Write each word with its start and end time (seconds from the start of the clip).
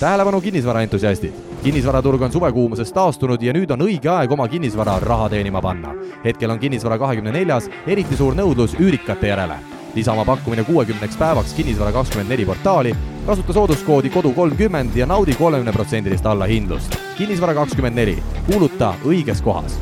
tähelepanu 0.00 0.40
kinnisvaraentusiastid! 0.40 1.32
kinnisvaraturg 1.62 2.22
on 2.22 2.32
suvekuumusest 2.32 2.94
taastunud 2.94 3.42
ja 3.42 3.52
nüüd 3.52 3.70
on 3.74 3.82
õige 3.82 4.10
aeg 4.12 4.30
oma 4.32 4.46
kinnisvara 4.48 4.98
raha 5.02 5.28
teenima 5.28 5.62
panna. 5.62 5.94
hetkel 6.24 6.50
on 6.50 6.58
kinnisvara 6.58 6.98
kahekümne 6.98 7.32
neljas 7.34 7.66
eriti 7.86 8.16
suur 8.16 8.36
nõudlus 8.38 8.76
üürikate 8.78 9.32
järele. 9.32 9.58
lisa 9.94 10.12
oma 10.12 10.24
pakkumine 10.24 10.64
kuuekümneks 10.64 11.16
päevaks 11.16 11.54
Kinnisvara 11.54 11.92
kakskümmend 11.92 12.30
neli 12.30 12.46
portaali, 12.46 12.94
kasuta 13.26 13.52
sooduskoodi 13.52 14.10
kodu 14.10 14.32
kolmkümmend 14.32 14.96
ja 14.96 15.06
naudi 15.06 15.34
kolmekümneprotsendilist 15.34 16.26
allahindlust. 16.26 16.96
kinnisvara 17.18 17.54
kakskümmend 17.54 17.96
neli, 17.96 18.22
kuuluta 18.46 18.94
õiges 19.04 19.42
kohas 19.42 19.80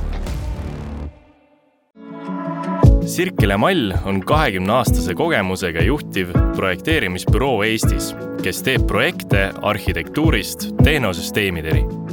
Sirkele 3.16 3.56
Mall 3.56 3.94
on 4.04 4.18
kahekümne 4.20 4.72
aastase 4.72 5.14
kogemusega 5.16 5.80
juhtiv 5.86 6.34
projekteerimisbüroo 6.56 7.62
Eestis, 7.64 8.10
kes 8.44 8.60
teeb 8.66 8.84
projekte 8.90 9.46
arhitektuurist 9.70 10.68
tehnosüsteemideni. 10.84 12.05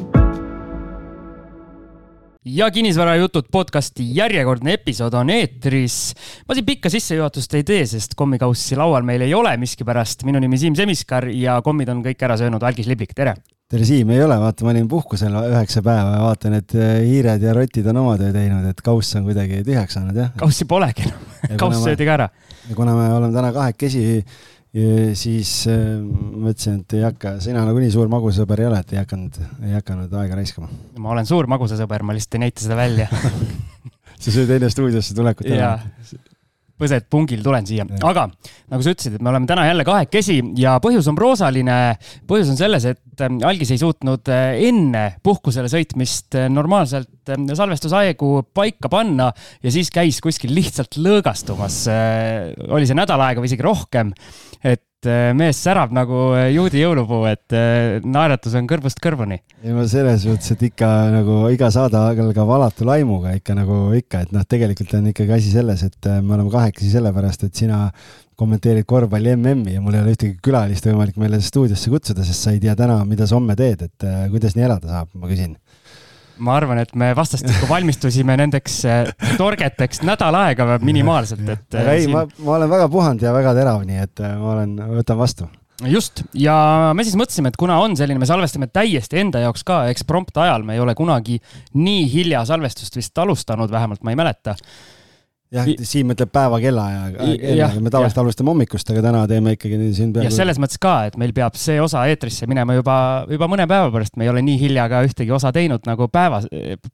Ja 2.46 2.72
kinnisvarajutud 2.72 3.46
podcasti 3.52 4.04
järjekordne 4.16 4.74
episood 4.74 5.14
on 5.14 5.30
eetris. 5.30 6.14
ma 6.48 6.56
siin 6.56 6.66
pikka 6.66 6.90
sissejuhatust 6.90 7.54
ei 7.54 7.64
tee, 7.64 7.86
sest 7.88 8.18
kommikaussi 8.20 8.76
laual 8.76 9.04
meil 9.08 9.22
ei 9.22 9.34
ole 9.34 9.56
miskipärast. 9.58 10.24
minu 10.24 10.40
nimi 10.40 10.58
Siim 10.58 10.76
Semiskar 10.76 11.28
ja 11.32 11.62
kommid 11.62 11.90
on 11.90 12.04
kõik 12.04 12.24
ära 12.24 12.38
söönud. 12.38 12.64
Algis 12.64 12.88
Liblik, 12.88 13.14
tere 13.16 13.36
tere, 13.74 13.86
Siim, 13.88 14.12
ei 14.14 14.22
ole, 14.22 14.36
vaata, 14.38 14.66
ma 14.66 14.74
olin 14.74 14.88
puhkusel 14.90 15.34
üheksa 15.34 15.82
päeva 15.86 16.18
ja 16.18 16.24
vaatan, 16.28 16.58
et 16.60 16.76
äh, 16.78 16.98
hiired 17.08 17.42
ja 17.42 17.56
rotid 17.58 17.88
on 17.90 18.02
oma 18.04 18.18
töö 18.20 18.34
teinud, 18.36 18.68
et 18.70 18.82
kauss 18.86 19.16
on 19.18 19.26
kuidagi 19.26 19.64
tühjaks 19.66 19.98
saanud, 19.98 20.20
jah. 20.20 20.34
kaussi 20.38 20.68
polegi 20.70 21.08
enam 21.08 21.58
kauss 21.62 21.82
söödi 21.82 22.06
ka 22.06 22.18
ära. 22.20 22.28
kuna 22.76 22.94
me 22.98 23.08
oleme 23.16 23.34
täna 23.34 23.50
kahekesi, 23.56 24.22
siis 25.18 25.52
äh, 25.70 26.00
mõtlesin, 26.02 26.80
et 26.82 26.96
ei 26.98 27.04
hakka, 27.06 27.36
sina 27.44 27.62
nagunii 27.68 27.92
suur 27.94 28.10
magusasõber 28.10 28.64
ei 28.64 28.70
ole, 28.72 28.80
et 28.82 28.94
ei 28.96 29.02
hakanud, 29.04 29.38
ei 29.68 29.76
hakanud 29.78 30.16
aega 30.18 30.40
raiskama. 30.40 30.70
ma 30.98 31.14
olen 31.14 31.30
suur 31.30 31.50
magusasõber, 31.52 32.06
ma 32.08 32.16
lihtsalt 32.18 32.40
ei 32.40 32.46
näita 32.48 32.66
seda 32.66 32.80
välja 32.80 33.06
sa 34.24 34.34
sööd 34.34 34.56
enne 34.58 34.72
stuudiosse 34.74 35.14
tulekut 35.18 35.52
ära? 35.54 35.76
Põsed 36.80 37.06
pungil 37.12 37.44
tulen 37.46 37.68
siia, 37.68 37.86
aga 37.86 38.26
nagu 38.72 38.84
sa 38.84 38.94
ütlesid, 38.94 39.18
et 39.18 39.24
me 39.24 39.30
oleme 39.32 39.50
täna 39.50 39.66
jälle 39.68 39.86
kahekesi 39.88 40.40
ja 40.58 40.76
põhjus 40.84 41.08
on 41.12 41.18
proosaline. 41.18 41.78
põhjus 42.30 42.54
on 42.54 42.60
selles, 42.60 42.88
et 42.90 43.24
ähm, 43.26 43.40
algis 43.46 43.74
ei 43.76 43.82
suutnud 43.82 44.32
äh, 44.34 44.56
enne 44.70 45.04
puhkusele 45.24 45.70
sõitmist 45.72 46.40
äh, 46.40 46.50
normaalselt 46.52 47.34
ähm, 47.34 47.46
salvestusaegu 47.54 48.32
paika 48.54 48.90
panna 48.92 49.30
ja 49.64 49.74
siis 49.74 49.94
käis 49.94 50.22
kuskil 50.24 50.56
lihtsalt 50.56 50.98
lõõgastumas. 50.98 51.84
Äh, 51.94 52.50
oli 52.74 52.90
see 52.90 52.98
nädal 52.98 53.22
aega 53.22 53.44
või 53.44 53.52
isegi 53.52 53.66
rohkem. 53.66 54.14
et 54.64 54.84
et 55.04 55.10
äh, 55.12 55.34
mees 55.36 55.60
särab 55.60 55.92
nagu 55.96 56.32
äh, 56.38 56.50
juudi 56.54 56.80
jõulupuu, 56.80 57.26
et 57.28 57.56
äh, 57.56 58.00
naeratus 58.08 58.56
on 58.56 58.68
kõrvust 58.70 59.02
kõrvuni. 59.04 59.40
ei 59.64 59.76
no 59.76 59.84
selles 59.90 60.24
mõttes, 60.30 60.54
et 60.56 60.64
ikka 60.70 60.90
nagu 61.12 61.40
iga 61.52 61.70
saade 61.74 62.00
algab 62.00 62.52
alatu 62.56 62.88
laimuga 62.88 63.34
ikka 63.36 63.58
nagu 63.58 63.80
ikka, 63.98 64.24
et 64.24 64.36
noh, 64.36 64.46
tegelikult 64.48 64.96
on 65.00 65.12
ikkagi 65.12 65.36
asi 65.36 65.52
selles, 65.52 65.84
et 65.84 66.10
me 66.22 66.38
oleme 66.38 66.52
kahekesi 66.54 66.94
sellepärast, 66.96 67.44
et 67.48 67.64
sina 67.64 67.86
kommenteerid 68.40 68.88
korvpalli 68.90 69.36
MM-i 69.36 69.76
ja 69.76 69.84
mul 69.84 69.98
ei 69.98 70.06
ole 70.06 70.16
ühtegi 70.16 70.40
külalist 70.44 70.88
võimalik 70.88 71.20
meile 71.22 71.42
stuudiosse 71.44 71.92
kutsuda, 71.92 72.26
sest 72.26 72.48
sa 72.48 72.56
ei 72.56 72.64
tea 72.64 72.76
täna, 72.80 73.02
mida 73.08 73.28
sa 73.28 73.38
homme 73.38 73.58
teed, 73.60 73.86
et 73.90 74.08
kuidas 74.32 74.56
nii 74.58 74.70
elada 74.70 74.90
saab, 74.90 75.12
ma 75.20 75.30
küsin 75.32 75.58
ma 76.38 76.56
arvan, 76.58 76.80
et 76.84 76.94
me 77.00 77.12
vastastikku 77.18 77.68
valmistusime 77.70 78.38
nendeks 78.40 78.78
eh, 78.90 79.12
torgeteks 79.40 80.04
nädal 80.08 80.38
aega 80.40 80.78
minimaalselt, 80.84 81.44
et. 81.48 81.68
eh, 81.78 81.92
ei 81.98 82.06
siin..., 82.06 82.16
ma, 82.16 82.24
ma 82.46 82.56
olen 82.60 82.72
väga 82.72 82.88
puhanud 82.94 83.26
ja 83.26 83.34
väga 83.36 83.54
terav, 83.58 83.84
nii 83.88 84.00
et 84.06 84.24
eh, 84.24 84.34
ma 84.40 84.56
olen, 84.56 84.78
võtan 85.00 85.20
vastu 85.20 85.50
just, 85.90 86.24
ja 86.38 86.56
me 86.96 87.06
siis 87.06 87.18
mõtlesime, 87.20 87.52
et 87.52 87.60
kuna 87.60 87.78
on 87.84 87.98
selline, 88.00 88.22
me 88.22 88.30
salvestame 88.30 88.70
täiesti 88.72 89.20
enda 89.22 89.44
jaoks 89.44 89.66
ka 89.68 89.84
eksprompt 89.94 90.38
ajal, 90.42 90.66
me 90.66 90.78
ei 90.78 90.84
ole 90.84 90.96
kunagi 90.98 91.40
nii 91.78 92.06
hilja 92.14 92.44
salvestust 92.50 92.98
vist 93.00 93.18
alustanud, 93.20 93.72
vähemalt 93.74 94.04
ma 94.06 94.14
ei 94.14 94.20
mäleta 94.20 94.56
jah, 95.54 95.70
Siim 95.86 96.14
ütleb 96.14 96.32
päeva 96.34 96.60
kellaajaga, 96.64 97.28
me 97.84 97.92
tavaliselt 97.94 98.22
alustame 98.24 98.54
hommikust, 98.54 98.90
aga 98.94 99.04
täna 99.06 99.24
teeme 99.30 99.56
ikkagi 99.58 99.78
siin 99.96 100.14
peaaegu. 100.16 100.30
ja 100.30 100.34
selles 100.34 100.60
mõttes 100.62 100.82
ka, 100.82 100.96
et 101.10 101.18
meil 101.22 101.34
peab 101.36 101.58
see 101.60 101.80
osa 101.82 102.06
eetrisse 102.12 102.48
minema 102.50 102.78
juba, 102.78 102.98
juba 103.32 103.50
mõne 103.52 103.68
päeva 103.70 103.92
pärast, 103.94 104.18
me 104.18 104.28
ei 104.28 104.34
ole 104.34 104.44
nii 104.46 104.60
hilja 104.62 104.88
ka 104.92 105.04
ühtegi 105.08 105.34
osa 105.36 105.54
teinud 105.56 105.86
nagu 105.90 106.10
päeva, 106.14 106.42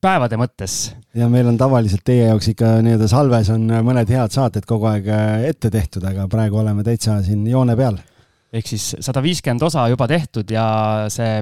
päevade 0.01 0.39
mõttes. 0.41 0.77
ja 1.17 1.29
meil 1.31 1.49
on 1.51 1.57
tavaliselt 1.59 2.05
teie 2.07 2.29
jaoks 2.29 2.51
ikka 2.53 2.77
nii-öelda 2.85 3.09
salves 3.11 3.53
on 3.55 3.67
mõned 3.85 4.11
head 4.11 4.35
saated 4.35 4.67
kogu 4.69 4.89
aeg 4.91 5.09
ette 5.49 5.71
tehtud, 5.73 6.05
aga 6.05 6.27
praegu 6.31 6.61
oleme 6.63 6.85
täitsa 6.87 7.21
siin 7.25 7.47
joone 7.47 7.77
peal 7.79 7.99
ehk 8.49 8.69
siis 8.71 8.85
sada 9.05 9.21
viiskümmend 9.21 9.63
osa 9.67 9.85
juba 9.91 10.07
tehtud 10.09 10.49
ja 10.53 10.65
see 11.13 11.37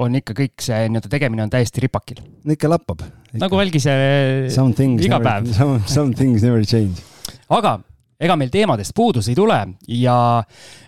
on 0.00 0.16
ikka 0.16 0.36
kõik 0.38 0.64
see 0.64 0.86
nii-öelda 0.88 1.10
tegemine 1.12 1.44
on 1.44 1.52
täiesti 1.52 1.84
ripakil. 1.84 2.22
ikka 2.54 2.70
lappab. 2.72 3.04
nagu 3.36 3.60
Valgise 3.60 3.94
iga 4.48 5.20
päev. 5.20 5.52
Some, 5.58 5.82
some 5.86 6.16
things 6.16 6.44
never 6.46 6.64
change. 6.64 7.04
aga 7.52 7.78
ega 8.18 8.34
meil 8.38 8.50
teemadest 8.50 8.94
puudus 8.98 9.28
ei 9.30 9.36
tule 9.38 9.56
ja 9.94 10.16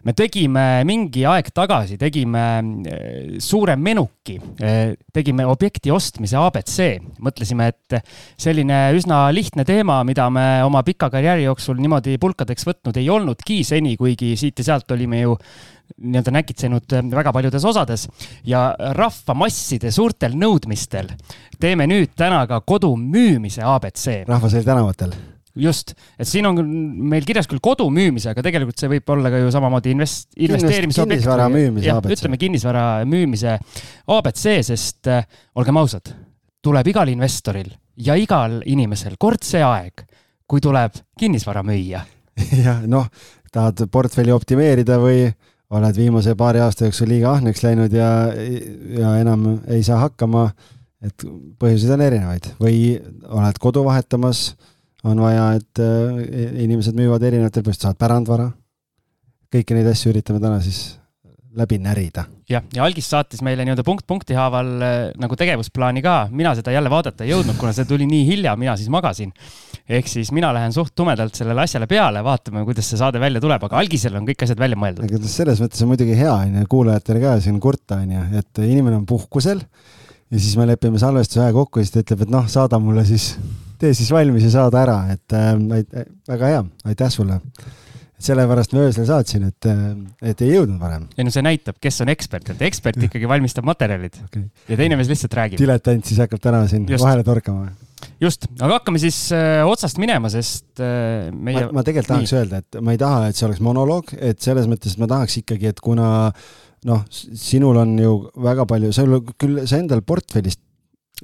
me 0.05 0.15
tegime 0.19 0.83
mingi 0.87 1.23
aeg 1.31 1.53
tagasi, 1.55 1.99
tegime 2.01 2.45
eh, 2.91 3.39
suure 3.43 3.77
menuki, 3.79 4.35
eh, 4.59 4.97
tegime 5.15 5.47
objekti 5.47 5.95
ostmise 5.95 6.39
abc. 6.41 6.77
mõtlesime, 7.23 7.71
et 7.71 8.01
selline 8.41 8.83
üsna 8.99 9.23
lihtne 9.35 9.65
teema, 9.69 10.03
mida 10.05 10.27
me 10.31 10.65
oma 10.67 10.83
pika 10.87 11.11
karjääri 11.13 11.47
jooksul 11.47 11.79
niimoodi 11.79 12.19
pulkadeks 12.19 12.67
võtnud 12.67 12.99
ei 12.99 13.11
olnudki 13.11 13.63
seni, 13.65 13.97
kuigi 14.01 14.35
siit 14.37 14.59
ja 14.59 14.73
sealt 14.73 14.91
olime 14.91 15.23
ju 15.23 15.39
nii-öelda 16.01 16.35
näkitsenud 16.35 16.95
väga 17.15 17.33
paljudes 17.35 17.65
osades 17.67 18.07
ja 18.47 18.71
rahvamasside 18.99 19.91
suurtel 19.95 20.39
nõudmistel 20.39 21.11
teeme 21.63 21.87
nüüd 21.91 22.15
täna 22.19 22.45
ka 22.51 22.63
kodu 22.63 22.95
müümise 22.97 23.63
abc. 23.67 24.25
rahvas 24.27 24.55
oli 24.55 24.67
tänavatel 24.67 25.15
just, 25.59 25.95
et 26.19 26.29
siin 26.29 26.47
on 26.47 26.61
meil 27.11 27.27
kirjas 27.27 27.49
küll 27.51 27.63
kodu 27.63 27.89
müümise, 27.93 28.31
aga 28.33 28.45
tegelikult 28.47 28.79
see 28.81 28.91
võib 28.93 29.13
olla 29.15 29.33
ka 29.33 29.41
ju 29.43 29.51
samamoodi 29.55 29.95
invest-, 29.97 30.31
investeerimisobjekt. 30.37 31.25
kinnisvara 31.25 31.49
müümise 31.53 31.93
abc. 31.95 32.15
ütleme 32.17 32.41
kinnisvara 32.41 32.85
müümise 33.09 33.59
abc, 34.17 34.47
sest 34.71 35.11
äh, 35.11 35.27
olgem 35.59 35.81
ausad, 35.81 36.13
tuleb 36.63 36.93
igal 36.93 37.11
investoril 37.13 37.73
ja 38.01 38.17
igal 38.19 38.61
inimesel 38.65 39.19
kord 39.21 39.45
see 39.47 39.63
aeg, 39.65 40.07
kui 40.47 40.63
tuleb 40.63 40.97
kinnisvara 41.19 41.65
müüa. 41.67 42.03
jah, 42.65 42.83
noh, 42.89 43.11
tahad 43.53 43.85
portfelli 43.93 44.33
optimeerida 44.35 44.99
või 45.03 45.29
oled 45.71 45.97
viimase 45.97 46.35
paari 46.39 46.63
aasta 46.63 46.89
jooksul 46.89 47.11
liiga 47.13 47.35
ahneks 47.37 47.63
läinud 47.63 47.95
ja, 47.95 48.11
ja 48.99 49.15
enam 49.21 49.61
ei 49.71 49.85
saa 49.87 50.01
hakkama, 50.07 50.49
et 51.05 51.25
põhjuseid 51.61 51.95
on 51.95 52.03
erinevaid 52.05 52.51
või 52.61 52.99
oled 53.31 53.61
kodu 53.63 53.85
vahetamas 53.87 54.51
on 55.05 55.21
vaja, 55.25 55.51
et 55.59 55.83
äh, 55.83 56.23
inimesed 56.65 56.97
müüvad 56.99 57.25
erinevatel 57.29 57.65
põhjustel, 57.67 57.91
saavad 57.91 58.01
pärandvara. 58.01 58.51
kõiki 59.51 59.75
neid 59.75 59.89
asju 59.91 60.13
üritame 60.13 60.39
täna 60.39 60.61
siis 60.63 61.01
läbi 61.57 61.79
närida. 61.83 62.25
jah, 62.49 62.63
ja 62.75 62.85
Algis 62.85 63.09
saatis 63.11 63.43
meile 63.43 63.65
nii-öelda 63.67 63.83
punkt 63.87 64.07
punkti 64.07 64.37
haaval 64.39 64.69
äh, 64.87 64.97
nagu 65.19 65.37
tegevusplaani 65.39 66.03
ka, 66.05 66.15
mina 66.31 66.53
seda 66.59 66.75
jälle 66.75 66.91
vaadata 66.93 67.25
ei 67.25 67.33
jõudnud, 67.33 67.59
kuna 67.59 67.73
see 67.75 67.89
tuli 67.91 68.07
nii 68.07 68.27
hilja, 68.29 68.55
mina 68.61 68.77
siis 68.79 68.91
magasin. 68.93 69.33
ehk 69.89 70.09
siis 70.09 70.31
mina 70.37 70.53
lähen 70.55 70.73
suht 70.73 70.95
tumedalt 70.95 71.35
sellele 71.35 71.65
asjale 71.65 71.89
peale, 71.91 72.23
vaatame, 72.25 72.63
kuidas 72.69 72.91
see 72.91 73.01
saade 73.01 73.23
välja 73.23 73.43
tuleb, 73.43 73.65
aga 73.67 73.81
Algisel 73.81 74.19
on 74.21 74.29
kõik 74.29 74.45
asjad 74.47 74.63
välja 74.63 74.79
mõeldud. 74.79 75.09
aga 75.09 75.33
selles 75.33 75.63
mõttes 75.63 75.83
on 75.83 75.91
muidugi 75.91 76.19
hea, 76.19 76.35
on 76.35 76.61
ju, 76.61 76.69
kuulajatele 76.77 77.25
ka 77.25 77.39
siin 77.41 77.59
kurta, 77.61 77.99
on 78.05 78.15
ju, 78.15 78.27
et 78.43 78.63
inimene 78.69 79.01
on 79.01 79.09
puhkusel 79.09 79.65
ja 80.31 80.39
siis 80.39 80.55
me 80.61 80.69
lepime 80.71 81.03
salvestuse 81.03 81.43
aja 81.43 81.57
kokku 81.57 81.81
ja 81.83 81.89
siis 81.89 81.97
ta 81.97 82.05
ütleb, 82.05 82.29
et 82.29 82.37
noh, 82.37 82.47
saada 82.51 82.79
mulle 82.79 83.03
siis 83.09 83.33
tee 83.81 83.93
siis 83.97 84.11
valmis 84.15 84.47
ja 84.47 84.55
saada 84.55 84.83
ära, 84.85 84.99
et 85.15 85.37
äh, 85.37 85.53
väga 86.29 86.55
hea, 86.55 86.65
aitäh 86.93 87.13
sulle. 87.13 87.41
sellepärast 88.21 88.75
ma 88.77 88.83
öösel 88.85 89.07
saatsin, 89.09 89.47
et, 89.49 89.67
äh, 89.71 89.85
et 90.33 90.43
ei 90.45 90.51
jõudnud 90.53 90.81
varem. 90.81 91.07
ei 91.17 91.25
no 91.25 91.33
see 91.33 91.45
näitab, 91.45 91.79
kes 91.81 92.03
on 92.05 92.13
ekspert, 92.13 92.51
et 92.53 92.65
ekspert 92.69 93.01
ikkagi 93.09 93.29
valmistab 93.29 93.65
materjalid 93.65 94.19
okay. 94.27 94.49
ja 94.69 94.77
teine 94.81 94.99
mees 95.01 95.09
lihtsalt 95.09 95.37
räägib. 95.39 95.61
diletant 95.63 96.05
siis 96.05 96.21
hakkab 96.21 96.43
täna 96.45 96.67
siin 96.69 96.85
Just. 96.89 97.05
vahele 97.05 97.25
torkama 97.25 97.71
just, 98.21 98.47
aga 98.59 98.79
hakkame 98.79 99.01
siis 99.01 99.19
äh, 99.37 99.63
otsast 99.69 100.01
minema, 100.01 100.31
sest 100.33 100.81
äh, 100.83 101.31
meie. 101.33 101.67
ma, 101.69 101.81
ma 101.81 101.85
tegelikult 101.87 102.13
tahaks 102.15 102.35
Nii. 102.35 102.41
öelda, 102.41 102.61
et 102.65 102.81
ma 102.85 102.97
ei 102.97 103.01
taha, 103.01 103.29
et 103.31 103.39
see 103.39 103.47
oleks 103.49 103.63
monoloog, 103.65 104.13
et 104.21 104.41
selles 104.45 104.69
mõttes, 104.71 104.97
ma 105.01 105.09
tahaks 105.11 105.41
ikkagi, 105.43 105.73
et 105.73 105.81
kuna 105.85 106.11
noh, 106.89 107.05
sinul 107.11 107.81
on 107.83 107.95
ju 108.01 108.17
väga 108.41 108.67
palju, 108.69 108.93
sul 108.97 109.21
küll, 109.37 109.65
sa 109.69 109.81
endal 109.81 110.05
portfellist 110.07 110.63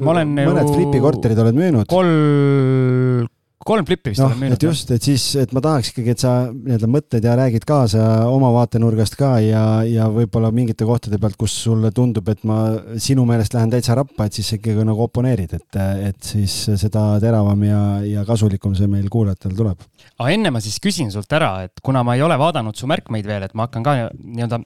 ma 0.02 0.12
olen 0.12 0.36
mõned 0.36 0.74
flipikorterid 0.74 1.40
oled 1.40 1.56
müünud. 1.56 1.88
kolm, 1.88 3.26
kolm 3.66 3.86
flippi 3.88 4.12
vist 4.12 4.20
no, 4.20 4.28
olen 4.28 4.40
müünud. 4.42 4.56
et 4.58 4.66
just, 4.66 4.90
et 4.94 5.06
siis, 5.08 5.24
et 5.40 5.52
ma 5.56 5.62
tahaks 5.64 5.90
ikkagi, 5.92 6.12
et 6.12 6.22
sa 6.22 6.32
nii-öelda 6.52 6.90
mõtled 6.92 7.26
ja 7.26 7.36
räägid 7.38 7.64
kaasa 7.68 8.04
oma 8.30 8.50
vaatenurgast 8.54 9.16
ka 9.18 9.32
ja, 9.42 9.62
ja 9.88 10.08
võib-olla 10.12 10.52
mingite 10.54 10.86
kohtade 10.88 11.18
pealt, 11.22 11.38
kus 11.40 11.54
sulle 11.64 11.90
tundub, 11.96 12.28
et 12.32 12.44
ma 12.48 12.60
sinu 13.02 13.24
meelest 13.28 13.56
lähen 13.56 13.72
täitsa 13.72 13.96
rappa, 13.98 14.28
et 14.28 14.36
siis 14.36 14.52
ikkagi 14.58 14.84
nagu 14.86 15.06
oponeerid, 15.08 15.56
et, 15.58 15.80
et 16.10 16.32
siis 16.34 16.58
seda 16.76 17.08
teravam 17.22 17.64
ja, 17.66 17.82
ja 18.06 18.26
kasulikum 18.28 18.76
see 18.78 18.90
meil 18.92 19.08
kuulajatel 19.12 19.56
tuleb. 19.56 19.86
aga 20.18 20.32
enne 20.34 20.52
ma 20.52 20.62
siis 20.64 20.76
küsin 20.82 21.12
sult 21.14 21.32
ära, 21.36 21.56
et 21.68 21.84
kuna 21.84 22.04
ma 22.06 22.18
ei 22.18 22.26
ole 22.26 22.36
vaadanud 22.40 22.76
su 22.76 22.88
märkmeid 22.90 23.28
veel, 23.28 23.48
et 23.48 23.56
ma 23.56 23.70
hakkan 23.70 23.86
ka 23.86 23.98
nii-öelda 24.12 24.60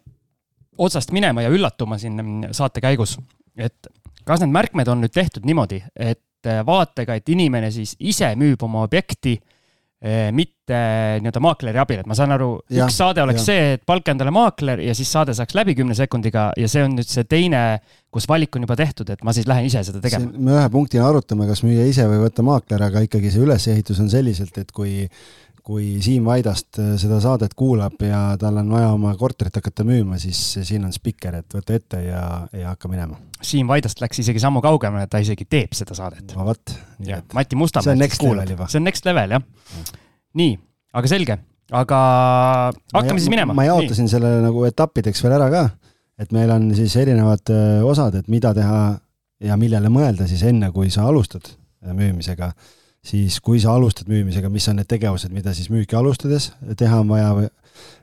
otsast 0.81 1.13
minema 1.13 1.45
ja 1.45 1.53
üllatuma 1.53 1.99
siin 2.01 2.51
saate 2.57 2.83
käigus, 2.83 3.19
et 3.61 3.89
kas 4.31 4.45
need 4.45 4.55
märkmed 4.55 4.89
on 4.93 5.03
nüüd 5.05 5.15
tehtud 5.15 5.47
niimoodi, 5.49 5.83
et 5.95 6.49
äh, 6.49 6.61
vaatega, 6.67 7.19
et 7.19 7.33
inimene 7.33 7.73
siis 7.75 7.97
ise 7.99 8.33
müüb 8.39 8.63
oma 8.67 8.85
objekti 8.87 9.39
Eh, 10.01 10.31
mitte 10.33 10.77
nii-öelda 11.21 11.41
maakleri 11.45 11.77
abil, 11.83 11.99
et 12.01 12.07
ma 12.09 12.15
saan 12.17 12.33
aru, 12.33 12.47
üks 12.73 12.95
saade 12.97 13.21
oleks 13.21 13.43
ja. 13.43 13.49
see, 13.51 13.65
et 13.77 13.83
palka 13.85 14.15
endale 14.15 14.33
maakler 14.33 14.81
ja 14.81 14.95
siis 14.97 15.11
saade 15.13 15.35
saaks 15.37 15.53
läbi 15.59 15.75
kümne 15.77 15.93
sekundiga 15.99 16.47
ja 16.57 16.71
see 16.73 16.87
on 16.87 16.95
nüüd 16.97 17.11
see 17.11 17.27
teine, 17.29 17.61
kus 18.09 18.25
valik 18.31 18.57
on 18.57 18.65
juba 18.65 18.79
tehtud, 18.81 19.13
et 19.13 19.21
ma 19.29 19.35
siis 19.37 19.45
lähen 19.51 19.69
ise 19.69 19.83
seda 19.85 20.01
tegema. 20.01 20.33
me 20.33 20.55
ühe 20.57 20.71
punktina 20.73 21.05
arutame, 21.05 21.45
kas 21.51 21.61
müüa 21.67 21.85
ise 21.91 22.09
või 22.09 22.23
võtta 22.23 22.47
maakler, 22.49 22.87
aga 22.89 23.05
ikkagi 23.05 23.35
see 23.35 23.45
ülesehitus 23.45 24.01
on 24.01 24.09
selliselt, 24.09 24.57
et 24.57 24.73
kui 24.73 25.03
kui 25.65 25.99
Siim 26.05 26.25
Vaidast 26.29 26.79
äh, 26.81 26.95
seda 27.01 27.21
saadet 27.23 27.55
kuulab 27.59 28.01
ja 28.05 28.21
tal 28.41 28.61
on 28.63 28.71
vaja 28.73 28.91
oma 28.95 29.13
korterit 29.19 29.57
hakata 29.61 29.85
müüma, 29.87 30.19
siis 30.21 30.39
siin 30.67 30.85
on 30.87 30.95
spikker, 30.95 31.41
et 31.43 31.57
võta 31.57 31.77
ette 31.77 32.01
ja, 32.05 32.23
ja 32.57 32.73
hakka 32.73 32.91
minema. 32.93 33.19
Siim 33.43 33.71
Vaidast 33.71 34.03
läks 34.03 34.23
isegi 34.23 34.43
sammu 34.43 34.63
kaugemale, 34.65 35.07
ta 35.11 35.21
isegi 35.23 35.47
teeb 35.51 35.77
seda 35.77 35.97
saadet. 35.99 36.35
no 36.37 36.47
vot. 36.49 36.75
Mati 37.37 37.57
Mustamäe. 37.57 37.85
see 37.85 37.97
on 37.97 38.03
next 38.05 38.25
level 38.25 38.55
juba. 38.57 38.69
see 38.69 38.81
on 38.81 38.89
next 38.89 39.07
level, 39.09 39.37
jah. 39.37 39.93
nii, 40.41 40.57
aga 40.97 41.13
selge, 41.13 41.39
aga 41.71 42.01
hakkame 42.95 43.15
ma, 43.15 43.21
siis 43.21 43.31
minema. 43.33 43.57
ma 43.57 43.69
jaotasin 43.69 44.09
nii. 44.09 44.15
selle 44.17 44.35
nagu 44.45 44.67
etappideks 44.69 45.25
veel 45.25 45.37
ära 45.39 45.49
ka, 45.53 45.65
et 46.21 46.35
meil 46.37 46.53
on 46.57 46.69
siis 46.77 46.97
erinevad 47.01 47.55
äh, 47.55 47.79
osad, 47.87 48.19
et 48.21 48.29
mida 48.33 48.53
teha 48.57 48.83
ja 49.41 49.57
millele 49.61 49.93
mõelda 49.93 50.29
siis 50.29 50.43
enne, 50.49 50.73
kui 50.75 50.93
sa 50.93 51.07
alustad 51.09 51.49
äh, 51.49 51.95
müümisega 51.97 52.53
siis 53.05 53.39
kui 53.45 53.61
sa 53.63 53.75
alustad 53.77 54.11
müümisega, 54.11 54.51
mis 54.53 54.67
on 54.71 54.81
need 54.81 54.89
tegevused, 54.91 55.33
mida 55.33 55.55
siis 55.57 55.71
müüki 55.73 55.97
alustades 55.99 56.51
teha 56.79 57.01
on 57.01 57.09
vaja, 57.13 57.31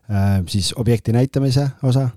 äh, 0.09 0.31
siis 0.49 0.71
objekti 0.77 1.13
näitamise 1.15 1.67
osa, 1.85 2.09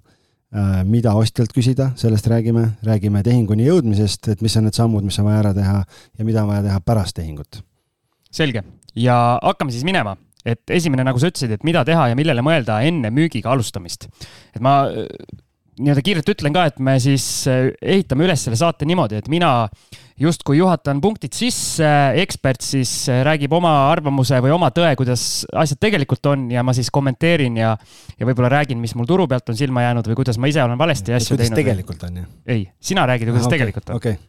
äh, 0.55 0.81
mida 0.89 1.13
ostjalt 1.19 1.53
küsida, 1.57 1.91
sellest 2.01 2.31
räägime, 2.31 2.71
räägime 2.87 3.23
tehinguni 3.27 3.69
jõudmisest, 3.69 4.33
et 4.33 4.45
mis 4.45 4.57
on 4.57 4.69
need 4.69 4.79
sammud, 4.79 5.05
mis 5.07 5.21
on 5.21 5.29
vaja 5.29 5.45
ära 5.45 5.55
teha 5.57 5.77
ja 5.85 6.27
mida 6.27 6.45
on 6.45 6.55
vaja 6.55 6.65
teha 6.71 6.81
pärast 6.85 7.17
tehingut. 7.21 7.63
selge 8.31 8.63
ja 8.95 9.39
hakkame 9.43 9.73
siis 9.75 9.85
minema 9.85 10.17
et 10.47 10.73
esimene, 10.73 11.05
nagu 11.05 11.21
sa 11.21 11.29
ütlesid, 11.29 11.53
et 11.53 11.65
mida 11.69 11.83
teha 11.85 12.09
ja 12.11 12.17
millele 12.17 12.41
mõelda 12.45 12.81
enne 12.87 13.11
müügiga 13.13 13.51
alustamist. 13.53 14.09
et 14.55 14.61
ma 14.61 14.87
nii-öelda 15.81 16.05
kiirelt 16.05 16.31
ütlen 16.35 16.55
ka, 16.55 16.67
et 16.71 16.79
me 16.83 16.97
siis 17.03 17.25
äh, 17.51 17.71
ehitame 17.81 18.27
üles 18.29 18.45
selle 18.47 18.59
saate 18.61 18.89
niimoodi, 18.89 19.21
et 19.21 19.29
mina 19.33 19.51
justkui 20.21 20.59
juhatan 20.59 21.01
punktid 21.01 21.35
sisse, 21.37 21.91
ekspert 22.21 22.65
siis 22.65 22.93
äh, 23.11 23.23
räägib 23.27 23.55
oma 23.57 23.73
arvamuse 23.91 24.41
või 24.45 24.53
oma 24.55 24.71
tõe, 24.77 24.93
kuidas 25.01 25.47
asjad 25.57 25.81
tegelikult 25.81 26.33
on 26.33 26.49
ja 26.53 26.65
ma 26.67 26.75
siis 26.77 26.93
kommenteerin 26.93 27.57
ja, 27.61 27.75
ja 28.19 28.29
võib-olla 28.29 28.53
räägin, 28.61 28.81
mis 28.83 28.97
mul 28.99 29.09
turu 29.09 29.29
pealt 29.31 29.49
on 29.53 29.59
silma 29.59 29.87
jäänud 29.87 30.11
või 30.13 30.21
kuidas 30.23 30.41
ma 30.41 30.51
ise 30.53 30.65
olen 30.65 30.81
valesti 30.81 31.17
asju 31.17 31.37
teinud. 31.37 31.47
kuidas 31.49 31.63
tegelikult 31.63 32.05
on, 32.11 32.21
jah? 32.23 32.35
ei, 32.47 32.69
sina 32.81 33.09
räägid, 33.09 33.33
kuidas 33.33 33.47
ah, 33.47 33.51
okay, 33.51 33.59
tegelikult 33.59 33.91
on. 33.91 34.03
okay 34.03 34.21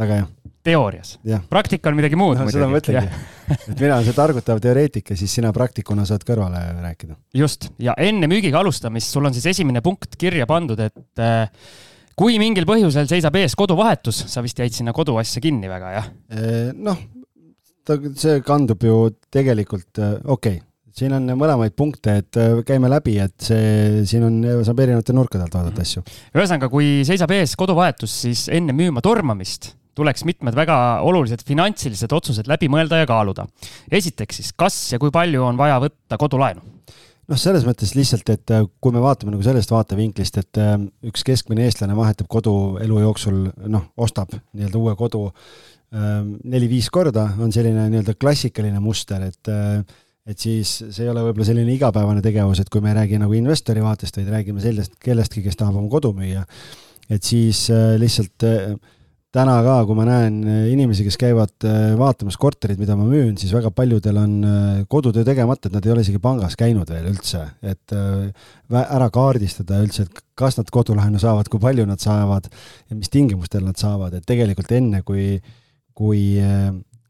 väga 0.00 0.18
hea. 0.18 0.26
teoorias. 0.64 1.18
praktika 1.48 1.90
on 1.90 1.98
midagi 1.98 2.16
muud 2.18 2.38
seda 2.48 2.66
ma 2.66 2.78
mõtlengi, 2.78 3.22
et 3.70 3.78
mina 3.78 3.96
olen 3.96 4.06
see 4.06 4.16
targutav 4.16 4.60
teoreetik 4.64 5.12
ja 5.12 5.18
siis 5.20 5.34
sina 5.38 5.52
praktikuna 5.54 6.06
saad 6.08 6.24
kõrvale 6.26 6.62
rääkida. 6.80 7.16
just, 7.36 7.70
ja 7.78 7.96
enne 8.00 8.30
müügiga 8.30 8.62
alustamist 8.62 9.12
sul 9.12 9.28
on 9.28 9.36
siis 9.36 9.46
esimene 9.54 9.84
punkt 9.84 10.16
kirja 10.20 10.48
pandud, 10.50 10.80
et 10.80 11.22
äh, 11.22 11.46
kui 12.16 12.38
mingil 12.42 12.66
põhjusel 12.68 13.08
seisab 13.10 13.36
ees 13.42 13.56
koduvahetus, 13.58 14.24
sa 14.32 14.42
vist 14.44 14.58
jäid 14.58 14.74
sinna 14.74 14.94
koduasja 14.96 15.42
kinni 15.44 15.70
väga, 15.70 15.96
jah? 15.98 16.12
noh, 16.74 17.02
ta, 17.86 17.98
see 18.18 18.40
kandub 18.46 18.82
ju 18.88 19.00
tegelikult, 19.30 19.92
äh, 20.00 20.16
okei 20.24 20.60
okay 20.60 20.70
siin 20.94 21.10
on 21.10 21.26
mõlemaid 21.38 21.74
punkte, 21.74 22.18
et 22.22 22.38
äh, 22.38 22.60
käime 22.66 22.86
läbi, 22.86 23.16
et 23.22 23.34
see, 23.42 24.04
siin 24.06 24.26
on, 24.28 24.36
saab 24.66 24.78
erinevate 24.84 25.14
nurkade 25.16 25.42
alt 25.42 25.56
vaadata 25.56 25.82
asju. 25.82 26.04
ühesõnaga, 26.34 26.68
kui 26.70 27.00
seisab 27.06 27.34
ees 27.34 27.56
koduvahetus, 27.58 28.14
siis 28.24 28.46
enne 28.54 28.76
müüma 28.76 29.02
tormamist 29.04 29.72
tuleks 29.94 30.24
mitmed 30.28 30.56
väga 30.56 30.76
olulised 31.06 31.44
finantsilised 31.46 32.12
otsused 32.12 32.48
läbi 32.50 32.68
mõelda 32.72 33.02
ja 33.02 33.08
kaaluda. 33.08 33.46
esiteks 33.90 34.40
siis, 34.40 34.52
kas 34.56 34.78
ja 34.92 34.98
kui 35.02 35.12
palju 35.14 35.44
on 35.44 35.60
vaja 35.60 35.80
võtta 35.82 36.18
kodulaenu? 36.20 36.74
noh, 37.30 37.40
selles 37.40 37.64
mõttes 37.66 37.94
lihtsalt, 37.96 38.28
et 38.34 38.54
äh, 38.54 38.64
kui 38.82 38.94
me 38.94 39.02
vaatame 39.04 39.34
nagu 39.34 39.44
sellest 39.44 39.72
vaatevinklist, 39.72 40.40
et 40.42 40.60
äh, 40.60 40.76
üks 41.08 41.24
keskmine 41.26 41.66
eestlane 41.68 41.96
vahetab 41.96 42.28
kodu 42.30 42.54
elu 42.84 43.00
jooksul, 43.06 43.46
noh, 43.70 43.88
ostab 43.96 44.34
nii-öelda 44.36 44.80
uue 44.80 44.94
kodu 44.98 45.26
ähm, 45.30 46.34
neli-viis 46.44 46.90
korda, 46.94 47.30
on 47.40 47.52
selline 47.54 47.88
nii-öelda 47.92 48.16
klassikaline 48.20 48.82
muster, 48.84 49.28
et 49.30 49.52
äh, 49.52 50.00
et 50.24 50.40
siis 50.40 50.70
see 50.88 51.02
ei 51.04 51.10
ole 51.12 51.20
võib-olla 51.20 51.44
selline 51.44 51.74
igapäevane 51.74 52.22
tegevus, 52.24 52.62
et 52.62 52.70
kui 52.72 52.80
me 52.80 52.94
ei 52.94 52.96
räägi 52.96 53.18
nagu 53.20 53.34
investori 53.36 53.82
vaatest, 53.84 54.16
vaid 54.16 54.30
räägime 54.32 54.62
sellest, 54.62 54.94
kellestki, 55.04 55.42
kes 55.44 55.58
tahab 55.60 55.76
oma 55.76 55.90
kodu 55.92 56.14
müüa, 56.16 56.46
et 57.12 57.28
siis 57.28 57.66
lihtsalt 58.00 58.46
äh, 58.48 58.70
täna 59.34 59.54
ka, 59.66 59.78
kui 59.88 59.96
ma 59.98 60.04
näen 60.06 60.36
äh, 60.46 60.60
inimesi, 60.70 61.04
kes 61.06 61.16
käivad 61.18 61.66
äh, 61.66 61.94
vaatamas 61.98 62.36
korterit, 62.40 62.78
mida 62.78 62.94
ma 62.98 63.06
müün, 63.08 63.34
siis 63.40 63.50
väga 63.54 63.72
paljudel 63.74 64.18
on 64.20 64.34
äh, 64.46 64.78
kodutöö 64.90 65.26
tegemata, 65.26 65.68
et 65.68 65.74
nad 65.74 65.86
ei 65.86 65.94
ole 65.94 66.04
isegi 66.04 66.20
pangas 66.22 66.54
käinud 66.58 66.90
veel 66.90 67.08
üldse, 67.10 67.42
et 67.64 67.94
ära 67.94 69.08
kaardistada 69.14 69.80
üldse, 69.82 70.06
et 70.06 70.22
kas 70.38 70.58
nad 70.58 70.70
kodulaenu 70.72 71.20
saavad, 71.22 71.50
kui 71.50 71.62
palju 71.62 71.86
nad 71.88 72.02
saavad 72.02 72.46
ja 72.50 72.96
mis 72.96 73.10
tingimustel 73.12 73.64
nad 73.66 73.78
saavad, 73.80 74.14
et 74.18 74.26
tegelikult 74.28 74.70
enne, 74.76 75.02
kui, 75.06 75.38
kui, 75.98 76.22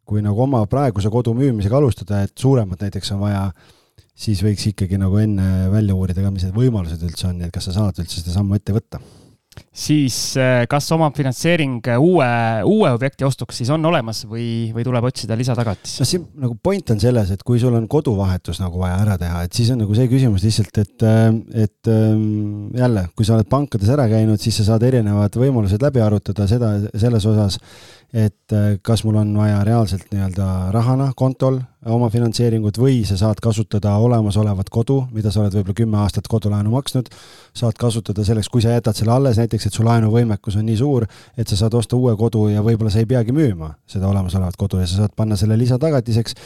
kui 0.09 0.25
nagu 0.25 0.45
oma 0.47 0.63
praeguse 0.71 1.13
kodu 1.13 1.35
müümisega 1.37 1.77
alustada, 1.81 2.23
et 2.25 2.33
suuremat 2.41 2.87
näiteks 2.87 3.13
on 3.17 3.25
vaja, 3.27 3.51
siis 4.17 4.41
võiks 4.45 4.65
ikkagi 4.73 5.01
nagu 5.01 5.21
enne 5.21 5.69
välja 5.73 5.97
uurida 5.97 6.25
ka, 6.25 6.33
mis 6.33 6.49
need 6.49 6.57
võimalused 6.57 7.05
üldse 7.05 7.29
on 7.29 7.45
ja 7.45 7.51
et 7.51 7.55
kas 7.55 7.69
sa 7.69 7.77
saad 7.77 8.01
üldse 8.01 8.23
seda 8.23 8.37
sammu 8.39 8.57
ette 8.57 8.77
võtta 8.77 9.03
siis 9.75 10.17
eh, 10.41 10.65
kas 10.71 10.87
omafinantseering 10.95 11.79
eh, 11.93 12.01
uue, 12.01 12.29
uue 12.69 12.93
objekti 12.95 13.27
ostuks 13.27 13.59
siis 13.61 13.73
on 13.75 13.85
olemas 13.89 14.25
või, 14.31 14.47
või 14.75 14.87
tuleb 14.87 15.09
otsida 15.11 15.37
lisatagatist? 15.39 16.01
no 16.03 16.09
siin 16.09 16.27
nagu 16.45 16.57
point 16.63 16.95
on 16.95 17.03
selles, 17.03 17.33
et 17.35 17.43
kui 17.47 17.61
sul 17.63 17.75
on 17.79 17.89
koduvahetus 17.91 18.63
nagu 18.63 18.81
vaja 18.83 19.01
ära 19.03 19.19
teha, 19.21 19.45
et 19.47 19.57
siis 19.57 19.73
on 19.75 19.83
nagu 19.85 19.97
see 19.99 20.09
küsimus 20.11 20.47
lihtsalt, 20.47 20.83
et, 20.85 21.07
eh, 21.09 21.67
et 21.67 21.93
jälle, 22.85 23.09
kui 23.17 23.27
sa 23.27 23.37
oled 23.39 23.51
pankades 23.51 23.91
ära 23.95 24.07
käinud, 24.11 24.41
siis 24.41 24.61
sa 24.61 24.71
saad 24.73 24.87
erinevad 24.87 25.37
võimalused 25.39 25.83
läbi 25.83 26.03
arutada 26.05 26.49
seda, 26.51 26.77
selles 26.95 27.27
osas 27.31 27.61
et 28.15 28.53
äh, 28.55 28.77
kas 28.83 29.03
mul 29.05 29.17
on 29.19 29.33
vaja 29.35 29.65
reaalselt 29.67 30.07
nii-öelda 30.13 30.47
rahana 30.75 31.09
kontol 31.19 31.59
oma 31.91 32.07
finantseeringut 32.13 32.79
või 32.79 33.01
sa 33.09 33.17
saad 33.19 33.41
kasutada 33.43 33.97
olemasolevat 33.99 34.71
kodu, 34.73 35.01
mida 35.13 35.33
sa 35.35 35.43
oled 35.43 35.57
võib-olla 35.57 35.79
kümme 35.81 35.99
aastat 36.05 36.29
kodulaenu 36.31 36.71
maksnud, 36.73 37.11
saad 37.59 37.75
kasutada 37.81 38.25
selleks, 38.25 38.49
kui 38.49 38.63
sa 38.63 38.77
jätad 38.77 38.95
selle 38.97 39.17
alles, 39.17 39.41
näiteks 39.43 39.67
et 39.67 39.75
su 39.75 39.85
laenuvõimekus 39.85 40.61
on 40.61 40.69
nii 40.69 40.79
suur, 40.79 41.09
et 41.37 41.51
sa 41.51 41.59
saad 41.59 41.75
osta 41.75 41.99
uue 41.99 42.15
kodu 42.21 42.47
ja 42.53 42.63
võib-olla 42.63 42.95
sa 42.95 43.03
ei 43.03 43.11
peagi 43.11 43.35
müüma 43.35 43.75
seda 43.91 44.09
olemasolevat 44.09 44.57
kodu 44.57 44.79
ja 44.81 44.87
sa 44.87 45.03
saad 45.03 45.19
panna 45.19 45.37
selle 45.41 45.59
lisatagatiseks 45.59 46.39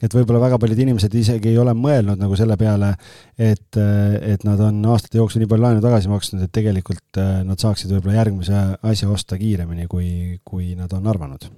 et 0.00 0.16
võib-olla 0.16 0.42
väga 0.42 0.58
paljud 0.60 0.82
inimesed 0.86 1.14
isegi 1.20 1.52
ei 1.52 1.58
ole 1.60 1.74
mõelnud 1.76 2.20
nagu 2.20 2.38
selle 2.38 2.56
peale, 2.60 2.94
et, 3.38 3.76
et 3.76 4.46
nad 4.48 4.60
on 4.66 4.82
aastate 4.94 5.20
jooksul 5.20 5.44
nii 5.44 5.50
palju 5.50 5.66
laenu 5.66 5.84
tagasi 5.84 6.12
maksnud, 6.12 6.44
et 6.44 6.54
tegelikult 6.54 7.20
äh, 7.20 7.40
nad 7.46 7.60
saaksid 7.60 7.92
võib-olla 7.94 8.20
järgmise 8.20 8.64
asja 8.82 9.10
osta 9.12 9.38
kiiremini, 9.40 9.88
kui, 9.90 10.40
kui 10.44 10.74
nad 10.78 10.92
on 10.96 11.10
arvanud 11.10 11.50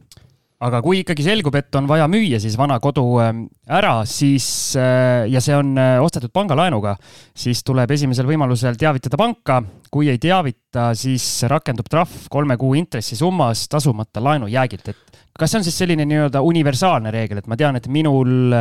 aga 0.63 0.79
kui 0.85 1.01
ikkagi 1.03 1.25
selgub, 1.27 1.57
et 1.59 1.75
on 1.79 1.89
vaja 1.91 2.07
müüa 2.11 2.39
siis 2.43 2.55
vana 2.59 2.79
kodu 2.83 3.05
ähm, 3.23 3.45
ära, 3.67 4.03
siis 4.09 4.47
äh, 4.79 5.27
ja 5.31 5.43
see 5.43 5.57
on 5.59 5.75
äh, 5.81 5.97
ostetud 6.03 6.33
pangalaenuga, 6.35 6.95
siis 7.35 7.65
tuleb 7.67 7.91
esimesel 7.97 8.29
võimalusel 8.29 8.79
teavitada 8.79 9.19
panka. 9.21 9.63
kui 9.93 10.09
ei 10.09 10.17
teavita, 10.17 10.93
siis 10.97 11.43
rakendub 11.51 11.89
trahv 11.91 12.29
kolme 12.33 12.57
kuu 12.57 12.73
intressisummas 12.79 13.67
tasumata 13.69 14.23
laenujäägilt, 14.25 14.89
et 14.89 15.12
kas 15.39 15.53
see 15.53 15.61
on 15.61 15.67
siis 15.67 15.79
selline 15.83 16.07
nii-öelda 16.09 16.43
universaalne 16.45 17.13
reegel, 17.15 17.41
et 17.41 17.49
ma 17.51 17.57
tean, 17.59 17.79
et 17.79 17.89
minul 17.93 18.57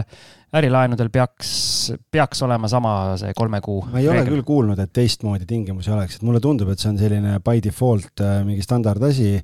ärilaenudel 0.56 1.10
peaks, 1.12 1.52
peaks 2.12 2.44
olema 2.48 2.70
sama 2.72 2.94
see 3.20 3.34
kolme 3.38 3.62
kuu? 3.64 3.82
ma 3.92 4.00
ei 4.00 4.08
reegel. 4.08 4.22
ole 4.22 4.30
küll 4.30 4.48
kuulnud, 4.48 4.80
et 4.84 4.94
teistmoodi 4.96 5.48
tingimusi 5.50 5.92
oleks, 5.92 6.20
et 6.20 6.28
mulle 6.28 6.44
tundub, 6.44 6.72
et 6.72 6.80
see 6.80 6.92
on 6.92 7.02
selline 7.02 7.38
by 7.44 7.64
default 7.64 8.24
äh, 8.24 8.40
mingi 8.48 8.64
standardasi 8.66 9.36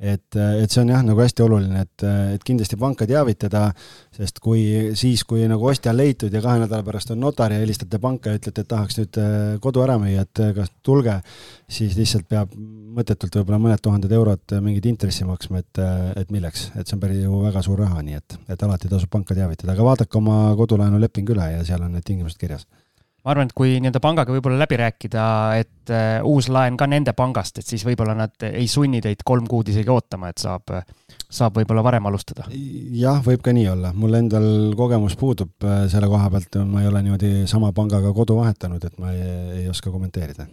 et, 0.00 0.36
et 0.36 0.70
see 0.70 0.82
on 0.82 0.90
jah, 0.90 1.02
nagu 1.06 1.20
hästi 1.22 1.44
oluline, 1.44 1.84
et, 1.84 2.04
et 2.34 2.44
kindlasti 2.46 2.78
panka 2.80 3.06
teavitada, 3.08 3.68
sest 4.14 4.40
kui 4.42 4.92
siis, 4.98 5.22
kui 5.28 5.44
nagu 5.50 5.68
ostja 5.70 5.92
on 5.92 5.98
leitud 6.00 6.34
ja 6.34 6.42
kahe 6.44 6.62
nädala 6.64 6.86
pärast 6.86 7.12
on 7.14 7.22
notar 7.22 7.54
ja 7.54 7.60
helistate 7.62 8.00
panka 8.02 8.32
ja 8.32 8.40
ütlete, 8.40 8.64
et 8.64 8.70
tahaks 8.70 8.98
nüüd 9.00 9.20
äh, 9.22 9.36
kodu 9.64 9.84
ära 9.84 9.96
müüa, 10.02 10.26
et 10.26 10.42
äh, 10.42 10.52
kas 10.56 10.72
tulge, 10.84 11.16
siis 11.70 11.94
lihtsalt 11.98 12.28
peab 12.30 12.54
mõttetult 12.94 13.38
võib-olla 13.40 13.60
mõned 13.62 13.82
tuhanded 13.82 14.12
eurod 14.18 14.56
mingit 14.64 14.86
intressi 14.90 15.26
maksma, 15.28 15.62
et, 15.62 15.82
äh, 15.82 16.10
et 16.24 16.34
milleks, 16.34 16.68
et 16.74 16.86
see 16.86 16.98
on 16.98 17.04
päris 17.04 17.22
ju 17.22 17.42
väga 17.46 17.62
suur 17.66 17.84
raha, 17.86 18.02
nii 18.06 18.18
et, 18.18 18.38
et 18.50 18.66
alati 18.66 18.90
tasub 18.90 19.12
panka 19.14 19.36
teavitada, 19.38 19.76
aga 19.76 19.90
vaadake 19.92 20.18
oma 20.18 20.40
kodulaenuleping 20.58 21.36
üle 21.36 21.52
ja 21.54 21.62
seal 21.66 21.86
on 21.86 21.94
need 21.94 22.06
tingimused 22.06 22.40
kirjas 22.40 22.66
ma 23.24 23.32
arvan, 23.32 23.48
et 23.48 23.56
kui 23.56 23.78
nii-öelda 23.80 24.02
pangaga 24.04 24.34
võib-olla 24.34 24.60
läbi 24.60 24.78
rääkida, 24.80 25.26
et 25.60 25.92
uh, 25.92 26.26
uus 26.28 26.50
laen 26.52 26.76
ka 26.80 26.88
nende 26.90 27.14
pangast, 27.16 27.60
et 27.60 27.68
siis 27.68 27.84
võib-olla 27.86 28.16
nad 28.18 28.48
ei 28.50 28.66
sunni 28.70 29.00
teid 29.04 29.24
kolm 29.24 29.48
kuud 29.50 29.70
isegi 29.72 29.92
ootama, 29.92 30.30
et 30.32 30.42
saab, 30.42 30.74
saab 31.24 31.56
võib-olla 31.60 31.84
varem 31.86 32.10
alustada. 32.10 32.48
jah, 32.50 33.22
võib 33.24 33.44
ka 33.44 33.56
nii 33.56 33.70
olla, 33.72 33.94
mul 33.96 34.20
endal 34.20 34.46
kogemus 34.76 35.16
puudub 35.20 35.64
äh, 35.64 35.86
selle 35.92 36.10
koha 36.12 36.28
pealt, 36.36 36.60
ma 36.68 36.84
ei 36.84 36.92
ole 36.92 37.02
niimoodi 37.06 37.32
sama 37.50 37.72
pangaga 37.76 38.12
kodu 38.16 38.38
vahetanud, 38.42 38.84
et 38.84 39.00
ma 39.00 39.16
ei, 39.16 39.34
ei 39.62 39.66
oska 39.72 39.92
kommenteerida 39.94 40.48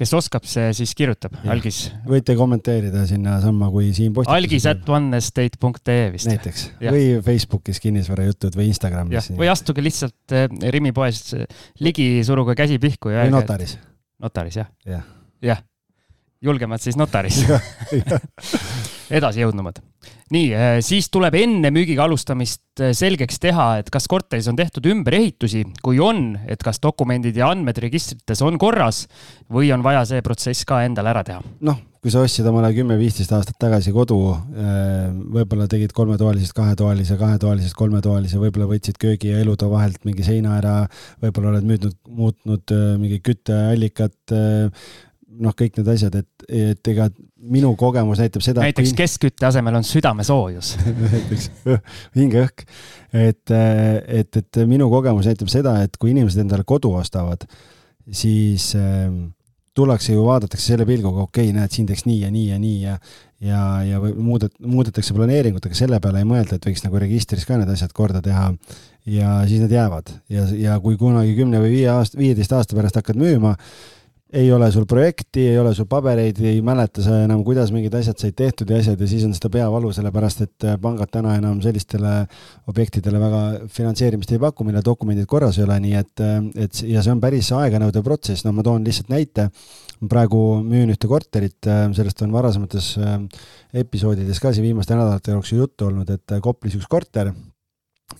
kes 0.00 0.12
oskab, 0.16 0.46
see 0.48 0.70
siis 0.76 0.94
kirjutab, 0.96 1.34
algis. 1.52 1.82
võite 2.08 2.34
kommenteerida 2.38 3.04
sinnasamma, 3.08 3.68
kui 3.72 3.90
siin 3.96 4.14
postitus. 4.16 4.36
algis 4.38 4.66
at 4.70 4.88
onestate.ee 4.96 6.06
vist. 6.14 6.30
näiteks 6.30 6.66
ja. 6.80 6.94
või 6.94 7.18
Facebookis 7.26 7.82
kinnisvarajutud 7.84 8.56
või 8.56 8.70
Instagramis. 8.72 9.30
või 9.36 9.50
astuge 9.52 9.84
lihtsalt 9.84 10.36
äh, 10.36 10.48
Rimi 10.72 10.94
poes 10.96 11.34
ligi, 11.84 12.08
suruge 12.26 12.56
käsi 12.58 12.80
pihku 12.82 13.12
ja. 13.12 13.26
või 13.26 13.36
notaris. 13.36 13.76
notaris 14.22 14.60
jah. 14.62 14.72
jah 14.88 15.04
ja. 15.44 15.52
ja., 15.52 15.60
julgemad 16.40 16.80
siis 16.80 16.96
notaris 17.00 17.42
edasijõudnumad 19.20 19.82
nii, 20.34 20.48
äh, 20.54 20.78
siis 20.84 21.10
tuleb 21.12 21.34
enne 21.40 21.72
müügiga 21.74 22.06
alustamist 22.06 22.82
äh, 22.82 22.94
selgeks 22.96 23.40
teha, 23.42 23.68
et 23.82 23.90
kas 23.92 24.06
korteris 24.10 24.48
on 24.50 24.58
tehtud 24.58 24.86
ümberehitusi, 24.92 25.64
kui 25.84 26.00
on, 26.02 26.32
et 26.50 26.62
kas 26.64 26.82
dokumendid 26.82 27.36
ja 27.38 27.50
andmed 27.50 27.78
registrites 27.82 28.42
on 28.46 28.58
korras 28.60 29.04
või 29.50 29.72
on 29.74 29.84
vaja 29.86 30.06
see 30.08 30.24
protsess 30.26 30.66
ka 30.68 30.84
endal 30.86 31.10
ära 31.10 31.24
teha? 31.26 31.42
noh, 31.66 31.80
kui 32.00 32.12
sa 32.14 32.22
ostsid 32.24 32.46
omale 32.48 32.70
kümme-viisteist 32.76 33.34
aastat 33.36 33.58
tagasi 33.60 33.92
kodu, 33.96 34.20
äh, 34.32 35.10
võib-olla 35.34 35.66
tegid 35.70 35.92
kolmetoalisest 35.96 36.56
kahetoalise, 36.56 37.18
kahetoalisest 37.20 37.76
kolmetoalise, 37.76 38.40
võib-olla 38.40 38.70
võtsid 38.70 39.02
köögi 39.02 39.34
ja 39.34 39.42
elutoa 39.42 39.74
vahelt 39.74 40.06
mingi 40.08 40.24
seina 40.26 40.56
ära, 40.62 40.78
võib-olla 41.22 41.56
oled 41.56 41.68
müüdnud, 41.68 41.98
muutnud 42.08 42.78
mingi 43.02 43.20
kütteallikat 43.24 44.36
noh, 45.40 45.54
kõik 45.56 45.80
need 45.80 45.90
asjad, 45.94 46.20
et, 46.20 46.46
et 46.48 46.92
ega 46.92 47.08
minu 47.40 47.72
kogemus 47.80 48.20
näitab 48.20 48.44
seda. 48.44 48.64
näiteks 48.66 48.92
kui... 48.92 49.00
keskkütte 49.02 49.48
asemel 49.48 49.80
on 49.80 49.86
südamesoojus 49.86 50.74
näiteks 51.06 51.50
hingeõhk. 52.18 52.64
et, 53.12 53.54
et, 53.54 54.40
et 54.42 54.62
minu 54.70 54.90
kogemus 54.92 55.28
näitab 55.30 55.52
seda, 55.52 55.78
et 55.86 55.96
kui 56.00 56.14
inimesed 56.14 56.44
endale 56.44 56.66
kodu 56.68 56.92
ostavad, 57.00 57.46
siis 58.10 58.72
äh, 58.78 59.08
tullakse 59.76 60.14
ju, 60.14 60.24
vaadatakse 60.26 60.72
selle 60.72 60.86
pilguga, 60.88 61.24
okei 61.26 61.48
okay,, 61.48 61.56
näed, 61.56 61.74
siin 61.74 61.88
teeks 61.88 62.06
nii 62.08 62.20
ja 62.24 62.30
nii 62.34 62.46
ja 62.50 62.60
nii 62.60 62.78
ja 62.82 62.96
ja, 63.40 63.60
ja 63.84 64.00
muudet-, 64.00 64.58
muudetakse 64.60 65.14
planeeringut, 65.16 65.64
aga 65.66 65.78
selle 65.78 66.00
peale 66.02 66.20
ei 66.20 66.28
mõelda, 66.28 66.58
et 66.58 66.66
võiks 66.66 66.84
nagu 66.84 67.00
registris 67.00 67.46
ka 67.48 67.56
need 67.60 67.70
asjad 67.72 67.94
korda 67.96 68.20
teha. 68.24 68.50
ja 69.08 69.38
siis 69.48 69.62
need 69.62 69.72
jäävad 69.72 70.10
ja, 70.28 70.44
ja 70.52 70.76
kui 70.84 70.98
kunagi 71.00 71.32
kümne 71.38 71.62
või 71.62 71.72
viie 71.78 71.88
aasta, 71.88 72.18
viieteist 72.20 72.52
aasta 72.52 72.76
pärast 72.76 72.98
hakkad 73.00 73.16
müüma, 73.16 73.54
ei 74.32 74.52
ole 74.52 74.70
sul 74.70 74.84
projekti, 74.86 75.42
ei 75.50 75.58
ole 75.58 75.72
sul 75.74 75.88
pabereid, 75.90 76.38
ei 76.46 76.60
mäleta 76.62 77.02
sa 77.02 77.16
enam, 77.24 77.42
kuidas 77.46 77.72
mingid 77.74 77.94
asjad 77.98 78.20
said 78.20 78.36
tehtud 78.38 78.70
ja 78.70 78.78
asjad 78.78 79.00
ja 79.02 79.08
siis 79.10 79.24
on 79.26 79.34
seda 79.34 79.50
peavalu, 79.50 79.90
sellepärast 79.94 80.44
et 80.44 80.66
äh, 80.68 80.76
pangad 80.82 81.10
täna 81.10 81.34
enam 81.38 81.58
sellistele 81.64 82.12
objektidele 82.70 83.18
väga 83.22 83.42
finantseerimist 83.74 84.30
ei 84.30 84.42
paku, 84.42 84.66
mille 84.68 84.84
dokumendid 84.86 85.26
korras 85.30 85.58
ei 85.58 85.66
ole, 85.66 85.80
nii 85.82 85.98
et, 85.98 86.14
äh, 86.22 86.38
et 86.66 86.82
ja 86.86 87.02
see 87.02 87.14
on 87.14 87.22
päris 87.22 87.50
aeganõudev 87.58 88.06
protsess, 88.06 88.46
no 88.46 88.54
ma 88.54 88.66
toon 88.66 88.86
lihtsalt 88.86 89.10
näite. 89.10 89.50
praegu 90.08 90.62
müün 90.64 90.88
ühte 90.94 91.08
korterit, 91.10 91.66
äh, 91.66 91.90
sellest 91.92 92.22
on 92.22 92.30
varasemates 92.32 92.94
episoodides 93.74 94.38
ka 94.40 94.54
siin 94.54 94.64
viimaste 94.64 94.94
nädalate 94.94 95.34
jooksul 95.34 95.58
juttu 95.58 95.90
olnud, 95.90 96.08
et 96.10 96.38
Koplis 96.40 96.78
üks 96.78 96.86
korter 96.88 97.34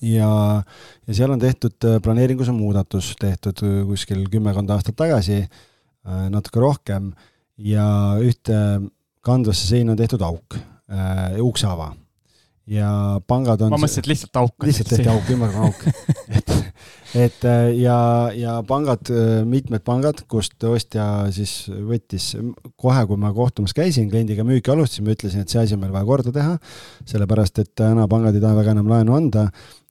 ja, 0.02 0.28
ja 1.06 1.14
seal 1.14 1.30
on 1.30 1.40
tehtud 1.40 1.86
planeeringus 2.02 2.50
on 2.50 2.58
muudatus 2.58 3.14
tehtud 3.20 3.62
kuskil 3.88 4.26
kümmekond 4.28 4.70
aastat 4.74 4.98
tagasi 4.98 5.44
natuke 6.04 6.62
rohkem 6.62 7.10
ja 7.60 7.86
ühte 8.24 8.56
kandvasse 9.26 9.68
seina 9.68 9.94
on 9.94 10.00
tehtud 10.00 10.22
auk 10.24 10.56
äh,, 10.56 11.40
ukseava. 11.44 11.92
ja 12.70 13.18
pangad 13.26 13.64
on. 13.66 13.72
ma 13.72 13.80
mõtlesin, 13.80 14.04
et 14.04 14.10
lihtsalt 14.12 14.36
auk. 14.40 14.54
lihtsalt 14.64 14.92
tehti 14.92 15.10
auk, 15.10 15.30
ümmargune 15.34 15.68
auk 15.68 15.80
et, 16.38 16.52
et 17.26 17.46
äh, 17.48 17.66
ja, 17.80 17.98
ja 18.36 18.56
pangad, 18.66 19.10
äh, 19.12 19.42
mitmed 19.48 19.84
pangad, 19.84 20.22
kust 20.30 20.64
ostja 20.64 21.06
siis 21.34 21.66
võttis 21.68 22.30
kohe, 22.80 23.04
kui 23.10 23.20
ma 23.20 23.34
kohtumas 23.36 23.76
käisin, 23.76 24.08
kliendiga 24.12 24.46
müüki 24.46 24.72
alustasime, 24.72 25.16
ütlesin, 25.18 25.44
et 25.44 25.52
see 25.52 25.64
asi 25.64 25.76
on 25.76 25.84
meil 25.84 25.92
vaja 25.94 26.08
korda 26.08 26.34
teha, 26.36 26.56
sellepärast 27.10 27.64
et 27.64 27.74
täna 27.82 28.08
pangad 28.10 28.38
ei 28.38 28.44
taha 28.44 28.60
väga 28.62 28.76
enam 28.76 28.92
laenu 28.92 29.18
anda 29.18 29.48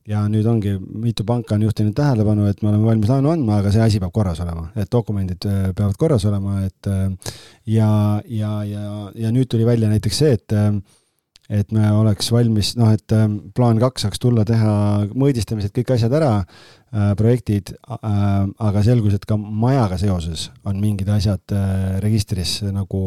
ja 0.10 0.24
nüüd 0.32 0.48
ongi, 0.50 0.74
mitu 0.80 1.26
panka 1.28 1.56
on 1.56 1.66
juhtinud 1.68 1.94
tähelepanu, 1.98 2.48
et 2.50 2.64
me 2.64 2.72
oleme 2.72 2.88
valmis 2.88 3.12
laenu 3.12 3.30
andma, 3.34 3.60
aga 3.62 3.74
see 3.74 3.84
asi 3.84 4.00
peab 4.02 4.14
korras 4.16 4.42
olema, 4.44 4.70
et 4.80 4.90
dokumendid 4.92 5.46
äh, 5.50 5.68
peavad 5.78 6.00
korras 6.02 6.26
olema, 6.30 6.64
et 6.66 6.90
äh, 6.90 7.36
ja, 7.70 7.92
ja, 8.26 8.54
ja, 8.66 8.86
ja 9.16 9.34
nüüd 9.36 9.50
tuli 9.52 9.68
välja 9.68 9.92
näiteks 9.92 10.24
see, 10.24 10.34
et 10.40 10.58
äh, 10.58 10.74
et 11.50 11.72
me 11.74 11.88
oleks 11.98 12.28
valmis, 12.30 12.76
noh, 12.78 12.92
et 12.94 13.10
plaan 13.58 13.80
kaks 13.82 14.04
saaks 14.06 14.22
tulla, 14.22 14.44
teha 14.46 14.74
mõõdistamised, 15.18 15.72
kõik 15.74 15.96
asjad 15.96 16.14
ära, 16.14 16.44
projektid, 17.18 17.72
aga 17.90 18.84
selgus, 18.86 19.16
et 19.18 19.26
ka 19.26 19.34
majaga 19.34 19.98
seoses 19.98 20.44
on 20.70 20.78
mingid 20.78 21.10
asjad 21.10 21.56
registris 22.06 22.60
nagu 22.70 23.02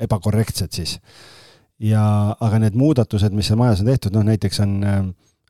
ebakorrektsed 0.00 0.72
siis. 0.72 0.96
Ja, 1.80 2.02
aga 2.40 2.62
need 2.64 2.76
muudatused, 2.76 3.32
mis 3.36 3.48
seal 3.48 3.60
majas 3.60 3.80
on 3.84 3.88
tehtud, 3.88 4.16
noh 4.16 4.24
näiteks 4.24 4.60
on 4.64 4.74
äh, 4.84 4.98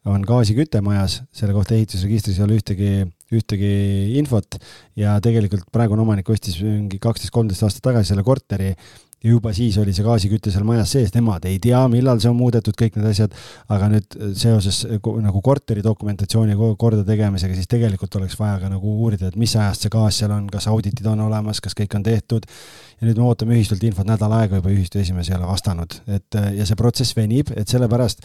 on 0.08 0.24
gaasiküte 0.24 0.80
majas, 0.84 1.20
selle 1.36 1.52
kohta 1.56 1.76
ehitusregistris 1.76 2.38
ei 2.38 2.46
ole 2.46 2.56
ühtegi, 2.56 2.90
ühtegi 3.36 3.74
infot. 4.20 4.56
Ja 4.98 5.18
tegelikult 5.22 5.68
praegune 5.72 6.04
omanik 6.06 6.30
ostis 6.32 6.56
mingi 6.64 7.00
kaksteist, 7.02 7.32
kolmteist 7.34 7.66
aastat 7.66 7.84
tagasi 7.90 8.14
selle 8.14 8.24
korteri. 8.24 8.74
Ja 9.20 9.34
juba 9.34 9.50
siis 9.52 9.76
oli 9.76 9.92
see 9.92 10.00
gaasiküte 10.00 10.48
seal 10.48 10.64
majas 10.64 10.94
sees, 10.94 11.10
nemad 11.12 11.44
ei 11.44 11.58
tea, 11.60 11.82
millal 11.92 12.22
see 12.22 12.30
on 12.30 12.38
muudetud, 12.38 12.72
kõik 12.72 12.94
need 12.96 13.10
asjad, 13.10 13.34
aga 13.68 13.90
nüüd 13.92 14.14
seoses 14.40 14.78
nagu 14.96 15.42
korteri 15.44 15.84
dokumentatsiooni 15.84 16.56
korda 16.80 17.04
tegemisega, 17.04 17.52
siis 17.52 17.68
tegelikult 17.68 18.16
oleks 18.16 18.38
vaja 18.40 18.54
ka 18.62 18.70
nagu 18.72 18.94
uurida, 19.04 19.28
et 19.28 19.36
mis 19.36 19.52
ajast 19.52 19.84
see 19.84 19.92
gaas 19.92 20.22
seal 20.22 20.32
on, 20.32 20.46
kas 20.48 20.70
auditid 20.72 21.10
on 21.12 21.20
olemas, 21.26 21.60
kas 21.60 21.76
kõik 21.76 21.98
on 22.00 22.06
tehtud. 22.08 22.48
ja 22.96 23.10
nüüd 23.10 23.20
me 23.20 23.28
ootame 23.28 23.58
ühistult 23.58 23.84
infot 23.84 24.08
nädal 24.08 24.32
aega 24.38 24.56
juba, 24.56 24.72
ühistu 24.72 25.04
esimees 25.04 25.28
ei 25.28 25.36
ole 25.36 25.52
vastanud, 25.52 26.00
et 26.08 26.40
ja 26.56 26.64
see 26.64 26.80
protsess 26.80 27.12
venib, 27.12 27.52
et 27.60 27.68
sellepärast 27.68 28.24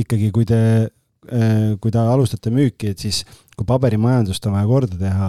ikkagi, 0.00 0.32
kui 0.32 0.48
te 0.48 0.62
kui 1.22 1.92
te 1.94 2.00
alustate 2.02 2.50
müüki, 2.50 2.90
et 2.90 3.02
siis 3.02 3.22
kui 3.56 3.68
paberimajandust 3.68 4.46
on 4.48 4.56
vaja 4.56 4.68
korda 4.68 4.98
teha, 4.98 5.28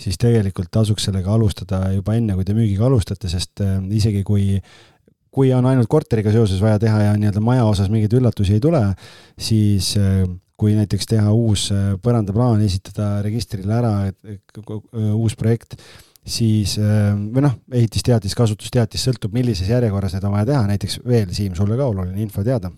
siis 0.00 0.18
tegelikult 0.20 0.70
tasuks 0.74 1.06
sellega 1.08 1.32
alustada 1.34 1.82
juba 1.94 2.16
enne, 2.18 2.36
kui 2.36 2.46
te 2.46 2.56
müügiga 2.56 2.88
alustate, 2.88 3.30
sest 3.32 3.62
äh, 3.64 3.78
isegi 3.96 4.24
kui 4.26 4.60
kui 5.30 5.52
on 5.54 5.66
ainult 5.70 5.86
korteriga 5.86 6.32
seoses 6.34 6.58
vaja 6.58 6.80
teha 6.82 7.04
ja 7.04 7.10
nii-öelda 7.14 7.40
maja 7.44 7.62
osas 7.62 7.86
mingeid 7.86 8.16
üllatusi 8.18 8.56
ei 8.56 8.62
tule, 8.62 8.82
siis 9.38 9.92
äh, 10.00 10.24
kui 10.60 10.74
näiteks 10.76 11.06
teha 11.08 11.30
uus 11.32 11.70
põrandaplaan, 12.04 12.60
esitada 12.66 13.22
registrile 13.24 13.72
ära 13.78 13.92
uus 15.14 15.32
projekt, 15.38 15.78
siis 16.20 16.74
või 16.76 17.46
noh, 17.46 17.54
ehitisteatis, 17.72 18.34
kasutusteatis, 18.36 19.06
sõltub, 19.06 19.32
millises 19.32 19.70
järjekorras 19.72 20.18
need 20.18 20.26
on 20.28 20.34
vaja 20.34 20.50
teha, 20.50 20.66
näiteks 20.68 20.98
veel, 21.08 21.32
Siim, 21.32 21.54
sulle 21.56 21.78
ka 21.80 21.86
oluline 21.88 22.20
info 22.20 22.44
teada. 22.44 22.68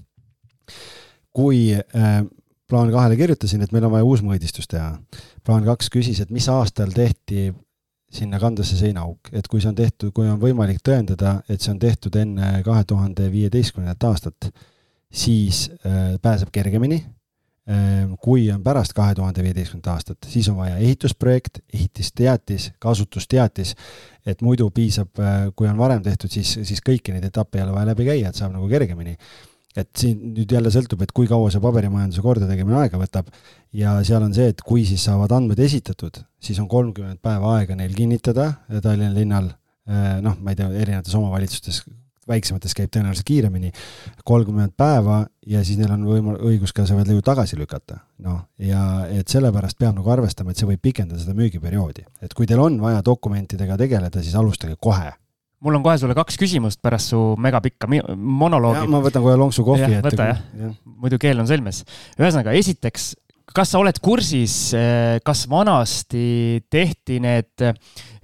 kui 1.35 1.73
plaan 2.73 2.93
kahele 2.93 3.19
kirjutasin, 3.21 3.63
et 3.65 3.73
meil 3.75 3.85
on 3.85 3.93
vaja 3.93 4.09
uus 4.09 4.23
mõõdistus 4.25 4.71
teha. 4.71 4.97
plaan 5.45 5.67
kaks 5.67 5.91
küsis, 5.93 6.23
et 6.23 6.31
mis 6.33 6.49
aastal 6.49 6.93
tehti 6.95 7.51
sinna 8.13 8.39
kandasse 8.41 8.77
seinaauk, 8.77 9.33
et 9.33 9.49
kui 9.49 9.61
see 9.61 9.71
on 9.73 9.77
tehtud, 9.77 10.13
kui 10.17 10.29
on 10.29 10.41
võimalik 10.41 10.83
tõendada, 10.85 11.41
et 11.49 11.61
see 11.61 11.73
on 11.73 11.81
tehtud 11.81 12.17
enne 12.21 12.61
kahe 12.65 12.85
tuhande 12.89 13.29
viieteistkümnendat 13.33 14.09
aastat, 14.09 14.49
siis 15.13 15.67
äh, 15.85 16.15
pääseb 16.23 16.53
kergemini 16.53 17.01
äh,. 17.03 18.09
kui 18.21 18.51
on 18.53 18.63
pärast 18.65 18.93
kahe 18.97 19.15
tuhande 19.17 19.45
viieteistkümnendat 19.45 19.93
aastat, 19.95 20.29
siis 20.29 20.49
on 20.53 20.61
vaja 20.61 20.77
ehitusprojekt, 20.77 21.63
ehitusteatis, 21.73 22.73
kasutusteatis, 22.81 23.75
et 24.27 24.45
muidu 24.45 24.71
piisab 24.71 25.21
äh,, 25.21 25.49
kui 25.57 25.69
on 25.69 25.81
varem 25.81 26.05
tehtud, 26.05 26.33
siis, 26.33 26.59
siis 26.69 26.85
kõiki 26.85 27.17
neid 27.17 27.29
etappe 27.29 27.61
ei 27.61 27.65
ole 27.65 27.77
vaja 27.77 27.93
läbi 27.93 28.09
käia, 28.13 28.33
et 28.33 28.41
saab 28.41 28.53
nagu 28.57 28.69
kergemini 28.69 29.17
et 29.77 29.89
siin 29.97 30.35
nüüd 30.37 30.53
jälle 30.53 30.73
sõltub, 30.73 31.03
et 31.05 31.15
kui 31.17 31.29
kaua 31.31 31.49
see 31.53 31.63
paberimajanduse 31.63 32.25
kordategemine 32.25 32.83
aega 32.83 33.01
võtab 33.01 33.33
ja 33.77 33.97
seal 34.07 34.25
on 34.27 34.35
see, 34.37 34.51
et 34.53 34.61
kui 34.67 34.85
siis 34.89 35.05
saavad 35.09 35.33
andmed 35.33 35.61
esitatud, 35.65 36.21
siis 36.43 36.61
on 36.63 36.69
kolmkümmend 36.71 37.23
päeva 37.25 37.57
aega 37.59 37.77
neil 37.79 37.95
kinnitada 37.97 38.53
Tallinna 38.83 39.15
linnal, 39.17 39.51
eh, 39.89 40.21
noh, 40.25 40.37
ma 40.41 40.53
ei 40.53 40.61
tea, 40.61 40.69
erinevates 40.85 41.17
omavalitsustes, 41.17 41.83
väiksemates 42.29 42.77
käib 42.79 42.93
tõenäoliselt 42.95 43.27
kiiremini, 43.27 43.73
kolmkümmend 44.29 44.77
päeva 44.79 45.23
ja 45.49 45.65
siis 45.67 45.81
neil 45.81 45.91
on 45.97 46.05
võimal-, 46.07 46.39
õigus 46.53 46.75
ka 46.77 46.85
see 46.87 46.99
veel 46.99 47.17
ju 47.17 47.25
tagasi 47.25 47.59
lükata. 47.59 48.03
noh, 48.23 48.45
ja 48.63 49.09
et 49.11 49.29
sellepärast 49.29 49.81
peab 49.81 49.97
nagu 49.97 50.13
arvestama, 50.13 50.53
et 50.53 50.61
see 50.61 50.69
võib 50.69 50.85
pikendada 50.85 51.19
seda 51.23 51.35
müügiperioodi. 51.39 52.05
et 52.23 52.35
kui 52.35 52.47
teil 52.47 52.61
on 52.61 52.79
vaja 52.81 53.03
dokumentidega 53.03 53.81
tegeleda, 53.81 54.23
siis 54.23 54.37
alustage 54.39 54.77
kohe 54.79 55.11
mul 55.63 55.79
on 55.79 55.85
kohe 55.85 55.99
sulle 56.01 56.17
kaks 56.19 56.39
küsimust 56.41 56.81
pärast 56.83 57.13
su 57.13 57.21
megapikka 57.41 57.89
monoloogi. 58.17 58.87
ma 58.91 59.03
võtan 59.05 59.25
kohe 59.25 59.39
lonksu 59.41 59.65
kohvi 59.67 60.01
võta 60.05 60.31
jah 60.33 60.41
ja., 60.59 60.71
muidu 60.85 61.21
keel 61.23 61.43
on 61.43 61.51
sõlmes. 61.51 61.83
ühesõnaga, 62.19 62.55
esiteks, 62.59 63.13
kas 63.55 63.75
sa 63.75 63.83
oled 63.83 63.99
kursis, 64.03 64.57
eh, 64.79 65.21
kas 65.25 65.47
vanasti 65.51 66.63
tehti 66.71 67.21
need 67.23 67.69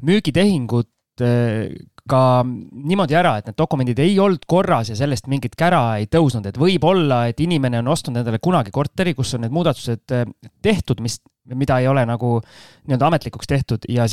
müügitehingud 0.07 1.25
eh, 1.25 1.78
ka 2.09 2.23
niimoodi 2.42 3.16
ära, 3.21 3.35
et 3.38 3.50
need 3.50 3.59
dokumendid 3.59 3.99
ei 4.00 4.14
olnud 4.23 4.47
korras 4.49 4.88
ja 4.88 4.97
sellest 4.97 5.28
mingit 5.28 5.54
kära 5.59 5.99
ei 6.00 6.09
tõusnud, 6.11 6.47
et 6.49 6.57
võib-olla, 6.59 7.26
et 7.28 7.40
inimene 7.45 7.83
on 7.83 7.90
ostnud 7.92 8.16
endale 8.16 8.40
kunagi 8.42 8.73
korteri, 8.75 9.12
kus 9.18 9.35
on 9.37 9.45
need 9.45 9.54
muudatused 9.54 10.16
eh, 10.16 10.25
tehtud, 10.64 11.02
mis 11.04 11.21
mida 11.55 11.78
ei 11.81 11.88
ole 11.88 12.05
nagu 12.09 12.38
nii-öelda 12.40 13.07
ametlikuks 13.07 13.49
tehtud 13.49 13.87
ja, 13.88 14.07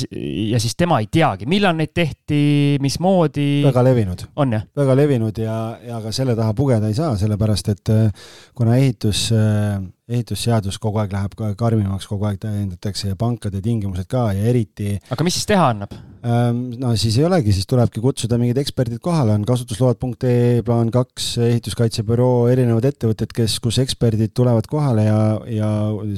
ja 0.50 0.60
siis 0.60 0.76
tema 0.76 1.00
ei 1.02 1.08
teagi, 1.12 1.48
millal 1.50 1.76
neid 1.76 1.92
tehti, 1.94 2.40
mismoodi. 2.80 3.64
väga 3.66 3.84
levinud. 3.84 4.26
on 4.36 4.56
jah? 4.56 4.64
väga 4.76 4.96
levinud 4.96 5.38
ja, 5.42 5.58
ja 5.86 6.00
ka 6.04 6.12
selle 6.12 6.36
taha 6.36 6.54
pugeda 6.54 6.88
ei 6.88 6.96
saa, 6.96 7.16
sellepärast 7.20 7.72
et 7.74 7.92
äh, 7.92 8.30
kuna 8.54 8.76
ehitus 8.76 9.28
äh, 9.32 9.80
ehitusseadus 10.06 10.78
kogu 10.78 11.00
aeg 11.02 11.14
läheb 11.16 11.32
karmimaks, 11.58 12.06
kogu 12.06 12.28
aeg 12.28 12.38
täiendatakse 12.42 13.10
ja 13.10 13.18
pankade 13.18 13.62
tingimused 13.62 14.06
ka 14.10 14.28
ja 14.36 14.44
eriti. 14.52 14.94
aga 15.10 15.26
mis 15.26 15.34
siis 15.34 15.50
teha 15.50 15.72
annab? 15.72 15.96
Ähm, 16.26 16.72
no 16.80 16.90
siis 16.98 17.14
ei 17.20 17.26
olegi, 17.26 17.52
siis 17.54 17.68
tulebki 17.70 18.00
kutsuda 18.02 18.38
mingid 18.40 18.58
eksperdid 18.58 18.98
kohale, 19.04 19.34
on 19.36 19.44
kasutusload.ee, 19.46 20.62
plaan 20.66 20.88
kaks, 20.94 21.26
ehituskaitsebüroo, 21.44 22.48
erinevad 22.50 22.88
ettevõtted, 22.88 23.30
kes, 23.36 23.58
kus 23.62 23.78
eksperdid 23.82 24.32
tulevad 24.34 24.66
kohale 24.70 25.04
ja, 25.06 25.18
ja 25.50 25.68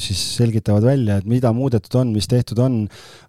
siis 0.00 0.22
selgitavad 0.38 0.86
välja, 0.86 1.18
et 1.20 1.28
mida 1.28 1.52
muudetud 1.56 1.98
on, 2.00 2.14
mis 2.14 2.28
tehtud 2.30 2.62
on. 2.64 2.78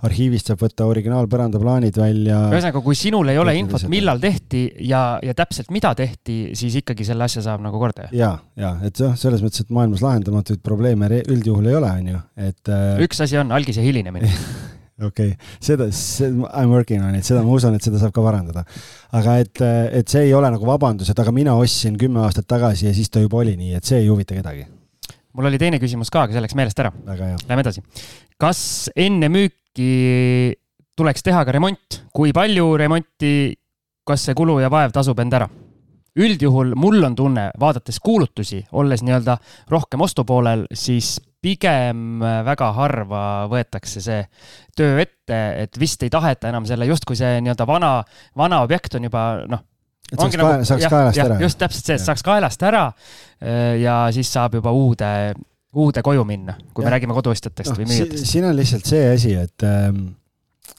arhiivist 0.08 0.48
saab 0.48 0.62
võtta 0.62 0.88
originaalpõrandaplaanid 0.88 1.98
välja. 2.00 2.46
ühesõnaga, 2.54 2.84
kui 2.86 2.96
sinul 2.96 3.34
ei 3.34 3.42
ole 3.42 3.58
infot, 3.60 3.84
millal 3.92 4.22
tehti 4.22 4.63
ja, 4.88 5.20
ja 5.24 5.36
täpselt 5.36 5.74
mida 5.75 5.92
tehti, 5.98 6.56
siis 6.56 6.80
ikkagi 6.80 7.08
selle 7.08 7.28
asja 7.28 7.44
saab 7.44 7.66
nagu 7.66 7.82
korda. 7.82 8.08
ja, 8.16 8.38
ja 8.60 8.75
et 8.88 9.04
noh, 9.04 9.18
selles 9.20 9.44
mõttes, 9.44 9.66
et 9.66 9.74
maailmas 9.75 10.06
lahendamatu 10.06 10.49
ootamatuid 10.50 10.63
probleeme 10.63 11.10
üldjuhul 11.29 11.70
ei 11.70 11.77
ole, 11.77 11.91
on 11.91 12.10
ju, 12.13 12.20
et 12.38 12.72
äh.... 12.72 13.00
üks 13.06 13.22
asi 13.24 13.38
on 13.39 13.51
algise 13.51 13.84
hilinemine 13.84 14.29
okei 15.08 15.34
okay., 15.34 15.36
seda, 15.62 15.88
I 15.89 16.65
m 16.65 16.74
working 16.74 17.03
on 17.06 17.15
it, 17.15 17.25
seda 17.27 17.44
ma 17.46 17.53
usun, 17.53 17.75
et 17.75 17.86
seda 17.86 18.00
saab 18.01 18.13
ka 18.15 18.24
parandada. 18.24 18.65
aga 19.15 19.38
et, 19.44 19.62
et 20.01 20.10
see 20.10 20.27
ei 20.27 20.34
ole 20.34 20.50
nagu 20.51 20.65
vabandus, 20.68 21.10
et 21.10 21.20
aga 21.20 21.34
mina 21.36 21.56
ostsin 21.56 21.98
kümme 22.00 22.24
aastat 22.25 22.48
tagasi 22.50 22.89
ja 22.89 22.96
siis 22.96 23.10
ta 23.10 23.22
juba 23.24 23.44
oli 23.44 23.56
nii, 23.60 23.75
et 23.77 23.86
see 23.86 24.01
ei 24.01 24.10
huvita 24.10 24.38
kedagi. 24.38 24.65
mul 25.34 25.51
oli 25.51 25.62
teine 25.62 25.79
küsimus 25.82 26.12
ka, 26.12 26.25
aga 26.25 26.36
see 26.36 26.44
läks 26.44 26.58
meelest 26.58 26.84
ära. 26.84 26.91
Lähme 27.06 27.63
edasi. 27.63 27.86
kas 28.39 28.89
enne 28.96 29.32
müüki 29.32 30.56
tuleks 31.00 31.24
teha 31.24 31.46
ka 31.48 31.56
remont, 31.56 32.03
kui 32.12 32.36
palju 32.36 32.74
remonti, 32.79 33.34
kas 34.08 34.27
see 34.27 34.36
kulu 34.36 34.60
ja 34.63 34.72
vaev 34.74 34.96
tasub 34.96 35.20
end 35.24 35.38
ära? 35.38 35.48
Üldjuhul 36.19 36.75
mul 36.79 37.03
on 37.07 37.15
tunne, 37.17 37.49
vaadates 37.59 37.99
kuulutusi, 38.03 38.61
olles 38.71 39.03
nii-öelda 39.05 39.38
rohkem 39.71 40.03
ostupoolel, 40.05 40.65
siis 40.73 41.17
pigem 41.41 42.19
väga 42.45 42.71
harva 42.75 43.23
võetakse 43.51 44.03
see 44.03 44.23
töö 44.77 44.99
ette, 45.03 45.39
et 45.63 45.79
vist 45.79 46.03
ei 46.03 46.11
taheta 46.11 46.51
enam 46.51 46.67
selle, 46.67 46.88
justkui 46.89 47.17
see 47.19 47.39
nii-öelda 47.43 47.67
vana, 47.69 47.91
vana 48.38 48.63
objekt 48.65 48.99
on 48.99 49.07
juba 49.07 49.25
noh. 49.47 49.63
et 50.11 50.17
saaks, 50.19 50.35
kaela, 50.35 50.51
nagu, 50.57 50.67
saaks 50.67 50.85
jah, 50.85 50.95
kaelast 50.95 51.21
jah, 51.21 51.29
ära. 51.29 51.39
just 51.45 51.61
täpselt 51.61 51.91
see, 51.91 51.99
et 51.99 52.05
saaks 52.05 52.25
kaelast 52.27 52.67
ära 52.67 52.85
ja 53.79 53.99
siis 54.15 54.31
saab 54.35 54.59
juba 54.59 54.73
uude, 54.75 55.11
uude 55.79 56.03
koju 56.03 56.27
minna, 56.27 56.57
kui 56.73 56.83
ja. 56.83 56.89
me 56.89 56.95
räägime 56.97 57.15
koduostjatest 57.17 57.71
no, 57.71 57.79
või 57.79 57.91
müüjatest. 57.93 58.31
siin 58.33 58.49
on 58.49 58.57
lihtsalt 58.59 58.91
see 58.91 59.05
asi, 59.13 59.35
et 59.39 59.67
ähm, 59.67 60.09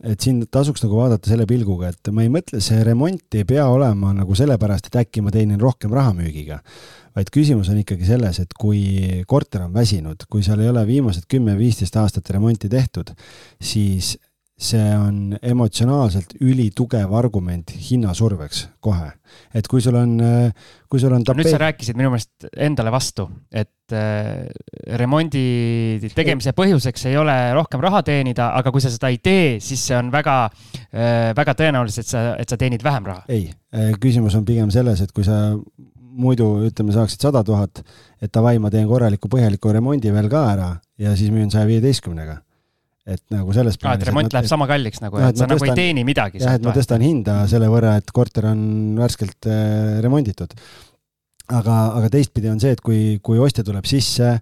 et 0.04 0.20
siin 0.20 0.42
tasuks 0.52 0.84
nagu 0.84 0.98
vaadata 0.98 1.30
selle 1.30 1.46
pilguga, 1.48 1.90
et 1.92 2.10
ma 2.14 2.24
ei 2.24 2.32
mõtle, 2.32 2.62
see 2.64 2.80
remont 2.86 3.36
ei 3.36 3.46
pea 3.48 3.66
olema 3.70 4.12
nagu 4.16 4.36
sellepärast, 4.38 4.90
et 4.90 4.98
äkki 5.02 5.24
ma 5.24 5.32
teenin 5.34 5.60
rohkem 5.60 5.94
raha 5.94 6.14
müügiga. 6.16 6.60
vaid 7.10 7.26
küsimus 7.34 7.66
on 7.72 7.80
ikkagi 7.80 8.06
selles, 8.06 8.38
et 8.38 8.52
kui 8.54 8.80
korter 9.26 9.64
on 9.64 9.72
väsinud, 9.74 10.28
kui 10.30 10.44
seal 10.46 10.60
ei 10.62 10.68
ole 10.70 10.84
viimased 10.86 11.26
kümme-viisteist 11.26 11.96
aastat 11.98 12.30
remonti 12.30 12.68
tehtud, 12.70 13.10
siis 13.58 14.14
see 14.60 14.90
on 14.92 15.36
emotsionaalselt 15.40 16.34
ülitugev 16.44 17.12
argument 17.16 17.72
hinnasurveks 17.72 18.66
kohe. 18.84 19.08
et 19.54 19.68
kui 19.70 19.80
sul 19.80 19.96
on, 19.96 20.18
kui 20.90 21.00
sul 21.00 21.14
on 21.16 21.24
tapeet.... 21.24 21.46
nüüd 21.46 21.54
sa 21.54 21.60
rääkisid 21.62 21.96
minu 21.96 22.10
meelest 22.12 22.48
endale 22.60 22.92
vastu, 22.92 23.24
et 23.48 23.94
äh, 23.96 24.50
remondi 25.00 26.10
tegemise 26.12 26.52
põhjuseks 26.56 27.06
ei 27.08 27.16
ole 27.16 27.36
rohkem 27.56 27.80
raha 27.80 28.02
teenida, 28.06 28.50
aga 28.58 28.72
kui 28.74 28.84
sa 28.84 28.92
seda 28.92 29.08
ei 29.08 29.20
tee, 29.24 29.56
siis 29.64 29.86
see 29.88 29.96
on 29.96 30.12
väga 30.12 30.36
äh,, 30.50 31.30
väga 31.36 31.56
tõenäoliselt 31.62 32.10
sa, 32.12 32.26
et 32.36 32.52
sa 32.52 32.60
teenid 32.60 32.84
vähem 32.84 33.08
raha. 33.08 33.24
ei, 33.32 33.48
äh, 33.72 33.94
küsimus 34.02 34.36
on 34.36 34.44
pigem 34.44 34.74
selles, 34.74 35.00
et 35.00 35.16
kui 35.16 35.24
sa 35.24 35.56
muidu 36.20 36.50
ütleme, 36.68 36.92
saaksid 36.92 37.22
sada 37.30 37.40
tuhat, 37.46 37.80
et 38.20 38.32
davai, 38.34 38.58
ma 38.60 38.68
teen 38.68 38.88
korraliku 38.90 39.30
põhjaliku 39.32 39.72
remondi 39.72 40.12
veel 40.12 40.28
ka 40.28 40.44
ära 40.52 40.70
ja 41.00 41.16
siis 41.16 41.32
müün 41.32 41.48
saja 41.48 41.70
viieteistkümnega 41.70 42.42
et 43.08 43.22
nagu 43.32 43.54
selles 43.56 43.78
plaanis. 43.80 44.04
et 44.04 44.10
remont 44.10 44.34
läheb 44.34 44.46
et, 44.46 44.52
sama 44.52 44.66
kalliks 44.70 45.00
nagu, 45.02 45.18
et 45.20 45.32
sa 45.32 45.46
tõstan, 45.46 45.54
nagu 45.54 45.68
ei 45.70 45.78
teeni 45.78 46.04
midagi. 46.06 46.42
jah, 46.42 46.58
et 46.58 46.66
ma 46.66 46.74
tõstan 46.76 47.04
hinda 47.04 47.40
selle 47.50 47.70
võrra, 47.72 47.96
et 48.00 48.12
korter 48.14 48.50
on 48.50 48.60
värskelt 49.00 49.48
äh, 49.48 50.00
remonditud. 50.04 50.52
aga, 51.48 51.78
aga 51.98 52.10
teistpidi 52.12 52.50
on 52.52 52.60
see, 52.62 52.74
et 52.76 52.84
kui, 52.84 53.18
kui 53.24 53.40
ostja 53.42 53.64
tuleb 53.66 53.88
sisse, 53.88 54.36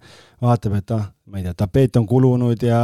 vaatab, 0.45 0.81
et 0.83 0.97
ah, 0.97 1.07
ma 1.29 1.39
ei 1.39 1.45
tea, 1.45 1.55
tapeet 1.57 1.97
on 2.01 2.07
kulunud 2.09 2.63
ja 2.65 2.79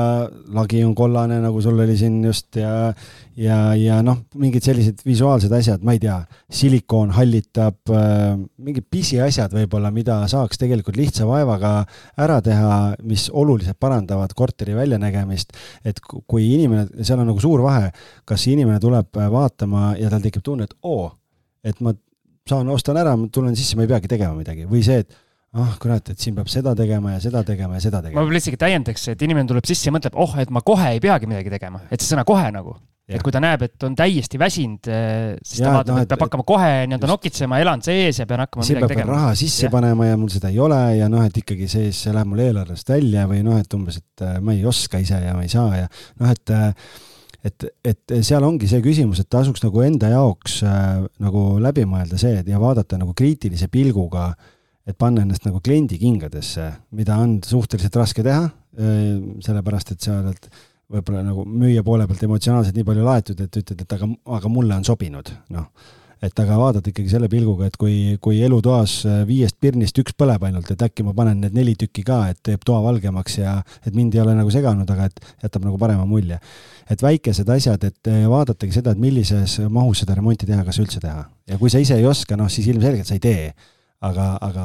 lagi 0.52 0.82
on 0.84 0.92
kollane, 0.96 1.38
nagu 1.40 1.60
sul 1.64 1.78
oli 1.80 1.96
siin 1.96 2.18
just 2.24 2.56
ja 2.60 2.92
ja, 3.40 3.56
ja 3.78 3.98
noh, 4.04 4.20
mingid 4.40 4.64
sellised 4.66 5.00
visuaalsed 5.06 5.52
asjad, 5.56 5.82
ma 5.86 5.94
ei 5.96 6.02
tea, 6.02 6.18
silikoon 6.52 7.14
hallitab 7.16 7.92
äh,, 7.94 8.36
mingid 8.60 8.86
pisiasjad 8.92 9.54
võib-olla, 9.56 9.90
mida 9.94 10.20
saaks 10.30 10.60
tegelikult 10.60 10.98
lihtsa 11.00 11.26
vaevaga 11.28 11.74
ära 12.20 12.40
teha, 12.44 12.78
mis 13.02 13.26
oluliselt 13.32 13.80
parandavad 13.80 14.36
korteri 14.36 14.76
väljanägemist. 14.76 15.56
et 15.84 16.00
kui 16.04 16.46
inimene, 16.54 16.86
seal 17.02 17.22
on 17.22 17.30
nagu 17.32 17.40
suur 17.42 17.64
vahe, 17.64 17.90
kas 18.28 18.46
inimene 18.52 18.80
tuleb 18.80 19.12
vaatama 19.14 19.94
ja 20.00 20.12
tal 20.12 20.24
tekib 20.24 20.44
tunne, 20.44 20.68
et 20.68 20.76
oo, 20.82 21.08
et 21.64 21.80
ma 21.80 21.94
saan, 22.48 22.68
ostan 22.68 23.00
ära, 23.00 23.16
tulen 23.32 23.56
sisse, 23.56 23.76
ma 23.76 23.86
ei 23.86 23.94
peagi 23.94 24.10
tegema 24.10 24.36
midagi 24.36 24.68
või 24.68 24.84
see, 24.84 25.00
et 25.04 25.22
ah 25.54 25.76
kurat, 25.82 26.10
et 26.10 26.20
siin 26.20 26.34
peab 26.34 26.48
seda 26.50 26.72
tegema 26.78 27.14
ja 27.14 27.20
seda 27.22 27.44
tegema 27.46 27.78
ja 27.78 27.84
seda 27.84 28.00
tegema. 28.02 28.18
ma 28.18 28.24
võib-olla 28.24 28.40
isegi 28.42 28.58
täiendaks, 28.60 29.06
et 29.12 29.22
inimene 29.22 29.50
tuleb 29.50 29.68
sisse 29.68 29.88
ja 29.88 29.94
mõtleb, 29.94 30.16
oh, 30.18 30.34
et 30.42 30.50
ma 30.54 30.64
kohe 30.66 30.96
ei 30.96 31.00
peagi 31.02 31.30
midagi 31.30 31.52
tegema, 31.52 31.84
et 31.90 32.02
see 32.02 32.10
sõna 32.10 32.26
kohe 32.26 32.50
nagu. 32.54 32.74
et 33.04 33.20
kui 33.20 33.34
ta 33.34 33.40
näeb, 33.44 33.60
et 33.66 33.84
on 33.84 33.92
täiesti 33.94 34.38
väsinud, 34.40 34.88
eh, 34.88 35.34
siis 35.44 35.60
ja, 35.60 35.68
ta 35.68 35.72
vaatab 35.76 35.92
no,, 35.92 36.02
et 36.06 36.10
peab 36.10 36.22
hakkama 36.24 36.46
kohe 36.48 36.70
nii-öelda 36.88 37.10
nokitsema, 37.10 37.58
elan 37.60 37.84
sees 37.84 38.22
ja 38.22 38.26
pean 38.26 38.40
hakkama 38.46 38.64
midagi 38.64 38.90
tegema. 38.94 39.18
raha 39.18 39.34
sisse 39.38 39.68
ja. 39.68 39.72
panema 39.74 40.08
ja 40.08 40.18
mul 40.18 40.32
seda 40.32 40.50
ei 40.50 40.60
ole 40.64 40.80
ja 40.96 41.10
noh, 41.12 41.26
et 41.28 41.36
ikkagi 41.42 41.68
see, 41.68 41.90
see 41.94 42.14
läheb 42.16 42.30
mul 42.32 42.40
eelarvest 42.46 42.94
välja 42.94 43.26
või 43.30 43.42
noh, 43.44 43.60
et 43.60 43.76
umbes, 43.76 44.00
et 44.00 44.24
äh, 44.24 44.38
ma 44.40 44.56
ei 44.56 44.64
oska 44.66 45.02
ise 45.04 45.20
ja 45.20 45.36
ma 45.36 45.44
ei 45.44 45.52
saa 45.52 45.84
ja 45.84 45.90
noh, 45.90 46.32
et 46.32 46.54
äh, 46.56 46.72
et, 47.44 47.66
et 47.84 48.16
seal 48.24 48.40
ongi 48.40 48.64
see 48.70 48.80
küsimus, 48.80 49.20
et 49.20 49.28
tasuks 49.28 49.60
nagu 49.60 49.84
enda 49.84 50.08
jaoks 50.14 50.62
äh, 50.64 51.04
nagu 51.20 51.44
läbi 51.60 51.84
mõelda 51.84 52.16
see 52.16 52.40
ja 52.40 52.62
vaadata 52.62 52.96
nagu 52.96 53.12
kriitilise 53.12 53.68
pilguga 53.68 54.30
äh, 54.32 54.53
et 54.84 54.96
panna 55.00 55.24
ennast 55.24 55.46
nagu 55.48 55.62
kliendi 55.64 55.98
kingadesse, 56.00 56.68
mida 56.96 57.16
on 57.22 57.38
suhteliselt 57.44 57.96
raske 57.96 58.24
teha, 58.26 58.46
sellepärast 59.44 59.94
et 59.94 60.04
sa 60.04 60.20
oled 60.20 60.48
võib-olla 60.94 61.24
nagu 61.24 61.44
müüja 61.48 61.82
poole 61.86 62.06
pealt 62.08 62.22
emotsionaalselt 62.26 62.76
nii 62.76 62.86
palju 62.86 63.04
laetud, 63.06 63.40
et 63.40 63.60
ütled, 63.60 63.84
et 63.84 63.92
aga, 63.96 64.08
aga 64.38 64.50
mulle 64.52 64.76
on 64.76 64.84
sobinud, 64.84 65.30
noh. 65.54 65.70
et 66.24 66.40
aga 66.40 66.56
vaadata 66.60 66.88
ikkagi 66.90 67.10
selle 67.10 67.28
pilguga, 67.32 67.66
et 67.68 67.78
kui, 67.80 67.96
kui 68.22 68.38
elutoas 68.44 68.98
viiest 69.28 69.56
pirnist 69.60 69.98
üks 70.00 70.16
põleb 70.20 70.44
ainult, 70.44 70.70
et 70.72 70.84
äkki 70.86 71.04
ma 71.04 71.14
panen 71.16 71.40
need 71.40 71.56
neli 71.56 71.74
tükki 71.80 72.04
ka, 72.04 72.20
et 72.32 72.40
teeb 72.44 72.64
toa 72.64 72.82
valgemaks 72.84 73.38
ja 73.40 73.56
et 73.84 73.96
mind 73.96 74.16
ei 74.16 74.22
ole 74.22 74.36
nagu 74.36 74.52
seganud, 74.52 74.88
aga 74.90 75.08
et 75.08 75.20
jätab 75.46 75.64
nagu 75.64 75.80
parema 75.80 76.04
mulje. 76.08 76.38
et 76.90 77.02
väikesed 77.02 77.48
asjad, 77.48 77.84
et 77.84 78.12
vaadatagi 78.28 78.76
seda, 78.76 78.92
et 78.92 79.00
millises 79.00 79.60
mahus 79.72 80.04
seda 80.04 80.16
remonti 80.20 80.46
teha, 80.46 80.64
kas 80.64 80.80
üldse 80.84 81.00
teha. 81.00 81.24
ja 81.48 81.58
kui 81.58 81.72
sa 81.72 81.80
ise 81.80 81.96
ei 81.96 82.06
oska, 82.06 82.36
noh 82.36 82.52
siis 82.52 82.68
ilmselgelt 82.68 83.08
sa 83.08 83.16
ei 83.16 83.24
tee 83.24 83.54
aga, 84.02 84.30
aga 84.42 84.64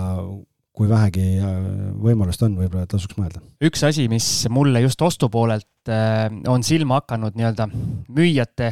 kui 0.79 0.87
vähegi 0.87 1.25
äh, 1.43 1.57
võimalust 1.99 2.43
on, 2.45 2.55
võib-olla 2.59 2.87
tasuks 2.89 3.17
mõelda. 3.19 3.41
üks 3.67 3.83
asi, 3.83 4.07
mis 4.11 4.27
mulle 4.53 4.79
just 4.85 5.01
ostupoolelt 5.03 5.91
äh, 5.91 6.29
on 6.47 6.63
silma 6.63 7.01
hakanud 7.01 7.35
nii-öelda 7.35 7.67
müüjate, 8.15 8.69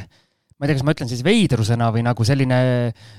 ma 0.56 0.66
ei 0.66 0.72
tea, 0.72 0.78
kas 0.78 0.86
ma 0.88 0.96
ütlen 0.96 1.12
siis 1.12 1.26
veidrusena 1.26 1.90
või 1.94 2.06
nagu 2.08 2.28
selline, 2.28 2.62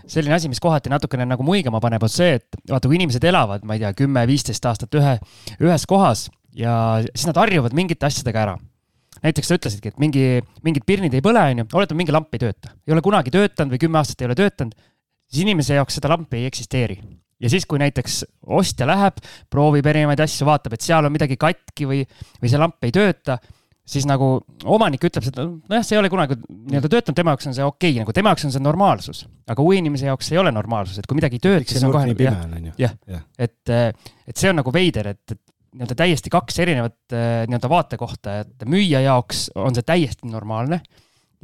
selline 0.09 0.39
asi, 0.39 0.49
mis 0.49 0.63
kohati 0.65 0.93
natukene 0.93 1.29
nagu 1.29 1.45
muigama 1.47 1.83
paneb, 1.85 2.07
on 2.07 2.15
see, 2.15 2.39
et 2.41 2.59
vaata, 2.71 2.89
kui 2.89 2.97
inimesed 2.97 3.29
elavad, 3.29 3.69
ma 3.69 3.77
ei 3.77 3.85
tea, 3.85 3.93
kümme-viisteist 4.01 4.73
aastat 4.73 4.99
ühe, 4.99 5.15
ühes 5.61 5.87
kohas 5.91 6.27
ja 6.57 6.73
siis 7.13 7.29
nad 7.29 7.45
harjuvad 7.45 7.77
mingite 7.77 8.09
asjadega 8.09 8.45
ära. 8.47 8.59
Näiteks 9.19 9.51
sa 9.51 9.57
ütlesidki, 9.59 9.91
et 9.91 10.01
mingi, 10.01 10.27
mingid 10.65 10.85
pirnid 10.87 11.15
ei 11.19 11.23
põle, 11.25 11.43
onju, 11.53 11.69
oletame, 11.75 12.05
mingi 12.05 12.15
lamp 12.15 12.33
ei 12.33 12.41
tööta, 12.41 12.73
ei 12.87 12.95
ole 12.95 13.03
kunagi 13.05 13.35
töötanud 13.35 13.75
või 13.75 13.81
kümme 13.83 14.01
aastat 14.01 14.23
ei 14.23 14.31
ole 14.31 14.37
töötanud, 14.39 14.77
siis 15.29 15.43
inimese 15.43 15.75
jaoks 15.75 15.99
seda 15.99 16.15
lampi 16.15 16.39
ei 16.39 16.47
eksisteeri 16.49 17.03
ja 17.43 17.51
siis, 17.53 17.67
kui 17.69 17.81
näiteks 17.83 18.23
ostja 18.59 18.89
läheb, 18.89 19.21
proovib 19.51 19.87
erinevaid 19.87 20.21
asju, 20.25 20.47
vaatab, 20.49 20.75
et 20.77 20.85
seal 20.85 21.07
on 21.07 21.15
midagi 21.15 21.39
katki 21.41 21.89
või, 21.89 22.03
või 22.43 22.51
see 22.51 22.61
lamp 22.61 22.87
ei 22.87 22.95
tööta, 22.95 23.39
siis 23.89 24.05
nagu 24.09 24.31
omanik 24.69 25.05
ütleb 25.09 25.25
seda, 25.25 25.47
nojah, 25.49 25.85
see 25.87 25.97
ei 25.97 26.03
ole 26.03 26.11
kunagi 26.13 26.37
nii-öelda 26.39 26.91
töötanud, 26.93 27.17
tema 27.17 27.35
jaoks 27.35 27.49
on 27.49 27.57
see 27.57 27.67
okei 27.67 27.93
okay,, 27.95 28.03
nagu 28.05 28.17
tema 28.17 28.35
jaoks 28.35 28.49
on 28.49 28.55
see 28.55 28.65
normaalsus. 28.65 29.23
aga 29.49 29.65
uue 29.65 29.79
inimese 29.81 30.11
jaoks 30.11 30.33
ei 30.35 30.41
ole 30.43 30.53
normaalsus, 30.53 30.99
et 31.01 31.09
kui 31.09 31.19
midagi 31.19 31.41
ei 31.41 31.45
tööta, 31.47 31.69
siis 31.73 31.87
on 31.87 31.95
kohe 31.95 32.11
nagu 32.11 32.27
jah, 32.27 32.97
jah, 33.09 33.25
et, 33.39 33.75
et 34.29 34.37
see 34.37 34.53
on 34.53 34.61
nagu 34.61 34.75
veider, 34.75 35.15
et, 35.15 35.37
et 35.37 35.43
nii-öelda 35.79 35.97
täiesti 36.03 36.33
kaks 36.33 36.63
erinevat 36.65 37.17
nii-öelda 37.49 37.71
vaatekohta, 37.71 38.41
et 38.45 38.69
müüja 38.69 39.05
jaoks 39.05 39.49
on 39.57 39.77
see 39.77 39.87
täiesti 39.87 40.29
normaalne 40.29 40.83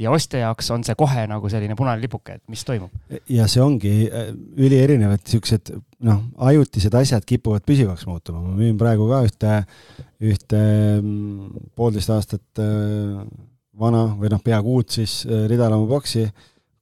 ja 0.00 0.12
ostja 0.14 0.42
jaoks 0.42 0.70
on 0.74 0.84
see 0.86 0.96
kohe 0.98 1.24
nagu 1.30 1.50
selline 1.50 1.76
punane 1.78 2.02
lipuke, 2.02 2.38
et 2.38 2.42
mis 2.50 2.64
toimub. 2.66 2.92
ja 3.30 3.46
see 3.50 3.62
ongi 3.62 3.92
äh, 4.08 4.30
ülierinev, 4.58 5.14
et 5.16 5.34
siuksed 5.34 5.72
noh, 6.06 6.22
ajutised 6.50 6.94
asjad 6.98 7.26
kipuvad 7.28 7.64
püsivaks 7.66 8.06
muutuma, 8.10 8.42
ma 8.42 8.54
müün 8.58 8.78
praegu 8.80 9.06
ka 9.10 9.22
ühte, 9.26 9.58
ühte 10.24 10.62
mm, 10.98 11.68
poolteist 11.78 12.10
aastat 12.14 12.62
äh, 12.62 13.20
vana 13.78 14.06
või 14.18 14.32
noh, 14.32 14.42
peaaegu 14.44 14.80
uut 14.80 14.98
siis 14.98 15.20
äh, 15.28 15.46
ridalamu 15.50 15.86
boksi, 15.90 16.26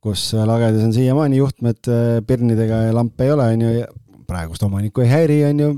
kus 0.03 0.33
lagedas 0.35 0.83
on 0.83 0.95
siiamaani 0.97 1.39
juhtmed 1.39 1.89
pirnidega 2.27 2.81
ja 2.89 2.95
lampe 2.97 3.29
ei 3.29 3.35
ole, 3.37 3.45
on 3.55 3.61
ju, 3.63 3.85
praegust 4.27 4.65
omanikku 4.67 5.05
ei 5.05 5.13
häiri, 5.13 5.37
on 5.51 5.61
ju, 5.63 5.75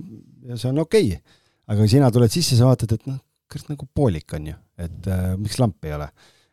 ja 0.49 0.57
see 0.61 0.71
on 0.71 0.81
okei. 0.81 1.11
Okay.. 1.11 1.41
aga 1.69 1.81
kui 1.81 1.91
sina 1.93 2.09
tuled 2.13 2.33
sisse, 2.33 2.57
sa 2.57 2.71
vaatad, 2.71 2.95
et 2.97 3.05
noh, 3.11 3.19
kurat 3.51 3.69
nagu 3.75 3.89
poolik 3.97 4.33
on 4.39 4.49
ju, 4.53 4.57
et 4.81 5.11
äh, 5.11 5.35
miks 5.41 5.59
lampi 5.61 5.91
ei 5.91 5.99
ole 5.99 6.09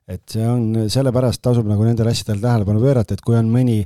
et 0.10 0.24
see 0.34 0.46
on, 0.48 0.88
sellepärast 0.92 1.42
tasub 1.44 1.68
nagu 1.70 1.86
nendele 1.86 2.12
asjadele 2.14 2.42
tähelepanu 2.44 2.82
pöörata, 2.84 3.16
et 3.16 3.24
kui 3.26 3.38
on 3.38 3.50
mõni 3.52 3.82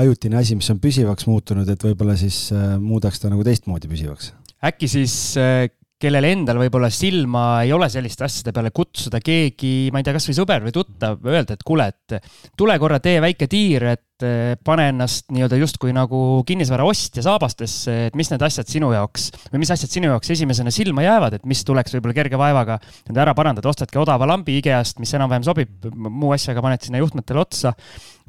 ajutine 0.00 0.40
asi, 0.40 0.56
mis 0.58 0.70
on 0.72 0.80
püsivaks 0.82 1.28
muutunud, 1.30 1.68
et 1.68 1.86
võib-olla 1.86 2.16
siis 2.20 2.48
äh, 2.54 2.74
muudaks 2.80 3.22
ta 3.22 3.30
nagu 3.32 3.44
teistmoodi 3.46 3.90
püsivaks. 3.90 4.32
äkki 4.66 4.90
siis 4.90 5.14
äh, 5.40 5.68
kellel 6.00 6.24
endal 6.30 6.60
võib-olla 6.62 6.88
silma 6.92 7.62
ei 7.64 7.74
ole 7.76 7.90
selliste 7.92 8.24
asjade 8.24 8.54
peale, 8.56 8.72
kutsuda 8.72 9.20
keegi, 9.24 9.90
ma 9.92 10.00
ei 10.00 10.06
tea, 10.06 10.14
kasvõi 10.16 10.36
sõber 10.38 10.64
või 10.64 10.72
tuttav, 10.74 11.18
öelda, 11.28 11.56
et 11.56 11.64
kuule, 11.66 11.90
et 11.92 12.30
tule 12.58 12.76
korra 12.80 13.00
tee 13.04 13.18
väike 13.20 13.48
tiir, 13.50 13.84
et 13.92 14.24
eh, 14.24 14.54
pane 14.64 14.86
ennast 14.94 15.28
nii-öelda 15.34 15.58
justkui 15.60 15.92
nagu 15.96 16.40
kinnisvara 16.48 16.86
ostja 16.88 17.24
saabastesse, 17.26 17.96
et 18.08 18.16
mis 18.16 18.32
need 18.32 18.44
asjad 18.46 18.70
sinu 18.72 18.92
jaoks 18.94 19.28
või 19.50 19.60
mis 19.64 19.72
asjad 19.76 19.92
sinu 19.92 20.08
jaoks 20.12 20.32
esimesena 20.36 20.72
silma 20.72 21.04
jäävad, 21.04 21.36
et 21.36 21.44
mis 21.50 21.60
tuleks 21.68 21.98
võib-olla 21.98 22.16
kerge 22.16 22.40
vaevaga 22.40 22.78
nüüd 23.10 23.20
ära 23.20 23.36
parandada, 23.36 23.68
ostadki 23.68 24.00
odava 24.00 24.28
lambi 24.30 24.56
IKEA-st, 24.62 25.02
mis 25.04 25.12
enam-vähem 25.18 25.44
sobib, 25.44 25.90
muu 25.92 26.32
asjaga 26.36 26.64
paned 26.64 26.88
sinna 26.88 27.02
juhtmetele 27.04 27.44
otsa 27.44 27.74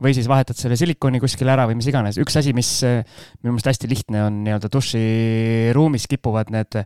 või 0.01 0.15
siis 0.17 0.27
vahetad 0.27 0.59
selle 0.59 0.75
silikoni 0.79 1.21
kuskile 1.23 1.53
ära 1.53 1.69
või 1.69 1.79
mis 1.79 1.87
iganes. 1.87 2.19
üks 2.19 2.35
asi, 2.35 2.51
mis 2.57 2.73
eh, 2.83 3.01
minu 3.39 3.55
meelest 3.55 3.71
hästi 3.71 3.91
lihtne 3.95 4.27
on 4.27 4.43
nii-öelda 4.43 4.71
duširuumis 4.75 6.09
kipuvad 6.11 6.51
need 6.51 6.83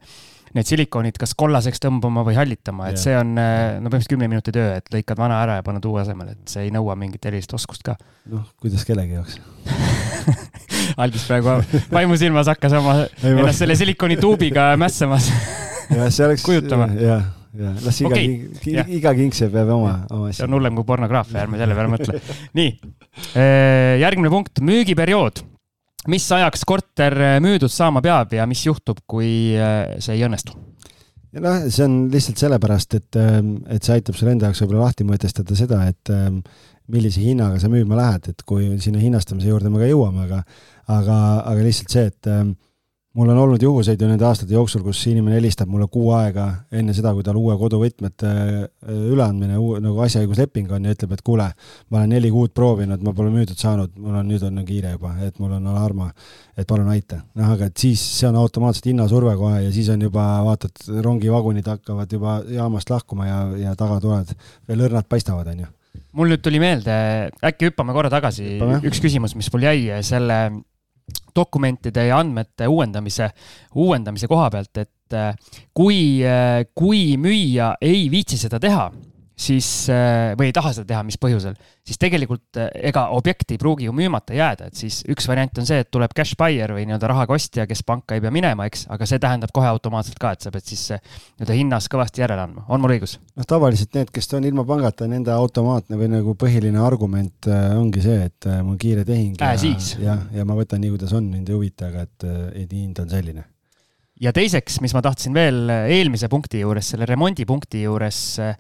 need 0.55 0.69
silikoonid 0.69 1.17
kas 1.19 1.35
kollaseks 1.37 1.81
tõmbama 1.83 2.23
või 2.27 2.37
hallitama, 2.37 2.89
et 2.89 2.95
yeah. 2.95 3.03
see 3.03 3.15
on 3.19 3.33
äh, 3.41 3.75
no 3.75 3.89
põhimõtteliselt 3.89 4.13
kümne 4.13 4.29
minuti 4.31 4.53
töö, 4.55 4.77
et 4.79 4.87
lõikad 4.93 5.19
vana 5.19 5.41
ära 5.43 5.59
ja 5.59 5.65
paned 5.65 5.85
uue 5.89 6.01
asemele, 6.03 6.37
et 6.37 6.51
see 6.55 6.67
ei 6.67 6.73
nõua 6.73 6.95
mingit 6.99 7.27
erilist 7.27 7.53
oskust 7.57 7.83
ka. 7.85 7.97
noh, 8.31 8.45
kuidas 8.63 8.87
kellegi 8.87 9.17
jaoks 9.17 9.39
Aldis 11.01 11.25
praegu 11.27 11.57
vaimusilmas 11.91 12.47
hakkas 12.53 12.75
oma, 12.79 13.01
ennast 13.25 13.63
selle 13.63 13.75
silikoonituubiga 13.79 14.71
mässamas 14.79 15.31
jah, 15.97 16.07
see 16.09 16.27
oleks. 16.27 16.45
kujutama. 16.45 16.87
jah, 16.99 17.25
jah, 17.59 17.75
las 17.85 17.99
iga 18.01 18.13
okay., 18.13 18.29
iga, 18.71 18.85
iga 18.99 19.15
kingsepp 19.17 19.53
peab 19.55 19.73
oma, 19.75 19.97
oma 20.09 20.29
asja. 20.29 20.39
see 20.39 20.47
on 20.47 20.55
hullem 20.57 20.79
kui 20.79 20.87
pornograafia, 20.87 21.43
ärme 21.43 21.59
selle 21.61 21.77
peale 21.77 21.91
mõtle. 21.91 22.21
nii, 22.61 22.71
äh, 23.33 23.97
järgmine 24.03 24.31
punkt, 24.33 24.63
müügiperiood 24.63 25.43
mis 26.11 26.27
ajaks 26.31 26.65
korter 26.67 27.17
äh, 27.21 27.35
müüdud 27.43 27.71
saama 27.71 28.03
peab 28.05 28.33
ja 28.35 28.45
mis 28.49 28.65
juhtub, 28.65 29.01
kui 29.09 29.55
äh, 29.57 29.97
see 30.03 30.17
ei 30.17 30.25
õnnestu? 30.27 30.57
noh, 31.35 31.65
see 31.67 31.83
on 31.83 31.95
lihtsalt 32.11 32.39
sellepärast, 32.39 32.95
et, 32.95 33.17
ähm, 33.19 33.57
et 33.71 33.83
see 33.83 33.97
aitab 33.97 34.15
sul 34.15 34.29
enda 34.31 34.47
jaoks 34.47 34.61
võib-olla 34.63 34.85
lahti 34.85 35.07
mõtestada 35.07 35.57
seda, 35.59 35.81
et 35.91 36.11
ähm, 36.13 36.39
millise 36.91 37.19
hinnaga 37.19 37.59
sa 37.59 37.67
müüma 37.71 37.97
lähed, 37.99 38.29
et 38.31 38.45
kui 38.47 38.69
sinna 38.79 39.01
hinnastamise 39.01 39.49
juurde 39.49 39.71
me 39.73 39.81
ka 39.81 39.89
jõuame, 39.89 40.29
aga 40.29 40.43
aga, 40.95 41.17
aga 41.41 41.65
lihtsalt 41.65 41.91
see, 41.91 42.05
et 42.13 42.31
ähm, 42.31 42.55
mul 43.15 43.30
on 43.30 43.38
olnud 43.39 43.62
juhuseid 43.63 44.01
ju 44.01 44.08
nende 44.10 44.25
aastate 44.28 44.54
jooksul, 44.54 44.82
kus 44.84 44.99
inimene 45.08 45.38
helistab 45.38 45.69
mulle 45.71 45.88
kuu 45.91 46.10
aega 46.17 46.45
enne 46.75 46.93
seda, 46.95 47.13
kui 47.15 47.23
tal 47.23 47.38
uue 47.39 47.56
koduvõtmete 47.60 48.32
äh, 48.32 48.65
üleandmine, 49.13 49.56
nagu 49.56 50.04
asjaõigusleping 50.04 50.73
on 50.75 50.88
ja 50.88 50.95
ütleb, 50.95 51.13
et 51.15 51.23
kuule, 51.25 51.47
ma 51.89 52.01
olen 52.01 52.12
neli 52.17 52.32
kuud 52.34 52.51
proovinud, 52.56 53.06
ma 53.06 53.13
pole 53.15 53.32
müüdud 53.32 53.60
saanud, 53.60 53.93
mul 54.01 54.19
on 54.19 54.28
nüüd 54.32 54.43
on 54.47 54.60
kiire 54.67 54.95
juba, 54.97 55.13
et 55.23 55.39
mul 55.39 55.56
on 55.56 55.71
alarma, 55.71 56.10
et 56.58 56.67
palun 56.67 56.91
aita. 56.91 57.21
noh, 57.39 57.56
aga 57.56 57.71
et 57.71 57.86
siis 57.86 58.04
see 58.19 58.28
on 58.28 58.41
automaatselt 58.41 58.91
hinnasurve 58.91 59.38
kohe 59.39 59.63
ja 59.63 59.71
siis 59.75 59.89
on 59.95 60.04
juba, 60.10 60.28
vaatad, 60.49 60.84
rongivagunid 61.08 61.71
hakkavad 61.71 62.19
juba 62.19 62.38
jaamast 62.51 62.91
lahkuma 62.91 63.32
ja, 63.32 63.41
ja 63.69 63.80
tagatuled 63.80 64.36
veel 64.67 64.88
õrnad 64.89 65.08
paistavad, 65.10 65.47
on 65.56 65.65
ju. 65.65 65.73
Mul 66.15 66.32
nüüd 66.32 66.43
tuli 66.43 66.60
meelde, 66.60 66.93
äkki 67.43 67.69
hüppame 67.69 67.95
korra 67.95 68.12
tagasi, 68.12 68.58
üks 68.88 68.99
küsimus, 69.04 69.36
mis 69.39 69.47
mul 69.51 69.63
jäi 69.63 70.04
selle 70.04 70.39
dokumentide 71.35 72.07
ja 72.07 72.19
andmete 72.19 72.67
uuendamise, 72.67 73.29
uuendamise 73.75 74.27
koha 74.27 74.49
pealt, 74.53 74.77
et 74.77 75.13
äh, 75.13 75.35
kui, 75.73 76.23
äh, 76.25 76.63
kui 76.75 77.17
müüja 77.21 77.75
ei 77.81 78.07
viitsi 78.11 78.39
seda 78.41 78.59
teha, 78.59 78.89
siis 79.35 79.67
äh, 79.91 80.33
või 80.39 80.49
ei 80.49 80.55
taha 80.55 80.71
seda 80.75 80.87
teha, 80.93 81.01
mis 81.07 81.17
põhjusel, 81.19 81.57
siis 81.85 81.99
tegelikult 82.01 82.57
ega 82.57 83.07
objekt 83.15 83.51
ei 83.51 83.59
pruugi 83.61 83.89
ju 83.89 83.93
müümata 83.95 84.35
jääda, 84.35 84.69
et 84.71 84.79
siis 84.79 85.01
üks 85.11 85.27
variant 85.27 85.59
on 85.59 85.67
see, 85.67 85.81
et 85.83 85.89
tuleb 85.91 86.13
cash 86.15 86.37
buyer 86.39 86.71
või 86.75 86.85
nii-öelda 86.87 87.09
rahaga 87.11 87.35
ostja, 87.35 87.65
kes 87.67 87.83
panka 87.87 88.15
ei 88.15 88.23
pea 88.23 88.31
minema, 88.33 88.67
eks, 88.69 88.85
aga 88.95 89.07
see 89.09 89.19
tähendab 89.21 89.51
kohe 89.55 89.67
automaatselt 89.69 90.19
ka, 90.21 90.31
et 90.35 90.45
sa 90.45 90.53
pead 90.55 90.67
siis 90.71 90.85
nii-öelda 90.95 91.57
hinnas 91.59 91.89
kõvasti 91.91 92.23
järele 92.23 92.45
andma, 92.47 92.63
on 92.71 92.83
mul 92.83 92.95
õigus? 92.95 93.17
noh, 93.35 93.47
tavaliselt 93.49 93.97
need, 93.99 94.13
kes 94.15 94.31
on 94.39 94.47
ilma 94.47 94.63
pangata, 94.67 95.09
nende 95.11 95.33
automaatne 95.35 95.99
või 95.99 96.11
nagu 96.13 96.37
põhiline 96.39 96.79
argument 96.81 97.49
ongi 97.75 98.05
see, 98.05 98.29
et 98.29 98.47
mul 98.63 98.79
kiire 98.79 99.03
tehing 99.07 99.35
äh, 99.43 99.57
ja, 99.59 99.75
ja, 100.05 100.15
ja 100.39 100.47
ma 100.47 100.55
võtan 100.57 100.79
nii, 100.83 100.95
kuidas 100.95 101.11
on, 101.17 101.27
mind 101.33 101.51
ei 101.51 101.57
huvita, 101.57 101.91
aga 101.91 102.07
et, 102.07 102.29
et 102.63 102.71
hind 102.71 103.03
on 103.03 103.11
selline. 103.11 103.43
Ja 104.23 104.31
teiseks, 104.31 104.77
mis 104.79 104.93
ma 104.95 105.01
tahtsin 105.03 105.35
veel 105.35 105.67
eelmise 105.67 106.29
punkti 106.31 106.61
juures, 106.61 106.87
selle 106.93 107.03
remondipunkti 107.09 107.81
juures 107.83 108.19
äh, 108.39 108.55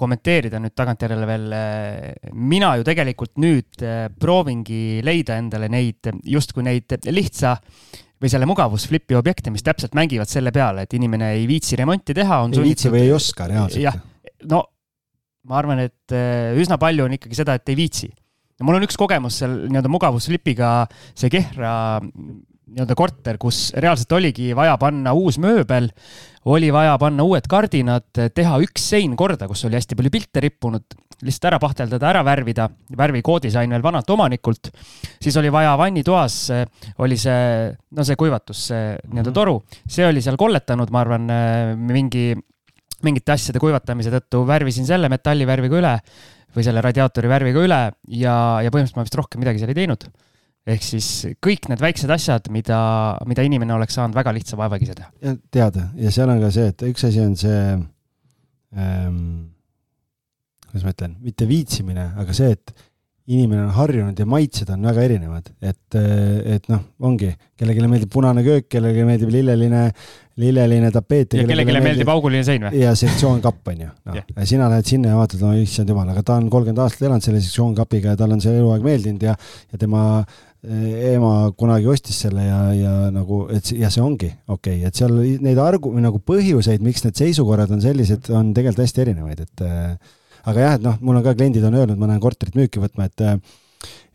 kommenteerida 0.00 0.60
nüüd 0.62 0.74
tagantjärele 0.76 1.28
veel. 1.28 1.46
Eh, 1.54 2.30
mina 2.34 2.74
ju 2.78 2.86
tegelikult 2.86 3.36
nüüd 3.42 3.84
eh, 3.84 4.06
proovingi 4.20 5.00
leida 5.06 5.38
endale 5.40 5.70
neid, 5.72 6.10
justkui 6.28 6.66
neid 6.66 6.96
lihtsa 7.10 7.56
või 8.24 8.30
selle 8.32 8.48
mugavusflipi 8.48 9.16
objekte, 9.18 9.52
mis 9.52 9.64
täpselt 9.66 9.96
mängivad 9.98 10.30
selle 10.30 10.52
peale, 10.54 10.86
et 10.86 10.94
inimene 10.96 11.34
ei 11.38 11.48
viitsi 11.50 11.76
remonti 11.76 12.16
teha. 12.16 12.40
ei 12.40 12.54
sunnitud... 12.54 12.68
viitsi 12.70 12.92
või 12.92 13.04
ei 13.06 13.12
oska 13.12 13.48
reaalselt. 13.50 13.82
jah, 13.84 13.98
no 14.50 14.62
ma 15.50 15.58
arvan, 15.60 15.84
et 15.84 16.14
eh, 16.14 16.54
üsna 16.60 16.78
palju 16.80 17.06
on 17.06 17.16
ikkagi 17.18 17.36
seda, 17.42 17.58
et 17.58 17.72
ei 17.72 17.78
viitsi. 17.78 18.10
mul 18.64 18.78
on 18.78 18.86
üks 18.86 18.96
kogemus 18.96 19.42
seal 19.42 19.56
nii-öelda 19.66 19.90
mugavusflipiga, 19.92 20.74
see 21.18 21.32
Kehra 21.32 21.74
nii-öelda 22.64 22.94
korter, 22.96 23.38
kus 23.40 23.68
reaalselt 23.76 24.12
oligi 24.16 24.52
vaja 24.56 24.76
panna 24.80 25.12
uus 25.16 25.36
mööbel, 25.42 25.90
oli 26.48 26.70
vaja 26.72 26.94
panna 27.00 27.24
uued 27.26 27.46
kardinad, 27.50 28.06
teha 28.12 28.58
üks 28.64 28.88
sein 28.94 29.14
korda, 29.16 29.48
kus 29.50 29.64
oli 29.68 29.76
hästi 29.78 29.96
palju 29.98 30.12
pilte 30.12 30.42
rippunud, 30.44 30.96
lihtsalt 31.24 31.48
ära 31.52 31.60
pahteldada, 31.62 32.08
ära 32.10 32.24
värvida, 32.26 32.68
värvikoodi 32.96 33.52
sain 33.52 33.72
veel 33.72 33.84
vanalt 33.84 34.10
omanikult. 34.10 34.72
siis 35.20 35.36
oli 35.40 35.52
vaja 35.52 35.76
vannitoas, 35.80 36.38
oli 37.04 37.20
see, 37.20 37.70
no 37.96 38.04
see 38.04 38.18
kuivatus, 38.20 38.66
see 38.72 38.82
nii-öelda 38.96 39.30
mhm. 39.30 39.36
toru, 39.36 39.60
see 39.86 40.08
oli 40.08 40.24
seal 40.24 40.40
kolletanud, 40.40 40.92
ma 40.92 41.04
arvan, 41.04 41.32
mingi, 41.84 42.30
mingite 43.04 43.36
asjade 43.36 43.60
kuivatamise 43.60 44.12
tõttu, 44.14 44.44
värvisin 44.48 44.88
selle 44.88 45.12
metallivärviga 45.12 45.80
üle 45.80 45.96
või 46.54 46.64
selle 46.64 46.80
radiaatori 46.84 47.28
värviga 47.28 47.64
üle 47.66 47.80
ja, 48.14 48.36
ja 48.62 48.70
põhimõtteliselt 48.70 49.00
ma 49.00 49.04
vist 49.04 49.18
rohkem 49.18 49.42
midagi 49.42 49.60
seal 49.60 49.72
ei 49.74 49.82
teinud 49.82 50.06
ehk 50.64 50.84
siis 50.84 51.08
kõik 51.44 51.68
need 51.68 51.82
väiksed 51.82 52.10
asjad, 52.14 52.48
mida, 52.52 52.78
mida 53.28 53.44
inimene 53.44 53.76
oleks 53.76 53.98
saanud 53.98 54.16
väga 54.16 54.32
lihtsa 54.36 54.58
vaevaga 54.60 54.86
ise 54.86 54.96
teha. 54.96 55.10
ja 55.24 55.34
teada 55.52 55.88
ja 56.00 56.14
seal 56.14 56.32
on 56.32 56.40
ka 56.44 56.52
see, 56.54 56.70
et 56.72 56.86
üks 56.88 57.04
asi 57.10 57.20
on 57.24 57.36
see 57.40 57.60
ähm,, 58.80 59.20
kuidas 60.70 60.86
ma 60.88 60.96
ütlen, 60.96 61.18
mitte 61.22 61.48
viitsimine, 61.50 62.10
aga 62.20 62.36
see, 62.36 62.56
et 62.56 62.74
inimene 63.24 63.62
on 63.64 63.70
harjunud 63.72 64.18
ja 64.20 64.26
maitsed 64.28 64.68
on 64.74 64.82
väga 64.84 65.04
erinevad, 65.06 65.46
et, 65.64 65.96
et 65.96 66.66
noh, 66.68 66.82
ongi, 67.08 67.30
kellelegi 67.56 67.86
meeldib 67.88 68.10
punane 68.12 68.42
köök, 68.44 68.66
kellelegi 68.74 69.06
meeldib 69.08 69.30
lilleline, 69.32 69.84
lilleline 70.42 70.90
tapeet. 70.92 71.38
ja 71.38 71.46
kellelegi 71.46 71.70
meeldib, 71.70 71.86
meeldib 71.88 72.12
auguline 72.12 72.44
sein 72.44 72.66
või? 72.66 72.82
ja 72.82 72.92
sektsioonkapp 73.00 73.72
on 73.72 73.80
ju, 73.86 73.92
noh 74.10 74.18
yeah., 74.18 74.28
ja 74.34 74.48
sina 74.50 74.68
lähed 74.72 74.90
sinna 74.92 75.14
ja 75.14 75.20
vaatad, 75.22 75.40
no 75.40 75.54
issand 75.56 75.92
jumal, 75.94 76.10
aga 76.12 76.24
ta 76.26 76.36
on 76.36 76.50
kolmkümmend 76.52 76.82
aastat 76.84 77.06
elanud 77.08 77.24
selle 77.24 77.40
sektsioonkapiga 77.44 78.12
ja 78.12 78.20
tal 78.20 78.36
on 78.36 78.44
see 78.44 78.58
eluaeg 78.58 78.84
meeldinud 78.84 79.24
ja, 79.24 79.38
ja 79.72 79.80
tema 79.80 80.04
ema 80.64 81.52
kunagi 81.58 81.88
ostis 81.92 82.18
selle 82.24 82.44
ja, 82.46 82.58
ja 82.76 82.92
nagu, 83.12 83.44
et 83.52 83.68
ja 83.76 83.90
see 83.92 84.02
ongi 84.04 84.30
okei 84.48 84.78
okay., 84.80 84.88
et 84.88 84.98
seal 84.98 85.16
neid 85.44 85.60
argu-, 85.60 85.92
nagu 86.00 86.20
põhjuseid, 86.24 86.84
miks 86.84 87.04
need 87.04 87.18
seisukorrad 87.20 87.72
on 87.74 87.82
sellised, 87.84 88.30
on 88.32 88.54
tegelikult 88.56 88.86
hästi 88.86 89.04
erinevaid, 89.04 89.44
et 89.44 89.64
äh, 89.66 90.14
aga 90.48 90.64
jah, 90.66 90.78
et 90.78 90.86
noh, 90.86 90.96
mul 91.04 91.20
on 91.20 91.26
ka 91.26 91.34
kliendid 91.36 91.64
on 91.68 91.76
öelnud, 91.80 92.00
ma 92.00 92.08
lähen 92.08 92.22
korterit 92.24 92.56
müüki 92.58 92.82
võtma, 92.82 93.10
et 93.10 93.24
äh, 93.24 93.36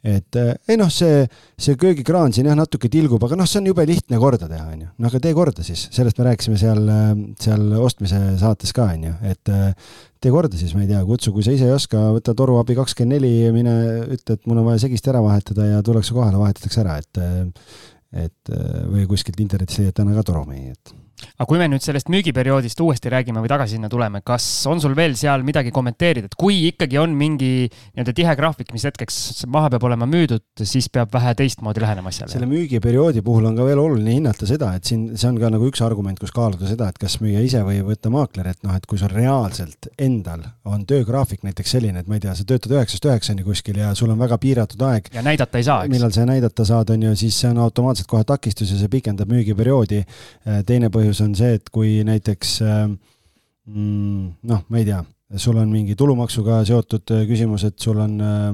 et 0.03 0.39
äh, 0.39 0.53
ei 0.69 0.77
noh, 0.79 0.91
see, 0.93 1.25
see 1.59 1.75
köögikraan 1.79 2.33
siin 2.35 2.47
jah, 2.49 2.57
natuke 2.57 2.91
tilgub, 2.91 3.23
aga 3.25 3.37
noh, 3.39 3.49
see 3.49 3.59
on 3.61 3.69
jube 3.71 3.85
lihtne 3.89 4.19
korda 4.21 4.47
teha, 4.51 4.67
on 4.73 4.85
ju. 4.85 4.91
no 4.97 5.09
aga 5.09 5.21
tee 5.23 5.33
korda 5.37 5.65
siis, 5.65 5.87
sellest 5.95 6.19
me 6.19 6.29
rääkisime 6.29 6.59
seal, 6.61 6.83
seal 7.41 7.65
ostmise 7.79 8.21
saates 8.39 8.73
ka, 8.75 8.87
on 8.95 9.09
ju, 9.09 9.17
et 9.33 9.53
tee 10.23 10.33
korda 10.33 10.59
siis, 10.59 10.73
ma 10.77 10.85
ei 10.85 10.91
tea, 10.91 11.03
kutsu, 11.07 11.33
kui 11.35 11.45
sa 11.45 11.55
ise 11.55 11.67
ei 11.67 11.75
oska, 11.75 12.09
võta 12.15 12.35
toruabi 12.37 12.77
kakskümmend 12.79 13.17
neli, 13.17 13.33
mine 13.55 13.75
ütle, 14.15 14.39
et 14.39 14.49
mul 14.49 14.63
on 14.63 14.71
vaja 14.71 14.85
segist 14.85 15.07
ära 15.11 15.23
vahetada 15.25 15.67
ja 15.67 15.83
tullakse 15.85 16.15
kohale, 16.15 16.39
vahetatakse 16.41 16.83
ära, 16.85 16.99
et 17.03 17.23
et 18.09 18.49
või 18.89 19.03
kuskilt 19.05 19.37
internetist 19.37 19.83
leiad 19.83 19.93
täna 19.99 20.15
ka 20.15 20.23
torumehi, 20.31 20.71
et 20.73 20.95
aga 21.37 21.47
kui 21.49 21.59
me 21.61 21.67
nüüd 21.71 21.83
sellest 21.83 22.09
müügiperioodist 22.11 22.79
uuesti 22.83 23.11
räägime 23.11 23.43
või 23.43 23.51
tagasi 23.51 23.77
sinna 23.77 23.89
tuleme, 23.91 24.21
kas 24.25 24.45
on 24.69 24.81
sul 24.83 24.95
veel 24.97 25.15
seal 25.19 25.43
midagi 25.47 25.71
kommenteerida, 25.75 26.29
et 26.29 26.37
kui 26.39 26.61
ikkagi 26.69 26.99
on 27.01 27.13
mingi 27.17 27.51
nii-öelda 27.69 28.15
tihe 28.15 28.35
graafik, 28.39 28.73
mis 28.75 28.85
hetkeks 28.87 29.45
maha 29.51 29.71
peab 29.73 29.85
olema 29.89 30.07
müüdud, 30.09 30.43
siis 30.63 30.89
peab 30.93 31.13
vähe 31.13 31.33
teistmoodi 31.39 31.83
lähenema 31.83 32.11
asjale? 32.13 32.31
selle 32.33 32.49
müügiperioodi 32.49 33.23
puhul 33.25 33.49
on 33.49 33.57
ka 33.59 33.67
veel 33.67 33.81
oluline 33.81 34.15
hinnata 34.17 34.47
seda, 34.49 34.71
et 34.77 34.89
siin, 34.89 35.09
see 35.19 35.29
on 35.29 35.39
ka 35.41 35.51
nagu 35.53 35.69
üks 35.69 35.83
argument, 35.85 36.19
kus 36.21 36.33
kaaluda 36.35 36.69
seda, 36.69 36.89
et 36.89 36.99
kas 37.01 37.19
müüa 37.23 37.43
ise 37.45 37.63
või 37.65 37.81
võtta 37.85 38.11
maakler, 38.13 38.51
et 38.53 38.61
noh, 38.65 38.75
et 38.75 38.87
kui 38.89 38.99
sul 39.01 39.11
reaalselt 39.13 39.89
endal 39.99 40.45
on 40.69 40.85
töögraafik 40.89 41.43
näiteks 41.47 41.75
selline, 41.77 42.03
et 42.03 42.09
ma 42.09 42.19
ei 42.19 42.25
tea, 42.25 42.35
sa 42.37 42.45
töötad 42.47 42.75
üheksast 42.75 43.05
üheksani 43.09 43.45
kuskil 43.47 43.79
ja 43.81 43.93
sul 43.97 44.11
on 44.13 44.19
väga 44.19 44.37
piiratud 44.41 44.81
aeg. 44.89 45.09
ja 45.13 45.23
näidata 45.25 45.59
ei 45.59 45.67
saa, 45.67 45.83
eks. 45.85 45.93
millal 45.93 46.13
sa 46.15 46.27
näidata 46.29 46.65
saad, 46.67 46.93
on 46.93 47.07
ju, 47.09 47.15
siis 47.19 47.37
see 47.41 47.51
on 47.51 47.61
automaatselt 47.65 48.09
kohe 48.11 48.25
takistus 48.27 48.71
ja 48.73 48.79
see 48.79 48.91
pikendab 48.91 49.31
müügiperioodi. 49.31 50.03
teine 50.65 50.89
põhjus 50.93 51.08
põhjus 51.09 51.23
on 51.25 51.33
see, 51.37 51.57
et 51.57 51.69
kui 51.73 51.99
näiteks 52.05 52.59
äh, 52.61 52.85
mm, 53.65 54.37
noh, 54.49 54.61
ma 54.69 54.79
ei 54.79 54.85
tea, 54.85 55.01
sul 55.41 55.57
on 55.57 55.69
mingi 55.71 55.97
tulumaksuga 55.97 56.61
seotud 56.67 57.15
äh, 57.15 57.25
küsimus, 57.29 57.65
et 57.65 57.77
sul 57.81 57.99
on 58.03 58.15
äh, 58.21 58.49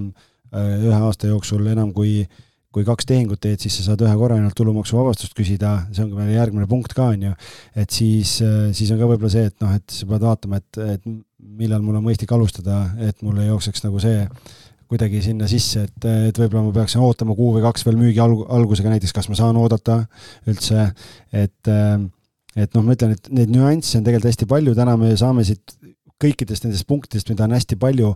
ühe 0.55 0.99
aasta 1.03 1.27
jooksul 1.27 1.65
enam 1.67 1.93
kui 1.93 2.23
kui 2.75 2.83
kaks 2.83 3.07
tehingut 3.07 3.39
teed, 3.39 3.61
siis 3.63 3.71
sa 3.77 3.85
saad 3.85 4.01
ühe 4.03 4.13
korra 4.19 4.35
ainult 4.35 4.51
tulumaksuvabastust 4.59 5.31
küsida, 5.31 5.85
see 5.95 6.03
on 6.03 6.09
ka 6.11 6.17
meil 6.19 6.33
järgmine 6.35 6.65
punkt 6.67 6.91
ka, 6.91 7.05
on 7.13 7.21
ju. 7.29 7.35
et 7.71 7.87
siis, 7.95 8.33
siis 8.75 8.89
on 8.91 8.99
ka 8.99 9.07
võib-olla 9.07 9.31
see, 9.31 9.45
et 9.47 9.55
noh, 9.63 9.71
et 9.77 9.95
sa 9.95 10.07
pead 10.09 10.25
vaatama, 10.27 10.59
et, 10.59 10.79
et 10.97 11.05
millal 11.39 11.85
mul 11.85 11.95
on 12.01 12.03
mõistlik 12.03 12.33
alustada, 12.35 12.81
et 12.99 13.23
mul 13.23 13.39
ei 13.39 13.47
jookseks 13.47 13.85
nagu 13.85 14.01
see 14.03 14.25
kuidagi 14.91 15.21
sinna 15.23 15.47
sisse, 15.47 15.85
et, 15.87 16.09
et 16.27 16.41
võib-olla 16.41 16.65
ma 16.67 16.75
peaksin 16.75 16.99
ootama 16.99 17.37
kuu 17.39 17.53
või 17.55 17.63
kaks 17.63 17.87
veel 17.87 17.95
müügi 18.01 18.19
alg-, 18.19 18.43
algusega 18.59 18.91
näiteks, 18.91 19.15
kas 19.15 19.31
ma 19.31 19.39
saan 19.39 19.55
oodata 19.55 20.01
üldse, 20.51 20.89
et 21.31 21.71
äh, 21.71 21.95
et 22.55 22.75
noh, 22.75 22.85
ma 22.85 22.95
ütlen, 22.95 23.15
et 23.17 23.29
neid 23.35 23.51
nüansse 23.53 23.99
on 23.99 24.05
tegelikult 24.07 24.31
hästi 24.31 24.47
palju, 24.49 24.75
täna 24.77 24.95
me 24.99 25.11
saame 25.19 25.45
siit 25.47 25.75
kõikidest 26.21 26.65
nendest 26.65 26.87
punktidest, 26.87 27.29
mida 27.31 27.47
on 27.47 27.55
hästi 27.55 27.77
palju, 27.79 28.13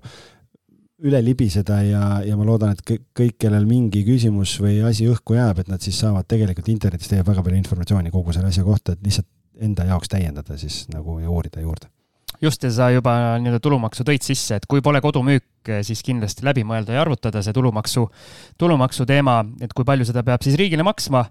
üle 1.08 1.20
libiseda 1.24 1.80
ja, 1.86 2.04
ja 2.28 2.36
ma 2.36 2.46
loodan, 2.48 2.74
et 2.76 2.82
kõik, 2.84 3.38
kellel 3.40 3.68
mingi 3.68 4.02
küsimus 4.08 4.58
või 4.60 4.80
asi 4.88 5.08
õhku 5.08 5.38
jääb, 5.38 5.62
et 5.64 5.70
nad 5.72 5.84
siis 5.84 6.00
saavad 6.02 6.28
tegelikult 6.28 6.68
internetis 6.72 7.12
leiab 7.12 7.30
väga 7.32 7.44
palju 7.46 7.60
informatsiooni 7.60 8.12
kogu 8.12 8.36
selle 8.36 8.52
asja 8.52 8.66
kohta, 8.68 8.96
et 8.96 9.06
lihtsalt 9.06 9.30
enda 9.64 9.88
jaoks 9.88 10.12
täiendada 10.12 10.58
siis 10.60 10.84
nagu 10.92 11.20
ja 11.20 11.32
uurida 11.32 11.64
juurde. 11.64 11.88
Just, 12.40 12.64
ja 12.64 12.72
sa 12.72 12.88
juba 12.92 13.14
nii-öelda 13.42 13.60
tulumaksu 13.64 14.06
tõid 14.08 14.24
sisse, 14.24 14.56
et 14.60 14.68
kui 14.70 14.84
pole 14.84 15.02
kodumüük, 15.04 15.72
siis 15.84 16.00
kindlasti 16.08 16.46
läbi 16.48 16.64
mõelda 16.68 16.96
ja 16.96 17.02
arvutada 17.04 17.42
see 17.44 17.56
tulumaksu, 17.56 18.06
tulumaksu 18.60 19.08
teema, 19.08 19.42
et 19.60 19.74
kui 19.76 19.88
palju 19.88 20.08
seda 20.08 20.24
peab 20.24 20.46
siis 20.46 20.56
riigile 20.60 20.86
maksma 20.88 21.26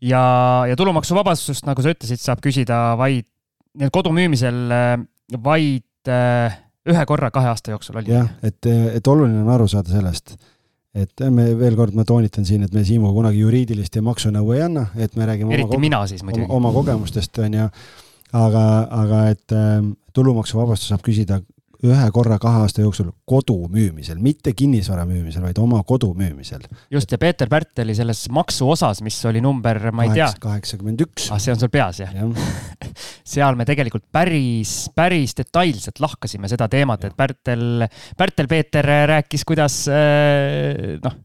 ja, 0.00 0.22
ja 0.68 0.76
tulumaksuvabastust, 0.78 1.66
nagu 1.68 1.84
sa 1.84 1.94
ütlesid, 1.94 2.22
saab 2.22 2.42
küsida 2.44 2.80
vaid 3.00 3.26
nii-öelda 3.76 3.94
kodu 3.94 4.12
müümisel 4.14 4.74
äh, 4.74 4.94
vaid 5.44 6.10
äh, 6.10 6.56
ühe 6.90 7.04
korra 7.06 7.30
kahe 7.34 7.50
aasta 7.52 7.74
jooksul 7.74 8.00
oli. 8.00 8.12
jah, 8.12 8.30
et, 8.42 8.66
et 8.66 9.06
oluline 9.10 9.44
on 9.44 9.52
aru 9.54 9.68
saada 9.70 9.92
sellest, 9.92 10.34
et 10.96 11.24
me 11.30 11.50
veel 11.58 11.76
kord, 11.78 11.94
ma 11.94 12.06
toonitan 12.08 12.46
siin, 12.48 12.64
et 12.66 12.74
me 12.74 12.84
Siimuga 12.86 13.14
kunagi 13.14 13.44
juriidilist 13.44 13.96
ja 13.96 14.02
maksunõu 14.04 14.54
ei 14.56 14.64
anna, 14.66 14.88
et 14.96 15.16
me 15.16 15.28
räägime 15.28 15.54
eriti 15.54 15.76
oma 15.76 15.84
mina 15.86 16.02
siis 16.10 16.24
muidugi. 16.26 16.48
oma 16.56 16.72
kogemustest 16.74 17.42
on 17.44 17.58
ju, 17.60 17.70
aga, 18.40 18.66
aga 19.04 19.24
et 19.34 19.56
äh, 19.56 19.78
tulumaksuvabastust 20.16 20.94
saab 20.94 21.06
küsida 21.06 21.42
ühe 21.86 22.08
korra 22.12 22.38
kahe 22.40 22.64
aasta 22.64 22.84
jooksul 22.84 23.10
kodu 23.28 23.56
müümisel, 23.72 24.18
mitte 24.22 24.52
kinnisvara 24.56 25.06
müümisel, 25.08 25.44
vaid 25.46 25.60
oma 25.62 25.82
kodu 25.86 26.12
müümisel. 26.16 26.66
just, 26.92 27.12
ja 27.12 27.18
Peeter 27.18 27.48
Pärt 27.48 27.78
oli 27.84 27.94
selles 27.96 28.26
maksu 28.32 28.68
osas, 28.74 29.02
mis 29.06 29.16
oli 29.28 29.40
number, 29.44 29.90
ma 29.92 30.08
ei 30.08 30.14
tea. 30.18 30.28
kaheksakümmend 30.40 31.06
üks. 31.06 31.30
ah, 31.32 31.40
see 31.40 31.54
on 31.54 31.62
sul 31.62 31.72
peas, 31.72 32.02
jah 32.02 32.12
ja. 32.14 32.28
seal 33.34 33.58
me 33.58 33.66
tegelikult 33.68 34.06
päris, 34.12 34.74
päris 34.96 35.36
detailselt 35.38 36.02
lahkasime 36.02 36.50
seda 36.50 36.68
teemat, 36.70 37.08
et 37.08 37.16
Pärtel, 37.16 37.88
Pärtel 38.18 38.50
Peeter 38.50 38.92
rääkis, 39.14 39.46
kuidas 39.48 39.82
äh, 39.88 41.00
noh 41.04 41.18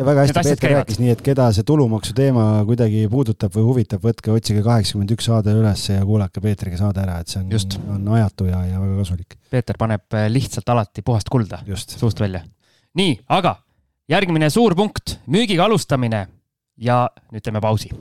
ja 0.00 0.06
väga 0.06 0.24
hästi 0.24 0.42
Peeter 0.44 0.72
rääkis 0.78 0.98
nii, 1.00 1.12
et 1.12 1.22
keda 1.24 1.50
see 1.54 1.66
tulumaksu 1.68 2.14
teema 2.16 2.44
kuidagi 2.68 3.04
puudutab 3.12 3.52
või 3.56 3.66
huvitab, 3.68 4.02
võtke, 4.04 4.32
otsige 4.32 4.62
kaheksakümmend 4.64 5.12
üks 5.16 5.28
saade 5.28 5.52
üles 5.56 5.82
ja 5.90 6.04
kuulake 6.08 6.42
Peetriga 6.44 6.80
saade 6.80 7.02
ära, 7.04 7.18
et 7.20 7.32
see 7.32 7.42
on, 7.42 7.50
on 7.96 8.14
ajatu 8.16 8.48
ja, 8.48 8.62
ja 8.70 8.80
väga 8.80 9.00
kasulik. 9.02 9.36
Peeter 9.52 9.80
paneb 9.80 10.16
äh, 10.16 10.28
lihtsalt 10.32 10.72
alati 10.72 11.04
puhast 11.04 11.28
kulda 11.32 11.60
Just. 11.68 11.98
suust 12.00 12.20
välja. 12.20 12.42
nii, 12.96 13.18
aga 13.28 13.58
järgmine 14.10 14.48
suur 14.50 14.74
punkt, 14.78 15.18
müügiga 15.28 15.68
alustamine 15.68 16.26
ja 16.80 17.02
nüüd 17.30 17.44
teeme 17.44 17.60
pausi. 17.60 17.92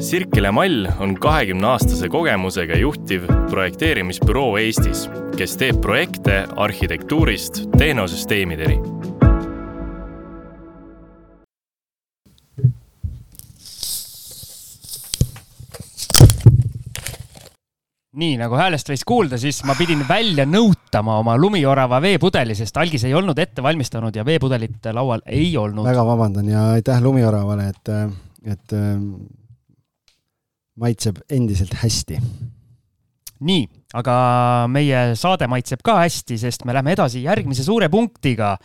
Sirkele 0.00 0.48
Mall 0.56 0.86
on 1.00 1.12
kahekümne 1.20 1.74
aastase 1.74 2.08
kogemusega 2.08 2.78
juhtiv 2.80 3.26
projekteerimisbüroo 3.50 4.54
Eestis, 4.60 5.06
kes 5.36 5.56
teeb 5.60 5.80
projekte 5.84 6.46
arhitektuurist 6.56 7.66
tehnosüsteemideni 7.76 8.80
nii 18.18 18.36
nagu 18.40 18.58
häälest 18.58 18.88
võis 18.90 19.04
kuulda, 19.06 19.38
siis 19.38 19.60
ma 19.68 19.76
pidin 19.78 20.02
välja 20.08 20.46
nõutama 20.48 21.20
oma 21.20 21.36
lumiorava 21.38 22.00
veepudeli, 22.02 22.56
sest 22.58 22.80
algis 22.82 23.04
ei 23.06 23.14
olnud 23.14 23.38
ette 23.38 23.62
valmistanud 23.62 24.16
ja 24.16 24.24
veepudelit 24.26 24.90
laual 24.96 25.22
ei 25.30 25.52
olnud. 25.56 25.86
väga 25.86 26.06
vabandan 26.06 26.48
ja 26.50 26.70
aitäh 26.74 27.02
lumioravale, 27.02 27.68
et, 27.70 27.92
et 28.50 28.74
maitseb 30.80 31.22
endiselt 31.30 31.76
hästi. 31.84 32.18
nii, 33.46 33.62
aga 33.96 34.16
meie 34.68 35.14
saade 35.16 35.46
maitseb 35.48 35.80
ka 35.86 36.00
hästi, 36.02 36.36
sest 36.42 36.66
me 36.66 36.74
läheme 36.74 36.96
edasi 36.98 37.22
järgmise 37.22 37.62
suure 37.62 37.88
punktiga. 37.88 38.56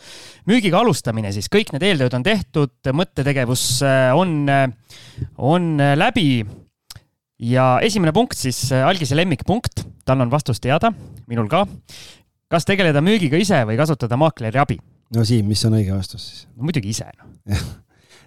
müügiga 0.50 0.82
alustamine 0.82 1.30
siis, 1.32 1.46
kõik 1.46 1.70
need 1.70 1.86
eeltööd 1.86 2.18
on 2.18 2.26
tehtud, 2.26 2.74
mõttetegevus 2.90 3.78
on, 4.18 4.42
on 5.38 5.74
läbi 5.94 6.42
ja 7.42 7.76
esimene 7.84 8.12
punkt 8.16 8.38
siis, 8.38 8.58
äh, 8.72 8.84
algise 8.86 9.16
lemmikpunkt, 9.16 9.84
tal 10.08 10.22
on 10.24 10.30
vastus 10.32 10.60
teada, 10.62 10.92
minul 11.28 11.48
ka. 11.52 11.66
kas 12.48 12.64
tegeleda 12.64 13.02
müügiga 13.02 13.38
ise 13.40 13.58
või 13.68 13.76
kasutada 13.78 14.16
maakleri 14.20 14.60
abi? 14.62 14.78
no 15.14 15.24
Siim, 15.26 15.48
mis 15.50 15.64
on 15.68 15.76
õige 15.78 15.94
vastus 15.94 16.28
siis? 16.28 16.46
no 16.56 16.68
muidugi 16.68 16.94
ise 16.94 17.08
no.. 17.18 17.28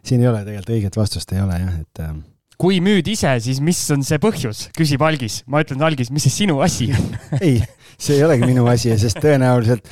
siin 0.06 0.22
ei 0.22 0.30
ole 0.30 0.44
tegelikult 0.46 0.76
õiget 0.76 1.00
vastust, 1.00 1.34
ei 1.34 1.42
ole 1.42 1.58
jah, 1.58 1.82
et 1.82 2.04
äh.... 2.06 2.14
kui 2.60 2.80
müüd 2.84 3.10
ise, 3.10 3.34
siis 3.44 3.64
mis 3.64 3.82
on 3.96 4.06
see 4.06 4.22
põhjus, 4.22 4.68
küsib 4.78 5.04
Algis. 5.06 5.42
ma 5.48 5.64
ütlen, 5.66 5.82
Algis, 5.86 6.14
mis 6.14 6.28
see 6.28 6.44
sinu 6.44 6.62
asi 6.66 6.92
on 6.94 7.12
ei, 7.42 7.60
see 7.98 8.20
ei 8.20 8.26
olegi 8.28 8.48
minu 8.48 8.68
asi, 8.70 8.94
sest 9.00 9.22
tõenäoliselt 9.24 9.90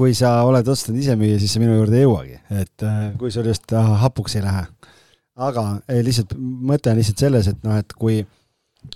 kui 0.00 0.14
sa 0.16 0.38
oled 0.46 0.64
otsustanud 0.64 1.02
ise 1.02 1.16
müüa, 1.18 1.38
siis 1.42 1.52
sa 1.52 1.60
minu 1.60 1.74
juurde 1.74 1.98
ei 1.98 2.06
jõuagi, 2.06 2.36
et 2.62 2.84
äh, 2.86 3.00
kui 3.20 3.32
sul 3.34 3.48
just 3.50 3.72
äh, 3.74 3.88
hapuks 4.04 4.38
ei 4.38 4.44
lähe. 4.46 4.62
aga 5.40 5.64
ei, 5.88 6.04
lihtsalt 6.06 6.36
mõte 6.38 6.92
on 6.92 7.00
lihtsalt 7.00 7.24
selles, 7.24 7.48
et 7.50 7.58
noh, 7.66 7.76
et 7.80 7.92
kui 7.98 8.22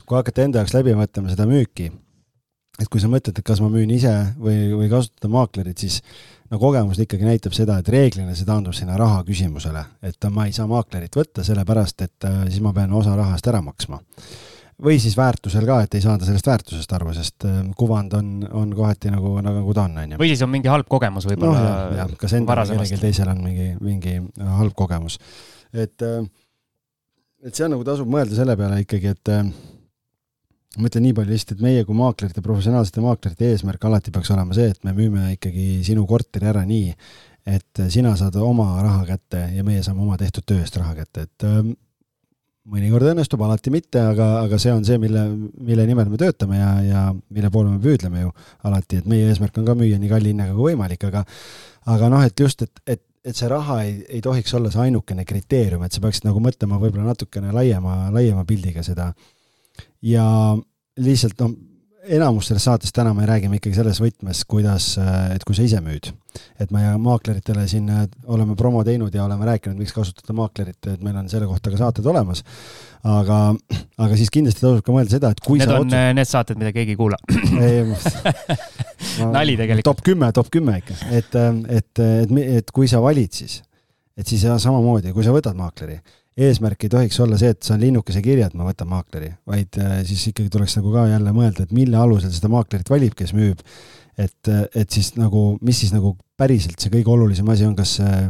kui 0.04 0.16
hakata 0.16 0.46
enda 0.46 0.62
jaoks 0.62 0.74
läbi 0.76 0.94
mõtlema 0.96 1.32
seda 1.32 1.46
müüki, 1.48 1.90
et 2.80 2.90
kui 2.90 3.02
sa 3.02 3.08
mõtled, 3.10 3.36
et 3.38 3.46
kas 3.46 3.60
ma 3.62 3.68
müün 3.70 3.92
ise 3.94 4.12
või, 4.40 4.72
või 4.74 4.88
kasutada 4.90 5.30
maaklerit, 5.30 5.84
siis 5.84 6.00
no 6.50 6.58
kogemus 6.62 6.98
ikkagi 7.02 7.26
näitab 7.26 7.54
seda, 7.56 7.78
et 7.80 7.90
reeglina 7.92 8.34
see 8.34 8.48
taandub 8.48 8.74
sinna 8.76 8.96
raha 8.98 9.22
küsimusele, 9.26 9.84
et 10.06 10.30
ma 10.34 10.48
ei 10.48 10.56
saa 10.56 10.66
maaklerit 10.70 11.14
võtta, 11.14 11.44
sellepärast 11.46 12.04
et 12.06 12.26
äh, 12.28 12.42
siis 12.48 12.64
ma 12.64 12.74
pean 12.76 12.92
osa 12.96 13.14
rahast 13.18 13.46
ära 13.50 13.62
maksma. 13.64 14.00
või 14.84 14.96
siis 14.98 15.14
väärtusel 15.14 15.66
ka, 15.68 15.76
et 15.84 15.94
ei 15.94 16.02
saada 16.02 16.26
sellest 16.26 16.48
väärtusest 16.50 16.92
aru, 16.96 17.12
sest 17.14 17.44
äh, 17.46 17.60
kuvand 17.78 18.14
on, 18.18 18.30
on 18.50 18.72
kohati 18.74 19.12
nagu, 19.14 19.36
nagu 19.40 19.74
ta 19.74 19.84
on, 19.86 19.98
on 20.02 20.16
ju. 20.16 20.18
või 20.18 20.32
siis 20.32 20.42
on 20.42 20.50
mingi 20.50 20.68
halb 20.68 20.88
kogemus 20.90 21.28
võib-olla 21.30 21.92
no,. 21.92 22.08
kas 22.18 22.34
endal 22.34 22.64
või 22.64 22.72
kellelgi 22.74 22.98
teisel 22.98 23.30
on 23.30 23.44
mingi, 23.44 23.68
mingi 23.80 24.16
halb 24.58 24.74
kogemus. 24.74 25.20
et, 25.72 25.94
äh, 26.02 26.26
et 27.46 27.54
see 27.54 27.68
on 27.68 27.76
nagu 27.76 27.86
tasub 27.86 28.10
mõelda 28.10 28.34
selle 28.34 28.58
peale 28.58 28.82
ikkagi, 28.82 29.14
et 29.14 29.34
ma 30.80 30.90
ütlen 30.90 31.06
nii 31.06 31.14
palju 31.16 31.34
lihtsalt, 31.34 31.58
et 31.58 31.64
meie 31.64 31.84
kui 31.86 31.96
maaklerite, 31.98 32.42
professionaalsete 32.44 33.04
maaklerite 33.04 33.52
eesmärk 33.52 33.86
alati 33.88 34.12
peaks 34.14 34.32
olema 34.34 34.56
see, 34.56 34.72
et 34.74 34.82
me 34.86 34.94
müüme 34.96 35.30
ikkagi 35.36 35.80
sinu 35.86 36.06
korteri 36.10 36.50
ära 36.50 36.64
nii, 36.68 36.92
et 37.54 37.82
sina 37.92 38.14
saad 38.16 38.36
oma 38.40 38.70
raha 38.82 39.04
kätte 39.08 39.48
ja 39.54 39.64
meie 39.66 39.82
saame 39.84 40.04
oma 40.04 40.18
tehtud 40.20 40.46
töö 40.48 40.62
eest 40.64 40.78
raha 40.80 40.94
kätte, 41.02 41.26
et 41.28 41.46
ähm, 41.48 41.74
mõnikord 42.70 43.10
õnnestub, 43.10 43.42
alati 43.44 43.72
mitte, 43.74 44.00
aga, 44.00 44.28
aga 44.46 44.58
see 44.60 44.72
on 44.72 44.84
see, 44.88 44.96
mille, 45.00 45.24
mille 45.60 45.84
nimel 45.88 46.08
me 46.08 46.20
töötame 46.20 46.58
ja, 46.58 46.70
ja 46.84 47.02
mille 47.12 47.50
poole 47.52 47.74
me 47.74 47.80
püüdleme 47.82 48.24
ju 48.24 48.32
alati, 48.64 49.02
et 49.02 49.10
meie 49.10 49.28
eesmärk 49.28 49.60
on 49.60 49.68
ka 49.68 49.76
müüa 49.76 49.98
nii 50.00 50.12
kalli 50.12 50.32
hinnaga 50.32 50.56
kui 50.56 50.70
võimalik, 50.72 51.04
aga 51.10 51.24
aga 51.92 52.08
noh, 52.12 52.24
et 52.24 52.40
just, 52.40 52.64
et, 52.64 52.80
et, 52.88 53.02
et 53.24 53.36
see 53.36 53.48
raha 53.52 53.82
ei, 53.84 53.98
ei 54.16 54.24
tohiks 54.24 54.56
olla 54.56 54.72
see 54.72 54.86
ainukene 54.86 55.26
kriteerium, 55.28 55.84
et 55.84 55.92
sa 55.92 56.00
peaksid 56.04 56.24
nagu 56.28 56.40
mõtlema 56.44 56.80
võib-olla 56.80 57.12
natukene 57.12 57.52
laiema, 57.52 58.08
laiema 58.14 58.46
pildiga 58.48 58.84
seda 58.86 59.10
ja 60.04 60.24
lihtsalt 61.00 61.40
noh, 61.40 61.54
enamus 62.04 62.50
sellest 62.50 62.68
saatest 62.68 62.94
täna 62.96 63.14
me 63.16 63.26
räägime 63.28 63.58
ikkagi 63.58 63.78
selles 63.78 64.00
võtmes, 64.02 64.42
kuidas, 64.48 64.94
et 65.32 65.44
kui 65.46 65.56
sa 65.56 65.64
ise 65.64 65.80
müüd. 65.84 66.10
et 66.60 66.70
me 66.74 66.82
maakleritele 66.98 67.64
siin 67.70 67.86
oleme 68.26 68.56
promo 68.58 68.82
teinud 68.84 69.14
ja 69.14 69.24
oleme 69.24 69.46
rääkinud, 69.46 69.78
miks 69.78 69.94
kasutada 69.94 70.34
maaklerit, 70.36 70.80
et 70.90 71.02
meil 71.02 71.16
on 71.16 71.28
selle 71.30 71.46
kohta 71.46 71.70
ka 71.70 71.78
saated 71.80 72.06
olemas. 72.10 72.42
aga, 73.04 73.38
aga 73.98 74.16
siis 74.18 74.32
kindlasti 74.34 74.64
tasub 74.64 74.84
ka 74.84 74.92
mõelda 74.92 75.16
seda, 75.16 75.30
et 75.32 75.40
kui 75.44 75.58
Need 75.58 75.70
sa 75.70 75.78
on 75.78 75.86
otsud... 75.86 76.16
need 76.18 76.30
saated, 76.30 76.60
mida 76.60 76.72
keegi 76.76 76.96
ei 76.96 77.00
kuula. 77.00 77.18
nali 79.36 79.56
tegelikult. 79.56 79.86
top 79.86 80.02
kümme, 80.04 80.32
top 80.34 80.50
kümme 80.52 80.80
ikka, 80.82 80.98
et, 81.14 81.38
et, 81.78 82.04
et, 82.10 82.36
et 82.58 82.74
kui 82.74 82.90
sa 82.90 83.00
valid 83.04 83.32
siis, 83.32 83.62
et 84.18 84.26
siis 84.26 84.44
samamoodi, 84.44 85.14
kui 85.16 85.24
sa 85.24 85.32
võtad 85.34 85.56
maakleri 85.56 86.00
eesmärk 86.36 86.86
ei 86.86 86.92
tohiks 86.92 87.20
olla 87.22 87.38
see, 87.38 87.52
et 87.54 87.62
saan 87.62 87.82
linnukese 87.82 88.22
kirja, 88.22 88.48
et 88.50 88.56
ma 88.58 88.66
võtan 88.66 88.90
maakleri, 88.90 89.30
vaid 89.46 89.78
äh, 89.82 90.00
siis 90.08 90.24
ikkagi 90.32 90.50
tuleks 90.50 90.78
nagu 90.80 90.94
ka 90.94 91.06
jälle 91.12 91.34
mõelda, 91.36 91.66
et 91.66 91.74
mille 91.76 91.98
alusel 92.00 92.32
seda 92.34 92.50
maaklerit 92.52 92.90
valib, 92.90 93.14
kes 93.18 93.34
müüb. 93.36 93.62
et, 94.18 94.48
et 94.74 94.90
siis 94.90 95.16
nagu, 95.18 95.56
mis 95.62 95.78
siis 95.82 95.90
nagu 95.90 96.12
päriselt 96.38 96.78
see 96.78 96.92
kõige 96.92 97.10
olulisem 97.10 97.48
asi 97.50 97.66
on, 97.66 97.74
kas 97.74 97.96
äh, 98.02 98.28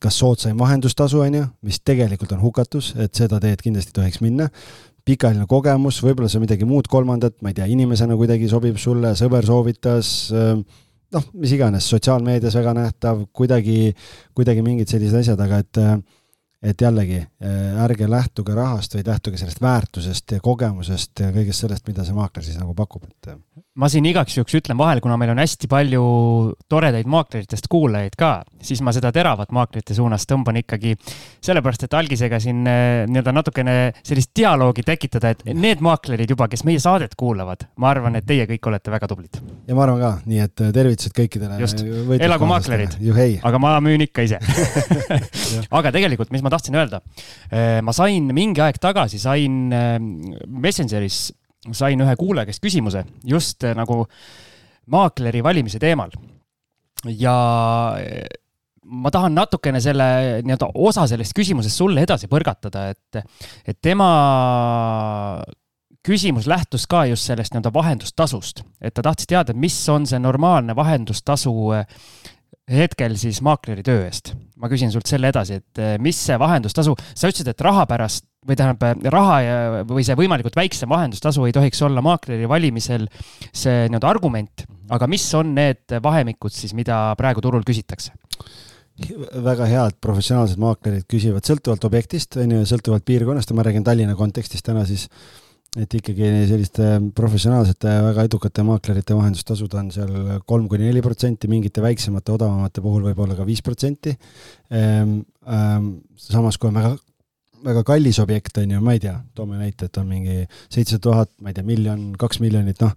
kas 0.00 0.16
soodsaim 0.16 0.58
vahendustasu, 0.60 1.20
on 1.20 1.34
ju, 1.34 1.46
mis 1.64 1.80
tegelikult 1.84 2.32
on 2.32 2.40
hukatus, 2.40 2.94
et 2.96 3.14
seda 3.14 3.40
teed 3.40 3.60
kindlasti 3.60 3.92
ei 3.92 3.98
tohiks 3.98 4.22
minna 4.24 4.46
pikaajaline 5.04 5.46
kogemus, 5.48 5.98
võib-olla 6.04 6.28
see 6.28 6.38
on 6.40 6.44
midagi 6.44 6.68
muud 6.68 6.88
kolmandat, 6.88 7.38
ma 7.42 7.52
ei 7.52 7.56
tea, 7.56 7.66
inimesena 7.72 8.16
kuidagi 8.16 8.48
sobib 8.48 8.78
sulle, 8.80 9.12
sõber 9.18 9.44
soovitas, 9.48 10.12
äh, 10.32 10.54
noh, 11.16 11.28
mis 11.34 11.52
iganes, 11.56 11.88
sotsiaalmeedias 11.92 12.56
väga 12.56 12.74
nähtav, 12.76 13.26
kuidagi, 13.36 13.92
kuidagi 14.36 14.64
mingid 14.64 14.92
sellised 14.92 15.20
asjad, 15.20 15.40
aga 15.44 15.60
et 15.64 15.80
et 16.62 16.80
jällegi, 16.80 17.20
äh, 17.42 17.82
ärge 17.84 18.08
lähtuge 18.10 18.54
rahast, 18.54 18.94
vaid 18.94 19.08
lähtuge 19.08 19.40
sellest 19.40 19.62
väärtusest 19.62 20.36
ja 20.36 20.40
kogemusest 20.44 21.20
ja 21.24 21.30
kõigest 21.32 21.64
sellest, 21.64 21.86
mida 21.88 22.04
see 22.04 22.16
maakler 22.16 22.44
siis 22.44 22.58
nagu 22.60 22.74
pakub, 22.76 23.06
et. 23.08 23.32
Ma 23.78 23.86
siin 23.86 24.02
igaks 24.10 24.34
juhuks 24.34 24.56
ütlen 24.58 24.74
vahele, 24.74 24.98
kuna 24.98 25.14
meil 25.14 25.30
on 25.30 25.38
hästi 25.38 25.68
palju 25.70 26.00
toredaid 26.66 27.06
maakleritest 27.06 27.68
kuulajaid 27.70 28.16
ka, 28.18 28.30
siis 28.66 28.80
ma 28.82 28.90
seda 28.90 29.12
teravat 29.14 29.52
maaklerite 29.54 29.94
suunas 29.94 30.26
tõmban 30.26 30.58
ikkagi 30.58 30.96
sellepärast, 30.98 31.86
et 31.86 31.94
algisega 31.94 32.40
siin 32.42 32.66
äh, 32.66 33.04
nii-öelda 33.06 33.36
natukene 33.36 33.76
sellist 34.02 34.32
dialoogi 34.34 34.82
tekitada, 34.88 35.30
et 35.30 35.46
need 35.54 35.84
maaklerid 35.86 36.34
juba, 36.34 36.50
kes 36.50 36.66
meie 36.66 36.82
saadet 36.82 37.14
kuulavad, 37.14 37.68
ma 37.78 37.92
arvan, 37.94 38.18
et 38.18 38.26
teie 38.26 38.48
kõik 38.50 38.70
olete 38.72 38.90
väga 38.90 39.12
tublid. 39.14 39.38
ja 39.70 39.78
ma 39.78 39.86
arvan 39.86 40.02
ka, 40.02 40.12
nii 40.26 40.42
et 40.48 40.66
tervitused 40.74 41.14
kõikidele. 41.14 41.62
just, 41.62 41.86
elagu 42.18 42.50
maaklerid, 42.50 42.98
aga 43.46 43.62
ma 43.62 43.76
müün 43.86 44.02
ikka 44.08 44.26
ise 44.26 44.42
aga 45.78 45.94
tegelikult, 45.94 46.34
mis 46.34 46.42
ma 46.42 46.50
tahtsin 46.50 46.74
öelda. 46.74 47.04
Äh, 47.54 47.78
ma 47.86 47.94
sain 47.94 48.34
mingi 48.34 48.66
aeg 48.66 48.82
tagasi, 48.82 49.22
sain 49.22 49.70
Messengeris, 49.70 51.28
sain 51.76 52.00
ühe 52.00 52.16
kuulaja 52.16 52.48
käest 52.48 52.62
küsimuse 52.64 53.04
just 53.26 53.64
äh, 53.64 53.74
nagu 53.76 54.04
maakleri 54.90 55.42
valimise 55.44 55.78
teemal. 55.78 56.10
ja 57.04 57.34
ma 58.84 59.10
tahan 59.12 59.34
natukene 59.36 59.80
selle 59.80 60.04
nii-öelda 60.44 60.70
osa 60.74 61.06
sellest 61.08 61.36
küsimusest 61.36 61.80
sulle 61.80 62.02
edasi 62.04 62.28
põrgatada, 62.28 62.90
et, 62.92 63.22
et 63.68 63.78
tema 63.82 64.08
küsimus 66.04 66.48
lähtus 66.48 66.86
ka 66.90 67.04
just 67.08 67.28
sellest 67.28 67.54
nii-öelda 67.54 67.72
vahendustasust, 67.72 68.64
et 68.80 68.94
ta 68.96 69.04
tahtis 69.04 69.28
teada, 69.30 69.54
mis 69.54 69.76
on 69.92 70.08
see 70.08 70.20
normaalne 70.20 70.76
vahendustasu 70.76 71.54
hetkel 72.70 73.16
siis 73.20 73.40
maakleri 73.44 73.84
töö 73.86 74.04
eest. 74.06 74.34
ma 74.60 74.68
küsin 74.68 74.92
sult 74.92 75.08
selle 75.08 75.30
edasi, 75.32 75.60
et 75.60 76.00
mis 76.02 76.18
see 76.26 76.36
vahendustasu, 76.40 76.96
sa 77.14 77.30
ütlesid, 77.30 77.48
et 77.52 77.64
raha 77.64 77.86
pärast 77.88 78.26
või 78.48 78.56
tähendab 78.56 79.04
raha 79.12 79.36
ja, 79.44 79.56
või 79.88 80.04
see 80.06 80.16
võimalikult 80.16 80.56
väiksem 80.56 80.90
vahendustasu 80.90 81.44
ei 81.46 81.52
tohiks 81.52 81.82
olla 81.84 82.02
maakleri 82.04 82.48
valimisel 82.48 83.06
see 83.52 83.84
nii-öelda 83.90 84.08
argument, 84.08 84.64
aga 84.92 85.08
mis 85.10 85.26
on 85.36 85.52
need 85.56 85.98
vahemikud 86.02 86.54
siis, 86.54 86.74
mida 86.76 87.10
praegu 87.20 87.44
turul 87.44 87.66
küsitakse? 87.66 88.16
väga 89.00 89.64
head 89.64 89.94
professionaalsed 90.04 90.60
maaklerid 90.60 91.06
küsivad 91.08 91.46
sõltuvalt 91.48 91.86
objektist, 91.88 92.36
on 92.40 92.50
ju, 92.52 92.64
sõltuvalt 92.68 93.06
piirkonnast 93.08 93.48
ja 93.48 93.56
ma 93.56 93.64
räägin 93.64 93.84
Tallinna 93.86 94.16
kontekstis 94.18 94.64
täna 94.66 94.82
siis 94.88 95.06
et 95.78 95.94
ikkagi 95.94 96.26
selliste 96.50 96.86
professionaalsete 97.14 97.92
väga 98.08 98.24
edukate 98.26 98.64
maaklerite 98.66 99.14
vahendustasud 99.14 99.76
on 99.78 99.92
seal 99.94 100.16
kolm 100.48 100.66
kuni 100.68 100.88
neli 100.88 101.02
protsenti, 101.04 101.48
mingite 101.50 101.84
väiksemate, 101.84 102.34
odavamate 102.34 102.82
puhul 102.82 103.06
võib 103.06 103.22
olla 103.22 103.36
ka 103.38 103.46
viis 103.46 103.62
protsenti. 103.62 104.16
Ehm, 104.74 105.20
ehm, 105.46 105.92
samas, 106.18 106.58
kui 106.58 106.72
on 106.72 106.80
väga, 107.64 107.82
kallis 107.86 108.18
objekt, 108.22 108.58
on 108.60 108.70
ju, 108.74 108.80
ma 108.84 108.94
ei 108.96 109.02
tea, 109.02 109.14
toome 109.36 109.58
näite, 109.60 109.88
et 109.90 109.98
on 110.00 110.06
mingi 110.08 110.36
seitsesada 110.46 111.02
tuhat, 111.08 111.32
ma 111.42 111.50
ei 111.50 111.56
tea, 111.56 111.66
miljon, 111.66 112.06
kaks 112.20 112.40
miljonit, 112.42 112.80
noh, 112.84 112.94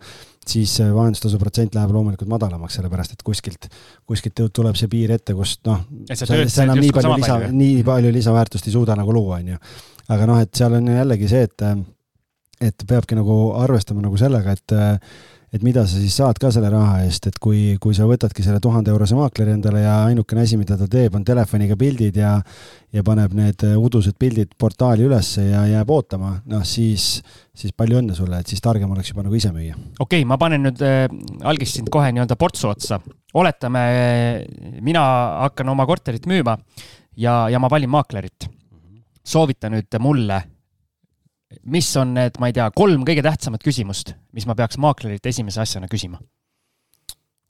siis 0.48 0.76
vahendustasu 0.84 1.40
protsent 1.42 1.76
läheb 1.78 1.94
loomulikult 1.96 2.32
madalamaks, 2.32 2.78
sellepärast 2.80 3.16
et 3.16 3.26
kuskilt, 3.26 3.70
kuskilt 4.10 4.44
tuleb 4.56 4.78
see 4.80 4.92
piir 4.92 5.16
ette, 5.16 5.36
kust 5.38 5.64
noh, 5.70 5.84
sa 6.14 6.66
enam 6.66 6.82
nii 6.82 6.94
palju 6.96 7.18
lisa, 7.20 7.40
nii 7.52 7.84
palju 7.88 8.14
lisaväärtust 8.16 8.70
ei 8.70 8.76
suuda 8.76 8.98
nagu 9.00 9.16
luua, 9.16 9.42
on 9.42 9.54
ju. 9.54 9.62
aga 10.14 10.30
noh, 10.30 10.42
et 10.44 10.54
seal 10.56 10.80
on 10.80 10.90
jällegi 10.96 11.32
see, 11.32 11.50
et 11.50 11.68
et 12.64 12.84
peabki 12.88 13.16
nagu 13.18 13.38
arvestama 13.60 14.04
nagu 14.04 14.18
sellega, 14.20 14.54
et 14.56 14.76
et 15.54 15.62
mida 15.62 15.84
sa 15.86 16.00
siis 16.02 16.16
saad 16.18 16.40
ka 16.42 16.50
selle 16.54 16.70
raha 16.74 17.04
eest, 17.06 17.28
et 17.30 17.36
kui, 17.42 17.76
kui 17.82 17.94
sa 17.94 18.08
võtadki 18.10 18.42
selle 18.46 18.62
tuhande 18.64 18.90
eurose 18.94 19.18
maakleri 19.18 19.54
endale 19.54 19.84
ja 19.84 20.00
ainukene 20.08 20.46
asi, 20.48 20.58
mida 20.58 20.78
ta 20.80 20.88
teeb, 20.90 21.14
on 21.14 21.26
telefoniga 21.28 21.78
pildid 21.80 22.18
ja 22.18 22.40
ja 22.94 23.02
paneb 23.06 23.34
need 23.38 23.64
udused 23.78 24.18
pildid 24.22 24.52
portaali 24.60 25.06
ülesse 25.08 25.48
ja 25.48 25.64
jääb 25.66 25.90
ootama, 25.94 26.36
noh 26.50 26.62
siis, 26.68 27.24
siis 27.58 27.74
palju 27.78 27.98
õnne 28.02 28.18
sulle, 28.18 28.42
et 28.42 28.50
siis 28.50 28.62
targem 28.62 28.92
oleks 28.94 29.10
juba 29.10 29.26
nagu 29.26 29.38
ise 29.38 29.50
müüa. 29.54 29.74
okei 30.00 30.22
okay,, 30.22 30.28
ma 30.30 30.38
panen 30.42 30.66
nüüd 30.68 30.82
äh, 30.86 31.06
algist 31.50 31.80
sind 31.80 31.90
kohe 31.94 32.12
nii-öelda 32.14 32.38
portsu 32.38 32.70
otsa. 32.70 33.00
oletame, 33.34 33.84
mina 34.82 35.04
hakkan 35.46 35.70
oma 35.74 35.86
korterit 35.90 36.26
müüma 36.30 36.58
ja, 37.18 37.48
ja 37.50 37.60
ma 37.60 37.70
valin 37.70 37.90
maaklerit. 37.90 38.50
soovita 39.24 39.70
nüüd 39.74 40.02
mulle 40.02 40.42
mis 41.64 41.90
on 42.00 42.14
need, 42.18 42.38
ma 42.42 42.50
ei 42.50 42.56
tea, 42.56 42.70
kolm 42.76 43.06
kõige 43.08 43.24
tähtsamat 43.26 43.64
küsimust, 43.66 44.14
mis 44.36 44.48
ma 44.50 44.56
peaks 44.58 44.80
maaklerilt 44.82 45.26
esimese 45.32 45.62
asjana 45.64 45.90
küsima? 45.92 46.22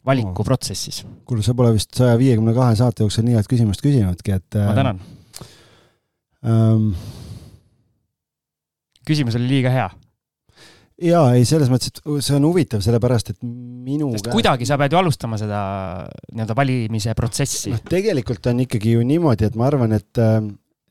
valikuprotsessis. 0.06 1.06
kuule, 1.26 1.44
sa 1.46 1.56
pole 1.56 1.74
vist 1.78 1.96
saja 1.96 2.16
viiekümne 2.20 2.54
kahe 2.56 2.76
saate 2.76 3.06
jooksul 3.06 3.24
nii 3.28 3.38
head 3.38 3.50
küsimust 3.50 3.84
küsinudki, 3.84 4.36
et. 4.36 4.58
ma 4.60 4.74
tänan 4.76 5.02
ähm,. 6.44 6.90
küsimus 9.08 9.38
oli 9.40 9.48
liiga 9.48 9.72
hea. 9.72 9.86
jaa, 11.08 11.24
ei, 11.38 11.46
selles 11.48 11.72
mõttes, 11.72 11.94
et 11.94 12.04
see 12.26 12.36
on 12.36 12.50
huvitav, 12.50 12.84
sellepärast 12.84 13.32
et 13.32 13.40
minu 13.44 14.12
sest 14.12 14.28
käest... 14.28 14.36
kuidagi 14.36 14.68
sa 14.68 14.80
pead 14.82 14.96
ju 14.96 15.00
alustama 15.00 15.40
seda 15.40 15.62
nii-öelda 16.34 16.58
valimise 16.60 17.16
protsessi. 17.16 17.72
noh, 17.72 17.86
tegelikult 17.88 18.52
on 18.52 18.60
ikkagi 18.66 18.98
ju 18.98 19.08
niimoodi, 19.08 19.48
et 19.48 19.56
ma 19.60 19.70
arvan, 19.72 19.96
et, 19.96 20.24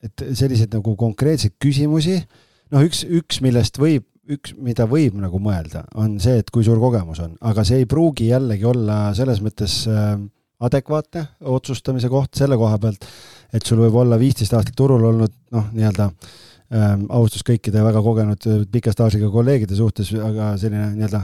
et 0.09 0.25
selliseid 0.33 0.73
nagu 0.73 0.97
konkreetseid 1.05 1.61
küsimusi 1.61 2.17
äh, 2.17 2.49
noh, 2.73 2.85
üks, 2.87 3.03
üks, 3.05 3.41
millest 3.45 3.79
võib, 3.81 4.07
üks, 4.33 4.55
mida 4.59 4.87
võib 4.91 5.17
nagu 5.21 5.41
mõelda, 5.43 5.85
on 5.99 6.17
see, 6.23 6.39
et 6.43 6.53
kui 6.55 6.65
suur 6.67 6.81
kogemus 6.83 7.21
on, 7.25 7.35
aga 7.45 7.65
see 7.67 7.83
ei 7.83 7.91
pruugi 7.91 8.31
jällegi 8.31 8.69
olla 8.69 9.05
selles 9.17 9.43
mõttes 9.45 9.83
äh, 9.91 10.15
adekvaatne 10.63 11.27
otsustamise 11.53 12.11
koht 12.13 12.39
selle 12.39 12.59
koha 12.61 12.79
pealt, 12.83 13.07
et 13.53 13.67
sul 13.67 13.83
võib 13.83 13.99
olla 14.05 14.19
viisteist 14.21 14.55
aastat 14.57 14.77
turul 14.79 15.05
olnud 15.11 15.35
noh, 15.55 15.69
nii-öelda 15.75 16.09
ähm, 16.09 17.07
austus 17.11 17.45
kõikide 17.47 17.83
väga 17.85 18.03
kogenud 18.05 18.49
pika 18.73 18.95
staažiga 18.95 19.31
kolleegide 19.33 19.77
suhtes, 19.79 20.13
aga 20.15 20.53
selline 20.61 20.93
nii-öelda 20.95 21.23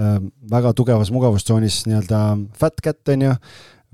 ähm, 0.00 0.30
väga 0.50 0.72
tugevas 0.76 1.12
mugavustsoonis 1.14 1.82
nii-öelda 1.90 2.22
fat 2.58 2.80
cat 2.84 3.14
on 3.14 3.28
ju, 3.28 3.34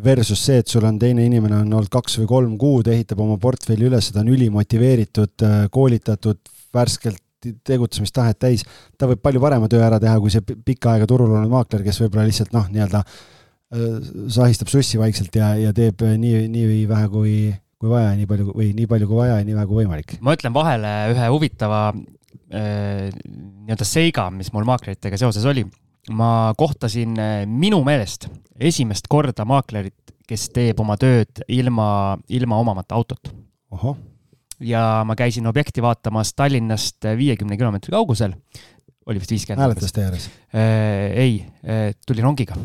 versus 0.05 0.41
see, 0.43 0.59
et 0.63 0.71
sul 0.71 0.85
on 0.87 0.99
teine 0.99 1.27
inimene 1.27 1.61
on 1.61 1.71
olnud 1.71 1.91
kaks 1.93 2.19
või 2.21 2.31
kolm 2.31 2.57
kuud, 2.59 2.89
ehitab 2.91 3.21
oma 3.23 3.37
portfelli 3.43 3.87
üles, 3.87 4.11
ta 4.11 4.23
on 4.25 4.33
ülimotiveeritud, 4.35 5.35
äh, 5.47 5.61
koolitatud, 5.75 6.41
värskelt 6.75 7.23
tegutsemistahet 7.67 8.39
täis, 8.41 8.65
ta 8.97 9.09
võib 9.11 9.21
palju 9.21 9.43
parema 9.43 9.69
töö 9.69 9.83
ära 9.85 9.99
teha, 10.01 10.17
kui 10.23 10.33
see 10.33 10.41
pikka 10.41 10.95
aega 10.95 11.09
turul 11.09 11.33
olnud 11.33 11.53
maakler, 11.53 11.83
kes 11.85 12.01
võib-olla 12.01 12.25
lihtsalt 12.29 12.55
noh, 12.57 12.71
nii-öelda 12.73 13.05
sahistab 14.33 14.71
sussi 14.71 15.01
vaikselt 15.01 15.35
ja, 15.39 15.55
ja 15.59 15.73
teeb 15.75 16.03
nii, 16.21 16.47
nii 16.53 16.83
vähe 16.91 17.09
kui, 17.13 17.35
kui 17.81 17.91
vaja, 17.91 18.13
nii 18.19 18.29
palju 18.31 18.53
või 18.53 18.71
nii 18.77 18.89
palju 18.91 19.09
kui 19.11 19.19
vaja 19.19 19.41
ja 19.41 19.47
nii 19.47 19.57
vähe 19.57 19.71
kui 19.71 19.81
võimalik. 19.83 20.17
ma 20.25 20.37
ütlen 20.37 20.55
vahele 20.55 20.93
ühe 21.15 21.31
huvitava 21.33 21.81
äh, 21.91 23.09
nii-öelda 23.11 23.89
seiga, 23.89 24.29
mis 24.35 24.53
mul 24.55 24.69
maakleritega 24.69 25.19
seoses 25.21 25.47
oli. 25.51 25.67
ma 26.13 26.53
kohtasin 26.57 27.17
minu 27.49 27.81
meelest 27.85 28.29
esimest 28.61 29.09
korda 29.09 29.47
maaklerit, 29.49 30.15
kes 30.29 30.49
teeb 30.55 30.81
oma 30.81 30.97
tööd 31.01 31.43
ilma, 31.49 32.19
ilma 32.29 32.61
omamata 32.61 32.95
autot. 32.95 33.33
ohoh 33.75 33.97
ja 34.61 35.03
ma 35.07 35.17
käisin 35.19 35.47
objekti 35.47 35.83
vaatamas 35.83 36.35
Tallinnast 36.35 37.05
viiekümne 37.17 37.57
kilomeetri 37.57 37.91
kaugusel. 37.91 38.35
oli 39.07 39.21
vist 39.21 39.31
viiskümmend. 39.31 39.61
hääletiste 39.61 40.05
ääres 40.05 40.31
äh,? 40.55 41.13
ei 41.13 41.47
äh,, 41.65 41.95
tuli 42.07 42.23
rongiga 42.23 42.57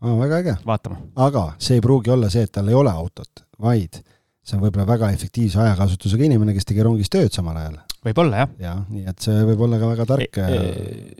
oh,. 0.00 0.18
väga 0.20 0.36
äge. 0.36 0.56
vaatama. 0.66 1.00
aga 1.16 1.52
see 1.58 1.78
ei 1.78 1.80
pruugi 1.80 2.10
olla 2.10 2.30
see, 2.30 2.42
et 2.42 2.52
tal 2.52 2.68
ei 2.68 2.74
ole 2.74 2.90
autot, 2.90 3.44
vaid 3.60 4.00
see 4.48 4.56
on 4.56 4.64
võib-olla 4.64 4.86
väga 4.88 5.10
efektiivse 5.12 5.60
ajakasutusega 5.60 6.24
inimene, 6.24 6.54
kes 6.56 6.68
tegi 6.68 6.84
rongis 6.84 7.10
tööd 7.12 7.34
samal 7.34 7.56
ajal. 7.56 7.80
võib-olla 8.04 8.44
jah. 8.44 8.54
jah, 8.62 8.84
nii 8.88 9.06
et 9.10 9.28
see 9.28 9.44
võib 9.50 9.66
olla 9.68 9.80
ka 9.80 9.92
väga 9.94 10.08
tark 10.08 10.40
e, 10.44 10.46
e 10.48 10.62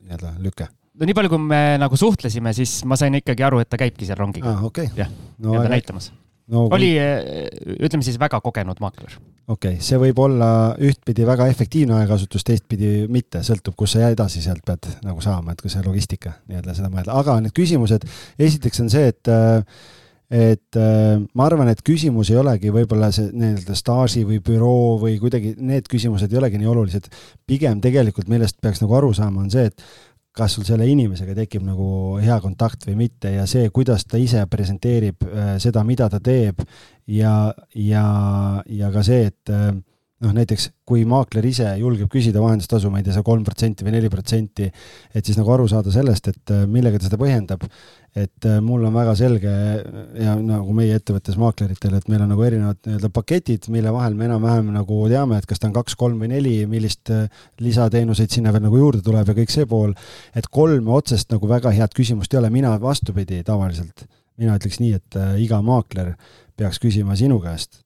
nii-öelda 0.05 0.37
lüke 0.45 0.68
no 0.99 1.09
nii 1.09 1.16
palju, 1.16 1.35
kui 1.35 1.51
me 1.51 1.62
nagu 1.81 1.99
suhtlesime, 1.99 2.55
siis 2.57 2.81
ma 2.89 2.99
sain 2.99 3.14
ikkagi 3.18 3.45
aru, 3.47 3.62
et 3.62 3.70
ta 3.70 3.81
käibki 3.81 4.09
seal 4.09 4.18
rongiga. 4.20 4.55
aa, 4.55 4.64
okei. 4.70 4.91
jah, 4.99 5.11
nii-öelda 5.39 5.74
näitamas 5.74 6.12
no,. 6.53 6.69
oli, 6.75 6.93
ütleme 7.79 8.07
siis 8.07 8.19
väga 8.21 8.41
kogenud 8.45 8.81
maakler. 8.83 9.19
okei 9.49 9.77
okay., 9.77 9.85
see 9.85 10.01
võib 10.01 10.19
olla 10.25 10.51
ühtpidi 10.85 11.27
väga 11.29 11.49
efektiivne 11.53 12.01
ajakasutus, 12.01 12.47
teistpidi 12.47 13.07
mitte, 13.13 13.45
sõltub, 13.47 13.77
kus 13.79 13.97
sa 13.97 14.11
edasi 14.13 14.43
sealt 14.45 14.65
pead 14.67 14.91
nagu 15.07 15.23
saama, 15.25 15.55
et 15.55 15.63
kui 15.65 15.73
see 15.73 15.85
logistika 15.87 16.39
nii-öelda 16.49 16.77
seda 16.79 16.93
mõelda, 16.93 17.17
aga 17.21 17.39
need 17.45 17.57
küsimused, 17.57 18.09
esiteks 18.39 18.85
on 18.85 18.93
see, 18.93 19.15
et 19.15 19.33
et 20.29 20.77
ma 20.77 21.47
arvan, 21.47 21.71
et 21.73 21.81
küsimus 21.81 22.29
ei 22.29 22.37
olegi 22.37 22.69
võib-olla 22.73 23.09
see 23.17 23.31
nii-öelda 23.33 23.77
staaži 23.79 24.27
või 24.29 24.43
büroo 24.45 24.99
või 25.01 25.15
kuidagi, 25.23 25.55
need 25.57 25.89
küsimused 25.89 26.29
ei 26.33 26.41
olegi 26.41 26.61
nii 26.61 26.69
olulised. 26.69 27.09
pigem 27.49 27.81
tegelikult, 27.81 28.29
millest 28.29 28.59
peaks 28.61 28.83
nagu 28.85 28.93
aru 28.99 29.15
saama, 29.17 29.47
on 29.47 29.51
see, 29.51 29.71
et 29.71 29.85
kas 30.39 30.55
sul 30.55 30.66
selle 30.68 30.86
inimesega 30.89 31.34
tekib 31.36 31.66
nagu 31.66 32.18
hea 32.22 32.39
kontakt 32.43 32.86
või 32.89 32.97
mitte 33.03 33.32
ja 33.34 33.47
see, 33.51 33.68
kuidas 33.74 34.07
ta 34.07 34.20
ise 34.20 34.45
presenteerib 34.51 35.26
äh, 35.26 35.53
seda, 35.62 35.84
mida 35.86 36.09
ta 36.12 36.22
teeb 36.22 36.62
ja, 37.11 37.53
ja, 37.74 38.07
ja 38.66 38.91
ka 38.95 39.05
see, 39.07 39.28
et 39.32 39.53
äh, 39.55 39.70
noh, 40.24 40.34
näiteks 40.34 40.70
kui 40.89 41.05
maakler 41.09 41.47
ise 41.47 41.68
julgeb 41.80 42.11
küsida 42.12 42.43
vahendustasu, 42.43 42.91
ma 42.91 43.01
ei 43.01 43.07
tea, 43.07 43.16
see 43.16 43.26
kolm 43.26 43.45
protsenti 43.47 43.86
või 43.86 43.95
neli 43.95 44.11
protsenti, 44.12 44.68
et 45.14 45.26
siis 45.26 45.39
nagu 45.39 45.53
aru 45.55 45.68
saada 45.70 45.93
sellest, 45.95 46.30
et 46.32 46.55
äh, 46.55 46.64
millega 46.70 47.01
ta 47.01 47.09
seda 47.09 47.20
põhjendab 47.20 47.66
et 48.17 48.47
äh, 48.49 48.59
mul 48.65 48.85
on 48.89 48.95
väga 48.95 49.15
selge 49.19 49.53
ja 50.19 50.35
nagu 50.41 50.75
meie 50.77 50.97
ettevõttes 50.99 51.39
maakleritel, 51.41 51.97
et 51.99 52.09
meil 52.11 52.23
on 52.25 52.33
nagu 52.33 52.45
erinevad 52.47 52.81
nii-öelda 52.87 53.11
paketid, 53.15 53.69
mille 53.73 53.93
vahel 53.95 54.17
me 54.19 54.29
enam-vähem 54.29 54.71
nagu 54.75 55.01
teame, 55.11 55.39
et 55.39 55.49
kas 55.49 55.61
ta 55.61 55.69
on 55.69 55.77
kaks, 55.77 55.97
kolm 55.99 56.21
või 56.23 56.33
neli, 56.33 56.55
millist 56.71 57.13
äh, 57.15 57.27
lisateenuseid 57.65 58.35
sinna 58.35 58.55
veel 58.55 58.65
nagu 58.67 58.81
juurde 58.81 59.03
tuleb 59.05 59.29
ja 59.29 59.37
kõik 59.41 59.53
see 59.55 59.69
pool. 59.69 59.95
et 60.35 60.49
kolme 60.51 60.95
otsest 60.95 61.33
nagu 61.35 61.49
väga 61.49 61.73
head 61.75 61.95
küsimust 61.97 62.35
ei 62.35 62.41
ole, 62.43 62.51
mina 62.55 62.75
vastupidi 62.81 63.43
tavaliselt, 63.45 64.07
mina 64.37 64.57
ütleks 64.59 64.81
nii, 64.81 64.95
et 64.99 65.21
äh, 65.21 65.37
iga 65.45 65.61
maakler 65.63 66.15
peaks 66.57 66.81
küsima 66.83 67.17
sinu 67.17 67.41
käest 67.43 67.83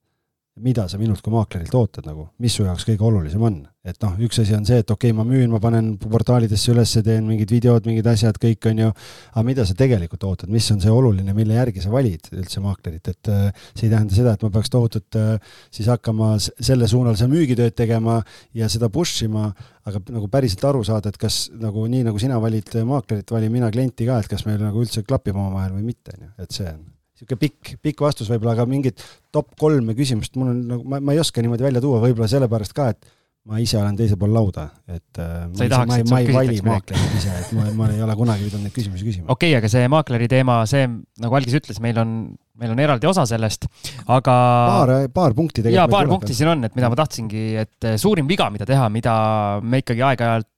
mida 0.60 0.84
sa 0.88 0.98
minult 1.00 1.22
kui 1.24 1.32
maaklerilt 1.32 1.72
ootad 1.78 2.04
nagu, 2.04 2.26
mis 2.42 2.52
su 2.52 2.66
jaoks 2.66 2.84
kõige 2.84 3.06
olulisem 3.08 3.40
on? 3.46 3.62
et 3.82 3.96
noh, 4.04 4.12
üks 4.22 4.38
asi 4.38 4.52
on 4.54 4.66
see, 4.68 4.76
et 4.78 4.90
okei 4.92 5.10
okay,, 5.10 5.16
ma 5.16 5.24
müün, 5.26 5.48
ma 5.50 5.58
panen 5.62 5.94
portaalidesse 5.98 6.70
üles, 6.70 6.92
teen 7.02 7.24
mingid 7.26 7.50
videod, 7.50 7.88
mingid 7.88 8.06
asjad, 8.12 8.36
kõik 8.38 8.68
on 8.70 8.82
ju, 8.84 8.90
aga 9.32 9.42
mida 9.48 9.64
sa 9.66 9.74
tegelikult 9.78 10.22
ootad, 10.28 10.52
mis 10.54 10.68
on 10.70 10.78
see 10.84 10.92
oluline, 10.92 11.34
mille 11.34 11.56
järgi 11.56 11.82
sa 11.82 11.90
valid 11.90 12.28
üldse 12.36 12.62
maaklerit, 12.62 13.10
et 13.10 13.32
äh, 13.32 13.66
see 13.72 13.88
ei 13.88 13.94
tähenda 13.96 14.14
seda, 14.14 14.36
et 14.36 14.46
ma 14.46 14.52
peaks 14.54 14.70
tohutult 14.70 15.18
äh, 15.18 15.58
siis 15.74 15.90
hakkama 15.90 16.36
selle 16.44 16.86
suunal 16.92 17.18
seal 17.18 17.32
müügitööd 17.32 17.74
tegema 17.74 18.20
ja 18.54 18.70
seda 18.70 18.92
push 18.92 19.26
ima, 19.26 19.48
aga 19.88 20.04
nagu 20.12 20.30
päriselt 20.30 20.62
aru 20.68 20.86
saada, 20.86 21.10
et 21.10 21.18
kas 21.18 21.48
nagu 21.58 21.88
nii, 21.90 22.06
nagu 22.12 22.22
sina 22.22 22.38
valid 22.44 22.76
maaklerit, 22.86 23.34
valin 23.34 23.56
mina 23.56 23.72
klienti 23.74 24.06
ka, 24.06 24.22
et 24.22 24.30
kas 24.30 24.46
meil 24.46 24.62
nagu 24.62 24.84
üldse 24.84 25.02
klapib 25.02 25.34
omavahel 25.34 25.74
või 25.80 25.88
mitte, 25.90 26.14
on 26.14 26.28
ju, 26.28 26.34
et 26.44 26.60
see 26.60 26.70
on 26.70 26.84
niisugune 27.22 27.40
pikk, 27.40 27.74
pikk 27.82 28.04
vastus 28.04 28.30
võib-olla, 28.30 28.56
aga 28.56 28.66
mingit 28.68 29.02
top 29.32 29.54
kolme 29.58 29.94
küsimust 29.98 30.36
mul 30.36 30.52
on 30.52 30.62
nagu, 30.74 30.86
ma, 30.86 31.00
ma 31.00 31.14
ei 31.14 31.22
oska 31.22 31.42
niimoodi 31.42 31.66
välja 31.66 31.82
tuua, 31.84 32.02
võib-olla 32.02 32.28
sellepärast 32.30 32.74
ka, 32.76 32.90
et 32.92 33.12
ma 33.50 33.58
ise 33.58 33.74
olen 33.80 33.96
teisel 33.98 34.18
pool 34.20 34.30
lauda, 34.34 34.68
et 34.86 35.18
äh, 35.18 35.48
ei 35.64 35.70
tahaks, 35.70 35.88
ma 35.90 35.98
ei, 35.98 36.04
ma 36.06 36.20
ei 36.22 36.34
vali 36.34 36.60
maaklerit 36.66 37.16
ise, 37.18 37.32
et 37.40 37.48
ma, 37.58 37.64
ma 37.74 37.88
ei 37.90 38.02
ole 38.04 38.14
kunagi 38.18 38.46
pidanud 38.46 38.68
neid 38.68 38.76
küsimusi 38.76 39.06
küsima. 39.06 39.26
okei 39.26 39.50
okay,, 39.50 39.58
aga 39.58 39.70
see 39.72 39.88
maakleri 39.90 40.28
teema, 40.30 40.60
see, 40.70 40.84
nagu 41.22 41.38
Algis 41.38 41.56
ütles, 41.58 41.80
meil 41.82 41.98
on, 41.98 42.14
meil 42.62 42.74
on 42.74 42.82
eraldi 42.84 43.10
osa 43.10 43.26
sellest, 43.26 43.66
aga 44.06 44.36
paar, 44.36 44.94
paar 45.14 45.34
punkti 45.34 45.58
tegelikult 45.64 45.80
jaa, 45.80 45.90
paar 45.90 46.10
punkti 46.10 46.38
siin 46.38 46.52
on, 46.54 46.62
et 46.68 46.78
mida 46.78 46.92
ma 46.92 47.00
tahtsingi, 47.02 47.44
et 47.64 47.90
äh, 47.90 47.98
suurim 47.98 48.30
viga, 48.30 48.46
mida 48.54 48.68
teha, 48.68 48.86
mida 48.94 49.16
me 49.58 49.82
ikkagi 49.82 50.06
aeg-ajalt, 50.12 50.50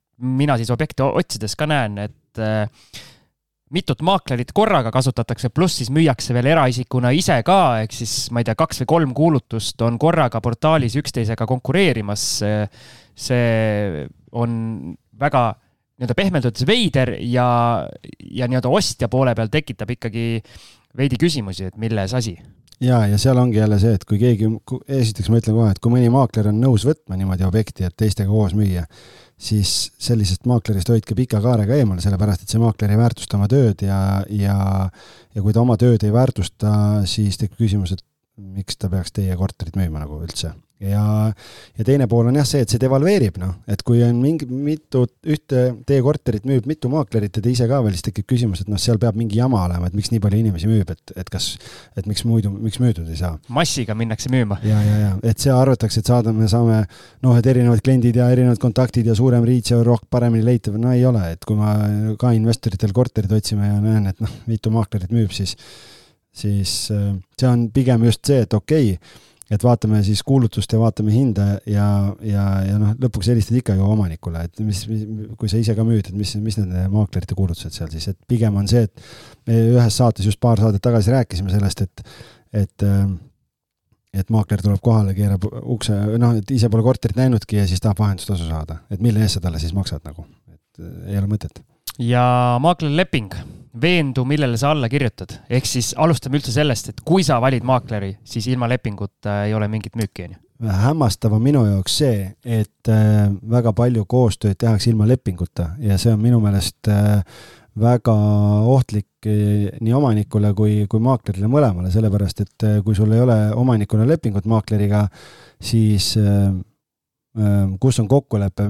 mina 0.45 0.59
siis 0.61 0.69
objekte 0.71 1.09
otsides 1.09 1.57
ka 1.59 1.69
näen, 1.71 1.97
et 2.05 2.45
äh, 2.45 2.69
mitut 3.75 4.03
maaklerit 4.07 4.53
korraga 4.55 4.93
kasutatakse, 4.95 5.51
pluss 5.55 5.81
siis 5.81 5.91
müüakse 5.95 6.35
veel 6.37 6.53
eraisikuna 6.55 7.13
ise 7.17 7.41
ka, 7.47 7.59
ehk 7.83 7.97
siis 7.97 8.15
ma 8.35 8.43
ei 8.43 8.49
tea, 8.49 8.57
kaks 8.59 8.83
või 8.83 8.91
kolm 8.95 9.15
kuulutust 9.17 9.83
on 9.87 9.99
korraga 10.01 10.41
portaalis 10.45 10.97
üksteisega 11.01 11.47
konkureerimas. 11.51 12.27
see 13.15 14.07
on 14.33 14.95
väga 15.21 15.43
nii-öelda 15.95 16.15
pehmelt 16.19 16.49
öeldes 16.49 16.67
veider 16.67 17.15
ja, 17.23 17.47
ja 18.19 18.49
nii-öelda 18.51 18.69
ostja 18.69 19.09
poole 19.09 19.35
peal 19.39 19.53
tekitab 19.53 19.91
ikkagi 19.95 20.43
veidi 20.99 21.19
küsimusi, 21.21 21.71
et 21.71 21.77
milles 21.79 22.15
asi 22.15 22.35
ja, 22.81 23.05
ja 23.07 23.19
seal 23.19 23.39
ongi 23.39 23.61
jälle 23.61 23.79
see, 23.79 23.95
et 23.95 24.05
kui 24.09 24.19
keegi, 24.21 24.51
esiteks 24.89 25.31
ma 25.31 25.39
ütlen 25.41 25.59
kohe, 25.59 25.71
et 25.71 25.81
kui 25.83 25.95
mõni 25.95 26.11
maakler 26.13 26.51
on 26.51 26.59
nõus 26.63 26.87
võtma 26.89 27.19
niimoodi 27.19 27.47
objekti, 27.47 27.87
et 27.87 27.97
teistega 27.97 28.31
koos 28.31 28.55
müüa, 28.59 28.85
siis 29.45 29.93
sellisest 30.01 30.49
maaklerist 30.49 30.89
hoidke 30.89 31.17
pika 31.19 31.41
kaarega 31.45 31.77
eemale, 31.77 32.01
sellepärast 32.05 32.45
et 32.45 32.53
see 32.55 32.63
maakler 32.63 32.95
ei 32.95 33.01
väärtusta 33.01 33.39
oma 33.39 33.49
tööd 33.51 33.85
ja, 33.85 33.99
ja 34.33 34.57
ja 35.35 35.43
kui 35.43 35.53
ta 35.53 35.65
oma 35.65 35.77
tööd 35.81 36.05
ei 36.07 36.13
väärtusta, 36.15 36.75
siis 37.11 37.39
tekib 37.41 37.59
küsimus, 37.61 37.93
et 37.97 38.05
miks 38.41 38.79
ta 38.79 38.91
peaks 38.91 39.15
teie 39.15 39.37
korterit 39.39 39.77
müüma 39.79 40.03
nagu 40.03 40.23
üldse 40.25 40.55
ja, 40.89 41.05
ja 41.79 41.87
teine 41.87 42.07
pool 42.11 42.29
on 42.31 42.39
jah 42.39 42.47
see, 42.49 42.63
et 42.65 42.73
see 42.73 42.81
devalveerib, 42.83 43.39
noh, 43.43 43.55
et 43.71 43.83
kui 43.87 44.03
on 44.07 44.19
mingi 44.23 44.49
mitu, 44.49 45.05
ühte 45.31 45.65
teie 45.89 46.03
korterit 46.05 46.47
müüb 46.49 46.69
mitu 46.71 46.91
maaklerit 46.93 47.39
ja 47.39 47.45
te 47.45 47.53
ise 47.53 47.69
ka 47.71 47.81
veel, 47.85 47.97
siis 47.97 48.07
tekib 48.09 48.29
küsimus, 48.31 48.65
et 48.65 48.71
noh, 48.73 48.81
seal 48.81 49.01
peab 49.03 49.19
mingi 49.19 49.39
jama 49.41 49.65
olema, 49.69 49.89
et 49.91 49.97
miks 49.97 50.13
nii 50.13 50.23
palju 50.25 50.43
inimesi 50.45 50.71
müüb, 50.71 50.91
et, 50.95 51.15
et 51.21 51.33
kas, 51.33 51.55
et 51.99 52.09
miks 52.11 52.25
muidu, 52.29 52.53
miks 52.53 52.81
müüdud 52.83 53.09
ei 53.11 53.21
saa. 53.21 53.39
massiga 53.49 53.97
minnakse 53.99 54.33
müüma. 54.33 54.61
ja, 54.67 54.83
ja, 54.85 55.01
ja, 55.07 55.11
et 55.23 55.43
see 55.43 55.55
arvatakse, 55.55 56.05
et 56.05 56.13
saada, 56.13 56.35
me 56.37 56.51
saame 56.51 56.83
noh, 57.25 57.35
et 57.39 57.51
erinevad 57.55 57.83
kliendid 57.85 58.21
ja 58.21 58.29
erinevad 58.35 58.61
kontaktid 58.63 59.09
ja 59.11 59.17
suurem 59.19 59.47
reach 59.49 59.75
ja 59.75 59.81
rohkem 59.85 60.11
paremini 60.15 60.47
leitav, 60.47 60.79
no 60.81 60.93
ei 60.95 61.05
ole, 61.09 61.25
et 61.35 61.45
kui 61.49 61.59
ma 61.59 61.75
ka 62.21 62.35
investoritel 62.37 62.95
korterit 62.95 63.33
otsime 63.35 63.73
ja 63.73 63.81
näen, 63.83 64.09
et 64.13 64.25
noh, 64.25 64.41
mitu 64.51 64.73
maaklerit 64.75 65.13
müüb, 65.15 65.33
siis 65.35 65.57
siis 66.35 66.91
äh, 66.91 67.15
see 67.39 67.49
on 67.49 67.69
pigem 67.75 68.05
just 68.09 68.25
see, 68.27 68.43
et 68.45 68.55
okei 68.55 68.95
okay,, 68.97 69.23
et 69.55 69.65
vaatame 69.65 70.01
siis 70.07 70.23
kuulutust 70.27 70.73
ja 70.75 70.81
vaatame 70.81 71.13
hinda 71.15 71.47
ja, 71.71 71.87
ja, 72.27 72.45
ja 72.67 72.79
noh, 72.81 72.95
lõpuks 73.01 73.31
helistad 73.31 73.59
ikkagi 73.61 73.83
omanikule, 73.85 74.45
et 74.49 74.63
mis, 74.65 74.81
mis, 74.91 75.05
kui 75.41 75.51
sa 75.51 75.61
ise 75.61 75.77
ka 75.79 75.87
müüd, 75.87 76.11
et 76.11 76.17
mis, 76.19 76.35
mis 76.43 76.59
need 76.61 76.91
maaklerite 76.93 77.37
kuulutused 77.39 77.77
seal 77.77 77.91
siis, 77.93 78.09
et 78.13 78.19
pigem 78.31 78.57
on 78.61 78.69
see, 78.71 78.87
et 78.89 79.07
me 79.49 79.61
ühes 79.77 80.01
saates 80.01 80.27
just 80.27 80.41
paar 80.43 80.61
saadet 80.63 80.83
tagasi 80.85 81.15
rääkisime 81.15 81.55
sellest, 81.55 81.87
et, 81.87 82.05
et 82.65 82.89
et 84.15 84.29
maakler 84.31 84.63
tuleb 84.63 84.79
kohale, 84.83 85.11
keerab 85.17 85.43
ukse, 85.75 85.97
noh, 86.23 86.37
et 86.39 86.51
ise 86.55 86.71
pole 86.71 86.85
korterit 86.87 87.19
näinudki 87.19 87.59
ja 87.59 87.67
siis 87.67 87.83
tahab 87.83 87.99
vahendustasu 87.99 88.47
saada, 88.47 88.79
et 88.95 89.03
mille 89.03 89.23
eest 89.25 89.41
sa 89.41 89.43
talle 89.43 89.59
siis 89.63 89.75
maksad 89.75 90.07
nagu, 90.07 90.27
et 90.55 90.85
ei 91.11 91.19
ole 91.19 91.31
mõtet. 91.31 91.63
ja 91.99 92.25
maaklerleping 92.63 93.35
veendu, 93.81 94.25
millele 94.25 94.57
sa 94.57 94.71
alla 94.71 94.89
kirjutad. 94.89 95.39
ehk 95.51 95.67
siis 95.67 95.95
alustame 95.99 96.39
üldse 96.39 96.53
sellest, 96.55 96.89
et 96.89 97.03
kui 97.05 97.25
sa 97.27 97.41
valid 97.43 97.65
maakleri, 97.67 98.15
siis 98.25 98.47
ilma 98.53 98.69
lepinguta 98.71 99.43
ei 99.49 99.55
ole 99.55 99.69
mingit 99.69 99.97
müüki, 99.99 100.29
on 100.29 100.37
ju. 100.37 100.71
hämmastav 100.85 101.35
on 101.35 101.43
minu 101.43 101.65
jaoks 101.67 101.99
see, 101.99 102.19
et 102.45 102.91
äh, 102.93 103.27
väga 103.51 103.73
palju 103.73 104.05
koostööd 104.07 104.59
tehakse 104.61 104.91
ilma 104.91 105.09
lepinguta 105.09 105.73
ja 105.83 105.99
see 105.99 106.13
on 106.15 106.23
minu 106.23 106.39
meelest 106.41 106.89
äh, 106.89 107.25
väga 107.81 108.15
ohtlik 108.71 109.27
äh, 109.27 109.73
nii 109.81 109.97
omanikule 109.99 110.53
kui, 110.55 110.85
kui 110.91 111.03
maaklerile 111.03 111.51
mõlemale, 111.51 111.91
sellepärast 111.91 112.45
et 112.45 112.69
kui 112.85 112.95
sul 112.95 113.13
ei 113.13 113.25
ole 113.25 113.39
omanikuna 113.55 114.07
lepingut 114.07 114.47
maakleriga, 114.47 115.09
siis 115.63 116.15
kus 117.83 117.97
on 117.99 118.07
kokkulepe, 118.07 118.69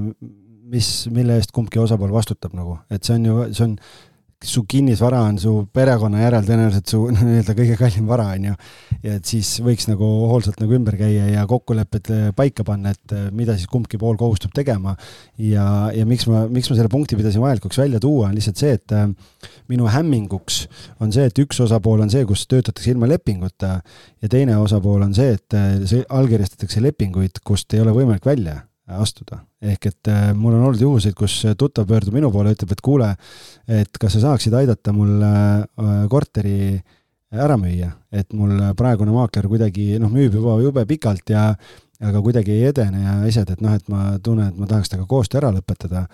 mis, 0.73 0.87
mille 1.13 1.35
eest 1.37 1.51
kumbki 1.53 1.77
osapool 1.77 2.09
vastutab 2.09 2.55
nagu, 2.57 2.79
et 2.89 3.05
see 3.05 3.19
on 3.19 3.27
ju, 3.29 3.35
see 3.53 3.65
on 3.67 3.75
su 4.45 4.63
kinnisvara 4.69 5.21
on 5.25 5.37
su 5.41 5.53
perekonna 5.73 6.21
järel 6.21 6.45
tõenäoliselt 6.47 6.91
su 6.91 7.01
nii-öelda 7.15 7.55
kõige 7.57 7.77
kallim 7.79 8.09
vara, 8.09 8.27
on 8.35 8.49
ju. 8.49 8.55
ja 9.05 9.15
et 9.19 9.29
siis 9.29 9.55
võiks 9.65 9.89
nagu 9.89 10.07
hoolsalt 10.31 10.59
nagu 10.61 10.75
ümber 10.77 10.97
käia 10.99 11.29
ja 11.33 11.45
kokkulepped 11.49 12.11
äh, 12.13 12.27
paika 12.37 12.65
panna, 12.67 12.93
et 12.95 13.15
äh, 13.15 13.27
mida 13.35 13.57
siis 13.57 13.69
kumbki 13.71 13.99
pool 14.01 14.19
kohustub 14.19 14.53
tegema. 14.55 14.95
ja, 15.37 15.65
ja 15.95 16.05
miks 16.09 16.27
ma, 16.31 16.45
miks 16.51 16.69
ma 16.71 16.79
selle 16.79 16.91
punkti 16.91 17.17
pidasin 17.19 17.43
vajalikuks 17.43 17.81
välja 17.81 18.01
tuua, 18.03 18.29
on 18.29 18.37
lihtsalt 18.37 18.61
see, 18.61 18.75
et 18.77 18.95
äh, 18.95 19.09
minu 19.71 19.89
hämminguks 19.91 20.61
on 20.99 21.15
see, 21.15 21.25
et 21.29 21.43
üks 21.43 21.59
osapool 21.65 22.05
on 22.05 22.13
see, 22.13 22.25
kus 22.29 22.45
töötatakse 22.51 22.93
ilma 22.93 23.09
lepinguta 23.09 23.79
ja 24.21 24.31
teine 24.31 24.59
osapool 24.61 25.03
on 25.05 25.15
see, 25.17 25.35
et 25.35 26.05
allkirjastatakse 26.09 26.83
lepinguid, 26.83 27.43
kust 27.45 27.73
ei 27.73 27.83
ole 27.83 27.95
võimalik 27.95 28.25
välja 28.25 28.61
astuda. 28.85 29.39
ehk 29.61 29.87
et 29.89 30.09
äh, 30.11 30.27
mul 30.37 30.53
on 30.53 30.67
olnud 30.67 30.81
juhuseid, 30.81 31.15
kus 31.17 31.39
tuttav 31.57 31.87
pöördub 31.89 32.13
minu 32.13 32.29
poole, 32.31 32.53
ütleb, 32.53 32.75
et 32.75 32.83
kuule, 32.85 33.09
et 33.67 33.97
kas 34.01 34.13
sa 34.13 34.21
saaksid 34.27 34.53
aidata 34.53 34.93
mul 34.93 35.23
äh, 35.25 36.05
korteri 36.09 36.77
ära 37.35 37.57
müüa, 37.59 37.89
et 38.13 38.31
mul 38.33 38.61
praegune 38.77 39.11
maakler 39.11 39.49
kuidagi 39.49 39.95
noh, 39.99 40.11
müüb 40.13 40.37
juba 40.37 40.59
jube 40.61 40.85
pikalt 40.87 41.33
ja 41.33 41.49
aga 42.03 42.21
kuidagi 42.21 42.53
ei 42.53 42.69
edene 42.69 43.01
ja 43.01 43.19
asjad, 43.25 43.55
et 43.55 43.61
noh, 43.63 43.73
et 43.75 43.89
ma 43.91 44.15
tunnen, 44.23 44.51
et 44.51 44.59
ma 44.59 44.69
tahaks 44.69 44.91
temaga 44.91 45.09
koostöö 45.09 45.41
ära 45.41 45.51
lõpetada 45.55 46.05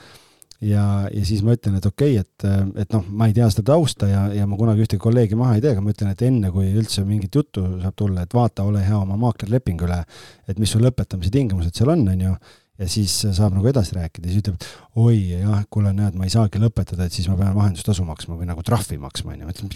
ja, 0.62 0.86
ja 1.10 1.24
siis 1.26 1.42
ma 1.46 1.56
ütlen, 1.58 1.78
et 1.80 1.86
okei 1.90 2.18
okay,, 2.20 2.24
et, 2.24 2.80
et 2.84 2.96
noh, 2.96 3.06
ma 3.10 3.28
ei 3.30 3.36
tea 3.36 3.48
seda 3.52 3.66
tausta 3.74 4.10
ja, 4.10 4.24
ja 4.36 4.48
ma 4.50 4.60
kunagi 4.60 4.86
ühtegi 4.86 5.02
kolleegi 5.02 5.38
maha 5.40 5.58
ei 5.58 5.64
tee, 5.64 5.74
aga 5.76 5.84
ma 5.84 5.94
ütlen, 5.94 6.14
et 6.14 6.24
enne 6.28 6.52
kui 6.54 6.70
üldse 6.70 7.04
mingit 7.08 7.36
juttu 7.38 7.66
saab 7.82 7.98
tulla, 8.00 8.26
et 8.26 8.36
vaata, 8.38 8.66
ole 8.68 8.84
hea 8.86 8.98
oma 8.98 9.18
maaklerleping 9.22 9.82
üle, 9.88 10.02
et 10.50 10.62
mis 10.62 10.74
su 10.74 10.82
lõpetamise 10.82 11.34
tingimused 11.34 11.78
seal 11.78 11.94
on, 11.94 12.06
on 12.14 12.26
ju, 12.28 12.34
ja 12.82 12.90
siis 12.90 13.14
saab 13.24 13.56
nagu 13.58 13.70
edasi 13.72 13.96
rääkida, 13.98 14.30
siis 14.30 14.44
ütleb, 14.44 14.58
et 14.58 15.00
oi 15.02 15.16
jah, 15.42 15.64
kuule, 15.74 15.94
näed, 15.98 16.18
ma 16.18 16.28
ei 16.28 16.34
saagi 16.34 16.62
lõpetada, 16.62 17.08
et 17.08 17.16
siis 17.16 17.30
ma 17.32 17.38
pean 17.40 17.56
vahendustasu 17.58 18.06
maksma 18.08 18.38
või 18.40 18.50
nagu 18.50 18.66
trahvi 18.66 19.00
maksma, 19.02 19.36
onju, 19.36 19.48
ma 19.48 19.56
ütlen, 19.56 19.74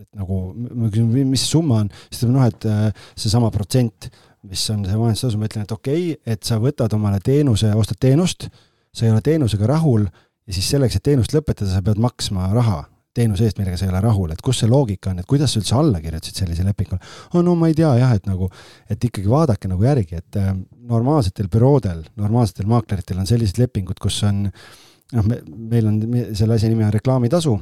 et 0.00 0.08
nagu, 0.16 0.40
ma 0.56 0.90
küsin, 0.90 1.12
mis 1.28 1.44
see 1.44 1.54
summa 1.54 1.84
on, 1.84 1.92
siis 2.08 2.22
ta 2.22 2.26
ütleb, 2.26 2.36
noh, 2.38 2.48
et 2.50 2.66
äh, 2.70 3.06
seesama 3.18 3.50
protsent, 3.54 4.10
mis 4.46 4.62
on 4.72 4.82
see 4.88 4.98
vahendustasu, 4.98 5.38
ma 5.38 5.50
ütlen, 5.50 5.66
et 5.66 5.76
okei 5.76 6.10
okay,, 6.14 6.34
et 6.34 6.46
sa 6.46 6.58
võtad 6.62 6.94
omale 6.96 7.20
teenuse, 7.24 7.70
ostad 7.78 8.00
teenust, 8.02 8.48
sa 8.94 9.06
ei 9.06 9.12
ole 9.12 9.22
teenusega 9.24 9.68
rahul 9.70 10.06
ja 10.06 10.54
siis 10.54 10.70
selleks, 10.72 10.96
et 10.96 11.06
teenust 11.06 11.34
lõpetada, 11.34 11.70
sa 11.72 11.82
pead 11.84 12.00
maksma 12.02 12.50
raha 12.54 12.82
teenuse 13.14 13.46
eest, 13.46 13.58
millega 13.58 13.78
sa 13.78 13.88
ei 13.88 13.90
ole 13.90 14.00
rahul, 14.04 14.30
et 14.30 14.42
kus 14.44 14.60
see 14.62 14.70
loogika 14.70 15.10
on, 15.10 15.18
et 15.22 15.28
kuidas 15.30 15.50
sa 15.52 15.58
üldse 15.60 15.74
alla 15.78 16.00
kirjutasid 16.02 16.44
sellise 16.44 16.66
lepingule? 16.66 17.00
oh 17.34 17.42
no 17.46 17.56
ma 17.58 17.70
ei 17.70 17.74
tea 17.78 17.90
jah, 17.98 18.14
et 18.14 18.28
nagu, 18.30 18.46
et 18.90 19.08
ikkagi 19.10 19.30
vaadake 19.30 19.70
nagu 19.70 19.86
järgi, 19.86 20.20
et 20.22 20.38
äh, 20.38 20.52
normaalsetel 20.90 21.50
büroodel, 21.50 22.04
normaalsetel 22.20 22.70
maakleritel 22.70 23.18
on 23.18 23.26
sellised 23.26 23.58
lepingud, 23.58 23.98
kus 24.02 24.22
on 24.28 24.44
noh, 24.46 25.26
me, 25.26 25.40
meil 25.74 25.90
on 25.90 26.00
selle 26.38 26.54
asja 26.54 26.70
nimi 26.70 26.86
on 26.86 26.94
reklaamitasu, 26.94 27.56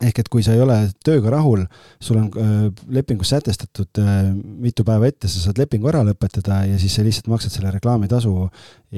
ehk 0.00 0.22
et 0.22 0.30
kui 0.32 0.42
sa 0.44 0.54
ei 0.56 0.62
ole 0.62 0.76
tööga 1.04 1.32
rahul, 1.34 1.64
sul 2.02 2.18
on 2.20 2.28
äh, 2.40 2.64
lepingus 2.94 3.32
sätestatud 3.34 4.00
äh, 4.02 4.32
mitu 4.32 4.86
päeva 4.86 5.08
ette, 5.10 5.30
sa 5.30 5.42
saad 5.44 5.60
lepingu 5.60 5.90
ära 5.90 6.02
lõpetada 6.06 6.62
ja 6.68 6.78
siis 6.80 6.96
sa 6.96 7.04
lihtsalt 7.06 7.30
maksad 7.32 7.54
selle 7.54 7.72
reklaamitasu 7.74 8.32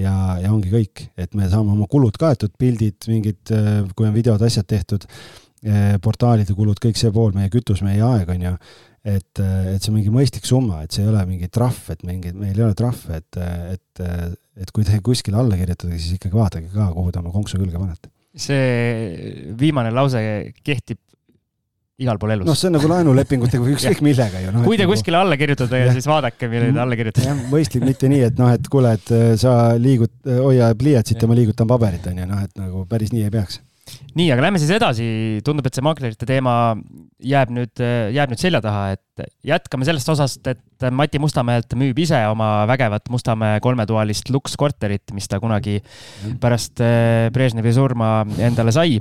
ja, 0.01 0.15
ja 0.43 0.53
ongi 0.53 0.73
kõik, 0.73 1.09
et 1.21 1.37
me 1.37 1.49
saame 1.51 1.75
oma 1.75 1.89
kulud 1.91 2.17
kaetud, 2.21 2.55
pildid, 2.61 3.09
mingid 3.11 3.55
äh,, 3.55 3.83
kui 3.97 4.09
on 4.09 4.17
videod, 4.17 4.43
asjad 4.47 4.69
tehtud 4.71 5.07
äh,, 5.09 5.95
portaalide 6.05 6.57
kulud, 6.57 6.81
kõik 6.83 7.01
see 7.01 7.13
pool, 7.15 7.35
meie 7.37 7.53
kütus, 7.53 7.85
meie 7.85 8.03
aeg, 8.05 8.33
on 8.37 8.49
ju, 8.49 8.57
et, 9.05 9.43
äh, 9.43 9.75
et 9.75 9.83
see 9.83 9.93
on 9.93 9.99
mingi 9.99 10.15
mõistlik 10.15 10.49
summa, 10.49 10.85
et 10.85 10.95
see 10.95 11.05
ei 11.05 11.13
ole 11.13 11.27
mingi 11.29 11.51
trahv, 11.53 11.85
et 11.93 12.07
mingi, 12.07 12.33
meil 12.39 12.57
ei 12.57 12.69
ole 12.71 12.79
trahve, 12.79 13.21
et, 13.21 13.43
et, 13.77 14.05
et 14.63 14.75
kui 14.75 14.87
te 14.89 15.03
kuskile 15.05 15.43
alla 15.43 15.61
kirjutate, 15.61 15.99
siis 15.99 16.17
ikkagi 16.17 16.39
vaadake 16.39 16.73
ka, 16.73 16.93
kuhu 16.97 17.13
te 17.13 17.21
oma 17.21 17.35
konksu 17.35 17.61
külge 17.61 17.77
panete 17.77 18.14
see 18.35 19.53
viimane 19.59 19.93
lause 19.95 20.21
kehtib 20.65 20.99
igal 22.03 22.19
pool 22.19 22.35
elus. 22.35 22.49
noh, 22.49 22.57
see 22.59 22.71
on 22.71 22.75
nagu 22.79 22.89
laenulepingutega 22.91 23.63
või 23.63 23.77
ükskõik 23.77 24.01
millega 24.09 24.43
ju 24.43 24.55
no,. 24.55 24.65
kui 24.67 24.79
te 24.79 24.87
nagu... 24.87 24.95
kuskile 24.97 25.21
alla 25.21 25.39
kirjutate, 25.39 25.83
siis 25.95 26.09
vaadake, 26.11 26.49
millele 26.51 26.75
te 26.75 26.83
alla 26.83 26.99
kirjutate. 26.99 27.37
mõistlik, 27.53 27.87
mitte 27.87 28.11
nii, 28.11 28.25
et 28.31 28.41
noh, 28.41 28.51
et 28.55 28.67
kuule, 28.71 28.97
et 28.99 29.15
äh, 29.15 29.29
sa 29.41 29.55
liigud, 29.79 30.15
hoia 30.27 30.73
pliiatsit 30.79 31.23
ja 31.23 31.31
ma 31.31 31.39
liigutan 31.39 31.71
paberit, 31.71 32.11
on 32.11 32.19
ju, 32.25 32.27
noh, 32.31 32.43
et 32.49 32.59
nagu 32.59 32.83
päris 32.91 33.15
nii 33.15 33.29
ei 33.29 33.35
peaks 33.35 33.61
nii, 34.15 34.29
aga 34.35 34.45
lähme 34.47 34.61
siis 34.63 34.73
edasi, 34.75 35.07
tundub, 35.47 35.67
et 35.69 35.77
see 35.77 35.85
maklerite 35.85 36.29
teema 36.29 36.75
jääb 37.25 37.53
nüüd, 37.55 37.83
jääb 38.15 38.33
nüüd 38.33 38.41
selja 38.41 38.61
taha, 38.65 38.95
et 38.95 39.25
jätkame 39.47 39.87
sellest 39.87 40.11
osast, 40.11 40.47
et 40.51 40.87
Mati 40.95 41.21
Mustamäelt 41.23 41.75
müüb 41.79 41.99
ise 42.03 42.19
oma 42.31 42.65
vägevat 42.69 43.09
Mustamäe 43.13 43.61
kolmetoalist 43.65 44.31
lukskorterit, 44.35 45.15
mis 45.15 45.29
ta 45.31 45.39
kunagi 45.43 45.79
pärast 46.43 46.83
eh, 46.85 47.31
Brežnevi 47.35 47.73
surma 47.75 48.11
endale 48.43 48.75
sai. 48.75 48.99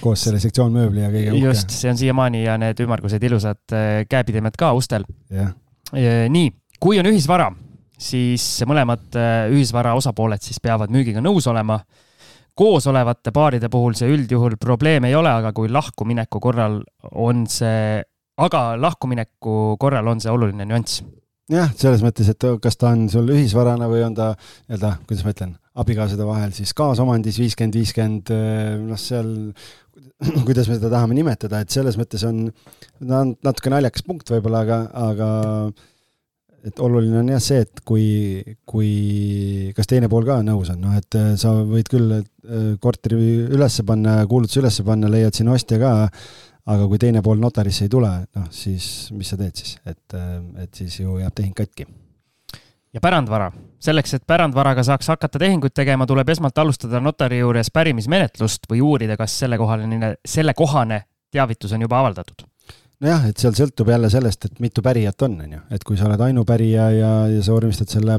koos 0.00 0.26
selle 0.26 0.42
sektsioonmööbli 0.42 1.04
ja 1.04 1.10
kõige 1.12 1.34
uhke. 1.34 1.44
just, 1.46 1.74
see 1.74 1.90
on 1.92 2.00
siiamaani 2.00 2.44
ja 2.44 2.58
need 2.60 2.82
ümmargused 2.84 3.22
ilusad 3.28 3.76
eh, 3.76 4.04
käepidemed 4.10 4.58
ka 4.58 4.72
ustel. 4.78 5.06
Eh, 5.30 6.26
nii, 6.32 6.52
kui 6.82 6.98
on 7.00 7.10
ühisvara, 7.12 7.50
siis 8.02 8.44
mõlemad 8.66 9.20
ühisvara 9.54 9.94
osapooled 9.98 10.42
siis 10.42 10.58
peavad 10.62 10.90
müügiga 10.90 11.22
nõus 11.22 11.46
olema 11.50 11.78
koos 12.58 12.86
olevate 12.90 13.32
paaride 13.34 13.70
puhul 13.72 13.96
see 13.98 14.10
üldjuhul 14.12 14.58
probleem 14.60 15.08
ei 15.08 15.16
ole, 15.18 15.30
aga 15.32 15.52
kui 15.56 15.70
lahkumineku 15.72 16.40
korral 16.42 16.80
on 17.12 17.46
see, 17.50 18.02
aga 18.42 18.62
lahkumineku 18.80 19.76
korral 19.80 20.12
on 20.12 20.22
see 20.22 20.32
oluline 20.32 20.66
nüanss. 20.68 21.02
jah, 21.52 21.72
selles 21.76 22.04
mõttes, 22.04 22.28
et 22.32 22.48
kas 22.62 22.78
ta 22.80 22.92
on 22.94 23.08
sul 23.12 23.28
ühisvarana 23.34 23.88
või 23.90 24.04
on 24.06 24.16
ta 24.16 24.32
nii-öelda, 24.36 24.94
kuidas 25.08 25.24
ma 25.26 25.34
ütlen, 25.34 25.56
abikaasade 25.82 26.26
vahel 26.28 26.52
siis 26.56 26.72
kaasomandis 26.76 27.40
viiskümmend, 27.40 27.76
viiskümmend, 27.80 28.32
noh, 28.86 29.00
seal 29.00 29.32
kuidas 30.46 30.68
me 30.68 30.76
seda 30.78 30.90
tahame 30.92 31.16
nimetada, 31.18 31.62
et 31.62 31.72
selles 31.74 31.96
mõttes 32.00 32.22
on, 32.28 32.44
ta 33.00 33.22
on 33.24 33.32
natuke 33.44 33.72
naljakas 33.72 34.04
punkt 34.06 34.30
võib-olla, 34.32 34.62
aga, 34.66 34.78
aga 35.10 35.30
et 36.66 36.82
oluline 36.82 37.18
on 37.18 37.30
jah 37.32 37.42
see, 37.42 37.62
et 37.64 37.82
kui, 37.86 38.04
kui, 38.68 38.92
kas 39.76 39.88
teine 39.90 40.10
pool 40.12 40.26
ka 40.26 40.38
nõus 40.46 40.70
on, 40.74 40.80
noh 40.84 40.94
et 40.98 41.18
äh, 41.18 41.32
sa 41.40 41.54
võid 41.66 41.90
küll 41.90 42.14
äh, 42.18 42.22
korteri 42.82 43.18
ülesse 43.50 43.84
panna, 43.88 44.20
kuulutuse 44.30 44.62
ülesse 44.62 44.86
panna, 44.86 45.10
leiad 45.10 45.34
sinna 45.36 45.56
ostja 45.56 45.80
ka, 45.82 45.92
aga 46.72 46.86
kui 46.90 47.00
teine 47.02 47.22
pool 47.24 47.42
notarisse 47.42 47.88
ei 47.88 47.92
tule, 47.92 48.12
noh 48.38 48.46
siis 48.54 49.10
mis 49.16 49.32
sa 49.32 49.40
teed 49.40 49.58
siis, 49.58 49.74
et, 49.84 50.04
äh, 50.18 50.38
et 50.64 50.82
siis 50.82 51.00
ju 51.00 51.18
jääb 51.18 51.34
tehing 51.34 51.56
katki. 51.58 51.88
ja 52.92 53.02
pärandvara, 53.02 53.50
selleks, 53.82 54.14
et 54.18 54.26
pärandvaraga 54.28 54.86
saaks 54.86 55.10
hakata 55.14 55.42
tehinguid 55.42 55.74
tegema, 55.74 56.06
tuleb 56.06 56.30
esmalt 56.30 56.62
alustada 56.62 57.00
notari 57.00 57.42
juures 57.42 57.72
pärimismenetlust 57.74 58.70
või 58.70 58.84
uurida, 58.86 59.18
kas 59.18 59.38
sellekohaline, 59.42 60.14
sellekohane 60.24 61.04
teavitus 61.32 61.72
on 61.72 61.88
juba 61.88 62.02
avaldatud 62.04 62.51
nojah, 63.02 63.26
et 63.30 63.40
seal 63.40 63.54
sõltub 63.56 63.90
jälle 63.90 64.10
sellest, 64.12 64.46
et 64.46 64.62
mitu 64.62 64.82
pärijat 64.84 65.26
on, 65.26 65.34
on 65.42 65.56
ju, 65.56 65.60
et 65.74 65.84
kui 65.86 65.98
sa 65.98 66.06
oled 66.06 66.22
ainupärija 66.22 66.86
ja, 66.94 67.10
ja 67.32 67.42
sa 67.42 67.54
vormistad 67.54 67.90
selle, 67.90 68.18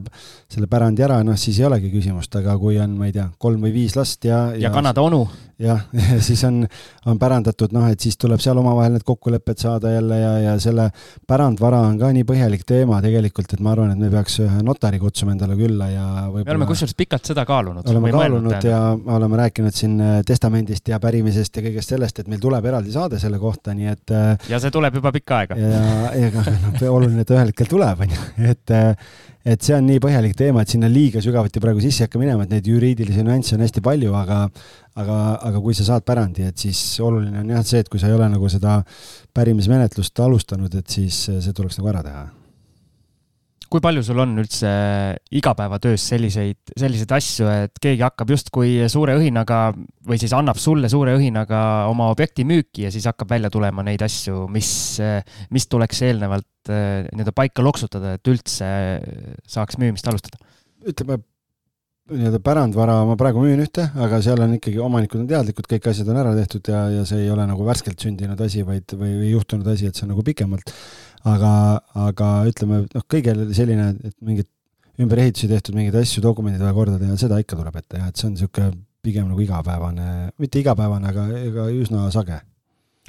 selle 0.52 0.68
pärandi 0.72 1.06
ära, 1.06 1.22
noh 1.26 1.40
siis 1.40 1.62
ei 1.62 1.68
olegi 1.70 1.92
küsimust, 1.94 2.36
aga 2.40 2.58
kui 2.60 2.78
on, 2.84 2.98
ma 3.00 3.08
ei 3.08 3.16
tea, 3.16 3.30
kolm 3.42 3.64
või 3.64 3.74
viis 3.76 3.96
last 4.00 4.28
ja, 4.28 4.50
ja, 4.54 4.68
ja 4.68 4.74
Kanada 4.74 5.06
onu. 5.06 5.24
jah, 5.64 5.86
siis 6.28 6.44
on, 6.48 6.64
on 7.08 7.20
pärandatud, 7.22 7.72
noh 7.76 7.88
et 7.92 8.04
siis 8.04 8.20
tuleb 8.20 8.42
seal 8.44 8.60
omavahel 8.60 8.98
need 8.98 9.06
kokkulepped 9.08 9.62
saada 9.64 9.94
jälle 9.94 10.20
ja, 10.20 10.34
ja 10.50 10.58
selle 10.60 10.90
pärandvara 11.30 11.80
on 11.88 11.96
ka 12.02 12.12
nii 12.16 12.28
põhjalik 12.28 12.68
teema 12.68 13.00
tegelikult, 13.06 13.56
et 13.56 13.64
ma 13.64 13.72
arvan, 13.76 13.94
et 13.96 14.04
me 14.04 14.12
peaks 14.12 14.42
ühe 14.44 14.66
notari 14.68 15.00
kutsuma 15.00 15.36
endale 15.38 15.56
külla 15.60 15.90
ja 15.94 16.08
võib-olla 16.28 16.50
me 16.50 16.58
oleme 16.58 16.70
kusjuures 16.74 16.98
pikalt 17.00 17.32
seda 17.32 17.48
kaalunud. 17.48 17.88
oleme 17.88 18.12
kaalunud 18.12 18.68
ja 18.68 18.82
oleme 19.16 19.40
rääkinud 19.46 19.80
siin 19.80 19.96
testamendist 20.28 20.92
ja 20.92 21.00
pärimisest 21.04 21.56
ja 21.56 21.66
kõigest 21.70 21.96
sellest, 21.96 22.20
et 22.20 22.32
meil 22.32 22.44
tuleb 22.44 22.68
eraldi 22.74 22.92
saade 22.92 23.22
selle 23.22 23.40
kohta, 23.40 23.78
nii 23.78 23.92
et 23.94 24.18
ja 24.50 24.60
see 24.60 24.73
tuleb 24.74 24.98
juba 25.00 25.12
pikka 25.16 25.42
aega. 25.42 25.60
ja 25.60 26.10
ega 26.30 26.44
noh, 26.66 26.82
oluline, 26.94 27.24
et 27.24 27.36
ühel 27.36 27.54
hetkel 27.54 27.70
tuleb, 27.72 28.04
on 28.06 28.18
ju, 28.18 28.26
et 28.52 28.76
et 29.44 29.60
see 29.60 29.76
on 29.76 29.84
nii 29.84 30.00
põhjalik 30.00 30.38
teema, 30.40 30.62
et 30.64 30.72
sinna 30.72 30.88
liiga 30.88 31.20
sügavuti 31.24 31.60
praegu 31.64 31.82
sisse 31.84 32.04
ei 32.04 32.08
hakka 32.08 32.22
minema, 32.22 32.46
et 32.46 32.54
neid 32.54 32.68
juriidilisi 32.70 33.26
nüansse 33.28 33.58
on 33.58 33.66
hästi 33.66 33.84
palju, 33.84 34.14
aga 34.16 34.46
aga, 35.00 35.18
aga 35.50 35.64
kui 35.64 35.76
sa 35.76 35.88
saad 35.88 36.06
pärandi, 36.08 36.48
et 36.48 36.64
siis 36.64 36.80
oluline 37.04 37.42
on 37.44 37.52
jah 37.58 37.66
see, 37.68 37.84
et 37.84 37.92
kui 37.92 38.00
sa 38.00 38.12
ei 38.12 38.16
ole 38.16 38.30
nagu 38.32 38.52
seda 38.52 38.80
pärimismenetlust 39.36 40.24
alustanud, 40.24 40.80
et 40.80 40.96
siis 41.00 41.26
see 41.28 41.58
tuleks 41.58 41.82
nagu 41.82 41.92
ära 41.92 42.06
teha 42.06 42.24
kui 43.74 43.82
palju 43.82 44.04
sul 44.06 44.22
on 44.22 44.36
üldse 44.38 44.70
igapäevatöös 45.34 46.04
selliseid, 46.12 46.60
selliseid 46.78 47.14
asju, 47.18 47.48
et 47.66 47.82
keegi 47.82 48.06
hakkab 48.06 48.30
justkui 48.36 48.76
suure 48.92 49.16
õhinaga 49.18 49.64
või 50.06 50.20
siis 50.22 50.36
annab 50.38 50.60
sulle 50.62 50.92
suure 50.94 51.16
õhinaga 51.18 51.64
oma 51.90 52.12
objekti 52.14 52.46
müüki 52.46 52.86
ja 52.86 52.94
siis 52.94 53.08
hakkab 53.10 53.34
välja 53.34 53.50
tulema 53.54 53.86
neid 53.86 54.04
asju, 54.06 54.46
mis, 54.54 54.70
mis 55.54 55.66
tuleks 55.72 56.04
eelnevalt 56.06 56.70
eh, 56.70 57.10
nii-öelda 57.10 57.34
paika 57.34 57.66
loksutada, 57.66 58.14
et 58.20 58.30
üldse 58.30 58.70
saaks 59.50 59.82
müümist 59.82 60.10
alustada? 60.12 60.38
ütleme, 60.84 61.18
nii-öelda 62.18 62.40
pärandvara 62.44 63.00
ma 63.08 63.16
praegu 63.20 63.44
müün 63.44 63.64
ühte, 63.66 63.88
aga 64.06 64.20
seal 64.26 64.42
on 64.46 64.58
ikkagi, 64.58 64.80
omanikud 64.84 65.24
on 65.24 65.30
teadlikud, 65.30 65.68
kõik 65.70 65.90
asjad 65.92 66.12
on 66.14 66.22
ära 66.22 66.36
tehtud 66.38 66.70
ja, 66.72 66.86
ja 67.00 67.08
see 67.10 67.26
ei 67.26 67.32
ole 67.34 67.48
nagu 67.50 67.66
värskelt 67.68 68.00
sündinud 68.02 68.40
asi, 68.46 68.64
vaid, 68.68 68.94
või, 68.94 69.16
või 69.22 69.34
juhtunud 69.34 69.68
asi, 69.74 69.90
et 69.90 69.98
see 69.98 70.08
on 70.08 70.14
nagu 70.16 70.26
pikemalt 70.26 70.74
aga, 71.30 71.54
aga 72.10 72.32
ütleme, 72.50 72.84
noh, 72.92 73.06
kõigil 73.10 73.46
selline, 73.56 73.92
et 74.04 74.16
mingid 74.24 74.50
ümberehitusi 75.02 75.50
tehtud, 75.50 75.76
mingeid 75.78 75.98
asju, 76.04 76.22
dokumendid 76.24 76.62
vaja 76.64 76.76
korda 76.78 76.98
teha, 77.02 77.18
seda 77.20 77.40
ikka 77.42 77.58
tuleb 77.60 77.78
ette 77.80 78.00
jah, 78.00 78.10
et 78.12 78.20
see 78.20 78.30
on 78.30 78.36
niisugune 78.36 78.74
pigem 79.04 79.28
nagu 79.28 79.44
igapäevane, 79.44 80.10
mitte 80.40 80.62
igapäevane, 80.62 81.10
aga 81.10 81.28
ega 81.42 81.68
üsna 81.76 82.06
sage. 82.14 82.38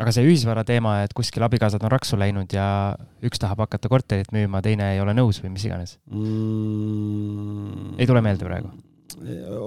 aga 0.00 0.14
see 0.14 0.24
ühisvara 0.26 0.64
teema, 0.66 0.96
et 1.04 1.12
kuskil 1.14 1.44
abikaasad 1.46 1.82
on 1.84 1.92
raksu 1.92 2.18
läinud 2.18 2.50
ja 2.54 2.96
üks 3.22 3.38
tahab 3.42 3.62
hakata 3.66 3.90
korterit 3.92 4.32
müüma, 4.34 4.62
teine 4.64 4.94
ei 4.94 5.02
ole 5.02 5.14
nõus 5.14 5.38
või 5.44 5.54
mis 5.54 5.68
iganes 5.68 5.98
mm.? 6.10 7.94
ei 8.00 8.10
tule 8.10 8.24
meelde 8.24 8.48
praegu? 8.48 8.72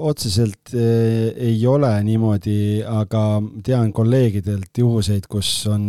Otseselt 0.08 0.74
eh, 0.74 1.32
ei 1.50 1.62
ole 1.68 1.93
niimoodi, 2.04 2.84
aga 2.88 3.24
tean 3.64 3.93
kolleegidelt 3.95 4.84
juhuseid, 4.84 5.30
kus 5.32 5.52
on 5.72 5.88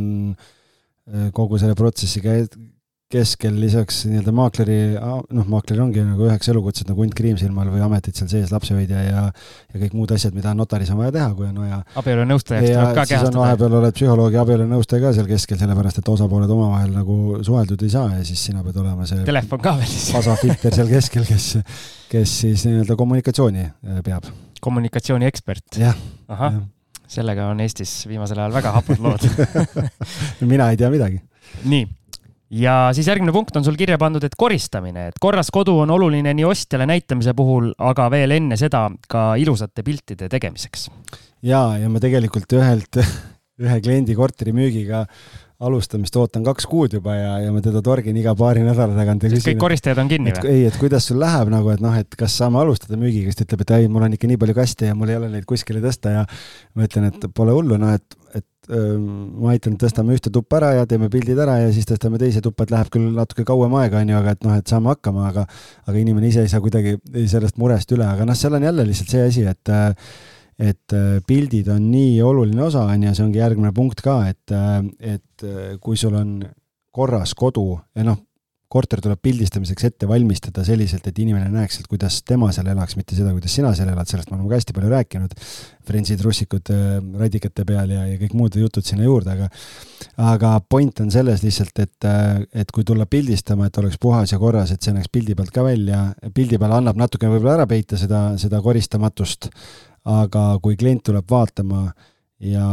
Äh, 1.08 1.30
kogu 1.32 1.56
selle 1.60 1.76
protsessi 1.78 2.20
keskel 3.08 3.54
lisaks 3.56 4.02
nii-öelda 4.04 4.32
maakleri, 4.36 4.74
noh, 5.32 5.46
maakler 5.48 5.80
ongi 5.80 6.02
nagu 6.04 6.26
üheks 6.26 6.50
elukutsed 6.52 6.90
nagu 6.90 7.00
hunt 7.00 7.14
kriimsilmal 7.16 7.70
või 7.72 7.80
ametid 7.86 8.18
seal 8.18 8.28
sees, 8.28 8.52
lapsehoidja 8.52 9.04
ja 9.06 9.22
ja 9.28 9.80
kõik 9.80 9.94
muud 9.96 10.12
asjad, 10.12 10.34
mida 10.36 10.52
notaris 10.56 10.90
on 10.92 11.00
vaja 11.00 11.14
teha, 11.16 11.28
kui 11.38 11.48
on 11.48 11.56
vaja. 11.62 11.80
abielunõustajaks 12.02 12.68
tuleb 12.68 12.92
ka 12.92 13.06
kehastada. 13.08 13.22
siis 13.24 13.30
on 13.30 13.40
vahepeal 13.40 13.76
oled 13.80 13.96
psühholoogi 13.96 14.40
abielunõustaja 14.42 15.04
ka 15.06 15.12
seal 15.16 15.30
keskel, 15.30 15.60
sellepärast 15.62 16.02
et 16.02 16.12
osapooled 16.12 16.52
omavahel 16.52 16.92
nagu 16.98 17.18
suheldud 17.48 17.84
ei 17.88 17.94
saa 17.96 18.10
ja 18.12 18.24
siis 18.28 18.44
sina 18.50 18.64
pead 18.66 18.80
olema 18.84 19.08
see 19.08 19.24
telefon 19.28 19.62
ka 19.64 19.76
veel 19.80 19.88
siis. 19.88 20.10
pasafilter 20.12 20.76
seal 20.80 20.92
keskel, 20.92 21.24
kes, 21.28 21.46
kes 22.12 22.34
siis 22.44 22.66
nii-öelda 22.68 22.96
kommunikatsiooni 23.00 23.70
äh, 23.70 24.02
peab. 24.04 24.28
kommunikatsiooniekspert. 24.60 25.80
ahah 25.80 26.60
ja 26.60 26.66
sellega 27.08 27.48
on 27.48 27.60
Eestis 27.64 28.02
viimasel 28.08 28.42
ajal 28.42 28.52
väga 28.58 28.74
hapud 28.76 29.00
lood 29.00 29.24
mina 30.52 30.68
ei 30.68 30.76
tea 30.76 30.90
midagi. 30.92 31.22
nii, 31.64 31.86
ja 32.50 32.76
siis 32.96 33.08
järgmine 33.08 33.32
punkt 33.34 33.56
on 33.56 33.66
sul 33.66 33.76
kirja 33.78 33.98
pandud, 34.00 34.24
et 34.24 34.36
koristamine, 34.38 35.08
et 35.10 35.18
korras 35.20 35.50
kodu 35.54 35.78
on 35.84 35.90
oluline 35.94 36.32
nii 36.36 36.46
ostjale 36.48 36.88
näitamise 36.88 37.34
puhul, 37.36 37.72
aga 37.78 38.08
veel 38.12 38.36
enne 38.38 38.56
seda 38.60 38.86
ka 39.08 39.32
ilusate 39.40 39.84
piltide 39.86 40.30
tegemiseks. 40.32 40.88
ja, 41.42 41.62
ja 41.78 41.90
ma 41.92 42.00
tegelikult 42.00 42.56
ühelt, 42.56 43.02
ühe 43.64 43.82
kliendi 43.84 44.16
korteri 44.16 44.54
müügiga 44.56 45.04
alustamist 45.58 46.14
ootan 46.14 46.44
kaks 46.46 46.68
kuud 46.70 46.92
juba 46.94 47.16
ja, 47.16 47.30
ja 47.42 47.50
ma 47.50 47.60
teda 47.62 47.80
torgin 47.82 48.16
iga 48.20 48.30
paari 48.38 48.62
nädala 48.62 48.94
tagant 48.94 49.24
ja 49.26 49.30
küsin. 49.32 49.46
kõik 49.48 49.62
koristajad 49.64 49.98
on 49.98 50.10
kinni 50.10 50.34
või? 50.36 50.52
ei, 50.52 50.60
et 50.68 50.76
kuidas 50.78 51.08
sul 51.10 51.18
läheb 51.18 51.50
nagu, 51.50 51.72
et 51.74 51.82
noh, 51.82 51.96
et 51.98 52.14
kas 52.18 52.36
saame 52.38 52.60
alustada 52.60 52.98
müügiga, 53.00 53.32
siis 53.32 53.40
ta 53.40 53.46
ütleb, 53.48 53.64
et 53.66 53.72
ei, 53.74 53.88
mul 53.90 54.06
on 54.06 54.14
ikka 54.14 54.30
nii 54.30 54.38
palju 54.38 54.54
kaste 54.54 54.92
ja 54.92 54.94
mul 54.98 55.10
ei 55.10 55.18
ole 55.18 55.32
neid 55.32 55.48
kuskile 55.50 55.82
tõsta 55.82 56.14
ja 56.14 56.22
ma 56.78 56.86
ütlen, 56.86 57.08
et 57.10 57.26
pole 57.34 57.56
hullu, 57.56 57.74
noh, 57.82 57.90
et, 57.98 58.06
et 58.06 58.17
ma 58.68 59.52
aitan, 59.54 59.78
tõstame 59.80 60.16
ühte 60.16 60.32
tuppa 60.34 60.58
ära 60.60 60.72
ja 60.76 60.88
teeme 60.88 61.08
pildid 61.12 61.38
ära 61.40 61.58
ja 61.62 61.70
siis 61.72 61.88
tõstame 61.88 62.20
teise 62.20 62.42
tuppa, 62.44 62.66
et 62.66 62.74
läheb 62.74 62.90
küll 62.92 63.14
natuke 63.16 63.46
kauem 63.48 63.74
aega, 63.80 64.02
on 64.02 64.12
ju, 64.12 64.18
aga 64.18 64.34
et 64.36 64.44
noh, 64.44 64.58
et 64.60 64.68
saame 64.68 64.92
hakkama, 64.92 65.28
aga 65.30 65.46
aga 65.88 65.96
inimene 65.96 66.28
ise 66.28 66.44
ei 66.44 66.52
saa 66.52 66.60
kuidagi 66.64 66.98
sellest 67.30 67.56
murest 67.60 67.96
üle, 67.96 68.04
aga 68.04 68.28
noh, 68.28 68.36
seal 68.38 68.58
on 68.58 68.68
jälle 68.68 68.84
lihtsalt 68.88 69.14
see 69.16 69.24
asi, 69.30 69.46
et 69.48 69.74
et 70.58 70.94
pildid 71.26 71.68
on 71.70 71.84
nii 71.86 72.16
oluline 72.26 72.64
osa, 72.66 72.84
on 72.90 73.08
ju, 73.08 73.14
see 73.14 73.24
ongi 73.24 73.40
järgmine 73.40 73.72
punkt 73.76 74.02
ka, 74.04 74.20
et, 74.28 74.56
et 75.00 75.48
kui 75.80 75.96
sul 75.96 76.16
on 76.18 76.40
korras 76.92 77.34
kodu 77.38 77.70
ja 77.94 78.04
noh, 78.04 78.18
korter 78.68 79.00
tuleb 79.00 79.20
pildistamiseks 79.24 79.86
ette 79.88 80.08
valmistada 80.08 80.62
selliselt, 80.66 81.06
et 81.08 81.18
inimene 81.22 81.48
näeks, 81.52 81.78
et 81.80 81.88
kuidas 81.88 82.18
tema 82.28 82.50
seal 82.52 82.68
elaks, 82.68 82.98
mitte 82.98 83.16
seda, 83.16 83.32
kuidas 83.32 83.54
sina 83.56 83.70
seal 83.76 83.88
elad, 83.88 84.08
sellest 84.10 84.28
me 84.28 84.36
oleme 84.36 84.50
ka 84.50 84.58
hästi 84.58 84.76
palju 84.76 84.90
rääkinud. 84.92 85.36
Friendsid, 85.88 86.20
russikud 86.24 86.68
äh, 86.74 86.98
radikate 87.22 87.64
peal 87.68 87.94
ja, 87.94 88.04
ja 88.10 88.18
kõik 88.20 88.34
muud 88.36 88.58
jutud 88.60 88.84
sinna 88.84 89.06
juurde, 89.06 89.32
aga 89.32 89.48
aga 90.34 90.52
point 90.68 91.00
on 91.00 91.08
selles 91.14 91.40
lihtsalt, 91.46 91.80
et, 91.80 91.96
äh, 92.04 92.44
et 92.60 92.74
kui 92.74 92.84
tulla 92.84 93.08
pildistama, 93.08 93.70
et 93.70 93.80
oleks 93.80 93.96
puhas 94.00 94.34
ja 94.34 94.40
korras, 94.42 94.74
et 94.74 94.84
see 94.84 94.92
näeks 94.92 95.08
pildi 95.12 95.38
pealt 95.38 95.54
ka 95.54 95.64
välja, 95.64 96.04
pildi 96.36 96.60
peal 96.60 96.76
annab 96.76 97.00
natuke 97.00 97.30
võib-olla 97.32 97.62
ära 97.62 97.68
peita 97.70 97.96
seda, 97.96 98.22
seda 98.40 98.60
koristamatust, 98.64 99.48
aga 100.08 100.44
kui 100.62 100.76
klient 100.76 101.06
tuleb 101.08 101.24
vaatama 101.30 101.88
ja 102.38 102.64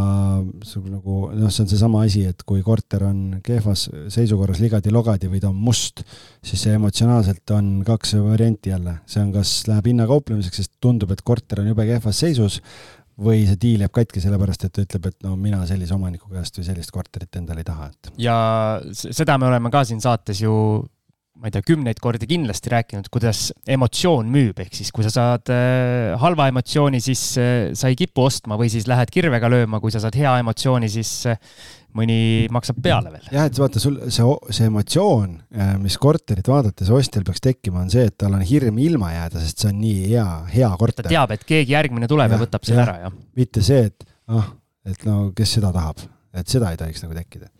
sul 0.62 0.84
nagu 0.92 1.30
noh, 1.34 1.50
see 1.50 1.64
on 1.64 1.70
seesama 1.72 2.04
asi, 2.06 2.26
et 2.30 2.44
kui 2.46 2.62
korter 2.66 3.08
on 3.08 3.40
kehvas 3.46 3.88
seisukorras 4.14 4.62
ligadi-logadi 4.62 5.30
või 5.32 5.42
ta 5.42 5.50
on 5.50 5.58
must, 5.58 6.04
siis 6.46 6.68
see 6.68 6.76
emotsionaalselt 6.78 7.56
on 7.56 7.80
kaks 7.88 8.14
varianti 8.22 8.76
jälle, 8.76 9.00
see 9.10 9.24
on, 9.24 9.34
kas 9.34 9.56
läheb 9.70 9.90
hinnakauplemiseks, 9.90 10.62
sest 10.62 10.76
tundub, 10.84 11.16
et 11.16 11.26
korter 11.26 11.64
on 11.64 11.72
jube 11.74 11.88
kehvas 11.90 12.22
seisus, 12.22 12.60
või 13.26 13.46
see 13.48 13.58
diil 13.62 13.86
jääb 13.86 13.94
katki 13.96 14.22
sellepärast, 14.22 14.68
et 14.68 14.76
ta 14.76 14.84
ütleb, 14.84 15.10
et 15.10 15.26
no 15.26 15.34
mina 15.40 15.62
sellise 15.66 15.96
omaniku 15.96 16.30
käest 16.34 16.60
või 16.60 16.68
sellist 16.68 16.94
korterit 16.94 17.40
endale 17.40 17.64
ei 17.64 17.70
taha, 17.70 17.90
et. 17.90 18.12
ja 18.22 18.36
seda 18.94 19.40
me 19.42 19.50
oleme 19.50 19.72
ka 19.74 19.86
siin 19.88 20.04
saates 20.04 20.44
ju 20.44 20.54
ma 21.36 21.50
ei 21.50 21.54
tea, 21.54 21.64
kümneid 21.68 22.00
kordi 22.00 22.28
kindlasti 22.30 22.72
rääkinud, 22.72 23.08
kuidas 23.12 23.50
emotsioon 23.68 24.28
müüb, 24.32 24.60
ehk 24.64 24.76
siis 24.78 24.92
kui 24.96 25.04
sa 25.04 25.12
saad 25.12 25.52
äh, 25.52 26.14
halva 26.22 26.48
emotsiooni, 26.52 27.02
siis 27.04 27.24
äh, 27.42 27.72
sa 27.76 27.92
ei 27.92 27.98
kipu 28.00 28.24
ostma 28.24 28.56
või 28.60 28.70
siis 28.72 28.88
lähed 28.88 29.12
kirvega 29.12 29.50
lööma, 29.52 29.82
kui 29.84 29.92
sa 29.92 30.00
saad 30.04 30.16
hea 30.16 30.32
emotsiooni, 30.40 30.88
siis 30.92 31.12
äh, 31.32 31.40
mõni 31.96 32.18
maksab 32.56 32.80
peale 32.84 33.12
veel. 33.12 33.28
jah, 33.36 33.50
et 33.50 33.60
vaata 33.60 33.84
sul 33.84 33.98
see, 34.08 34.28
see 34.56 34.70
emotsioon, 34.72 35.36
mis 35.84 36.00
korterit 36.00 36.48
vaadates 36.52 36.92
ostjal 36.92 37.24
peaks 37.28 37.44
tekkima, 37.44 37.84
on 37.84 37.92
see, 37.92 38.08
et 38.08 38.18
tal 38.20 38.36
on 38.36 38.44
hirm 38.44 38.80
ilma 38.84 39.12
jääda, 39.14 39.44
sest 39.44 39.64
see 39.64 39.72
on 39.72 39.82
nii 39.84 40.10
hea, 40.14 40.28
hea 40.56 40.72
korter. 40.80 41.08
ta 41.08 41.14
teab, 41.16 41.36
et 41.36 41.44
keegi 41.48 41.76
järgmine 41.76 42.10
tuleb 42.12 42.32
ja, 42.32 42.40
ja 42.40 42.44
võtab 42.46 42.68
selle 42.68 42.84
ära, 42.84 42.98
jah. 43.06 43.20
mitte 43.40 43.64
see, 43.64 43.90
et 43.92 44.08
ah, 44.32 44.54
et 44.88 45.08
no 45.08 45.30
kes 45.36 45.58
seda 45.60 45.72
tahab, 45.76 46.04
et 46.36 46.52
seda 46.52 46.72
ei 46.72 46.80
tohiks 46.80 47.04
nagu 47.04 47.16
tekkida 47.16 47.52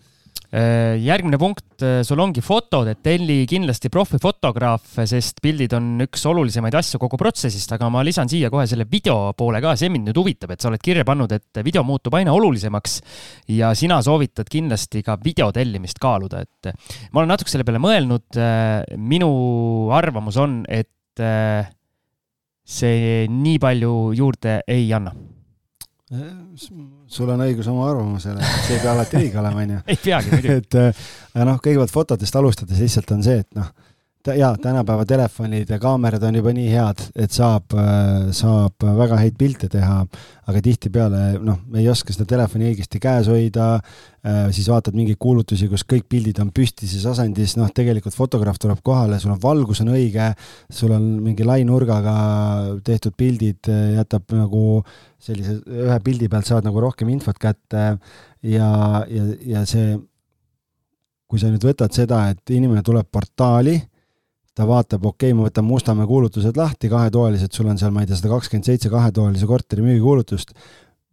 järgmine 0.56 1.38
punkt, 1.42 1.82
äh, 1.84 2.00
sul 2.08 2.22
ongi 2.24 2.40
fotod, 2.44 2.88
et 2.88 3.02
telli 3.04 3.42
kindlasti 3.50 3.90
profifotograaf, 3.92 5.02
sest 5.10 5.42
pildid 5.44 5.74
on 5.76 6.06
üks 6.06 6.24
olulisemaid 6.30 6.78
asju 6.80 7.00
kogu 7.02 7.20
protsessist, 7.20 7.74
aga 7.76 7.90
ma 7.92 8.04
lisan 8.06 8.32
siia 8.32 8.52
kohe 8.54 8.64
selle 8.70 8.88
video 8.88 9.34
poole 9.36 9.60
ka, 9.64 9.76
see 9.76 9.92
mind 9.92 10.08
nüüd 10.10 10.22
huvitab, 10.22 10.54
et 10.56 10.64
sa 10.64 10.70
oled 10.72 10.84
kirja 10.84 11.04
pannud, 11.08 11.36
et 11.36 11.62
video 11.66 11.84
muutub 11.84 12.16
aina 12.16 12.32
olulisemaks 12.38 13.02
ja 13.58 13.74
sina 13.76 14.00
soovitad 14.06 14.48
kindlasti 14.52 15.04
ka 15.04 15.18
video 15.24 15.52
tellimist 15.56 16.00
kaaluda, 16.00 16.46
et 16.46 16.72
ma 17.12 17.24
olen 17.24 17.34
natuke 17.36 17.52
selle 17.52 17.68
peale 17.68 17.84
mõelnud. 17.84 18.28
Äh, 18.40 18.96
minu 18.96 19.32
arvamus 19.96 20.40
on, 20.40 20.62
et 20.70 20.92
see 22.66 23.24
nii 23.32 23.60
palju 23.64 23.94
juurde 24.18 24.60
ei 24.68 24.90
anna 24.96 25.14
sul 26.06 27.32
on 27.34 27.42
õigus 27.48 27.66
oma 27.72 27.88
arvamusele, 27.90 28.44
see 28.68 28.78
ei 28.78 28.84
pea 28.84 28.92
alati 28.94 29.18
õige 29.24 29.42
olema, 29.42 29.64
onju. 29.66 29.82
ei 29.92 29.98
peagi 30.04 30.30
muidugi. 30.36 30.62
et 30.62 30.78
äh, 30.78 31.42
noh, 31.42 31.58
kõigepealt 31.58 31.94
fotodest 31.94 32.38
alustades 32.38 32.82
lihtsalt 32.84 33.16
on 33.16 33.26
see, 33.26 33.42
et 33.42 33.58
noh, 33.58 33.72
jaa, 34.26 34.52
tänapäeva 34.62 35.06
telefonid 35.06 35.70
ja 35.70 35.78
kaamerad 35.82 36.24
on 36.26 36.38
juba 36.38 36.54
nii 36.54 36.68
head, 36.70 37.02
et 37.26 37.34
saab, 37.34 37.74
äh, 37.74 38.28
saab 38.38 38.86
väga 39.00 39.18
häid 39.24 39.40
pilte 39.40 39.70
teha, 39.74 40.04
aga 40.46 40.62
tihtipeale 40.68 41.24
noh, 41.42 41.58
me 41.74 41.82
ei 41.82 41.90
oska 41.90 42.14
seda 42.14 42.30
telefoni 42.36 42.70
õigesti 42.70 43.02
käes 43.02 43.30
hoida, 43.32 43.80
siis 44.54 44.70
vaatad 44.70 44.94
mingeid 44.98 45.18
kuulutusi, 45.22 45.68
kus 45.70 45.84
kõik 45.86 46.06
pildid 46.10 46.38
on 46.42 46.52
püstises 46.54 47.04
asendis, 47.10 47.56
noh, 47.58 47.70
tegelikult 47.74 48.14
fotograaf 48.18 48.58
tuleb 48.62 48.82
kohale, 48.86 49.18
sul 49.22 49.34
on 49.34 49.42
valgus 49.42 49.82
on 49.82 49.90
õige, 49.94 50.32
sul 50.70 50.94
on 50.94 51.06
mingi 51.26 51.46
lainurgaga 51.46 52.16
tehtud 52.86 53.18
pildid, 53.18 53.70
jätab 53.98 54.34
nagu 54.38 54.64
sellise 55.26 55.58
ühe 55.66 55.98
pildi 56.06 56.30
pealt 56.32 56.48
saad 56.50 56.68
nagu 56.68 56.82
rohkem 56.84 57.10
infot 57.14 57.40
kätte. 57.42 57.96
Ja, 58.46 58.70
ja, 59.10 59.26
ja 59.46 59.66
see, 59.70 59.98
kui 61.30 61.42
sa 61.42 61.50
nüüd 61.50 61.66
võtad 61.66 61.94
seda, 61.96 62.28
et 62.34 62.56
inimene 62.56 62.86
tuleb 62.86 63.10
portaali 63.12 63.80
ta 64.56 64.64
vaatab, 64.68 65.04
okei 65.10 65.34
okay,, 65.34 65.36
ma 65.36 65.50
võtan 65.50 65.66
Mustamäe 65.68 66.08
kuulutused 66.08 66.56
lahti, 66.56 66.88
kahetoalised, 66.92 67.52
sul 67.52 67.68
on 67.68 67.80
seal, 67.80 67.92
ma 67.92 68.06
ei 68.06 68.08
tea, 68.08 68.16
sada 68.16 68.32
kakskümmend 68.32 68.70
seitse 68.70 68.92
kahetoalise 68.94 69.50
korteri 69.50 69.84
müügikuulutust, 69.84 70.54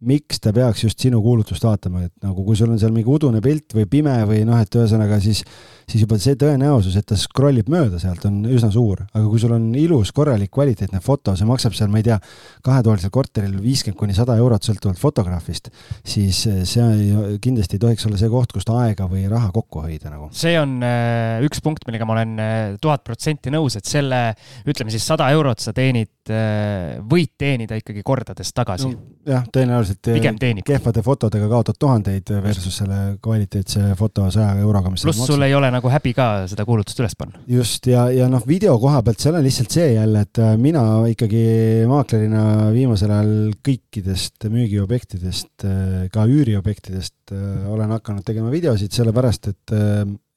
miks 0.05 0.41
ta 0.43 0.53
peaks 0.55 0.83
just 0.85 0.99
sinu 1.03 1.21
kuulutust 1.23 1.63
vaatama, 1.63 2.05
et 2.07 2.13
nagu 2.25 2.45
kui 2.45 2.57
sul 2.59 2.73
on 2.73 2.81
seal 2.81 2.93
mingi 2.95 3.09
udune 3.09 3.41
pilt 3.43 3.75
või 3.77 3.87
pime 3.89 4.15
või 4.29 4.43
noh, 4.47 4.59
et 4.61 4.79
ühesõnaga 4.79 5.19
siis 5.23 5.43
siis 5.89 6.03
juba 6.03 6.17
see 6.21 6.35
tõenäosus, 6.39 6.95
et 6.99 7.07
ta 7.07 7.17
scroll 7.19 7.59
ib 7.59 7.69
mööda 7.71 7.99
sealt, 8.01 8.23
on 8.27 8.43
üsna 8.49 8.69
suur. 8.73 9.03
aga 9.11 9.23
kui 9.27 9.41
sul 9.41 9.53
on 9.55 9.69
ilus, 9.77 10.13
korralik, 10.15 10.51
kvaliteetne 10.53 11.01
foto, 11.03 11.35
see 11.37 11.47
maksab 11.47 11.75
seal, 11.77 11.91
ma 11.93 11.99
ei 11.99 12.07
tea, 12.07 12.17
kahetoalisel 12.65 13.11
korteril 13.13 13.55
viiskümmend 13.61 13.99
kuni 13.99 14.15
sada 14.17 14.37
eurot 14.39 14.65
sõltuvalt 14.67 15.01
fotograafist, 15.01 15.69
siis 16.07 16.43
see 16.43 16.85
ei, 16.85 17.37
kindlasti 17.43 17.77
ei 17.77 17.83
tohiks 17.83 18.07
olla 18.07 18.19
see 18.21 18.31
koht, 18.31 18.55
kust 18.55 18.71
aega 18.73 19.07
või 19.11 19.25
raha 19.31 19.51
kokku 19.55 19.83
hoida 19.83 20.13
nagu. 20.13 20.29
see 20.35 20.55
on 20.59 20.79
äh, 20.87 21.43
üks 21.47 21.63
punkt, 21.63 21.85
millega 21.87 22.07
ma 22.07 22.17
olen 22.17 22.35
äh, 22.41 22.61
tuhat 22.81 23.03
protsenti 23.05 23.53
nõus, 23.53 23.77
et 23.79 23.89
selle, 23.89 24.23
ütleme 24.67 24.93
siis 24.93 25.05
sada 25.07 25.29
eurot 25.35 25.63
sa 25.63 25.75
teenid, 25.75 26.11
võid 26.23 27.33
teenida 27.37 27.75
ikkagi 27.75 27.99
kordades 28.05 28.53
tagasi 28.55 28.87
no,. 28.87 29.01
jah, 29.27 29.43
tõenäoliselt 29.51 29.92
pigem 30.01 30.39
teenib. 30.41 30.65
kehvade 30.67 31.03
fotodega 31.05 31.49
kaotad 31.51 31.79
tuhandeid 31.79 32.33
versus 32.43 32.77
selle 32.81 32.99
kvaliteetse 33.23 33.93
foto 33.99 34.29
saja 34.33 34.55
euroga, 34.61 34.91
mis 34.93 35.05
pluss 35.05 35.25
sul 35.27 35.45
ei 35.45 35.55
ole 35.55 35.69
nagu 35.73 35.91
häbi 35.91 36.13
ka 36.17 36.27
seda 36.51 36.65
kuulutust 36.67 36.99
üles 37.03 37.15
panna. 37.19 37.41
just, 37.49 37.87
ja, 37.89 38.05
ja 38.13 38.27
noh, 38.31 38.43
video 38.47 38.75
koha 38.81 39.01
pealt 39.05 39.23
seal 39.23 39.37
on 39.37 39.45
lihtsalt 39.45 39.73
see 39.73 39.93
jälle, 39.95 40.25
et 40.27 40.41
äh, 40.41 40.55
mina 40.59 40.83
ikkagi 41.11 41.43
maaklerina 41.89 42.43
viimasel 42.73 43.13
ajal 43.13 43.33
kõikidest 43.65 44.49
müügiobjektidest, 44.53 45.67
äh, 45.67 45.95
ka 46.13 46.27
üüriobjektidest 46.29 47.33
äh, 47.35 47.71
olen 47.73 47.95
hakanud 47.97 48.25
tegema 48.27 48.51
videosid, 48.53 48.93
sellepärast 48.95 49.51
et 49.53 49.73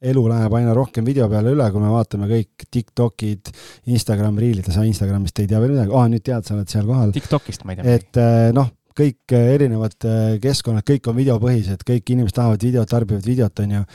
elu 0.07 0.23
läheb 0.31 0.55
aina 0.59 0.75
rohkem 0.77 1.07
video 1.07 1.27
peale 1.31 1.53
üle, 1.55 1.67
kui 1.73 1.83
me 1.83 1.91
vaatame 1.91 2.29
kõik 2.31 2.67
Tiktokid, 2.71 3.51
Instagram 3.91 4.39
Reelid, 4.41 4.69
sa 4.73 4.85
Instagramist 4.87 5.39
ei 5.41 5.49
tea 5.51 5.61
veel 5.63 5.75
midagi, 5.75 5.95
aa 5.97 6.11
nüüd 6.13 6.25
tead, 6.27 6.47
sa 6.47 6.55
oled 6.55 6.71
seal 6.71 6.87
kohal. 6.89 7.15
Tiktokist 7.17 7.65
ma 7.65 7.75
ei 7.75 7.81
tea. 7.81 7.97
et 7.97 8.21
noh, 8.55 8.69
kõik 8.97 9.37
erinevad 9.37 10.09
keskkonnad, 10.43 10.87
kõik 10.89 11.11
on 11.11 11.17
videopõhised, 11.19 11.85
kõik 11.87 12.15
inimesed 12.15 12.37
tahavad 12.37 12.63
videot, 12.65 12.89
tarbivad 12.91 13.27
videot, 13.27 13.65
on 13.65 13.79
ju. 13.79 13.87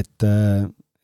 et 0.00 0.30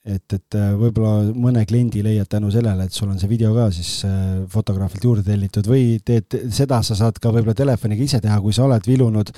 et, 0.06 0.34
et 0.36 0.56
äh, 0.56 0.72
võib-olla 0.78 1.32
mõne 1.34 1.64
kliendi 1.68 2.02
leiad 2.04 2.28
tänu 2.30 2.50
sellele, 2.54 2.86
et 2.86 2.94
sul 2.94 3.10
on 3.10 3.18
see 3.20 3.30
video 3.30 3.52
ka 3.56 3.68
siis 3.74 3.90
äh, 4.06 4.44
fotograafilt 4.52 5.06
juurde 5.08 5.24
tellitud 5.26 5.66
või 5.70 5.98
teed, 6.06 6.36
seda 6.54 6.80
sa 6.86 6.96
saad 6.98 7.18
ka 7.22 7.32
võib-olla 7.34 7.56
telefoniga 7.58 8.06
ise 8.06 8.20
teha, 8.22 8.38
kui 8.42 8.54
sa 8.54 8.66
oled 8.68 8.86
vilunud, 8.86 9.32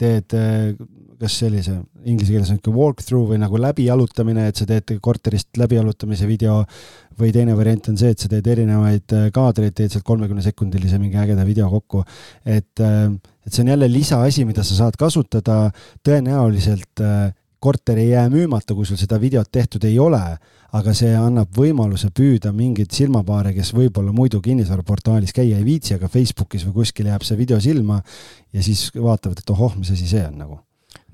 teed 0.00 0.36
äh, 0.36 0.72
kas 1.20 1.34
sellise, 1.42 1.74
inglise 2.08 2.32
keeles 2.32 2.48
on 2.48 2.56
niisugune 2.56 2.80
walk-through 2.80 3.34
või 3.34 3.40
nagu 3.42 3.58
läbijalutamine, 3.60 4.46
et 4.48 4.60
sa 4.60 4.64
teed 4.68 4.94
korterist 5.04 5.58
läbijalutamise 5.60 6.28
video 6.28 6.62
või 7.20 7.32
teine 7.34 7.52
variant 7.58 7.90
on 7.92 7.98
see, 8.00 8.14
et 8.14 8.22
sa 8.22 8.30
teed 8.32 8.46
erinevaid 8.48 9.12
kaadreid, 9.34 9.74
teed 9.76 9.92
sealt 9.92 10.06
kolmekümne 10.08 10.40
sekundilise 10.44 10.96
mingi 11.02 11.20
ägeda 11.20 11.44
video 11.44 11.68
kokku. 11.68 12.00
et, 12.44 12.72
et 12.80 13.52
see 13.52 13.66
on 13.66 13.72
jälle 13.74 13.90
lisaasi, 13.92 14.46
mida 14.48 14.64
sa 14.64 14.78
saad 14.78 14.96
kasutada, 14.96 15.58
tõenäoliselt 16.06 17.04
korter 17.60 17.98
ei 17.98 18.08
jää 18.10 18.28
müümata, 18.32 18.74
kui 18.74 18.86
sul 18.88 18.98
seda 19.00 19.20
videot 19.20 19.50
tehtud 19.52 19.84
ei 19.84 19.98
ole, 19.98 20.22
aga 20.72 20.94
see 20.96 21.12
annab 21.16 21.52
võimaluse 21.56 22.10
püüda 22.16 22.52
mingeid 22.56 22.94
silmapaare, 22.94 23.52
kes 23.56 23.74
võib-olla 23.76 24.14
muidu 24.16 24.40
kinnisvaraportaalis 24.44 25.34
käia 25.36 25.58
ei 25.58 25.66
viitsi, 25.66 25.94
aga 25.98 26.08
Facebookis 26.08 26.64
või 26.68 26.80
kuskil 26.80 27.10
jääb 27.10 27.26
see 27.26 27.38
video 27.38 27.60
silma 27.60 28.00
ja 28.52 28.64
siis 28.64 28.88
vaatavad, 28.96 29.42
et 29.42 29.54
ohoh, 29.54 29.76
mis 29.76 29.92
asi 29.92 30.08
see 30.08 30.24
on 30.26 30.38
nagu 30.40 30.60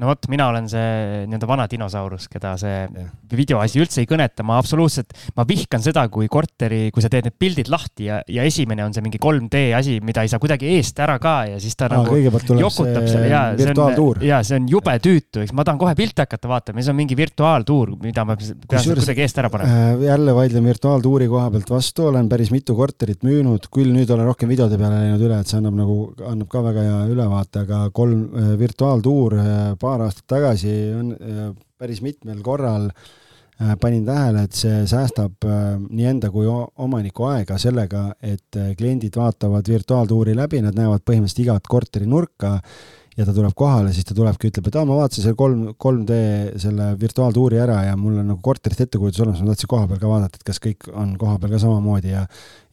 no 0.01 0.11
vot, 0.11 0.28
mina 0.32 0.49
olen 0.53 0.68
see 0.70 1.26
nii-öelda 1.26 1.49
vana 1.49 1.66
dinosaurus, 1.70 2.28
keda 2.32 2.55
see 2.61 2.74
Jah. 2.86 3.11
videoasi 3.32 3.80
üldse 3.82 4.03
ei 4.03 4.09
kõneta, 4.11 4.44
ma 4.47 4.59
absoluutselt, 4.61 5.14
ma 5.36 5.47
vihkan 5.49 5.82
seda, 5.84 6.07
kui 6.12 6.28
korteri, 6.32 6.90
kui 6.94 7.05
sa 7.05 7.11
teed 7.12 7.28
need 7.28 7.36
pildid 7.40 7.70
lahti 7.72 8.11
ja, 8.11 8.20
ja 8.28 8.44
esimene 8.47 8.84
on 8.84 8.94
see 8.94 9.05
mingi 9.05 9.20
3D 9.22 9.62
asi, 9.78 9.99
mida 10.05 10.24
ei 10.26 10.32
saa 10.32 10.42
kuidagi 10.42 10.74
eest 10.76 11.01
ära 11.03 11.18
ka 11.22 11.36
ja 11.53 11.61
siis 11.62 11.76
ta 11.78 11.88
Aa, 11.90 12.03
nagu 12.03 12.18
jokutab 12.61 13.09
selle 13.09 13.30
ja 13.30 13.42
see 13.57 13.72
on, 13.72 14.24
ja 14.26 14.42
see 14.47 14.61
on 14.61 14.68
jube 14.70 14.97
tüütu, 15.03 15.42
eks 15.44 15.55
ma 15.57 15.64
tahan 15.66 15.80
kohe 15.80 15.94
pilte 15.99 16.26
hakata 16.26 16.51
vaatama 16.51 16.82
ja 16.82 16.88
see 16.88 16.94
on 16.94 17.01
mingi 17.01 17.18
virtuaaltuur, 17.18 17.97
mida 18.03 18.24
ma 18.28 18.36
pean 18.38 18.61
Kusjuures- 18.66 19.05
kuidagi 19.07 19.24
eest 19.24 19.40
ära 19.40 19.51
panema. 19.53 19.80
Äh, 19.92 20.05
jälle 20.07 20.34
vaidlen 20.36 20.66
virtuaaltuuri 20.66 21.28
koha 21.30 21.51
pealt 21.55 21.70
vastu, 21.70 22.09
olen 22.11 22.28
päris 22.30 22.51
mitu 22.55 22.76
korterit 22.78 23.24
müünud, 23.26 23.68
küll 23.72 23.92
nüüd 23.94 24.11
olen 24.12 24.28
rohkem 24.28 24.51
videode 24.51 24.78
peale 24.80 25.01
läinud 25.03 25.22
üle, 25.26 25.40
et 25.40 25.51
see 25.51 25.59
annab 25.61 25.76
nagu, 25.78 25.99
annab 26.26 26.51
ka 26.53 26.62
väga 26.66 26.86
hea 26.86 27.01
ülevaate, 27.12 27.64
aga 27.66 27.82
kolm 27.97 28.26
äh, 28.26 28.53
virtuaaltuur 28.61 29.38
äh, 29.40 29.55
paar 29.87 30.05
aastat 30.07 30.26
tagasi 30.37 30.74
on 30.97 31.14
äh, 31.14 31.47
päris 31.78 32.03
mitmel 32.05 32.43
korral 32.45 32.91
äh, 32.91 33.72
panin 33.80 34.05
tähele, 34.09 34.47
et 34.47 34.59
see 34.59 34.82
säästab 34.91 35.47
äh, 35.47 35.72
nii 35.87 36.11
enda 36.12 36.32
kui 36.34 36.47
omaniku 36.51 37.30
aega 37.30 37.59
sellega, 37.62 38.09
et 38.20 38.61
kliendid 38.78 39.16
vaatavad 39.16 39.72
virtuaaltuuri 39.72 40.37
läbi, 40.37 40.62
nad 40.64 40.76
näevad 40.78 41.07
põhimõtteliselt 41.07 41.45
igat 41.47 41.70
korteri 41.70 42.09
nurka 42.11 42.59
ja 43.16 43.24
ta 43.24 43.32
tuleb 43.32 43.55
kohale, 43.57 43.93
siis 43.97 44.05
ta 44.05 44.14
tulebki, 44.16 44.51
ütleb, 44.51 44.68
et 44.68 44.76
aa, 44.76 44.84
ma 44.89 44.99
vaatasin 44.99 45.24
selle 45.24 45.39
kolm, 45.41 45.62
3D 45.80 46.18
selle 46.61 46.91
virtuaaltuuri 47.01 47.61
ära 47.64 47.78
ja 47.87 47.97
mul 47.97 48.18
on 48.20 48.28
nagu 48.32 48.43
korterist 48.45 48.82
ettekujutus 48.84 49.22
olemas, 49.24 49.41
ma 49.41 49.55
tahtsin 49.55 49.70
koha 49.72 49.89
peal 49.89 50.03
ka 50.03 50.11
vaadata, 50.11 50.41
et 50.41 50.49
kas 50.51 50.61
kõik 50.62 50.89
on 50.93 51.14
koha 51.20 51.39
peal 51.41 51.55
ka 51.57 51.62
samamoodi 51.62 52.12
ja 52.12 52.26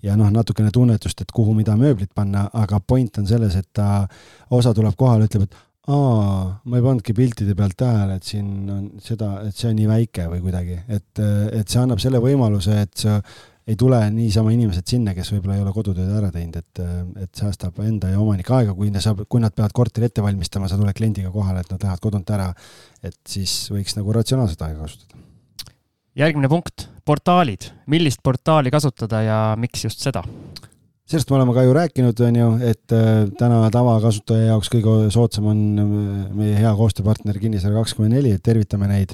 ja 0.04 0.18
noh, 0.20 0.28
natukene 0.36 0.72
tunnetust, 0.76 1.22
et 1.24 1.32
kuhu 1.32 1.54
mida 1.56 1.78
mööblit 1.80 2.12
panna, 2.16 2.50
aga 2.60 2.82
point 2.84 3.22
on 3.22 3.28
selles, 3.28 3.56
et 3.56 3.70
ta, 3.72 4.04
osa 4.52 4.74
tuleb 4.76 4.98
kohale, 5.00 5.30
ütleb, 5.30 5.48
et 5.48 5.62
aa, 5.92 6.60
ma 6.64 6.78
ei 6.78 6.84
pannudki 6.84 7.16
piltide 7.18 7.56
pealt 7.60 7.76
tähele, 7.80 8.20
et 8.20 8.28
siin 8.28 8.70
on 8.72 8.84
seda, 9.04 9.34
et 9.48 9.58
see 9.58 9.72
on 9.72 9.80
nii 9.80 9.90
väike 9.90 10.28
või 10.32 10.44
kuidagi, 10.46 10.78
et, 10.88 11.24
et 11.52 11.68
see 11.68 11.82
annab 11.82 12.00
selle 12.04 12.22
võimaluse, 12.24 12.78
et 12.86 13.04
sa 13.04 13.18
ei 13.68 13.76
tule 13.80 14.00
niisama 14.12 14.52
inimesed 14.52 14.88
sinna, 14.88 15.14
kes 15.16 15.32
võib-olla 15.34 15.58
ei 15.58 15.64
ole 15.64 15.74
kodutööd 15.76 16.12
ära 16.18 16.30
teinud, 16.36 16.58
et, 16.60 16.82
et 17.24 17.40
säästab 17.40 17.80
enda 17.84 18.12
ja 18.12 18.20
omanike 18.20 18.56
aega, 18.56 18.76
kui 18.76 18.92
nad 18.92 19.04
saab, 19.04 19.24
kui 19.32 19.44
nad 19.44 19.56
peavad 19.56 19.76
korteri 19.76 20.10
ette 20.10 20.24
valmistama, 20.24 20.68
sa 20.72 20.80
tuled 20.80 20.96
kliendiga 20.98 21.32
kohale, 21.32 21.64
et 21.64 21.72
nad 21.72 21.84
lähevad 21.84 22.04
kodunt 22.04 22.34
ära, 22.36 22.50
et 23.04 23.20
siis 23.28 23.54
võiks 23.72 23.96
nagu 24.00 24.16
ratsionaalset 24.20 24.66
aega 24.68 24.84
kasutada. 24.84 25.24
järgmine 26.20 26.52
punkt, 26.52 26.90
portaalid, 27.08 27.72
millist 27.88 28.24
portaali 28.24 28.72
kasutada 28.72 29.24
ja 29.24 29.40
miks 29.60 29.88
just 29.88 30.04
seda? 30.04 30.24
Sellest 31.14 31.30
me 31.30 31.38
oleme 31.38 31.54
ka 31.54 31.62
ju 31.62 31.74
rääkinud, 31.78 32.22
on 32.26 32.38
ju, 32.40 32.46
et 32.66 32.94
äh, 32.96 33.28
täna 33.38 33.60
tavakasutaja 33.74 34.48
jaoks 34.48 34.72
kõige 34.74 35.12
soodsam 35.14 35.50
on 35.52 35.60
äh, 35.78 35.90
meie 36.34 36.56
hea 36.58 36.72
koostööpartner 36.78 37.38
Kinnisvara 37.42 37.84
kakskümmend 37.84 38.18
neli, 38.18 38.32
et 38.34 38.42
tervitame 38.46 38.90
neid. 38.90 39.14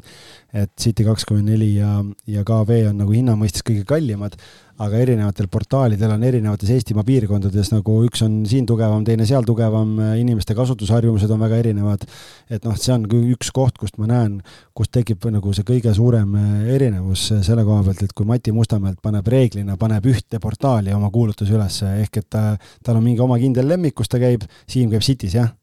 et 0.49 0.71
City 0.81 1.03
kakskümmend 1.05 1.51
neli 1.51 1.75
ja, 1.75 1.99
ja 2.25 2.41
KV 2.47 2.79
on 2.89 3.03
nagu 3.03 3.13
hinna 3.13 3.35
mõistes 3.37 3.65
kõige 3.67 3.83
kallimad, 3.89 4.37
aga 4.79 4.99
erinevatel 5.03 5.49
portaalidel 5.51 6.13
on 6.13 6.23
erinevates 6.23 6.69
Eestimaa 6.71 7.03
piirkondades 7.07 7.71
nagu 7.73 7.97
üks 8.07 8.23
on 8.23 8.39
siin 8.47 8.67
tugevam, 8.69 9.03
teine 9.07 9.25
seal 9.27 9.43
tugevam, 9.47 9.91
inimeste 10.19 10.55
kasutusharjumused 10.55 11.31
on 11.35 11.41
väga 11.43 11.59
erinevad. 11.63 12.05
et 12.49 12.63
noh, 12.65 12.77
see 12.79 12.93
on 12.95 13.03
üks 13.33 13.51
koht, 13.55 13.77
kust 13.81 13.99
ma 13.99 14.07
näen, 14.09 14.39
kust 14.73 14.93
tekib 14.95 15.27
nagu 15.33 15.53
see 15.53 15.67
kõige 15.67 15.93
suurem 15.95 16.35
äh, 16.39 16.71
erinevus 16.75 17.27
selle 17.45 17.65
koha 17.67 17.83
pealt, 17.89 18.03
et 18.07 18.15
kui 18.15 18.27
Mati 18.29 18.55
Mustamäelt 18.55 19.01
paneb 19.03 19.27
reeglina, 19.27 19.75
paneb 19.79 20.05
ühte 20.09 20.39
portaali 20.39 20.95
oma 20.95 21.11
kuulutuse 21.13 21.55
üles, 21.55 21.81
ehk 21.99 22.23
et 22.23 22.29
ta, 22.31 22.43
tal 22.85 22.99
on 22.99 23.05
mingi 23.05 23.23
oma 23.25 23.39
kindel 23.41 23.67
lemmik, 23.67 23.97
kus 23.99 24.11
ta 24.11 24.21
käib, 24.21 24.47
Siim 24.69 24.91
käib 24.93 25.03
City's, 25.05 25.35
jah? 25.35 25.53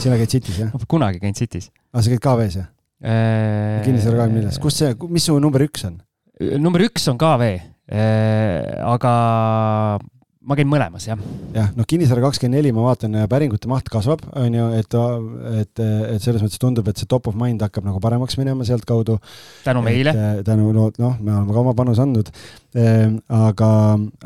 sina 0.00 0.16
käid 0.18 0.32
City's, 0.32 0.58
jah? 0.58 0.72
ma 0.72 0.80
pole 0.80 0.90
kunagi 0.96 1.22
käinud 1.22 1.38
City's. 1.38 1.70
aa, 1.92 2.02
sa 2.02 2.08
käid 2.10 2.22
KV-s, 2.24 2.58
jah? 2.58 2.70
kinnisvara 3.86 4.24
kahekümne 4.24 4.42
neljas, 4.42 4.58
kus 4.62 4.82
see, 4.82 4.94
mis 5.12 5.26
su 5.28 5.38
number 5.42 5.62
üks 5.66 5.86
on? 5.88 6.00
number 6.62 6.82
üks 6.86 7.06
on 7.12 7.20
KV, 7.20 7.52
aga 7.92 9.12
ma 10.42 10.56
käin 10.58 10.68
mõlemas, 10.70 11.04
jah. 11.06 11.20
jah, 11.54 11.68
noh, 11.76 11.86
Kinnisvara 11.88 12.24
kakskümmend 12.24 12.58
neli, 12.58 12.72
ma 12.74 12.86
vaatan, 12.86 13.14
päringute 13.30 13.70
maht 13.70 13.88
kasvab, 13.92 14.24
on 14.38 14.56
ju, 14.56 14.68
et, 14.78 14.96
et, 15.60 15.82
et 16.16 16.24
selles 16.24 16.42
mõttes 16.42 16.62
tundub, 16.62 16.88
et 16.90 16.98
see 16.98 17.10
top 17.10 17.28
of 17.30 17.38
mind 17.38 17.62
hakkab 17.62 17.86
nagu 17.86 18.02
paremaks 18.02 18.38
minema 18.40 18.66
sealtkaudu. 18.66 19.18
tänu 19.66 19.84
meile. 19.86 20.14
tänu, 20.46 20.72
no 20.74 20.88
noh, 20.98 21.14
me 21.20 21.36
oleme 21.36 21.54
ka 21.54 21.62
oma 21.62 21.76
panuse 21.78 22.02
andnud. 22.02 22.32
Aga, 22.72 23.70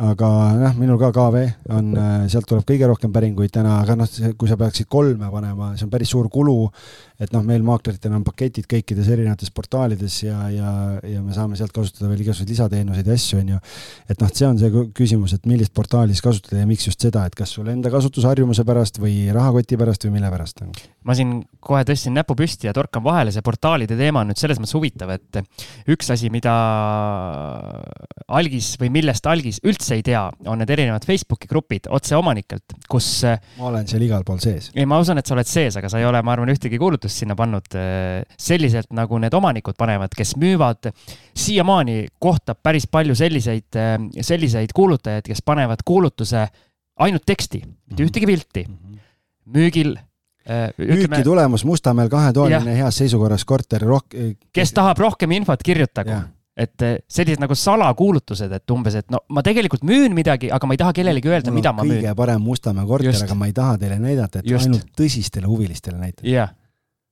aga 0.07 0.29
noh, 0.61 0.75
minul 0.79 0.99
ka 1.01 1.11
KV 1.15 1.41
on, 1.75 1.89
sealt 2.31 2.47
tuleb 2.47 2.67
kõige 2.69 2.87
rohkem 2.87 3.11
päringuid 3.15 3.51
täna, 3.55 3.81
aga 3.83 3.97
noh, 3.99 4.11
kui 4.39 4.51
sa 4.51 4.59
peaksid 4.61 4.87
kolme 4.91 5.31
panema, 5.33 5.73
see 5.75 5.89
on 5.89 5.91
päris 5.91 6.13
suur 6.15 6.29
kulu. 6.31 6.71
et 7.17 7.33
noh, 7.33 7.41
meil 7.41 7.63
maakleritel 7.65 8.13
on 8.13 8.25
paketid 8.27 8.67
kõikides 8.69 9.07
erinevates 9.09 9.49
portaalides 9.57 10.19
ja, 10.27 10.51
ja, 10.53 10.71
ja 11.01 11.23
me 11.25 11.33
saame 11.33 11.57
sealt 11.57 11.73
kasutada 11.73 12.11
veel 12.11 12.21
igasuguseid 12.21 12.51
lisateenuseid 12.53 13.09
ja 13.09 13.17
asju, 13.17 13.39
on 13.41 13.55
ju. 13.55 13.61
et 14.13 14.21
noh, 14.21 14.33
see 14.37 14.47
on 14.47 14.61
see 14.61 14.85
küsimus, 14.95 15.33
et 15.33 15.49
millist 15.49 15.73
portaali 15.75 16.13
siis 16.13 16.25
kasutada 16.27 16.61
ja 16.61 16.69
miks 16.69 16.87
just 16.87 17.01
seda, 17.01 17.25
et 17.27 17.35
kas 17.35 17.57
sul 17.57 17.71
enda 17.73 17.91
kasutusharjumuse 17.91 18.67
pärast 18.69 19.01
või 19.01 19.31
rahakoti 19.35 19.81
pärast 19.81 20.07
või 20.07 20.19
mille 20.19 20.31
pärast? 20.31 20.61
ma 21.07 21.17
siin 21.17 21.39
kohe 21.59 21.83
tõstsin 21.89 22.15
näpu 22.15 22.37
püsti 22.39 22.69
ja 22.69 22.77
torkan 22.77 23.03
vahele, 23.03 23.33
see 23.33 23.45
portaalide 23.47 23.97
teema 23.99 24.23
on 24.23 24.31
nüüd 24.31 24.41
selles 24.41 24.61
mõttes 24.61 24.77
huvitav, 24.77 25.17
et 25.17 25.41
üks 25.97 26.13
asi, 26.13 26.29
mida 26.35 26.53
algis 28.37 28.75
või 28.81 28.91
millest 28.95 29.27
algis 29.31 29.61
üldse 29.67 29.97
ei 29.99 30.05
tea, 30.07 30.23
on 30.47 30.61
need 30.61 30.73
erinevad 30.73 31.07
Facebooki 31.09 31.49
grupid 31.51 31.89
otseomanikelt, 31.93 32.77
kus. 32.91 33.09
ma 33.59 33.71
olen 33.71 33.89
seal 33.91 34.05
igal 34.07 34.27
pool 34.27 34.41
sees. 34.43 34.71
ei, 34.75 34.87
ma 34.89 35.01
usun, 35.03 35.21
et 35.21 35.29
sa 35.29 35.37
oled 35.37 35.51
sees, 35.51 35.79
aga 35.81 35.91
sa 35.93 36.01
ei 36.01 36.09
ole, 36.09 36.23
ma 36.27 36.35
arvan, 36.37 36.53
ühtegi 36.53 36.81
kuulutust 36.81 37.23
sinna 37.23 37.37
pannud 37.39 37.79
selliselt, 38.49 38.93
nagu 38.97 39.21
need 39.23 39.35
omanikud 39.37 39.79
panevad, 39.79 40.15
kes 40.17 40.37
müüvad. 40.41 40.93
siiamaani 41.37 42.07
kohtab 42.23 42.61
päris 42.63 42.87
palju 42.91 43.17
selliseid, 43.19 43.81
selliseid 44.21 44.75
kuulutajaid, 44.77 45.27
kes 45.27 45.43
panevad 45.45 45.85
kuulutuse 45.85 46.47
ainult 47.03 47.27
teksti, 47.27 47.63
mitte 47.91 48.07
ühtegi 48.07 48.29
pilti. 48.29 48.67
müügil 49.47 49.97
müüki 50.79 51.07
ütleme, 51.07 51.23
tulemus 51.25 51.65
Mustamäel 51.65 52.09
kahetoaline 52.11 52.77
heas 52.79 52.99
seisukorras 53.03 53.45
korter 53.45 53.83
rohk-. 53.83 54.37
kes 54.53 54.73
tahab 54.73 54.99
rohkem 54.99 55.31
infot, 55.41 55.63
kirjutagu. 55.63 56.23
Et 56.57 56.85
sellised 57.13 57.41
nagu 57.43 57.57
salakuulutused, 57.59 58.53
et 58.57 58.73
umbes, 58.73 58.95
et 58.97 59.11
no 59.13 59.21
ma 59.37 59.43
tegelikult 59.45 59.83
müün 59.87 60.15
midagi, 60.17 60.49
aga 60.53 60.69
ma 60.69 60.77
ei 60.77 60.81
taha 60.81 60.95
kellelegi 60.97 61.29
öelda, 61.29 61.53
mida 61.53 61.73
ma 61.77 61.85
müün. 61.85 62.01
kõige 62.01 62.15
parem 62.17 62.47
Mustamäe 62.47 62.87
korter, 62.89 63.19
aga 63.27 63.37
ma 63.37 63.49
ei 63.51 63.57
taha 63.57 63.75
teile 63.83 63.99
näidata, 64.01 64.41
et 64.41 64.49
Just. 64.49 64.69
ainult 64.69 64.87
tõsistele 64.97 65.51
huvilistele 65.51 66.01
näitada 66.01 66.29
yeah. 66.31 66.55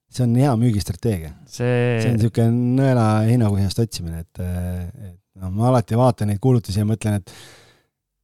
see 0.08 0.24
on 0.24 0.32
hea 0.40 0.54
müügistrateegia 0.62 1.34
see.... 1.44 1.74
see 2.00 2.14
on 2.14 2.16
niisugune 2.16 2.78
nõela 2.80 3.04
heinakuhjast 3.28 3.84
otsimine, 3.84 4.24
et, 4.24 4.40
et 4.40 5.20
noh, 5.42 5.52
ma 5.52 5.68
alati 5.74 6.00
vaatan 6.00 6.32
neid 6.32 6.40
kuulutusi 6.42 6.80
ja 6.80 6.88
mõtlen, 6.88 7.20
et 7.20 7.36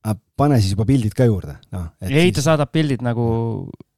aga 0.07 0.17
pane 0.41 0.57
siis 0.63 0.73
juba 0.73 0.89
pildid 0.89 1.13
ka 1.17 1.29
juurde, 1.29 1.59
noh. 1.77 1.91
ei 2.07 2.31
siis..., 2.31 2.39
ta 2.41 2.49
saadab 2.49 2.73
pildid 2.73 3.05
nagu, 3.05 3.29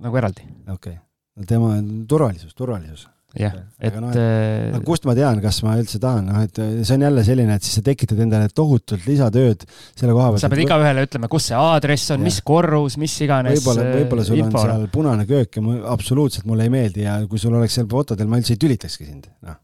nagu 0.03 0.19
eraldi. 0.19 0.49
okei 0.67 0.99
okay., 0.99 1.01
no 1.39 1.47
tema 1.49 1.77
turvalisus, 2.11 2.51
turvalisus. 2.59 3.07
Jah, 3.39 3.57
et. 3.81 3.97
No, 4.03 4.11
et 4.13 4.85
kust 4.87 5.07
ma 5.09 5.15
tean, 5.17 5.41
kas 5.45 5.63
ma 5.67 5.77
üldse 5.81 6.01
tahan, 6.03 6.29
noh, 6.29 6.43
et 6.45 6.61
see 6.61 6.99
on 6.99 7.07
jälle 7.07 7.25
selline, 7.27 7.57
et 7.57 7.67
siis 7.67 7.79
sa 7.81 7.85
tekitad 7.87 8.21
endale 8.25 8.53
tohutult 8.53 9.09
lisatööd 9.09 9.67
selle 9.71 10.13
koha 10.13 10.31
pealt. 10.35 10.45
sa 10.45 10.53
pead 10.53 10.65
igaühele 10.67 11.07
ütlema, 11.09 11.33
kus 11.33 11.51
see 11.51 11.59
aadress 11.59 12.15
on, 12.15 12.23
mis 12.27 12.43
korrus, 12.47 12.99
mis 13.01 13.17
iganes. 13.25 13.59
võib-olla, 13.59 13.89
võib-olla 13.97 14.29
sul 14.29 14.41
info. 14.43 14.63
on 14.63 14.71
seal 14.71 14.87
punane 14.93 15.29
köök 15.29 15.59
ja 15.59 15.65
mul 15.65 15.83
absoluutselt 15.97 16.49
mulle 16.51 16.69
ei 16.69 16.77
meeldi 16.77 17.07
ja 17.07 17.19
kui 17.29 17.41
sul 17.43 17.57
oleks 17.57 17.81
seal 17.81 17.91
fotodel, 17.91 18.31
ma 18.31 18.41
üldse 18.43 18.57
ei 18.57 18.63
tülitakski 18.63 19.09
sind, 19.09 19.29
noh, 19.47 19.61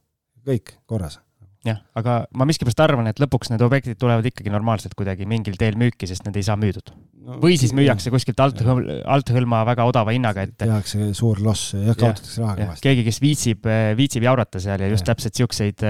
kõik 0.49 0.79
korras 0.89 1.21
jah, 1.69 1.79
aga 1.99 2.19
ma 2.37 2.47
miskipärast 2.49 2.81
arvan, 2.83 3.11
et 3.11 3.21
lõpuks 3.23 3.53
need 3.53 3.63
objektid 3.65 3.99
tulevad 4.01 4.27
ikkagi 4.29 4.53
normaalselt 4.53 4.97
kuidagi 4.99 5.29
mingil 5.29 5.59
teel 5.61 5.79
müüki, 5.81 6.09
sest 6.11 6.27
need 6.27 6.39
ei 6.41 6.47
saa 6.47 6.59
müüdud 6.61 6.93
no,. 6.93 7.39
või 7.43 7.59
siis 7.61 7.75
müüakse 7.77 8.13
kuskilt 8.15 8.41
alt, 8.45 8.63
alt 8.65 9.33
hõlma 9.35 9.65
väga 9.69 9.89
odava 9.89 10.15
hinnaga, 10.17 10.47
et. 10.49 10.57
tehakse 10.61 11.11
suur 11.19 11.43
loss, 11.45 11.75
jah, 11.77 11.97
kaotatakse 11.99 12.43
raha 12.43 12.57
kõvasti. 12.63 12.87
keegi, 12.89 13.07
kes 13.09 13.21
viitsib, 13.25 13.69
viitsib 13.99 14.29
jaurata 14.29 14.63
seal 14.63 14.87
ja 14.87 14.93
just 14.93 15.07
ja. 15.07 15.13
täpselt 15.13 15.41
siukseid, 15.41 15.85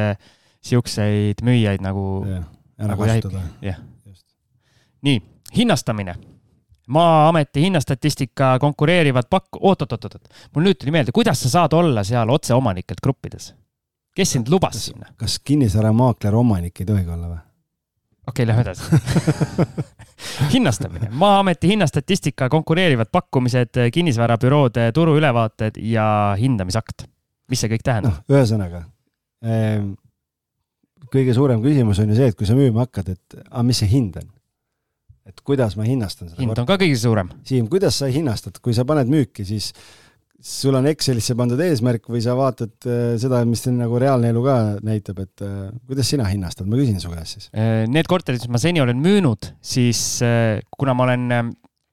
siukseid 0.73 1.45
müüjaid 1.47 1.85
nagu. 1.85 2.09
ära 2.79 2.93
nagu 2.95 3.07
kasutada. 3.07 3.45
jah. 3.65 3.79
nii, 5.07 5.23
hinnastamine 5.57 6.19
Maa-ameti 6.89 7.61
hinnastatistika 7.61 8.55
konkureerivad 8.59 9.27
pakk-, 9.29 9.59
oot-oot-oot-oot, 9.61 10.31
mul 10.57 10.65
nüüd 10.65 10.79
tuli 10.81 10.95
meelde, 10.95 11.13
kuidas 11.13 11.43
sa 11.45 11.51
saad 11.53 11.75
olla 11.77 12.01
seal 12.07 12.31
otseomanikelt 12.33 13.03
gruppides? 13.05 13.51
Kes 14.19 14.35
sind 14.35 14.51
lubas 14.51 14.75
kas, 14.75 14.89
sinna? 14.91 15.13
kas 15.21 15.39
kinnisvaramaakler 15.45 16.35
omanik 16.39 16.83
ei 16.83 16.89
tohigi 16.89 17.15
olla 17.15 17.31
või? 17.31 17.39
okei 18.29 18.45
okay,, 18.45 18.49
lähme 18.51 18.65
edasi 18.67 18.83
hinnastamine, 20.55 21.13
Maa-ameti 21.15 21.71
hinnastatistika, 21.71 22.49
konkureerivad 22.53 23.13
pakkumised, 23.13 23.79
kinnisvarabüroode 23.95 24.91
turuülevaated 24.95 25.79
ja 25.87 26.09
hindamisakt. 26.41 27.07
mis 27.51 27.63
see 27.63 27.73
kõik 27.75 27.87
tähendab 27.87 28.19
no,? 28.19 28.35
ühesõnaga 28.35 28.83
ehm, 29.47 29.95
kõige 31.13 31.37
suurem 31.37 31.63
küsimus 31.65 32.03
on 32.03 32.11
ju 32.13 32.19
see, 32.19 32.33
et 32.33 32.39
kui 32.39 32.49
sa 32.49 32.59
müüma 32.59 32.87
hakkad, 32.87 33.15
et 33.15 33.39
aga 33.47 33.65
mis 33.71 33.85
see 33.85 33.91
hind 33.93 34.19
on? 34.21 34.29
et 35.29 35.41
kuidas 35.45 35.77
ma 35.79 35.87
hinnastan 35.87 36.33
seda? 36.33 36.41
hind 36.43 36.59
on 36.59 36.69
ka 36.69 36.79
kõige 36.81 36.99
suurem. 36.99 37.31
Siim, 37.47 37.69
kuidas 37.71 38.01
sa 38.01 38.09
hinnastad, 38.13 38.59
kui 38.65 38.75
sa 38.77 38.87
paned 38.89 39.11
müüki, 39.13 39.45
siis 39.49 39.71
sul 40.39 40.75
on 40.79 40.87
Excelisse 40.87 41.35
pandud 41.39 41.59
eesmärk 41.63 42.07
või 42.11 42.21
sa 42.23 42.37
vaatad 42.39 42.87
äh, 42.87 43.15
seda, 43.19 43.41
mis 43.49 43.65
nagu 43.75 43.99
reaalne 43.99 44.31
elu 44.31 44.43
ka 44.45 44.57
näitab, 44.87 45.23
et 45.25 45.45
äh, 45.45 45.71
kuidas 45.89 46.11
sina 46.15 46.29
hinnastad, 46.31 46.69
ma 46.71 46.79
küsin 46.79 47.01
su 47.03 47.11
käest 47.11 47.35
siis. 47.37 47.49
Äh, 47.59 47.87
need 47.91 48.07
korterid, 48.11 48.45
mis 48.45 48.53
ma 48.55 48.61
seni 48.63 48.83
olen 48.83 49.01
müünud, 49.03 49.51
siis 49.59 50.03
kuna 50.23 50.95
ma 50.95 51.09
olen 51.09 51.27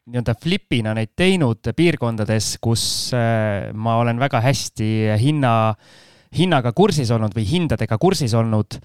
nii-öelda 0.06 0.36
flipina 0.38 0.94
neid 0.94 1.16
teinud 1.18 1.74
piirkondades, 1.74 2.56
kus 2.62 2.86
ma 3.16 3.96
olen 4.04 4.22
väga 4.22 4.44
hästi 4.46 4.90
hinna, 5.18 5.56
hinnaga 6.38 6.76
kursis 6.78 7.10
olnud 7.16 7.34
või 7.34 7.48
hindadega 7.50 7.98
kursis 7.98 8.36
olnud 8.38 8.78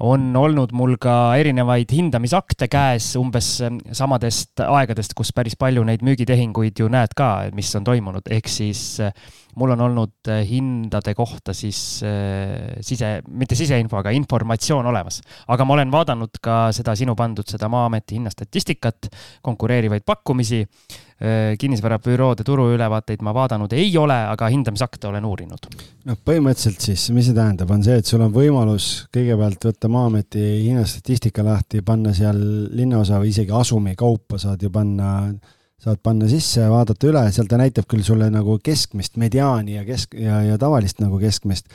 on 0.00 0.36
olnud 0.36 0.72
mul 0.76 0.94
ka 1.00 1.14
erinevaid 1.40 1.90
hindamisakte 1.90 2.68
käes 2.70 3.10
umbes 3.18 3.50
ähm, 3.66 3.80
samadest 3.92 4.62
aegadest, 4.62 5.14
kus 5.18 5.32
päris 5.34 5.58
palju 5.58 5.82
neid 5.86 6.04
müügitehinguid 6.06 6.78
ju 6.78 6.90
näed 6.92 7.16
ka, 7.18 7.48
mis 7.56 7.72
on 7.78 7.86
toimunud, 7.86 8.30
ehk 8.30 8.50
siis 8.52 8.82
äh, 9.02 9.12
mul 9.58 9.74
on 9.74 9.80
olnud 9.88 10.30
äh, 10.30 10.44
hindade 10.46 11.14
kohta 11.18 11.54
siis 11.56 12.02
äh, 12.06 12.78
sise, 12.80 13.18
mitte 13.28 13.58
siseinfo, 13.58 13.98
aga 13.98 14.14
informatsioon 14.14 14.86
olemas. 14.86 15.20
aga 15.48 15.66
ma 15.66 15.74
olen 15.74 15.92
vaadanud 15.92 16.38
ka 16.42 16.68
seda 16.72 16.94
sinu 16.98 17.16
pandud, 17.18 17.48
seda 17.48 17.68
Maa-ameti 17.68 18.18
hinnastatistikat, 18.18 19.10
konkureerivaid 19.42 20.06
pakkumisi 20.06 20.64
kinnisvarabüroode 21.58 22.44
turuülevaateid 22.46 23.24
ma 23.26 23.32
vaadanud 23.34 23.72
ei 23.74 23.88
ole, 23.98 24.14
aga 24.30 24.46
hindamisakte 24.54 25.08
olen 25.08 25.24
uurinud. 25.26 25.66
noh, 26.06 26.18
põhimõtteliselt 26.22 26.84
siis, 26.84 27.08
mis 27.10 27.26
see 27.26 27.34
tähendab, 27.34 27.72
on 27.74 27.82
see, 27.82 27.96
et 27.98 28.06
sul 28.06 28.22
on 28.22 28.30
võimalus 28.30 29.08
kõigepealt 29.14 29.66
võtta 29.66 29.87
Maa-ameti 29.90 30.42
hinnastatistika 30.64 31.44
lahti, 31.44 31.82
panna 31.86 32.12
seal 32.16 32.38
linnaosa 32.76 33.20
või 33.22 33.32
isegi 33.32 33.54
asumi 33.54 33.94
kaupa 33.98 34.38
saad 34.40 34.62
ju 34.62 34.70
panna, 34.74 35.32
saad 35.80 36.02
panna 36.02 36.28
sisse, 36.30 36.66
vaadata 36.70 37.10
üle, 37.10 37.24
seal 37.34 37.48
ta 37.50 37.58
näitab 37.60 37.88
küll 37.90 38.04
sulle 38.06 38.30
nagu 38.34 38.58
keskmist, 38.64 39.18
mediaani 39.20 39.78
ja 39.78 39.84
kesk- 39.88 40.18
ja, 40.18 40.42
ja 40.46 40.58
tavalist 40.58 41.02
nagu 41.04 41.20
keskmist. 41.22 41.68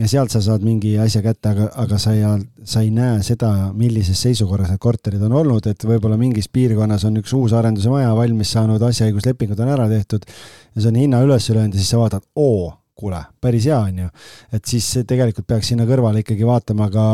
Ja 0.00 0.08
sealt 0.08 0.32
sa 0.32 0.40
saad 0.40 0.62
mingi 0.64 0.94
asja 0.98 1.20
kätte, 1.22 1.50
aga, 1.52 1.66
aga 1.78 1.98
sa 2.00 2.14
ei, 2.16 2.24
sa 2.64 2.80
ei 2.80 2.88
näe 2.90 3.20
seda, 3.22 3.50
millises 3.76 4.22
seisukorras 4.24 4.70
need 4.72 4.80
korterid 4.80 5.22
on 5.22 5.34
olnud, 5.36 5.66
et 5.68 5.84
võib-olla 5.84 6.16
mingis 6.18 6.48
piirkonnas 6.48 7.04
on 7.04 7.20
üks 7.20 7.34
uus 7.36 7.52
arenduse 7.52 7.92
maja 7.92 8.14
valmis 8.16 8.54
saanud, 8.56 8.82
asjaõiguslepingud 8.88 9.60
on 9.60 9.74
ära 9.74 9.90
tehtud 9.92 10.24
ja 10.24 10.80
see 10.80 10.88
on 10.88 11.00
hinna 11.02 11.20
üles 11.26 11.50
löönud 11.52 11.76
ja 11.76 11.82
siis 11.82 11.92
sa 11.92 12.00
vaatad, 12.00 12.24
oo, 12.40 12.72
kuule, 12.98 13.22
päris 13.40 13.66
hea 13.70 13.78
on 13.78 14.02
ju. 14.04 14.10
et 14.52 14.64
siis 14.68 14.88
tegelikult 15.08 15.46
peaks 15.48 15.72
sinna 15.72 15.86
kõrvale 15.88 16.22
ikkagi 16.22 16.46
vaatama 16.46 16.88
ka 16.92 17.06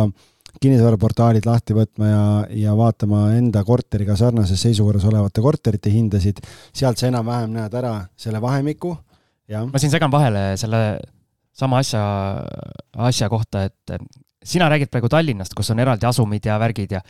kinnisvaraportaalid 0.58 1.46
lahti 1.46 1.76
võtma 1.76 2.08
ja, 2.08 2.22
ja 2.64 2.76
vaatama 2.76 3.28
enda 3.36 3.62
korteriga 3.66 4.16
sarnases 4.18 4.62
seisukorras 4.64 5.06
olevate 5.08 5.44
korterite 5.44 5.92
hindasid, 5.92 6.40
sealt 6.74 6.98
sa 6.98 7.10
enam-vähem 7.10 7.52
näed 7.54 7.74
ära 7.78 7.94
selle 8.18 8.40
vahemiku, 8.42 8.96
jah. 9.50 9.68
ma 9.68 9.80
siin 9.80 9.92
segan 9.94 10.12
vahele 10.12 10.50
selle 10.60 10.98
sama 11.58 11.82
asja, 11.82 12.02
asja 13.10 13.28
kohta, 13.30 13.66
et 13.68 13.98
sina 14.48 14.68
räägid 14.70 14.90
praegu 14.92 15.10
Tallinnast, 15.10 15.54
kus 15.56 15.70
on 15.74 15.82
eraldi 15.82 16.06
asumid 16.08 16.46
ja 16.46 16.58
värgid 16.60 16.94
ja 16.94 17.02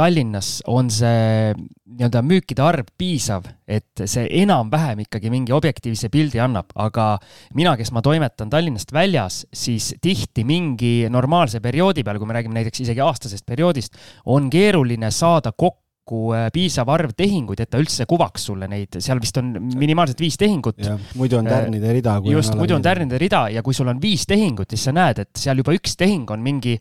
Tallinnas 0.00 0.62
on 0.70 0.88
see 0.88 1.52
nii-öelda 1.90 2.22
müükide 2.24 2.62
arv 2.64 2.88
piisav, 2.96 3.44
et 3.68 4.00
see 4.08 4.24
enam-vähem 4.40 5.02
ikkagi 5.04 5.32
mingi 5.32 5.52
objektiivse 5.52 6.08
pildi 6.12 6.40
annab, 6.40 6.70
aga 6.80 7.12
mina, 7.58 7.74
kes 7.76 7.92
ma 7.92 8.00
toimetan 8.04 8.48
Tallinnast 8.52 8.94
väljas, 8.96 9.42
siis 9.52 9.90
tihti 10.00 10.46
mingi 10.48 10.94
normaalse 11.12 11.60
perioodi 11.60 12.06
peal, 12.06 12.20
kui 12.20 12.30
me 12.30 12.38
räägime 12.38 12.56
näiteks 12.56 12.86
isegi 12.86 13.04
aastasest 13.04 13.44
perioodist, 13.44 14.00
on 14.24 14.48
keeruline 14.52 15.12
saada 15.12 15.52
kokku 15.52 15.89
kokku 16.00 16.32
äh, 16.34 16.48
piisav 16.52 16.88
arv 16.90 17.12
tehinguid, 17.16 17.60
et 17.62 17.70
ta 17.70 17.78
üldse 17.80 18.06
kuvaks 18.08 18.48
sulle 18.50 18.66
neid, 18.70 18.98
seal 19.02 19.20
vist 19.22 19.36
on 19.38 19.52
minimaalselt 19.78 20.20
viis 20.20 20.36
tehingut. 20.40 20.80
muidu 21.18 21.38
on 21.38 21.46
äh, 21.46 21.52
tärnide 21.52 21.92
rida. 21.92 22.16
just, 22.24 22.54
muidu 22.58 22.74
on 22.74 22.82
tärnide 22.82 23.18
rida 23.18 23.48
ja 23.50 23.62
kui 23.62 23.74
sul 23.74 23.88
on 23.88 24.00
viis 24.00 24.26
tehingut, 24.26 24.70
siis 24.70 24.88
sa 24.88 24.92
näed, 24.92 25.22
et 25.22 25.30
seal 25.38 25.60
juba 25.60 25.74
üks 25.76 25.96
tehing 26.00 26.30
on 26.30 26.42
mingi, 26.42 26.76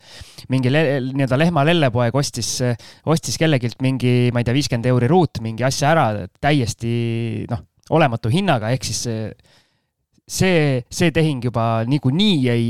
mingi 0.50 0.72
nii-öelda 0.74 1.38
lehma 1.40 1.66
lellepoeg 1.68 2.16
ostis, 2.16 2.58
ostis 3.06 3.38
kellegilt 3.40 3.82
mingi, 3.86 4.32
ma 4.34 4.42
ei 4.42 4.48
tea, 4.48 4.58
viiskümmend 4.58 4.90
euri 4.90 5.10
ruut 5.12 5.42
mingi 5.46 5.66
asja 5.68 5.94
ära 5.94 6.10
täiesti 6.42 7.46
noh, 7.50 7.66
olematu 7.96 8.32
hinnaga, 8.34 8.74
ehk 8.74 8.90
siis 8.90 9.06
see, 10.30 10.84
see 10.90 11.14
tehing 11.14 11.44
juba 11.50 11.86
niikuinii 11.90 12.38
ei 12.54 12.70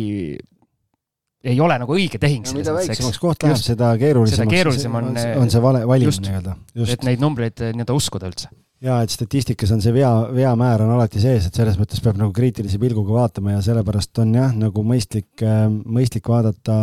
ei 1.44 1.60
ole 1.64 1.76
nagu 1.80 1.96
õige 1.96 2.20
tehing. 2.20 2.48
mida 2.56 2.74
väiksemaks 2.76 3.20
koht 3.22 3.44
läheb, 3.46 3.60
seda 3.64 3.94
keerulisemaks 4.00 4.42
seda 4.44 4.56
keerulisem 4.56 4.96
on, 5.00 5.12
on, 5.14 5.28
on 5.44 5.52
see 5.52 5.62
vale, 5.64 5.84
valim 5.88 6.12
nii-öelda. 6.12 6.56
et 6.88 7.06
neid 7.08 7.22
numbreid 7.24 7.64
eh, 7.64 7.72
nii-öelda 7.78 7.96
uskuda 7.96 8.28
üldse. 8.28 8.50
ja 8.84 8.98
et 9.04 9.14
statistikas 9.14 9.72
on 9.76 9.84
see 9.84 9.94
vea, 9.96 10.12
veamäär 10.36 10.84
on 10.84 10.92
alati 10.98 11.22
sees, 11.24 11.48
et 11.48 11.56
selles 11.56 11.80
mõttes 11.80 12.04
peab 12.04 12.20
nagu 12.20 12.36
kriitilise 12.36 12.80
pilguga 12.82 13.16
vaatama 13.22 13.56
ja 13.56 13.64
sellepärast 13.64 14.20
on 14.24 14.36
jah, 14.36 14.52
nagu 14.66 14.84
mõistlik, 14.84 15.32
eh, 15.40 15.66
mõistlik 15.70 16.28
vaadata 16.28 16.78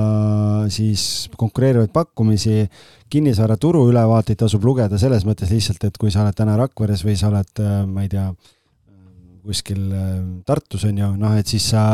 siis 0.73 1.27
konkureerivaid 1.37 1.93
pakkumisi, 1.93 2.65
kinnisvaraturu 3.13 3.85
ülevaateid 3.91 4.41
tasub 4.41 4.65
lugeda 4.65 5.01
selles 5.01 5.29
mõttes 5.29 5.53
lihtsalt, 5.53 5.85
et 5.85 6.01
kui 6.01 6.13
sa 6.13 6.25
oled 6.25 6.37
täna 6.37 6.57
Rakveres 6.63 7.05
või 7.05 7.19
sa 7.21 7.29
oled, 7.29 7.61
ma 7.93 8.07
ei 8.07 8.09
tea, 8.13 8.31
kuskil 9.47 9.85
Tartus 10.49 10.89
on 10.89 10.97
ju, 10.99 11.13
noh, 11.21 11.37
et 11.39 11.47
siis 11.47 11.69
sa 11.71 11.85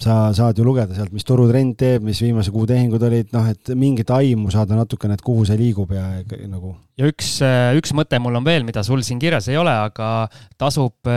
sa 0.00 0.16
saad 0.36 0.58
ju 0.58 0.64
lugeda 0.64 0.94
sealt, 0.96 1.12
mis 1.14 1.26
turutrend 1.28 1.76
teeb, 1.80 2.04
mis 2.06 2.20
viimase 2.22 2.52
kuu 2.54 2.66
tehingud 2.68 3.02
olid, 3.04 3.28
noh, 3.34 3.48
et 3.50 3.72
mingit 3.78 4.10
aimu 4.14 4.52
saada 4.52 4.78
natukene, 4.78 5.16
et 5.16 5.24
kuhu 5.24 5.44
see 5.48 5.58
liigub 5.60 5.92
ja 5.94 6.04
nagu. 6.48 6.72
ja 7.00 7.08
üks, 7.10 7.34
üks 7.78 7.92
mõte 7.96 8.20
mul 8.22 8.38
on 8.40 8.46
veel, 8.46 8.64
mida 8.66 8.84
sul 8.86 9.04
siin 9.06 9.20
kirjas 9.22 9.50
ei 9.52 9.58
ole, 9.60 9.72
aga 9.88 10.28
tasub, 10.60 11.10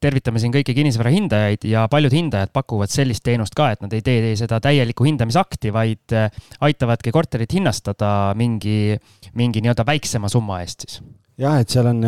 tervitame 0.00 0.40
siin 0.42 0.54
kõiki 0.54 0.76
kinnisvara 0.76 1.12
hindajaid 1.12 1.66
ja 1.68 1.84
paljud 1.92 2.16
hindajad 2.16 2.54
pakuvad 2.56 2.92
sellist 2.92 3.24
teenust 3.26 3.56
ka, 3.58 3.72
et 3.74 3.84
nad 3.84 3.92
ei 3.96 4.04
tee 4.04 4.32
seda 4.40 4.60
täielikku 4.64 5.06
hindamisakti, 5.08 5.72
vaid 5.74 6.16
aitavadki 6.64 7.12
korterit 7.12 7.52
hinnastada 7.58 8.32
mingi, 8.38 8.96
mingi 9.36 9.64
nii-öelda 9.64 9.86
väiksema 9.88 10.32
summa 10.32 10.62
eest 10.64 10.86
siis. 10.86 11.02
jah, 11.40 11.60
et 11.60 11.72
seal 11.72 11.92
on 11.92 12.04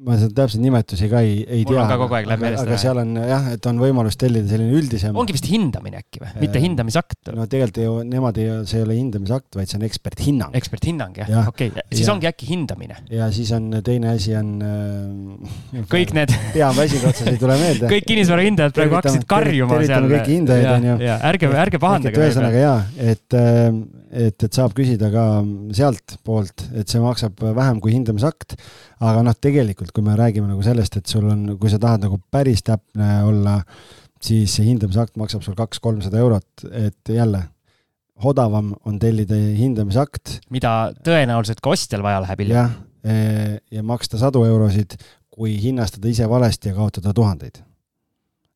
ma 0.00 0.16
seda 0.16 0.32
täpseid 0.42 0.62
nimetusi 0.64 1.08
ka 1.10 1.20
ei, 1.24 1.42
ei 1.44 1.64
Mul 1.68 1.76
tea. 1.76 1.84
ka 1.90 1.96
kogu 2.00 2.16
aeg 2.16 2.28
läheb 2.30 2.42
meelest. 2.44 2.64
aga 2.64 2.78
seal 2.80 3.00
on 3.02 3.12
jah, 3.20 3.48
et 3.52 3.66
on 3.68 3.80
võimalus 3.82 4.16
tellida 4.20 4.48
selline 4.48 4.72
üldisem. 4.78 5.16
ongi 5.20 5.34
vist 5.36 5.48
hindamine 5.50 6.00
äkki 6.00 6.22
või, 6.22 6.30
mitte 6.40 6.62
hindamisakt? 6.62 7.32
no 7.36 7.44
tegelikult 7.50 7.80
ju 7.84 7.96
nemad 8.08 8.40
ei, 8.40 8.48
see 8.70 8.80
ei 8.80 8.86
ole 8.86 8.96
hindamisakt, 8.96 9.58
vaid 9.58 9.68
see 9.68 9.80
on 9.80 9.84
eksperthinnang. 9.90 10.56
eksperthinnang 10.56 11.20
jah 11.20 11.32
ja., 11.32 11.44
okei 11.52 11.72
okay., 11.74 11.84
siis 11.92 12.06
ja. 12.06 12.14
ongi 12.14 12.30
äkki 12.30 12.48
hindamine. 12.48 12.96
ja 13.12 13.28
siis 13.34 13.52
on 13.56 13.68
teine 13.84 14.14
asi 14.14 14.34
on 14.40 14.54
äh,. 14.64 15.84
kõik 15.94 16.16
need 16.16 16.32
pea 16.54 16.70
on 16.70 16.78
väsinud 16.80 17.10
otsas, 17.12 17.28
ei 17.34 17.40
tule 17.40 17.60
meelde. 17.60 17.92
kõik 17.92 18.08
kinnisvarahindajad 18.08 18.76
praegu 18.76 19.00
hakkasid 19.00 19.28
karjuma 19.28 19.82
seal. 19.84 20.08
kõiki 20.16 20.38
hindajaid 20.38 20.74
on 20.78 20.92
ju. 20.92 21.00
ärge, 21.18 21.54
ärge 21.66 21.82
pahandage. 21.82 22.24
ühesõnaga 22.24 22.64
jaa, 22.64 22.78
et 23.12 23.36
äh, 23.36 23.68
et, 24.10 24.34
et 24.42 24.56
saab 24.56 24.74
küsida 24.76 25.10
ka 25.12 25.24
sealtpoolt, 25.76 26.66
et 26.80 26.90
see 26.90 27.00
maksab 27.02 27.40
vähem 27.56 27.80
kui 27.82 27.94
hindamisakt, 27.94 28.56
aga 28.98 29.22
noh, 29.26 29.36
tegelikult 29.36 29.94
kui 29.94 30.04
me 30.06 30.16
räägime 30.18 30.50
nagu 30.50 30.64
sellest, 30.66 30.98
et 31.00 31.10
sul 31.10 31.28
on, 31.30 31.46
kui 31.60 31.72
sa 31.72 31.80
tahad 31.82 32.04
nagu 32.06 32.20
päris 32.32 32.64
täpne 32.66 33.12
olla, 33.28 33.60
siis 34.20 34.52
see 34.56 34.66
hindamisakt 34.68 35.16
maksab 35.20 35.46
sul 35.46 35.56
kaks-kolmsada 35.58 36.20
eurot, 36.20 36.66
et 36.72 37.14
jälle, 37.14 37.44
odavam 38.20 38.74
on 38.84 38.98
tellida 39.00 39.38
hindamisakt. 39.56 40.40
mida 40.52 40.92
tõenäoliselt 41.06 41.62
ka 41.64 41.72
ostjal 41.72 42.04
vaja 42.04 42.20
läheb 42.26 42.44
hiljem. 42.44 42.58
jah, 42.58 42.76
e, 43.00 43.14
ja 43.72 43.86
maksta 43.86 44.20
sadu 44.20 44.44
eurosid, 44.44 44.98
kui 45.30 45.56
hinnastada 45.62 46.10
ise 46.10 46.28
valesti 46.28 46.68
ja 46.68 46.76
kaotada 46.76 47.14
tuhandeid 47.16 47.62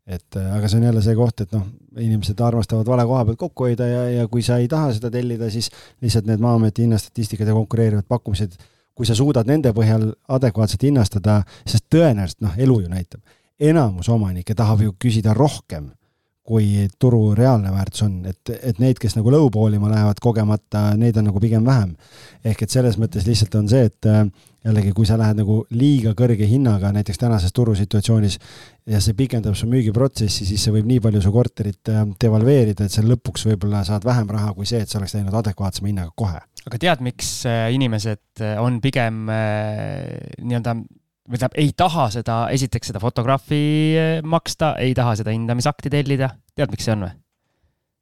et 0.07 0.37
äh, 0.37 0.53
aga 0.57 0.69
see 0.69 0.81
on 0.81 0.87
jälle 0.89 1.03
see 1.05 1.17
koht, 1.17 1.41
et 1.41 1.53
noh, 1.57 1.65
inimesed 2.01 2.41
armastavad 2.45 2.89
vale 2.89 3.07
koha 3.09 3.25
pealt 3.25 3.41
kokku 3.41 3.69
hoida 3.69 3.89
ja, 3.89 4.05
ja 4.13 4.29
kui 4.29 4.45
sa 4.45 4.59
ei 4.61 4.69
taha 4.69 4.93
seda 4.97 5.11
tellida, 5.13 5.49
siis 5.51 5.71
lihtsalt 6.05 6.29
need 6.29 6.43
Maa-ameti 6.45 6.85
hinnastatistikad 6.85 7.49
ja 7.49 7.57
konkureerivad 7.57 8.09
pakkumised, 8.09 8.59
kui 8.95 9.09
sa 9.09 9.17
suudad 9.17 9.49
nende 9.49 9.73
põhjal 9.75 10.11
adekvaatselt 10.37 10.85
hinnastada, 10.87 11.41
sest 11.67 11.89
tõenäoliselt 11.93 12.45
noh, 12.45 12.59
elu 12.61 12.81
ju 12.85 12.93
näitab, 12.93 13.23
enamus 13.59 14.11
omanikke 14.13 14.55
tahab 14.59 14.85
ju 14.85 14.97
küsida 15.01 15.35
rohkem 15.35 15.89
kui 16.45 16.89
turu 17.01 17.33
reaalne 17.37 17.71
väärtus 17.73 18.05
on, 18.05 18.19
et, 18.29 18.51
et 18.53 18.81
neid, 18.83 18.99
kes 19.01 19.17
nagu 19.17 19.33
lõupoolima 19.33 19.89
lähevad 19.89 20.19
kogemata, 20.21 20.91
neid 21.01 21.17
on 21.17 21.31
nagu 21.31 21.41
pigem 21.41 21.65
vähem. 21.65 21.95
ehk 22.45 22.67
et 22.67 22.75
selles 22.75 22.99
mõttes 23.01 23.25
lihtsalt 23.25 23.55
on 23.57 23.69
see, 23.73 23.87
et 23.89 24.09
äh, 24.11 24.27
jällegi, 24.67 24.93
kui 24.93 25.09
sa 25.09 25.17
lähed 25.17 25.41
nagu 25.41 25.63
liiga 25.73 26.13
kõrge 26.19 26.45
hinnaga 26.49 26.91
näiteks 26.93 27.23
tänases 27.23 27.53
turusituatsioonis 27.57 28.37
ja 28.93 29.01
see 29.01 29.17
pikendab 29.17 29.57
su 29.57 29.69
müügiprotsessi, 29.71 30.45
siis 30.51 30.67
see 30.67 30.75
võib 30.75 30.91
nii 30.91 31.01
palju 31.07 31.23
su 31.25 31.33
korterit 31.33 31.93
äh, 31.93 32.03
devalveerida, 32.21 32.85
et 32.85 32.93
sa 32.93 33.05
lõpuks 33.05 33.49
võib-olla 33.49 33.81
saad 33.89 34.05
vähem 34.05 34.29
raha 34.37 34.53
kui 34.53 34.69
see, 34.69 34.83
et 34.85 34.93
sa 34.93 35.01
oleks 35.01 35.17
läinud 35.17 35.41
adekvaatsema 35.41 35.89
hinnaga 35.89 36.13
kohe. 36.15 36.45
aga 36.67 36.83
tead, 36.83 37.07
miks 37.09 37.39
äh, 37.49 37.71
inimesed 37.73 38.45
on 38.61 38.83
pigem 38.85 39.25
nii-öelda 39.33 40.77
või 41.25 41.41
tähendab, 41.41 41.59
ei 41.61 41.73
taha 41.77 42.09
seda, 42.13 42.39
esiteks 42.55 42.93
seda 42.93 43.01
fotograafi 43.03 43.61
eh, 43.97 44.17
maksta, 44.23 44.75
ei 44.83 44.95
taha 44.97 45.17
seda 45.21 45.35
hindamisakti 45.35 45.93
tellida. 45.93 46.35
tead, 46.55 46.73
miks 46.73 46.87
see 46.87 46.97
on 46.97 47.07
või? 47.07 47.15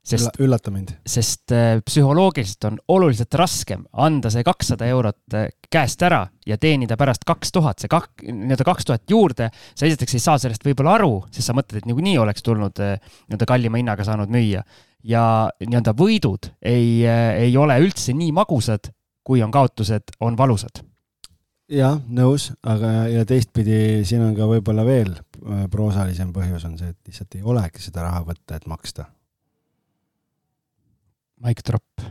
sest, 0.02 0.38
üllata 0.42 0.72
mind. 0.74 0.90
sest 1.06 1.52
äh, 1.54 1.76
psühholoogiliselt 1.86 2.66
on 2.66 2.78
oluliselt 2.90 3.34
raskem 3.38 3.84
anda 3.92 4.32
see 4.34 4.42
kakssada 4.46 4.88
eurot 4.90 5.36
äh, 5.38 5.48
käest 5.70 6.02
ära 6.02 6.24
ja 6.46 6.58
teenida 6.58 6.98
pärast 6.98 7.22
kaks 7.26 7.54
tuhat, 7.54 7.78
see 7.78 7.90
kak-, 7.92 8.24
nii-öelda 8.26 8.66
kaks 8.66 8.88
tuhat 8.90 9.04
juurde. 9.10 9.50
sa 9.74 9.86
esiteks 9.86 10.18
ei 10.18 10.24
saa 10.24 10.38
sellest 10.42 10.66
võib-olla 10.66 10.96
aru, 10.98 11.12
sest 11.30 11.50
sa 11.50 11.56
mõtled, 11.56 11.82
et 11.82 11.90
niikuinii 11.90 12.18
oleks 12.18 12.42
tulnud 12.42 12.82
nii-öelda 12.82 13.48
kallima 13.48 13.78
hinnaga 13.78 14.06
saanud 14.08 14.32
müüa. 14.32 14.64
ja 15.06 15.24
nii-öelda 15.62 15.94
võidud 15.98 16.50
ei, 16.60 17.04
ei 17.06 17.56
ole 17.56 17.78
üldse 17.86 18.14
nii 18.16 18.34
magusad, 18.34 18.90
kui 19.22 19.42
on 19.42 19.54
kaotused, 19.54 20.18
on 20.20 20.34
valusad 20.38 20.82
jah, 21.72 21.98
nõus, 22.08 22.50
aga 22.68 22.92
ja 23.12 23.24
teistpidi 23.28 24.02
siin 24.08 24.24
on 24.26 24.36
ka 24.36 24.46
võib-olla 24.50 24.84
veel 24.86 25.14
proosalisem 25.72 26.32
põhjus 26.34 26.66
on 26.68 26.78
see, 26.78 26.92
et 26.92 27.10
lihtsalt 27.10 27.38
ei 27.38 27.42
olegi 27.54 27.82
seda 27.82 28.06
raha 28.06 28.22
võtta, 28.26 28.58
et 28.58 28.68
maksta 28.70 29.08
Mike 31.42 31.62
Tropp. 31.66 32.04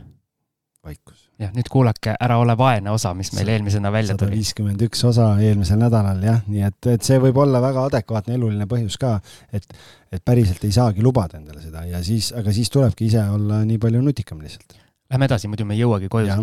vaikus. 0.84 1.30
jah, 1.38 1.52
nüüd 1.54 1.68
kuulake 1.70 2.16
Ära 2.20 2.36
ole 2.42 2.56
vaene 2.58 2.90
osa, 2.90 3.14
mis 3.14 3.30
meil 3.36 3.48
eelmisena 3.54 3.92
välja 3.94 4.16
tuli. 4.18 4.36
viiskümmend 4.36 4.82
üks 4.82 5.04
osa 5.08 5.30
eelmisel 5.40 5.78
nädalal 5.80 6.20
jah, 6.26 6.42
nii 6.50 6.66
et, 6.66 6.90
et 6.96 7.06
see 7.06 7.20
võib 7.22 7.38
olla 7.44 7.62
väga 7.62 7.86
adekvaatne 7.88 8.34
eluline 8.36 8.66
põhjus 8.68 8.98
ka, 9.00 9.14
et, 9.54 9.66
et 10.12 10.24
päriselt 10.24 10.64
ei 10.66 10.74
saagi 10.74 11.04
lubada 11.06 11.38
endale 11.38 11.62
seda 11.62 11.86
ja 11.88 12.02
siis, 12.04 12.32
aga 12.36 12.52
siis 12.52 12.70
tulebki 12.70 13.06
ise 13.08 13.24
olla 13.30 13.62
nii 13.64 13.78
palju 13.80 14.02
nutikam 14.02 14.42
lihtsalt. 14.42 14.81
Lähme 15.12 15.26
edasi, 15.28 15.48
muidu 15.52 15.66
me 15.68 15.74
ei 15.76 15.82
jõuagi 15.82 16.08
koju. 16.08 16.34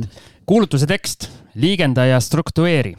kuulutuse 0.46 0.86
tekst, 0.86 1.26
liigenda 1.58 2.06
ja 2.06 2.20
struktueeri. 2.22 2.94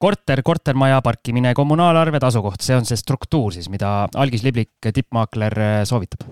Korter, 0.00 0.40
kortermaja, 0.44 1.02
parkimine, 1.04 1.52
kommunaalarved, 1.56 2.24
asukoht, 2.24 2.64
see 2.64 2.76
on 2.76 2.88
see 2.88 2.96
struktuur 2.96 3.52
siis, 3.52 3.68
mida 3.72 4.08
Algis 4.16 4.44
Liblik, 4.44 4.72
tippmaakler 4.80 5.56
soovitab. 5.88 6.24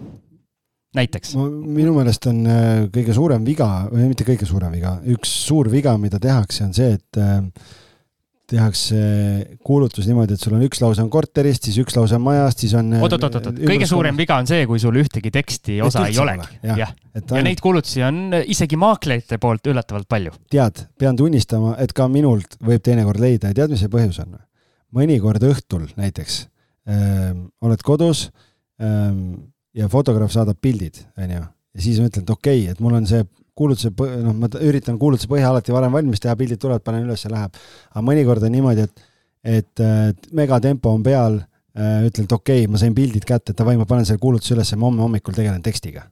Näiteks? 0.95 1.35
minu 1.37 1.93
meelest 1.97 2.29
on 2.31 2.45
äh, 2.47 2.85
kõige 2.95 3.13
suurem 3.17 3.45
viga, 3.45 3.67
või 3.91 4.09
mitte 4.13 4.25
kõige 4.25 4.47
suurem 4.47 4.73
viga, 4.73 4.95
üks 5.11 5.33
suur 5.49 5.69
viga, 5.73 5.97
mida 5.99 6.21
tehakse, 6.23 6.69
on 6.69 6.77
see, 6.77 6.95
et 7.01 7.19
äh, 7.19 7.41
tehakse 8.51 8.97
kuulutus 9.65 10.07
niimoodi, 10.09 10.37
et 10.37 10.43
sul 10.43 10.57
on 10.57 10.65
üks 10.67 10.83
lause 10.83 11.01
on 11.03 11.09
korterist, 11.13 11.65
siis 11.65 11.79
üks 11.81 11.97
lause 11.97 12.17
on 12.19 12.25
majast, 12.25 12.61
siis 12.65 12.75
on. 12.77 12.91
oot, 12.99 13.17
oot, 13.17 13.27
oot, 13.29 13.39
oot, 13.41 13.61
kõige 13.65 13.89
suurem 13.89 14.19
viga 14.19 14.37
on 14.43 14.49
see, 14.51 14.67
kui 14.69 14.83
sul 14.83 14.99
ühtegi 15.01 15.33
teksti 15.35 15.79
osa 15.85 16.05
ei 16.11 16.19
olegi. 16.21 16.49
jah, 16.61 16.83
ja. 16.83 16.89
ja 16.91 17.23
ainult... 17.23 17.47
neid 17.49 17.63
kuulutusi 17.65 18.05
on 18.05 18.37
isegi 18.43 18.79
maaklerite 18.81 19.41
poolt 19.43 19.73
üllatavalt 19.73 20.09
palju. 20.11 20.35
tead, 20.53 20.85
pean 21.01 21.17
tunnistama, 21.17 21.77
et 21.81 21.97
ka 21.97 22.09
minult 22.13 22.59
võib 22.65 22.85
teinekord 22.85 23.23
leida 23.23 23.53
ja 23.53 23.63
tead, 23.63 23.75
mis 23.75 23.85
see 23.85 23.93
põhjus 23.93 24.21
on? 24.27 24.37
mõnikord 24.95 25.43
õhtul 25.49 25.89
näiteks 25.99 26.45
öö, 26.45 26.95
ähm, 26.95 27.47
oled 27.65 27.81
kodus 27.83 28.29
öö, 28.29 28.87
ähm, 28.87 29.25
ja 29.75 29.89
fotograaf 29.91 30.33
saadab 30.35 30.61
pildid, 30.63 31.01
onju, 31.19 31.41
ja 31.41 31.83
siis 31.83 31.99
ma 31.99 32.11
ütlen, 32.11 32.27
et 32.27 32.31
okei 32.31 32.61
okay,, 32.63 32.75
et 32.75 32.85
mul 32.85 32.95
on 33.01 33.09
see 33.09 33.25
kuulutuse, 33.59 33.93
noh, 34.25 34.37
ma 34.39 34.51
üritan 34.63 34.99
kuulutuse 35.01 35.31
põhja 35.31 35.51
alati 35.53 35.75
varem 35.75 35.95
valmis 35.95 36.23
teha, 36.23 36.37
pildid 36.39 36.63
tulevad, 36.63 36.85
panen 36.87 37.07
üles 37.09 37.25
ja 37.25 37.33
läheb. 37.33 37.61
aga 37.93 38.05
mõnikord 38.07 38.47
on 38.47 38.55
niimoodi, 38.55 38.89
et, 38.89 39.05
et, 39.59 39.85
et 39.85 40.33
megatempo 40.35 40.95
on 40.95 41.05
peal, 41.07 41.39
äh, 41.79 42.01
ütlen, 42.09 42.29
et 42.29 42.37
okei 42.39 42.65
okay,, 42.65 42.73
ma 42.73 42.83
sain 42.83 42.97
pildid 42.97 43.27
kätte, 43.29 43.57
davai, 43.57 43.77
ma 43.81 43.87
panen 43.89 44.09
selle 44.09 44.23
kuulutuse 44.23 44.57
üles 44.57 44.75
ja 44.75 44.81
ma 44.81 44.91
homme 44.91 45.07
hommikul 45.07 45.37
tegelen 45.37 45.63
tekstiga 45.63 46.09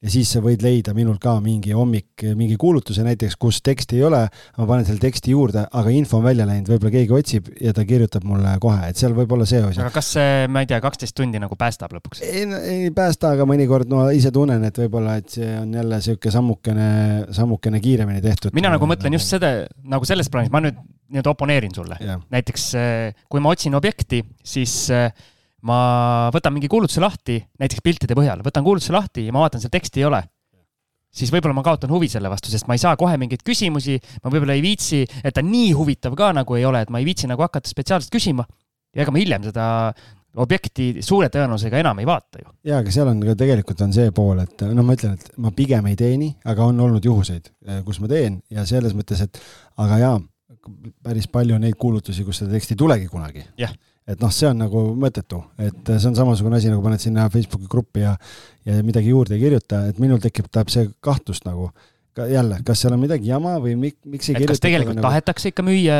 ja 0.00 0.10
siis 0.12 0.30
sa 0.32 0.40
võid 0.40 0.62
leida 0.64 0.94
minul 0.96 1.18
ka 1.20 1.34
mingi 1.44 1.74
hommik, 1.76 2.24
mingi 2.36 2.56
kuulutuse 2.60 3.04
näiteks, 3.04 3.36
kus 3.40 3.60
teksti 3.64 3.98
ei 3.98 4.04
ole, 4.08 4.20
ma 4.56 4.68
panen 4.68 4.86
selle 4.88 5.02
teksti 5.02 5.34
juurde, 5.34 5.66
aga 5.76 5.92
info 5.92 6.20
on 6.20 6.24
välja 6.24 6.46
läinud, 6.48 6.70
võib-olla 6.72 6.92
keegi 6.94 7.16
otsib 7.18 7.50
ja 7.60 7.74
ta 7.76 7.84
kirjutab 7.88 8.24
mulle 8.28 8.54
kohe, 8.62 8.88
et 8.88 9.00
seal 9.00 9.12
võib 9.16 9.34
olla 9.36 9.48
see 9.48 9.60
osa. 9.60 9.84
aga 9.84 9.92
kas 9.98 10.12
see, 10.16 10.46
ma 10.52 10.62
ei 10.64 10.70
tea, 10.70 10.80
kaksteist 10.84 11.16
tundi 11.18 11.42
nagu 11.42 11.58
päästab 11.60 11.92
lõpuks? 11.96 12.22
ei, 12.24 12.46
ei 12.72 12.94
päästa, 12.96 13.34
aga 13.36 13.44
mõnikord 13.48 13.92
no 13.92 14.06
ise 14.16 14.32
tunnen, 14.34 14.64
et 14.70 14.80
võib-olla, 14.80 15.18
et 15.20 15.36
see 15.36 15.50
on 15.58 15.74
jälle 15.76 16.00
niisugune 16.00 16.32
sammukene, 16.38 16.88
sammukene 17.36 17.82
kiiremini 17.84 18.24
tehtud. 18.24 18.56
mina 18.56 18.72
nagu 18.72 18.88
mõtlen 18.88 19.18
just 19.18 19.36
seda, 19.36 19.52
nagu 19.84 20.08
selles 20.08 20.32
plaanis, 20.32 20.52
ma 20.54 20.64
nüüd 20.64 20.80
nii-öelda 21.10 21.34
oponeerin 21.34 21.76
sulle. 21.76 22.00
näiteks 22.32 22.70
kui 23.28 23.44
ma 23.44 23.52
otsin 23.52 23.76
objekti, 23.76 24.22
siis 24.46 24.86
äh, 24.94 25.12
ma 25.66 25.78
võtan 26.34 26.54
mingi 26.56 26.70
kuulutuse 26.70 27.02
lahti, 27.02 27.38
näiteks 27.60 27.82
piltide 27.84 28.16
põhjal, 28.18 28.44
võtan 28.44 28.64
kuulutuse 28.66 28.94
lahti 28.94 29.26
ja 29.26 29.34
ma 29.34 29.44
vaatan, 29.44 29.62
seal 29.62 29.72
teksti 29.72 30.02
ei 30.02 30.06
ole. 30.08 30.22
siis 31.10 31.32
võib-olla 31.34 31.56
ma 31.56 31.64
kaotan 31.66 31.90
huvi 31.90 32.06
selle 32.08 32.30
vastu, 32.30 32.52
sest 32.52 32.68
ma 32.70 32.76
ei 32.78 32.82
saa 32.82 32.94
kohe 32.96 33.16
mingeid 33.18 33.42
küsimusi, 33.42 33.96
ma 34.22 34.30
võib-olla 34.30 34.54
ei 34.54 34.62
viitsi, 34.62 35.02
et 35.24 35.34
ta 35.34 35.42
nii 35.42 35.72
huvitav 35.74 36.14
ka 36.14 36.30
nagu 36.36 36.54
ei 36.54 36.64
ole, 36.64 36.84
et 36.84 36.90
ma 36.90 37.00
ei 37.02 37.08
viitsi 37.08 37.26
nagu 37.26 37.42
hakata 37.42 37.68
spetsiaalselt 37.68 38.14
küsima. 38.14 38.46
ja 38.94 39.02
ega 39.02 39.10
ma 39.10 39.18
hiljem 39.18 39.42
seda 39.46 39.66
objekti 40.38 41.02
suure 41.02 41.26
tõenäosusega 41.28 41.80
enam 41.82 41.98
ei 41.98 42.06
vaata 42.06 42.44
ju. 42.44 42.52
ja, 42.64 42.78
aga 42.78 42.94
seal 42.94 43.10
on 43.10 43.20
ka 43.26 43.34
tegelikult 43.42 43.82
on 43.82 43.92
see 43.92 44.14
pool, 44.14 44.38
et 44.38 44.62
noh, 44.70 44.86
ma 44.86 44.94
ütlen, 44.94 45.18
et 45.18 45.32
ma 45.42 45.50
pigem 45.54 45.90
ei 45.90 45.98
teeni, 45.98 46.30
aga 46.46 46.70
on 46.70 46.80
olnud 46.86 47.04
juhuseid, 47.04 47.50
kus 47.84 47.98
ma 48.00 48.10
teen 48.10 48.38
ja 48.50 48.64
selles 48.66 48.94
mõttes, 48.94 49.26
et 49.26 49.42
aga 49.82 49.98
jaa, 49.98 50.16
päris 51.02 51.26
palju 51.32 51.58
on 51.58 51.66
neid 51.66 51.78
kuulutusi, 51.80 52.22
kus 52.24 52.42
seda 52.42 52.54
teksti 52.54 52.78
ei 52.78 52.84
tulegi 52.86 53.10
kunagi. 53.10 53.44
jah 53.58 53.74
et 54.10 54.22
noh, 54.22 54.32
see 54.34 54.48
on 54.50 54.58
nagu 54.64 54.82
mõttetu, 54.98 55.42
et 55.60 55.92
see 55.92 56.10
on 56.10 56.18
samasugune 56.18 56.58
asi, 56.58 56.72
nagu 56.72 56.82
paned 56.84 57.02
sinna 57.02 57.28
Facebooki 57.32 57.70
gruppi 57.70 58.04
ja 58.04 58.16
ja 58.68 58.82
midagi 58.84 59.14
juurde 59.14 59.36
ei 59.36 59.40
kirjuta, 59.40 59.86
et 59.88 59.98
minul 60.02 60.20
tekitab 60.20 60.68
see 60.72 60.90
kahtlust 61.04 61.46
nagu 61.48 61.70
ka 62.16 62.26
jälle, 62.26 62.58
kas 62.66 62.80
seal 62.82 62.94
on 62.96 63.00
midagi 63.00 63.28
jama 63.30 63.54
või 63.62 63.76
mik, 63.78 63.96
miks 64.10 64.28
ei 64.28 64.34
kirjuta. 64.34 64.52
kas 64.56 64.62
tegelikult 64.64 64.96
nagu, 64.98 65.06
tahetakse 65.06 65.52
ikka 65.52 65.64
müüa, 65.64 65.98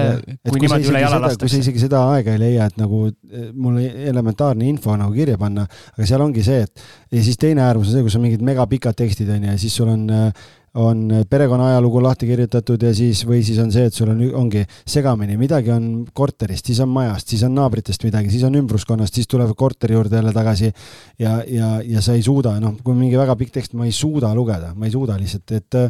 kui 0.49 0.63
niimoodi 0.65 0.91
üle 0.91 1.03
jala 1.05 1.21
lastakse? 1.23 1.45
kui 1.45 1.53
sa 1.53 1.61
isegi 1.63 1.83
seda 1.85 2.01
aega 2.17 2.35
ei 2.35 2.43
leia, 2.43 2.67
et 2.67 2.81
nagu 2.81 3.05
eh, 3.07 3.51
mul 3.55 3.79
elementaarne 3.81 4.67
info 4.67 4.97
nagu 4.99 5.15
kirja 5.15 5.39
panna, 5.41 5.69
aga 5.95 6.09
seal 6.11 6.25
ongi 6.25 6.43
see, 6.47 6.65
et 6.67 7.15
ja 7.15 7.23
siis 7.27 7.39
teine 7.41 7.63
äärmus 7.63 7.93
on 7.93 7.99
see, 7.99 8.07
kus 8.09 8.19
on 8.19 8.27
mingid 8.27 8.43
megapikad 8.47 8.99
tekstid 8.99 9.31
on 9.31 9.47
ju 9.47 9.55
ja 9.55 9.63
siis 9.63 9.77
sul 9.79 9.93
on 9.95 10.09
äh, 10.11 10.49
on 10.75 11.25
perekonna 11.31 11.67
ajalugu 11.73 12.03
lahti 12.03 12.29
kirjutatud 12.29 12.83
ja 12.83 12.93
siis, 12.95 13.25
või 13.27 13.41
siis 13.47 13.59
on 13.59 13.73
see, 13.75 13.89
et 13.91 13.97
sul 13.97 14.13
on, 14.13 14.21
ongi 14.39 14.63
segamini, 14.87 15.35
midagi 15.41 15.73
on 15.75 15.91
korterist, 16.15 16.71
siis 16.71 16.79
on 16.85 16.93
majast, 16.95 17.33
siis 17.33 17.43
on 17.47 17.57
naabritest 17.59 18.07
midagi, 18.07 18.31
siis 18.31 18.47
on 18.47 18.59
ümbruskonnast, 18.61 19.19
siis 19.19 19.31
tuleb 19.31 19.51
korteri 19.59 19.99
juurde 19.99 20.21
jälle 20.21 20.33
tagasi. 20.33 20.73
ja, 21.19 21.41
ja, 21.47 21.81
ja 21.85 22.03
sa 22.03 22.15
ei 22.15 22.23
suuda, 22.23 22.55
noh, 22.63 22.77
kui 22.85 22.95
mingi 22.95 23.19
väga 23.19 23.37
pikk 23.37 23.59
tekst, 23.59 23.75
ma 23.75 23.89
ei 23.89 23.93
suuda 23.93 24.35
lugeda, 24.35 24.75
ma 24.75 24.87
ei 24.87 24.95
suuda 24.95 25.19
lihtsalt, 25.19 25.59
et 25.59 25.81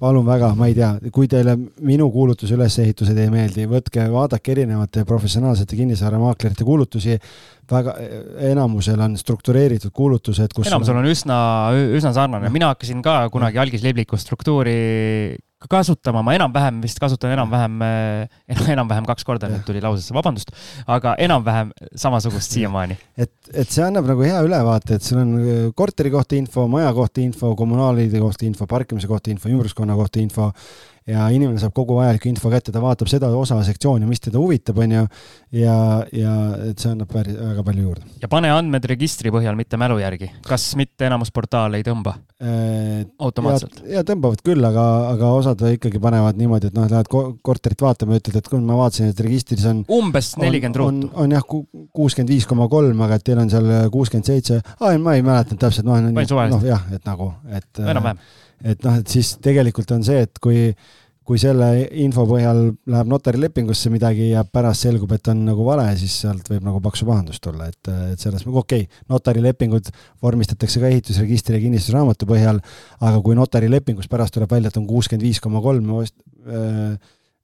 palun 0.00 0.26
väga, 0.26 0.52
ma 0.58 0.68
ei 0.70 0.74
tea, 0.76 0.90
kui 1.14 1.28
teile 1.30 1.56
minu 1.86 2.08
kuulutuse 2.12 2.56
ülesehitused 2.56 3.16
ei 3.20 3.30
meeldi, 3.32 3.66
võtke, 3.70 4.04
vaadake 4.12 4.52
erinevate 4.52 5.04
professionaalsete 5.08 5.78
kinnisvaramaaklerite 5.78 6.64
kuulutusi. 6.64 7.18
väga, 7.70 7.96
enamusel 8.50 9.00
on 9.00 9.16
struktureeritud 9.18 9.90
kuulutused, 9.90 10.52
kus 10.54 10.68
enamusel 10.70 11.00
on 11.00 11.08
üsna, 11.10 11.38
üsna 11.98 12.12
sarnane, 12.14 12.50
mina 12.54 12.70
hakkasin 12.74 13.02
ka 13.02 13.24
kunagi 13.32 13.58
algis 13.58 13.82
Libliku 13.82 14.16
struktuuri 14.16 14.76
kasutama, 15.70 16.20
ma 16.22 16.34
enam-vähem 16.36 16.82
vist 16.84 16.98
kasutan 17.00 17.32
enam-vähem, 17.32 17.76
eh, 17.82 18.58
enam-vähem 18.74 19.06
kaks 19.08 19.24
korda 19.24 19.48
nüüd 19.50 19.64
tuli 19.66 19.80
lausesse, 19.84 20.14
vabandust, 20.14 20.52
aga 20.86 21.14
enam-vähem 21.26 21.72
samasugust 21.96 22.52
siiamaani. 22.52 22.98
et, 23.16 23.32
et 23.52 23.70
see 23.72 23.84
annab 23.84 24.08
nagu 24.10 24.26
hea 24.26 24.42
ülevaate, 24.44 24.98
et 24.98 25.06
sul 25.06 25.22
on 25.22 25.32
eh, 25.40 25.62
korteri 25.76 26.12
kohta 26.12 26.36
info, 26.36 26.66
maja 26.68 26.92
kohta 26.96 27.24
info, 27.24 27.54
kommunaalide 27.56 28.20
kohta 28.20 28.46
info, 28.48 28.68
parkimise 28.70 29.08
kohta 29.08 29.32
info, 29.32 29.48
ümbruskonna 29.52 29.96
kohta 29.96 30.20
info 30.20 30.52
ja 31.06 31.26
inimene 31.30 31.60
saab 31.62 31.74
kogu 31.76 31.96
vajaliku 32.00 32.28
info 32.30 32.50
kätte, 32.50 32.72
ta 32.74 32.80
vaatab 32.82 33.10
seda 33.10 33.28
osa 33.38 33.58
sektsiooni, 33.66 34.08
mis 34.10 34.22
teda 34.24 34.40
huvitab, 34.42 34.78
on 34.82 34.94
ju, 34.96 35.02
ja, 35.60 35.76
ja 36.14 36.32
et 36.66 36.82
see 36.82 36.90
annab 36.90 37.10
päris, 37.12 37.36
väga 37.38 37.62
palju 37.66 37.84
juurde. 37.84 38.06
ja 38.22 38.30
pane 38.30 38.50
andmed 38.50 38.88
registri 38.90 39.30
põhjal, 39.34 39.54
mitte 39.58 39.78
mälu 39.78 40.00
järgi. 40.02 40.32
kas 40.46 40.68
mitte 40.78 41.06
enamus 41.06 41.30
portaale 41.34 41.78
ei 41.78 41.86
tõmba 41.86 42.16
äh, 42.42 43.04
automaatselt? 43.22 43.84
ja 43.90 44.02
tõmbavad 44.06 44.42
küll, 44.46 44.66
aga, 44.66 44.86
aga 45.12 45.30
osad 45.38 45.62
ikkagi 45.70 46.02
panevad 46.02 46.40
niimoodi, 46.40 46.72
et 46.72 46.78
noh, 46.78 46.88
lähed 46.90 47.10
korterit 47.46 47.86
vaatama 47.86 48.16
ja 48.16 48.24
ütled, 48.24 48.40
et 48.40 48.50
kui 48.50 48.64
ma 48.66 48.80
vaatasin, 48.80 49.12
et 49.14 49.22
registris 49.28 49.68
on 49.70 49.84
umbes 50.00 50.32
nelikümmend 50.42 50.80
ruutu. 50.82 51.12
on, 51.12 51.26
on 51.26 51.36
jah, 51.36 51.46
kuuskümmend 51.46 52.34
viis 52.34 52.48
koma 52.50 52.66
kolm, 52.72 53.06
aga 53.06 53.20
et 53.20 53.26
teil 53.30 53.44
on 53.44 53.52
seal 53.52 53.70
kuuskümmend 53.94 54.26
seitse, 54.26 54.58
ma 54.82 55.14
ei 55.14 55.22
mäletanud 55.22 55.62
täpselt, 55.62 55.86
noh, 55.86 56.02
noh 56.02 56.66
jah, 56.66 56.82
et 56.98 57.06
nagu, 57.06 57.30
et 57.54 57.84
enam-vähem 57.86 58.18
et 58.64 58.86
noh, 58.86 59.00
et 59.00 59.10
siis 59.10 59.34
tegelikult 59.42 59.90
on 59.96 60.04
see, 60.06 60.22
et 60.26 60.40
kui, 60.42 60.70
kui 61.26 61.40
selle 61.42 61.68
info 62.04 62.26
põhjal 62.28 62.60
läheb 62.92 63.10
notarilepingusse 63.10 63.90
midagi 63.92 64.30
ja 64.30 64.44
pärast 64.46 64.86
selgub, 64.86 65.12
et 65.16 65.32
on 65.32 65.42
nagu 65.48 65.66
vale, 65.66 65.88
siis 66.00 66.14
sealt 66.22 66.48
võib 66.52 66.64
nagu 66.68 66.80
paksu 66.84 67.08
pahandust 67.08 67.42
tulla, 67.44 67.68
et, 67.72 67.92
et 68.12 68.22
selles, 68.22 68.46
okei 68.46 68.86
okay,, 68.86 69.02
notarilepingud 69.12 69.90
vormistatakse 70.22 70.82
ka 70.82 70.92
ehitusregistri 70.92 71.58
ja 71.58 71.64
kinnistusraamatu 71.66 72.30
põhjal, 72.30 72.62
aga 73.00 73.20
kui 73.24 73.38
notarilepingus 73.38 74.08
pärast 74.12 74.36
tuleb 74.36 74.54
välja, 74.56 74.72
et 74.72 74.80
on 74.80 74.88
kuuskümmend 74.88 75.26
viis 75.26 75.42
koma 75.42 75.64
kolm 75.64 75.92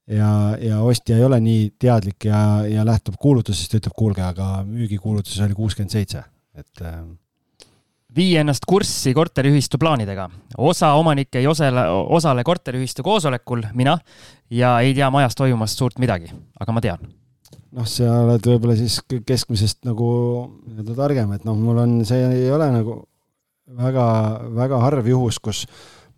ja, 0.07 0.29
ja 0.59 0.79
ostja 0.83 1.17
ei 1.17 1.25
ole 1.25 1.39
nii 1.43 1.73
teadlik 1.79 2.27
ja, 2.27 2.39
ja 2.67 2.85
lähtub 2.87 3.17
kuulutusest, 3.21 3.77
ütleb, 3.79 3.95
kuulge, 3.97 4.23
aga 4.25 4.63
müügikuulutuses 4.67 5.43
oli 5.45 5.57
kuuskümmend 5.57 5.93
seitse, 5.93 6.23
et 6.57 6.83
äh, 6.83 7.03
vii 8.15 8.35
ennast 8.41 8.67
kurssi 8.69 9.13
korteriühistu 9.13 9.79
plaanidega. 9.81 10.29
osa 10.57 10.93
omanikke 10.99 11.39
ei 11.39 11.47
osale, 11.47 11.87
osale 11.89 12.43
korteriühistu 12.43 13.03
koosolekul, 13.03 13.63
mina, 13.73 13.97
ja 14.49 14.79
ei 14.79 14.93
tea 14.93 15.09
majas 15.11 15.35
toimuvast 15.35 15.77
suurt 15.77 15.99
midagi, 15.99 16.31
aga 16.59 16.71
ma 16.75 16.81
tean. 16.81 17.09
noh, 17.73 17.87
sa 17.89 18.19
oled 18.25 18.45
võib-olla 18.45 18.77
siis 18.77 18.99
keskmisest 19.25 19.81
nagu 19.87 20.05
nii-öelda 20.67 20.99
targem, 20.99 21.33
et 21.33 21.47
noh, 21.47 21.57
mul 21.57 21.81
on, 21.81 21.97
see 22.05 22.21
ei 22.21 22.51
ole 22.53 22.69
nagu 22.73 23.01
väga, 23.79 24.05
väga 24.53 24.79
harv 24.83 25.09
juhus, 25.09 25.39
kus 25.41 25.65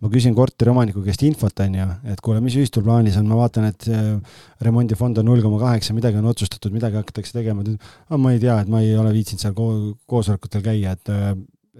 ma 0.04 0.10
küsin 0.12 0.34
korteriomaniku 0.36 1.00
käest 1.06 1.22
infot, 1.24 1.56
on 1.64 1.78
ju, 1.78 1.86
et 2.12 2.20
kuule, 2.20 2.42
mis 2.44 2.58
ühistul 2.60 2.84
plaanis 2.84 3.16
on, 3.16 3.24
ma 3.30 3.38
vaatan, 3.38 3.70
et 3.70 3.86
remondifond 4.66 5.16
on 5.22 5.30
null 5.30 5.40
koma 5.40 5.62
kaheksa, 5.62 5.96
midagi 5.96 6.20
on 6.20 6.28
otsustatud, 6.28 6.74
midagi 6.74 7.00
hakatakse 7.00 7.38
tegema, 7.38 7.64
aga 7.64 8.18
ma 8.20 8.34
ei 8.34 8.42
tea, 8.42 8.58
et 8.60 8.72
ma 8.72 8.84
ei 8.84 8.92
ole 9.00 9.14
viitsinud 9.16 9.40
seal 9.40 9.56
ko 9.56 9.70
koosolekutel 10.12 10.66
käia, 10.66 10.92
et 10.92 11.14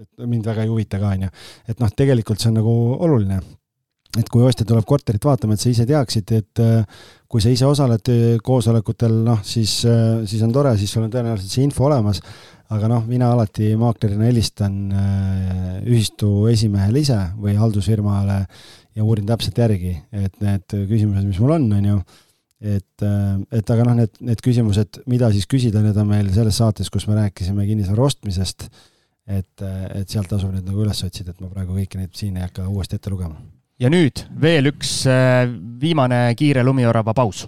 et 0.01 0.25
mind 0.25 0.45
väga 0.47 0.65
ei 0.65 0.71
huvita 0.71 0.99
ka, 1.01 1.13
on 1.15 1.27
ju. 1.27 1.29
et 1.67 1.79
noh, 1.83 1.93
tegelikult 2.03 2.41
see 2.41 2.51
on 2.51 2.59
nagu 2.61 2.73
oluline. 2.97 3.39
et 4.17 4.29
kui 4.33 4.41
ostja 4.41 4.65
tuleb 4.65 4.85
korterit 4.87 5.23
vaatama, 5.23 5.53
et 5.53 5.61
sa 5.61 5.69
ise 5.69 5.85
teaksid, 5.85 6.31
et 6.33 6.61
kui 7.27 7.43
sa 7.43 7.51
ise 7.53 7.67
osaled 7.67 8.09
koosolekutel, 8.41 9.13
noh, 9.25 9.41
siis, 9.45 9.83
siis 10.25 10.41
on 10.41 10.53
tore, 10.55 10.71
siis 10.79 10.93
sul 10.93 11.05
on 11.05 11.11
tõenäoliselt 11.13 11.53
see 11.53 11.65
info 11.67 11.85
olemas 11.85 12.23
aga 12.73 12.89
noh, 12.91 13.03
mina 13.07 13.29
alati 13.31 13.71
maaklerina 13.79 14.27
helistan 14.27 14.75
äh, 14.91 15.77
ühistu 15.87 16.47
esimehele 16.51 17.03
ise 17.03 17.19
või 17.39 17.55
haldusfirmale 17.59 18.41
ja 18.97 19.05
uurin 19.05 19.27
täpselt 19.29 19.59
järgi, 19.61 19.93
et 20.11 20.35
need 20.43 20.75
küsimused, 20.89 21.27
mis 21.27 21.39
mul 21.43 21.55
on, 21.55 21.67
on 21.77 21.87
ju, 21.91 22.01
et, 22.75 23.05
äh, 23.07 23.37
et 23.59 23.73
aga 23.73 23.87
noh, 23.87 23.97
need, 24.01 24.19
need 24.31 24.43
küsimused, 24.43 25.01
mida 25.07 25.31
siis 25.35 25.47
küsida, 25.49 25.83
need 25.85 25.99
on 26.01 26.11
meil 26.11 26.31
selles 26.35 26.59
saates, 26.59 26.91
kus 26.91 27.07
me 27.07 27.15
rääkisime 27.21 27.67
kinnisvara 27.69 28.09
ostmisest, 28.09 28.67
et, 29.27 29.61
et 29.95 30.09
sealt 30.09 30.29
tasub 30.31 30.53
need 30.53 30.65
nagu 30.67 30.85
üles 30.85 31.03
otsida, 31.03 31.35
et 31.35 31.43
ma 31.43 31.51
praegu 31.51 31.75
kõiki 31.75 31.99
neid 31.99 32.15
siin 32.15 32.37
ei 32.39 32.47
hakka 32.47 32.67
uuesti 32.71 32.99
ette 32.99 33.11
lugema. 33.11 33.35
ja 33.79 33.91
nüüd 33.93 34.25
veel 34.41 34.71
üks 34.71 34.99
äh, 35.11 35.45
viimane 35.81 36.33
kiire 36.39 36.63
lumiorava 36.63 37.13
paus 37.13 37.47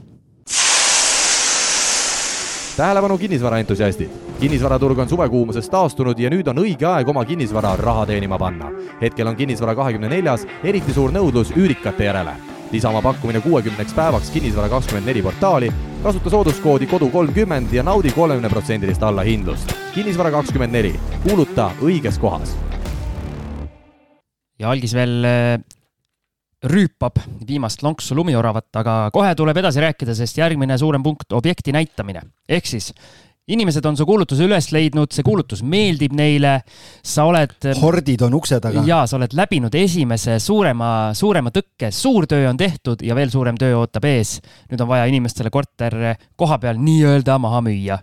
tähelepanu 2.80 3.18
kinnisvaraentusiastid! 3.18 4.10
kinnisvaraturg 4.40 5.00
on 5.00 5.10
suvekuumusest 5.10 5.72
taastunud 5.72 6.20
ja 6.20 6.30
nüüd 6.32 6.48
on 6.48 6.62
õige 6.62 6.88
aeg 6.88 7.10
oma 7.12 7.26
kinnisvara 7.28 7.74
raha 7.76 8.06
teenima 8.08 8.38
panna. 8.40 8.70
hetkel 9.02 9.28
on 9.28 9.36
kinnisvara 9.36 9.76
kahekümne 9.76 10.08
neljas 10.08 10.46
eriti 10.64 10.94
suur 10.96 11.12
nõudlus 11.12 11.52
üürikate 11.58 12.08
järele. 12.08 12.38
Lisa 12.72 12.90
oma 12.90 13.02
pakkumine 13.02 13.42
kuuekümneks 13.42 13.94
päevaks 13.94 14.30
Kinnisvara 14.30 14.70
kakskümmend 14.70 15.06
neli 15.10 15.22
portaali, 15.26 15.72
kasuta 16.04 16.30
sooduskoodi 16.30 16.88
kodu 16.88 17.10
kolmkümmend 17.10 17.74
ja 17.74 17.84
naudi 17.84 18.12
kolmekümneprotsendilist 18.12 19.04
allahindlust. 19.04 19.74
kinnisvara 19.94 20.32
kakskümmend 20.32 20.72
neli, 20.72 20.94
kuuluta 21.24 21.72
õiges 21.82 22.20
kohas. 22.20 22.56
ja 24.60 24.70
algis 24.70 24.94
veel 24.94 25.26
rüüpab 26.64 27.22
viimast 27.48 27.84
lonksu 27.84 28.16
lumioravat, 28.16 28.68
aga 28.76 28.96
kohe 29.14 29.32
tuleb 29.36 29.58
edasi 29.58 29.80
rääkida, 29.80 30.16
sest 30.16 30.38
järgmine 30.38 30.78
suurem 30.78 31.04
punkt, 31.04 31.32
objekti 31.32 31.72
näitamine. 31.72 32.22
ehk 32.50 32.66
siis 32.66 32.94
inimesed 33.54 33.86
on 33.86 33.98
su 33.98 34.06
kuulutuse 34.08 34.46
üles 34.48 34.70
leidnud, 34.74 35.12
see 35.14 35.26
kuulutus 35.26 35.62
meeldib 35.66 36.14
neile, 36.18 36.60
sa 37.06 37.26
oled. 37.30 37.56
hordid 37.82 38.24
on 38.26 38.36
ukse 38.38 38.60
taga. 38.64 38.84
ja 38.88 39.02
sa 39.10 39.18
oled 39.20 39.34
läbinud 39.38 39.76
esimese 39.76 40.40
suurema, 40.44 41.12
suurema 41.18 41.54
tõkke, 41.56 41.92
suur 41.96 42.28
töö 42.30 42.50
on 42.50 42.60
tehtud 42.60 43.04
ja 43.06 43.18
veel 43.18 43.32
suurem 43.34 43.58
töö 43.60 43.80
ootab 43.82 44.06
ees. 44.10 44.38
nüüd 44.72 44.84
on 44.84 44.92
vaja 44.92 45.08
inimestele 45.10 45.52
korter 45.54 45.98
koha 46.40 46.60
peal 46.62 46.82
nii-öelda 46.82 47.40
maha 47.42 47.64
müüa. 47.66 48.00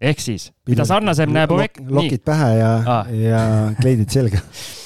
ehk 0.00 0.20
siis, 0.20 0.50
mida 0.68 0.86
sarnasem 0.88 1.32
näeb 1.32 1.52
objekt. 1.52 1.84
lokid 1.84 2.24
pähe 2.24 2.56
ja 2.58 2.72
ah., 2.86 3.12
ja 3.12 3.44
kleidid 3.80 4.10
selga 4.10 4.40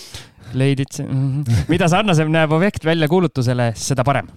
leidid, 0.61 1.01
mhm. 1.05 1.65
mida 1.69 1.89
sarnasem 1.89 2.31
näeb 2.33 2.53
objekt 2.57 2.85
välja 2.89 3.09
kuulutusele, 3.09 3.73
seda 3.77 4.05
parem 4.05 4.31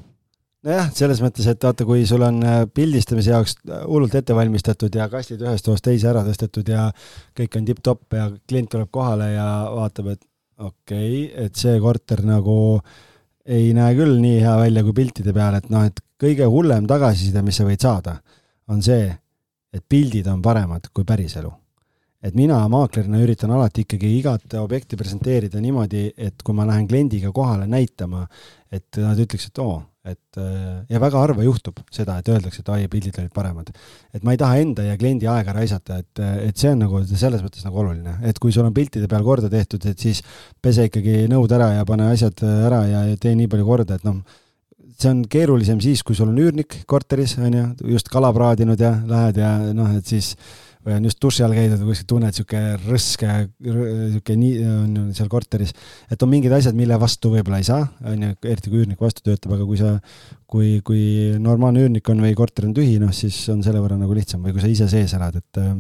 nojah, 0.68 0.90
selles 0.96 1.22
mõttes, 1.24 1.48
et 1.50 1.64
vaata, 1.64 1.86
kui 1.88 2.04
sul 2.10 2.26
on 2.26 2.42
äh, 2.46 2.64
pildistamise 2.74 3.34
jaoks 3.34 3.56
äh, 3.68 3.84
hullult 3.90 4.16
ette 4.18 4.36
valmistatud 4.38 4.96
ja 4.98 5.08
kastid 5.12 5.42
ühest 5.46 5.66
toast 5.68 5.86
teise 5.86 6.12
ära 6.12 6.24
tõstetud 6.28 6.70
ja 6.70 6.90
kõik 7.38 7.58
on 7.58 7.70
tipp-topp 7.70 8.18
ja 8.18 8.28
klient 8.50 8.72
tuleb 8.74 8.92
kohale 8.94 9.32
ja 9.34 9.48
vaatab, 9.74 10.14
et 10.16 10.22
okei 10.62 11.24
okay,, 11.26 11.48
et 11.48 11.58
see 11.58 11.80
korter 11.82 12.26
nagu 12.28 12.58
ei 13.46 13.72
näe 13.74 13.96
küll 13.98 14.20
nii 14.22 14.44
hea 14.44 14.58
välja 14.62 14.86
kui 14.86 14.98
piltide 15.02 15.34
peal, 15.34 15.58
et 15.58 15.72
noh, 15.74 15.88
et 15.88 15.98
kõige 16.22 16.46
hullem 16.50 16.86
tagasiside, 16.90 17.42
mis 17.46 17.58
sa 17.58 17.66
võid 17.66 17.82
saada, 17.82 18.20
on 18.70 18.86
see, 18.86 19.10
et 19.74 19.84
pildid 19.90 20.30
on 20.30 20.44
paremad 20.46 20.92
kui 20.94 21.08
päriselu 21.08 21.61
et 22.22 22.36
mina 22.38 22.60
maaklerina 22.70 23.22
üritan 23.24 23.52
alati 23.56 23.86
ikkagi 23.86 24.10
igat 24.20 24.58
objekti 24.62 24.98
presenteerida 25.00 25.62
niimoodi, 25.62 26.10
et 26.18 26.44
kui 26.46 26.56
ma 26.58 26.68
lähen 26.70 26.88
kliendiga 26.90 27.32
kohale 27.34 27.66
näitama, 27.70 28.28
et 28.72 29.02
nad 29.02 29.20
ütleks, 29.20 29.48
et 29.50 29.62
oo, 29.64 29.80
et 30.06 30.40
ja 30.90 31.02
väga 31.02 31.22
harva 31.22 31.46
juhtub 31.46 31.82
seda, 31.94 32.20
et 32.22 32.30
öeldakse, 32.34 32.62
et 32.64 32.70
ai, 32.74 32.86
pildid 32.90 33.18
olid 33.22 33.34
paremad. 33.34 33.70
et 34.14 34.24
ma 34.24 34.34
ei 34.34 34.40
taha 34.42 34.62
enda 34.62 34.86
ja 34.86 34.98
kliendi 34.98 35.28
aega 35.30 35.54
raisata, 35.54 35.98
et, 36.02 36.22
et 36.48 36.58
see 36.58 36.72
on 36.74 36.82
nagu 36.86 37.02
selles 37.10 37.42
mõttes 37.42 37.66
nagu 37.66 37.82
oluline, 37.84 38.16
et 38.26 38.40
kui 38.40 38.54
sul 38.54 38.66
on 38.66 38.74
piltide 38.74 39.10
peal 39.10 39.26
korda 39.26 39.50
tehtud, 39.50 39.86
et 39.86 40.00
siis 40.00 40.22
pese 40.62 40.88
ikkagi 40.90 41.28
nõud 41.30 41.52
ära 41.58 41.74
ja 41.78 41.86
pane 41.90 42.10
asjad 42.14 42.42
ära 42.46 42.86
ja 42.90 43.04
tee 43.22 43.36
nii 43.38 43.50
palju 43.52 43.68
korda, 43.68 43.98
et 43.98 44.08
noh, 44.08 44.22
see 45.02 45.10
on 45.10 45.22
keerulisem 45.30 45.80
siis, 45.82 46.04
kui 46.06 46.18
sul 46.18 46.30
on 46.30 46.42
üürnik 46.42 46.84
korteris, 46.90 47.38
on 47.42 47.54
ju, 47.54 47.70
just 47.96 48.10
kala 48.14 48.30
praadinud 48.34 48.82
ja 48.82 48.94
lähed 49.10 49.42
ja 49.42 49.56
noh, 49.74 49.90
et 49.98 50.06
siis 50.06 50.36
või 50.86 50.96
on 50.98 51.06
just 51.06 51.20
duši 51.22 51.46
all 51.46 51.56
käidud 51.56 51.82
või 51.82 51.92
kuskil 51.92 52.08
tunned 52.10 52.36
sihuke 52.36 52.62
rõske, 52.82 53.30
sihuke 53.62 54.36
nii 54.40 54.66
on 54.66 55.12
seal 55.18 55.30
korteris, 55.32 55.74
et 56.12 56.24
on 56.26 56.32
mingid 56.32 56.54
asjad, 56.58 56.78
mille 56.78 56.98
vastu 57.02 57.32
võib-olla 57.34 57.62
ei 57.62 57.68
saa, 57.68 57.86
on 58.08 58.28
ju, 58.28 58.34
eriti 58.50 58.74
kui 58.74 58.82
üürnik 58.82 59.02
vastu 59.02 59.26
töötab, 59.28 59.56
aga 59.58 59.68
kui 59.70 59.80
sa, 59.80 59.96
kui, 60.50 60.74
kui 60.88 61.04
normaalne 61.42 61.86
üürnik 61.86 62.10
on 62.14 62.24
või 62.26 62.34
korter 62.38 62.68
on 62.70 62.76
tühi, 62.78 62.98
noh 63.02 63.14
siis 63.16 63.38
on 63.54 63.62
selle 63.66 63.84
võrra 63.84 64.00
nagu 64.02 64.18
lihtsam 64.18 64.42
või 64.46 64.56
kui 64.56 64.64
sa 64.64 64.72
ise 64.72 64.90
sees 64.92 65.14
elad, 65.18 65.38
et 65.38 65.62
äh, 65.62 65.76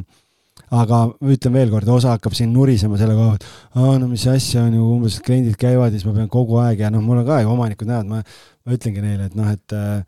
aga 0.77 1.03
ütlen 1.33 1.57
veel 1.57 1.73
kord, 1.73 1.89
osa 1.91 2.15
hakkab 2.15 2.37
siin 2.37 2.53
nurisema 2.53 2.99
selle 3.01 3.17
koha 3.17 3.35
pealt, 3.35 3.51
aa 3.75 3.99
no 3.99 4.09
mis 4.11 4.25
asja 4.29 4.67
on 4.69 4.77
ju, 4.77 4.87
umbes 4.99 5.19
kliendid 5.25 5.57
käivad 5.59 5.91
ja 5.91 5.97
siis 5.97 6.07
ma 6.07 6.15
pean 6.19 6.31
kogu 6.31 6.61
aeg 6.61 6.85
ja 6.85 6.93
noh, 6.93 7.03
mul 7.03 7.23
on 7.23 7.27
ka 7.27 7.41
ju 7.41 7.51
omanikud 7.51 7.89
näevad, 7.89 8.11
ma, 8.11 8.21
ma 8.65 8.77
ütlengi 8.77 9.03
neile, 9.03 9.31
et 9.31 9.37
noh, 9.39 9.49
et 9.51 9.75
äh, 9.77 10.03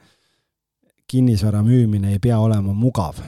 kinnisvara 1.09 1.65
müümine 1.65 2.13
ei 2.13 2.21
pea 2.21 2.39
olema 2.41 2.73
mugav 2.77 3.19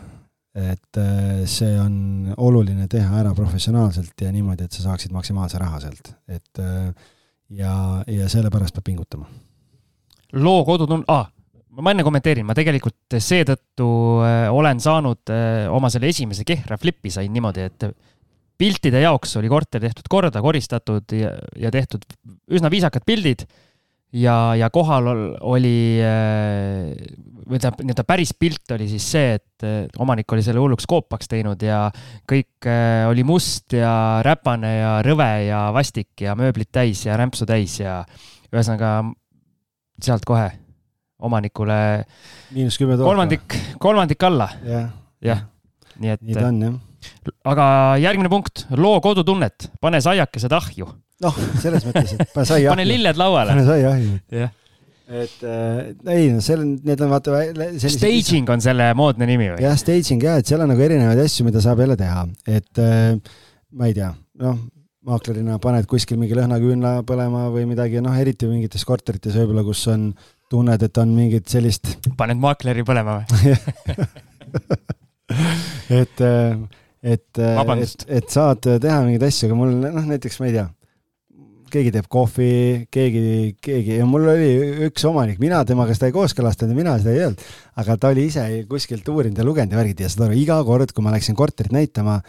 et 0.55 0.97
äh, 0.97 1.43
see 1.49 1.75
on 1.75 2.31
oluline 2.39 2.87
teha 2.91 3.19
ära 3.19 3.33
professionaalselt 3.35 4.21
ja 4.23 4.31
niimoodi, 4.31 4.65
et 4.65 4.75
sa 4.75 4.85
saaksid 4.87 5.11
maksimaalse 5.15 5.59
raha 5.59 5.81
sealt, 5.83 6.13
et 6.31 6.63
äh, 6.63 6.93
ja, 7.59 7.75
ja 8.07 8.29
sellepärast 8.31 8.77
peab 8.77 8.87
pingutama. 8.87 9.27
loo 10.39 10.63
kodutund- 10.67 11.07
ah,, 11.11 11.27
ma 11.75 11.91
enne 11.91 12.05
kommenteerin, 12.07 12.47
ma 12.47 12.55
tegelikult 12.55 13.17
seetõttu 13.19 13.89
äh, 14.23 14.47
olen 14.51 14.79
saanud 14.79 15.35
oma 15.75 15.91
selle 15.91 16.07
esimese 16.13 16.47
Kehra 16.47 16.79
flipi 16.79 17.11
sain 17.11 17.35
niimoodi, 17.35 17.67
et 17.67 17.89
piltide 18.55 19.03
jaoks 19.03 19.35
oli 19.35 19.51
korter 19.51 19.83
tehtud 19.83 20.07
korda, 20.07 20.39
koristatud 20.41 21.11
ja, 21.11 21.35
ja 21.59 21.71
tehtud 21.71 22.07
üsna 22.47 22.71
viisakad 22.71 23.03
pildid. 23.05 23.43
Ja, 24.15 24.55
ja 24.55 24.69
kohal 24.71 25.09
oli 25.43 25.99
või 27.45 27.59
tähendab, 27.61 27.81
nii-öelda 27.85 28.05
päris 28.07 28.33
pilt 28.37 28.73
oli 28.75 28.87
siis 28.89 29.05
see, 29.15 29.35
et 29.37 29.99
omanik 30.01 30.31
oli 30.33 30.43
selle 30.45 30.61
hulluks 30.61 30.87
koopaks 30.89 31.29
teinud 31.31 31.61
ja 31.63 31.85
kõik 32.29 32.67
äh, 32.69 33.05
oli 33.09 33.25
must 33.27 33.75
ja 33.77 34.21
räpane 34.25 34.71
ja 34.79 34.93
rõve 35.05 35.29
ja 35.47 35.67
vastik 35.75 36.25
ja 36.25 36.35
mööblit 36.39 36.71
täis 36.73 37.05
ja 37.05 37.17
rämpsu 37.19 37.47
täis 37.49 37.77
ja 37.79 37.99
ühesõnaga 38.51 38.97
sealt 40.01 40.25
kohe 40.27 40.49
omanikule 41.25 41.77
miinus 42.55 42.79
kümme 42.81 42.97
tuhat. 42.97 43.07
kolmandik, 43.07 43.59
kolmandik 43.81 44.27
alla 44.27 44.49
ja.. 44.65 44.83
jah, 45.23 45.45
nii 46.01 46.17
et. 46.17 46.25
nii 46.25 46.37
ta 46.37 46.49
on 46.49 46.61
jah. 46.65 46.75
aga 47.53 47.65
järgmine 48.01 48.31
punkt, 48.33 48.65
loo 48.75 48.99
kodutunnet, 49.05 49.69
pane 49.81 50.01
saiakesed 50.03 50.57
ahju. 50.57 50.89
noh, 51.23 51.41
selles 51.61 51.85
mõttes, 51.87 52.17
et 52.17 52.33
pane 52.33 52.49
sai 52.49 52.59
ahju. 52.63 52.73
pane 52.73 52.87
lilled 52.89 53.21
lauale. 53.21 53.53
pane 53.53 53.67
sai 53.69 53.87
ahju. 53.93 54.19
jah 54.33 54.53
et 55.05 55.43
äh, 55.45 55.91
ei, 56.09 56.29
no 56.33 56.41
seal 56.41 56.63
on, 56.63 56.71
need 56.85 57.01
on 57.05 57.11
vaata 57.11 57.41
sellised, 57.53 57.99
staging 57.99 58.47
on 58.49 58.61
selle 58.63 58.87
moodne 58.97 59.27
nimi 59.29 59.51
või? 59.51 59.61
jah, 59.61 59.75
staging 59.77 60.23
jah, 60.25 60.39
et 60.41 60.49
seal 60.49 60.63
on 60.65 60.71
nagu 60.73 60.81
erinevaid 60.81 61.19
asju, 61.21 61.45
mida 61.45 61.61
saab 61.61 61.83
jälle 61.83 61.97
teha, 61.99 62.23
et 62.49 62.81
äh, 62.81 63.13
ma 63.77 63.89
ei 63.91 63.93
tea, 63.97 64.09
noh, 64.41 64.55
maaklerina 65.05 65.59
paned 65.61 65.85
kuskil 65.89 66.17
mingi 66.17 66.33
lõhnaküünla 66.37 66.95
põlema 67.05 67.43
või 67.53 67.67
midagi, 67.69 68.01
noh, 68.01 68.15
eriti 68.17 68.49
mingites 68.49 68.85
korterites 68.89 69.37
võib-olla, 69.37 69.61
kus 69.67 69.83
on, 69.93 70.07
tunned, 70.49 70.87
et 70.87 71.01
on 71.01 71.13
mingit 71.13 71.53
sellist. 71.53 71.91
paned 72.17 72.41
maakleri 72.41 72.85
põlema 72.87 73.19
või 73.29 73.53
et, 76.01 76.25
äh, 76.25 76.57
et, 77.05 77.29
äh, 77.37 77.61
et, 77.77 78.09
et 78.09 78.33
saad 78.33 78.65
teha 78.65 78.97
mingeid 79.05 79.29
asju, 79.29 79.51
aga 79.51 79.61
mul 79.61 79.77
noh, 79.85 80.09
näiteks 80.15 80.41
ma 80.41 80.49
ei 80.49 80.57
tea 80.57 80.65
keegi 81.75 81.91
teeb 81.93 82.07
kohvi, 82.11 82.49
keegi, 82.93 83.23
keegi 83.63 83.99
ja 83.99 84.07
mul 84.07 84.27
oli 84.31 84.49
üks 84.87 85.03
omanik, 85.09 85.39
mina 85.41 85.61
temaga 85.67 85.95
seda 85.95 86.09
ei 86.09 86.15
kooskõlastanud 86.15 86.73
ja 86.73 86.77
mina 86.77 86.95
seda 87.01 87.13
ei 87.13 87.23
öelnud, 87.23 87.43
aga 87.81 87.97
ta 87.99 88.11
oli 88.13 88.27
ise 88.29 88.45
kuskilt 88.69 89.07
uurinud 89.11 89.41
ja 89.41 89.47
lugenud 89.47 89.75
ja 89.75 89.79
värgid 89.81 90.05
ja 90.05 90.11
saad 90.11 90.27
aru, 90.29 90.37
iga 90.39 90.59
kord, 90.67 90.93
kui 90.95 91.05
ma 91.05 91.13
läksin 91.15 91.37
korterit 91.37 91.75
näitama. 91.75 92.21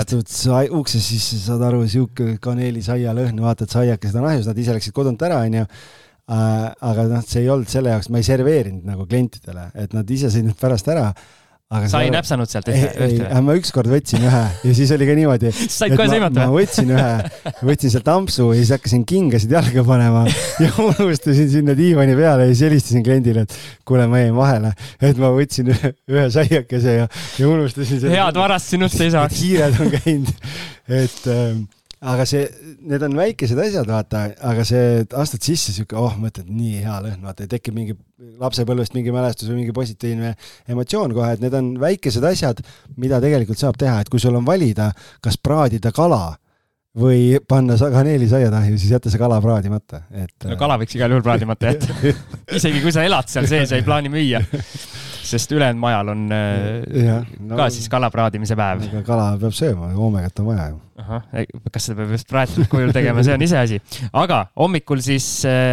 astud 0.00 0.34
ukse 0.80 1.02
sisse, 1.02 1.38
saad 1.44 1.62
aru, 1.68 1.84
sihuke 1.90 2.36
kaneelisaia 2.42 3.14
lõhn, 3.16 3.38
vaatad, 3.44 3.70
saiakesed 3.72 4.18
on 4.20 4.28
ahjus, 4.32 4.50
nad 4.50 4.60
ise 4.62 4.76
läksid 4.76 4.96
kodunt 4.96 5.22
ära, 5.26 5.44
onju. 5.46 5.66
Äh, 6.26 6.62
aga 6.82 7.04
noh, 7.06 7.22
see 7.22 7.44
ei 7.44 7.50
olnud 7.54 7.70
selle 7.70 7.92
jaoks, 7.92 8.08
ma 8.10 8.18
ei 8.18 8.26
serveerinud 8.26 8.88
nagu 8.88 9.04
klientidele, 9.06 9.68
et 9.78 9.92
nad 9.94 10.08
ise 10.10 10.32
sõid 10.34 10.48
need 10.48 10.58
pärast 10.58 10.88
ära 10.90 11.12
aga 11.66 11.88
sa 11.90 11.98
ei 12.04 12.06
see- 12.06 12.14
näpsanud 12.14 12.50
sealt 12.50 12.68
ei, 12.70 12.78
ühte, 12.78 13.02
ei 13.02 13.14
ühte?, 13.16 13.40
ma 13.42 13.54
ükskord 13.58 13.90
võtsin 13.90 14.22
ühe 14.22 14.42
ja 14.68 14.74
siis 14.78 14.92
oli 14.94 15.08
ka 15.08 15.16
niimoodi, 15.18 15.50
said 15.50 15.96
kohe 15.96 16.06
ma, 16.06 16.12
sõimata 16.12 16.44
ma 16.44 16.52
võtsin 16.54 16.92
ühe, 16.94 17.54
võtsin 17.66 17.92
sealt 17.96 18.10
ampsu 18.12 18.46
ja 18.52 18.60
siis 18.60 18.70
hakkasin 18.76 19.02
kingasid 19.10 19.54
jalga 19.56 19.82
panema 19.88 20.22
ja 20.62 20.70
unustasin 20.84 21.50
sinna 21.50 21.74
diivani 21.78 22.14
peale 22.18 22.46
ja 22.46 22.52
siis 22.54 22.62
helistasin 22.68 23.02
kliendile, 23.06 23.46
et 23.48 23.56
kuule, 23.88 24.06
ma 24.12 24.22
jäin 24.22 24.36
vahele, 24.38 24.70
et 25.02 25.18
ma 25.18 25.32
võtsin 25.34 25.72
ühe, 25.74 25.90
ühe 26.14 26.26
saiakese 26.38 26.94
ja, 27.00 27.08
ja 27.40 27.48
unustasin 27.50 27.98
selle. 28.04 28.14
head 28.14 28.38
varast 28.38 28.70
sinust 28.76 29.02
ei 29.02 29.10
saa 29.16 29.26
hiired 29.34 29.82
on 29.82 29.90
käinud, 29.98 30.30
et 31.02 31.26
ähm, 31.34 31.64
aga 32.06 32.26
see, 32.28 32.46
need 32.86 33.02
on 33.02 33.16
väikesed 33.18 33.58
asjad, 33.60 33.88
vaata, 33.90 34.22
aga 34.46 34.64
see, 34.66 35.02
astud 35.18 35.42
sisse 35.46 35.74
sihuke, 35.74 35.98
oh, 35.98 36.14
mõtled, 36.20 36.48
nii 36.52 36.82
hea 36.84 36.96
lõhn, 37.04 37.20
vaata, 37.26 37.48
tekib 37.50 37.76
mingi 37.76 37.96
lapsepõlvest 38.40 38.94
mingi 38.96 39.14
mälestus 39.14 39.50
või 39.50 39.62
mingi 39.62 39.74
positiivne 39.76 40.32
emotsioon 40.72 41.14
kohe, 41.16 41.34
et 41.36 41.44
need 41.44 41.56
on 41.58 41.74
väikesed 41.82 42.24
asjad, 42.30 42.62
mida 43.00 43.20
tegelikult 43.22 43.60
saab 43.60 43.78
teha, 43.80 43.98
et 44.02 44.12
kui 44.12 44.22
sul 44.22 44.38
on 44.38 44.46
valida, 44.46 44.92
kas 45.24 45.38
praadida 45.40 45.92
kala 45.96 46.36
või 46.96 47.36
panna 47.48 47.76
sa- 47.76 47.90
kaneelisaiatahju, 47.92 48.78
siis 48.78 48.94
jäta 48.96 49.12
see 49.12 49.20
kala 49.20 49.40
praadimata, 49.44 50.06
et. 50.14 50.32
no 50.48 50.56
kala 50.60 50.78
võiks 50.80 50.96
igal 50.96 51.12
juhul 51.12 51.26
praadimata 51.26 51.74
jätta. 51.74 52.14
isegi 52.60 52.80
kui 52.84 52.94
sa 52.94 53.04
elad 53.04 53.28
seal 53.28 53.48
sees 53.50 53.74
ja 53.74 53.80
ei 53.80 53.84
plaani 53.84 54.12
müüa. 54.12 54.40
sest 55.26 55.52
ülejäänud 55.52 55.82
majal 55.82 56.14
on 56.14 56.26
äh, 56.32 57.02
jah, 57.02 57.26
no 57.42 57.58
ka 57.58 57.66
siis 57.74 57.90
kala 57.92 58.08
praadimise 58.14 58.56
päev. 58.56 58.86
kala 59.04 59.32
peab 59.42 59.56
sööma, 59.58 59.90
oomegat 59.98 60.40
on 60.40 60.52
vaja 60.54 60.68
ju. 60.70 60.85
ahah, 61.00 61.24
kas 61.72 61.88
seda 61.88 61.98
peab 62.00 62.12
just 62.14 62.28
praetud 62.30 62.68
kujul 62.72 62.92
tegema, 62.94 63.22
see 63.26 63.34
on 63.36 63.44
iseasi. 63.44 63.78
aga 64.16 64.42
hommikul 64.56 65.02
siis, 65.04 65.26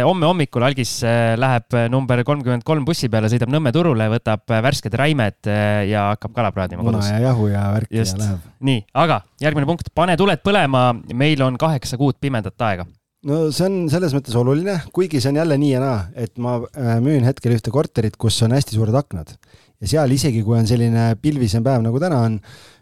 homme 0.04 0.28
hommikul 0.28 0.66
algis 0.66 0.96
äh, 1.06 1.34
läheb 1.40 1.76
number 1.92 2.24
kolmkümmend 2.26 2.66
kolm 2.66 2.84
bussi 2.88 3.10
peale, 3.12 3.30
sõidab 3.32 3.52
Nõmme 3.54 3.70
turule, 3.74 4.08
võtab 4.10 4.50
värsked 4.50 4.96
räimed 4.98 5.48
ja 5.88 6.08
hakkab 6.12 6.34
kala 6.36 6.50
praadima 6.54 6.82
muna 6.82 6.98
kodus. 6.98 7.12
ja 7.12 7.22
jahu 7.28 7.48
ja 7.52 7.64
värki 7.76 8.00
Just. 8.00 8.18
ja 8.18 8.24
läheb. 8.24 8.50
nii, 8.68 8.84
aga 9.04 9.22
järgmine 9.44 9.68
punkt, 9.70 9.90
pane 9.94 10.18
tuled 10.20 10.44
põlema, 10.44 10.88
meil 11.14 11.42
on 11.46 11.58
kaheksa 11.60 12.00
kuud 12.00 12.18
pimedat 12.20 12.68
aega. 12.68 12.88
no 13.28 13.46
see 13.54 13.68
on 13.68 13.84
selles 13.92 14.16
mõttes 14.16 14.36
oluline, 14.40 14.80
kuigi 14.96 15.22
see 15.22 15.32
on 15.32 15.42
jälle 15.44 15.60
nii 15.60 15.74
ja 15.76 15.84
naa, 15.84 15.98
et 16.18 16.34
ma 16.36 16.58
müün 17.04 17.24
hetkel 17.28 17.56
ühte 17.56 17.72
korterit, 17.74 18.18
kus 18.20 18.42
on 18.44 18.56
hästi 18.56 18.76
suured 18.76 18.96
aknad 18.98 19.36
ja 19.84 19.90
seal 19.90 20.16
isegi, 20.16 20.42
kui 20.46 20.56
on 20.58 20.68
selline 20.68 21.12
pilvisem 21.20 21.64
päev 21.64 21.84
nagu 21.84 22.00
täna 22.02 22.22
on, 22.24 22.38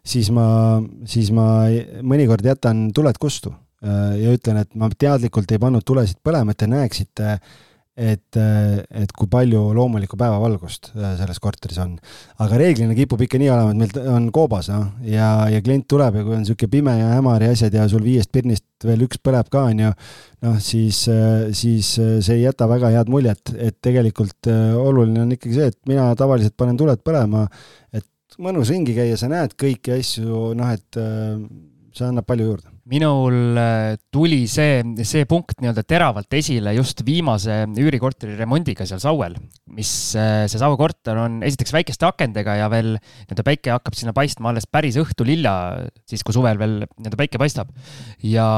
siis 0.07 0.31
ma, 0.35 0.47
siis 1.09 1.33
ma 1.35 1.67
mõnikord 2.07 2.47
jätan 2.47 2.89
tuled 2.95 3.19
kustu. 3.21 3.53
Äh, 3.83 4.15
ja 4.23 4.33
ütlen, 4.37 4.63
et 4.63 4.71
ma 4.79 4.87
teadlikult 4.95 5.51
ei 5.51 5.61
pannud 5.63 5.83
tulesid 5.87 6.21
põlema, 6.23 6.55
et 6.55 6.63
te 6.63 6.71
näeksite, 6.71 7.37
et, 7.97 8.37
et 8.39 9.11
kui 9.13 9.29
palju 9.29 9.61
loomulikku 9.77 10.17
päevavalgust 10.17 10.93
äh, 10.97 11.13
selles 11.19 11.41
korteris 11.45 11.81
on. 11.83 11.99
aga 12.41 12.61
reeglina 12.61 12.97
kipub 12.97 13.21
ikka 13.27 13.41
nii 13.41 13.51
olema, 13.53 13.75
et 13.75 13.83
meil 13.83 14.13
on 14.15 14.29
koobas 14.33 14.71
noh, 14.73 14.87
ja, 15.05 15.49
ja 15.53 15.61
klient 15.65 15.85
tuleb 15.93 16.17
ja 16.17 16.25
kui 16.25 16.37
on 16.37 16.41
niisugune 16.45 16.73
pime 16.73 16.95
ja 16.97 17.11
hämar 17.19 17.45
ja 17.45 17.51
asjad 17.53 17.77
ja 17.77 17.85
sul 17.93 18.05
viiest 18.07 18.33
pirnist 18.33 18.87
veel 18.87 19.05
üks 19.05 19.21
põleb 19.21 19.51
ka, 19.53 19.67
on 19.69 19.83
ju, 19.85 19.91
noh 20.47 20.57
siis, 20.65 21.03
siis 21.59 21.93
see 21.99 22.39
ei 22.39 22.47
jäta 22.47 22.69
väga 22.71 22.95
head 22.97 23.13
muljet, 23.13 23.53
et 23.59 23.77
tegelikult 23.85 24.49
äh, 24.51 24.73
oluline 24.79 25.27
on 25.27 25.37
ikkagi 25.37 25.59
see, 25.59 25.69
et 25.75 25.79
mina 25.91 26.09
tavaliselt 26.19 26.57
panen 26.57 26.81
tuled 26.81 27.05
põlema, 27.05 27.45
et 27.93 28.09
mõnus 28.43 28.73
ringi 28.73 28.97
käia, 28.97 29.19
sa 29.21 29.29
näed 29.29 29.53
kõiki 29.61 29.99
asju, 29.99 30.53
noh 30.57 30.73
et 30.73 31.01
äh, 31.01 31.37
see 31.93 32.09
annab 32.09 32.27
palju 32.29 32.49
juurde. 32.49 32.73
Minul 32.91 33.59
äh, 33.59 33.95
tuli 34.11 34.43
see, 34.51 34.81
see 35.07 35.27
punkt 35.31 35.61
nii-öelda 35.63 35.85
teravalt 35.87 36.35
esile 36.35 36.73
just 36.75 37.05
viimase 37.07 37.63
üürikorteri 37.79 38.35
remondiga 38.41 38.87
seal 38.89 39.03
Sauel, 39.03 39.37
mis 39.77 39.91
äh, 40.19 40.49
see 40.51 40.59
Saue 40.59 40.79
korter 40.81 41.21
on 41.23 41.41
esiteks 41.47 41.75
väikeste 41.77 42.09
akendega 42.09 42.57
ja 42.59 42.71
veel 42.73 42.97
nii-öelda 42.97 43.47
päike 43.47 43.75
hakkab 43.77 43.99
sinna 43.99 44.15
paistma 44.17 44.51
alles 44.51 44.67
päris 44.67 44.99
õhtul 44.99 45.31
hilja, 45.31 45.55
siis 46.11 46.27
kui 46.27 46.35
suvel 46.35 46.59
veel 46.59 46.81
nii-öelda 46.83 47.21
päike 47.21 47.39
paistab. 47.43 47.71
ja 48.27 48.49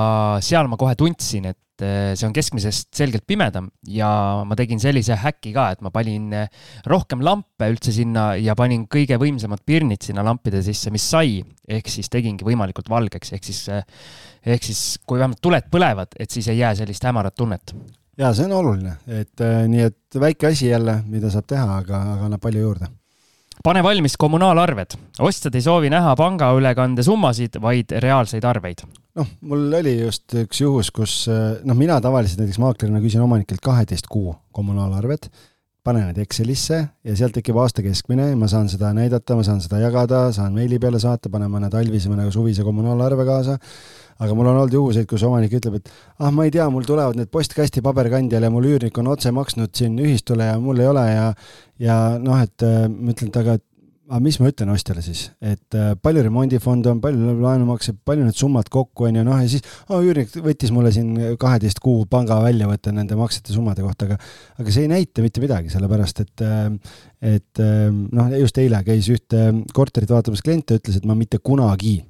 seal 0.45 0.73
ma 0.73 0.81
kohe 0.81 0.97
tundsin, 0.97 1.51
et 1.53 1.85
äh, 1.85 2.15
see 2.17 2.25
on 2.25 2.33
keskmisest 2.33 2.95
selgelt 2.97 3.27
pimedam 3.29 3.69
ja 3.85 4.09
ma 4.49 4.57
tegin 4.57 4.81
sellise 4.81 5.21
häki 5.21 5.53
ka, 5.53 5.67
et 5.77 5.85
ma 5.85 5.93
panin 5.93 6.33
rohkem 6.89 7.21
lampe 7.21 7.69
üldse 7.75 7.93
sinna 7.93 8.31
ja 8.41 8.57
panin 8.57 8.89
kõige 8.89 9.21
võimsamad 9.21 9.61
pirnid 9.69 10.01
sinna 10.09 10.25
lampide 10.25 10.65
sisse, 10.65 10.89
mis 10.95 11.05
sai, 11.13 11.43
ehk 11.69 11.93
siis 11.93 12.09
tegingi 12.09 12.49
võimalikult 12.49 12.89
valgeks, 12.89 13.37
ehk 13.37 13.53
siis, 13.53 13.67
ehk 14.47 14.67
siis 14.67 14.99
kui 15.07 15.19
vähemalt 15.19 15.43
tuled 15.43 15.71
põlevad, 15.73 16.17
et 16.19 16.31
siis 16.31 16.49
ei 16.53 16.59
jää 16.59 16.75
sellist 16.81 17.05
hämarat 17.05 17.35
tunnet. 17.35 17.75
ja 18.19 18.33
see 18.35 18.47
on 18.47 18.59
oluline, 18.59 18.99
et 19.09 19.41
äh, 19.43 19.65
nii 19.69 19.89
et 19.89 20.21
väike 20.21 20.53
asi 20.53 20.69
jälle, 20.69 21.01
mida 21.07 21.31
saab 21.31 21.49
teha, 21.51 21.79
aga, 21.83 22.03
aga 22.17 22.29
annab 22.29 22.43
palju 22.43 22.67
juurde. 22.67 22.91
pane 23.65 23.83
valmis 23.83 24.17
kommunaalarved, 24.21 24.99
ostjad 25.19 25.55
ei 25.55 25.65
soovi 25.65 25.91
näha 25.91 26.15
pangaülekande 26.19 27.03
summasid, 27.03 27.59
vaid 27.61 27.97
reaalseid 28.05 28.45
arveid. 28.45 28.85
noh, 29.15 29.33
mul 29.41 29.73
oli 29.81 29.99
just 30.01 30.35
üks 30.45 30.61
juhus, 30.61 30.91
kus 30.91 31.25
äh, 31.29 31.59
noh, 31.65 31.79
mina 31.79 32.01
tavaliselt 32.01 32.45
näiteks 32.45 32.63
maaklerina 32.63 33.03
küsin 33.03 33.25
omanikelt 33.25 33.65
kaheteist 33.65 34.07
kuu 34.11 34.37
kommunaalarved, 34.53 35.31
panen 35.85 36.09
need 36.09 36.19
Excelisse 36.23 36.79
ja 37.05 37.15
sealt 37.17 37.35
tekib 37.37 37.59
aasta 37.61 37.83
keskmine, 37.85 38.31
ma 38.41 38.49
saan 38.49 38.71
seda 38.73 38.95
näidata, 38.97 39.37
ma 39.37 39.45
saan 39.45 39.61
seda 39.61 39.83
jagada, 39.83 40.27
saan 40.33 40.57
meili 40.57 40.79
peale 40.81 41.01
saata, 41.03 41.29
panen 41.33 41.53
mõne 41.53 41.69
talvise, 41.73 42.09
mõne 42.13 42.25
suvise 42.33 42.65
kommunaalarve 42.65 43.27
kaasa. 43.29 43.59
Aga 44.23 44.37
mul 44.37 44.51
on 44.51 44.63
olnud 44.63 44.75
juhuseid, 44.77 45.09
kus 45.11 45.25
omanik 45.27 45.55
ütleb, 45.59 45.81
et 45.81 45.93
ah, 46.21 46.31
ma 46.31 46.47
ei 46.47 46.55
tea, 46.55 46.67
mul 46.73 46.87
tulevad 46.87 47.19
need 47.19 47.33
postkasti 47.35 47.83
paberkandjal 47.85 48.47
ja 48.47 48.53
mul 48.53 48.71
üürnik 48.71 48.99
on 49.03 49.11
otse 49.15 49.35
maksnud 49.35 49.75
siin 49.75 49.99
ühistule 50.03 50.53
ja 50.53 50.59
mul 50.63 50.83
ei 50.83 50.91
ole 50.91 51.07
ja 51.11 51.29
ja 51.83 52.01
noh, 52.23 52.43
et 52.43 52.63
äh, 52.63 52.85
ma 52.89 53.15
ütlen, 53.15 53.33
et 53.33 53.41
aga 53.43 53.57
aga 54.05 54.21
mis 54.21 54.37
ma 54.37 54.51
ütlen 54.51 54.69
ostjale 54.69 55.01
siis, 55.03 55.31
et 55.41 55.77
äh, 55.81 55.95
palju 55.97 56.23
remondifonde 56.27 56.91
on, 56.93 57.01
palju 57.03 57.35
laenumakse, 57.41 57.95
palju 58.05 58.27
need 58.27 58.37
summad 58.37 58.69
kokku 58.73 59.09
on 59.09 59.17
ju, 59.17 59.25
noh 59.27 59.41
ja 59.41 59.49
siis 59.49 59.65
oh, 59.89 60.05
üürnik 60.05 60.35
võttis 60.45 60.75
mulle 60.77 60.93
siin 60.95 61.15
kaheteist 61.41 61.81
kuu 61.83 62.05
panga 62.11 62.37
väljavõtte 62.45 62.93
nende 62.95 63.17
maksete 63.19 63.57
summade 63.57 63.83
kohta, 63.83 64.11
aga 64.11 64.21
aga 64.61 64.77
see 64.77 64.85
ei 64.85 64.93
näita 64.93 65.25
mitte 65.25 65.43
midagi, 65.43 65.73
sellepärast 65.73 66.21
et 66.27 66.45
äh, 66.45 66.67
et 67.25 67.65
noh, 67.65 68.35
just 68.37 68.59
eile 68.61 68.83
käis 68.85 69.09
ühte 69.09 69.47
korterit 69.73 70.11
vaatamas 70.13 70.45
klient 70.45 70.69
ja 70.69 70.77
ütles, 70.77 71.01
et 71.01 71.07
ma 71.09 71.17
mitte 71.17 71.41
kunagi 71.41 72.03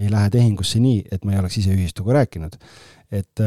ei 0.00 0.10
lähe 0.12 0.30
tehingusse 0.32 0.80
nii, 0.82 1.04
et 1.12 1.24
ma 1.24 1.34
ei 1.34 1.42
oleks 1.42 1.60
ise 1.60 1.74
ühistuga 1.74 2.16
rääkinud. 2.20 2.56
Et, 3.10 3.42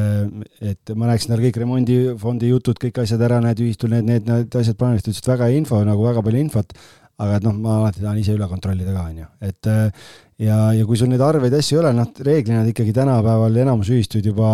et 0.59 0.91
ma 0.99 1.07
rääkisin 1.07 1.31
talle 1.31 1.45
kõik 1.45 1.61
remondifondi 1.61 2.49
jutud, 2.49 2.79
kõik 2.81 2.97
asjad 3.05 3.21
ära, 3.23 3.39
näed 3.43 3.61
ühistul 3.63 3.93
need, 3.93 4.09
need, 4.09 4.27
need 4.27 4.57
asjad 4.59 4.75
plaanist, 4.79 5.07
ta 5.07 5.13
ütles, 5.13 5.23
et 5.23 5.31
väga 5.31 5.47
hea 5.47 5.61
info 5.61 5.79
nagu 5.87 6.03
väga 6.03 6.23
palju 6.25 6.41
infot, 6.43 6.75
aga 7.23 7.37
et 7.39 7.45
noh, 7.45 7.55
ma 7.63 7.77
alati 7.79 8.03
tahan 8.03 8.19
ise 8.19 8.35
üle 8.35 8.49
kontrollida 8.51 8.91
ka, 8.91 9.05
on 9.07 9.21
ju, 9.21 9.29
et 9.47 9.71
äh, 9.71 10.09
ja, 10.43 10.57
ja 10.75 10.89
kui 10.89 10.99
sul 10.99 11.11
neid 11.13 11.23
arveid 11.23 11.55
asju 11.55 11.77
ei 11.77 11.81
ole, 11.83 11.93
noh, 11.95 12.11
reeglina 12.27 12.65
ikkagi 12.67 12.91
tänapäeval 12.97 13.61
enamus 13.63 13.93
ühistuid 13.93 14.27
juba, 14.33 14.51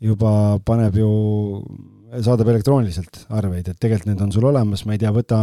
juba 0.00 0.32
paneb 0.64 0.96
ju, 0.96 1.12
saadab 2.24 2.48
elektrooniliselt 2.54 3.26
arveid, 3.36 3.68
et 3.68 3.76
tegelikult 3.76 4.14
need 4.14 4.24
on 4.24 4.32
sul 4.32 4.48
olemas, 4.48 4.86
ma 4.88 4.96
ei 4.96 5.02
tea, 5.02 5.12
võta 5.12 5.42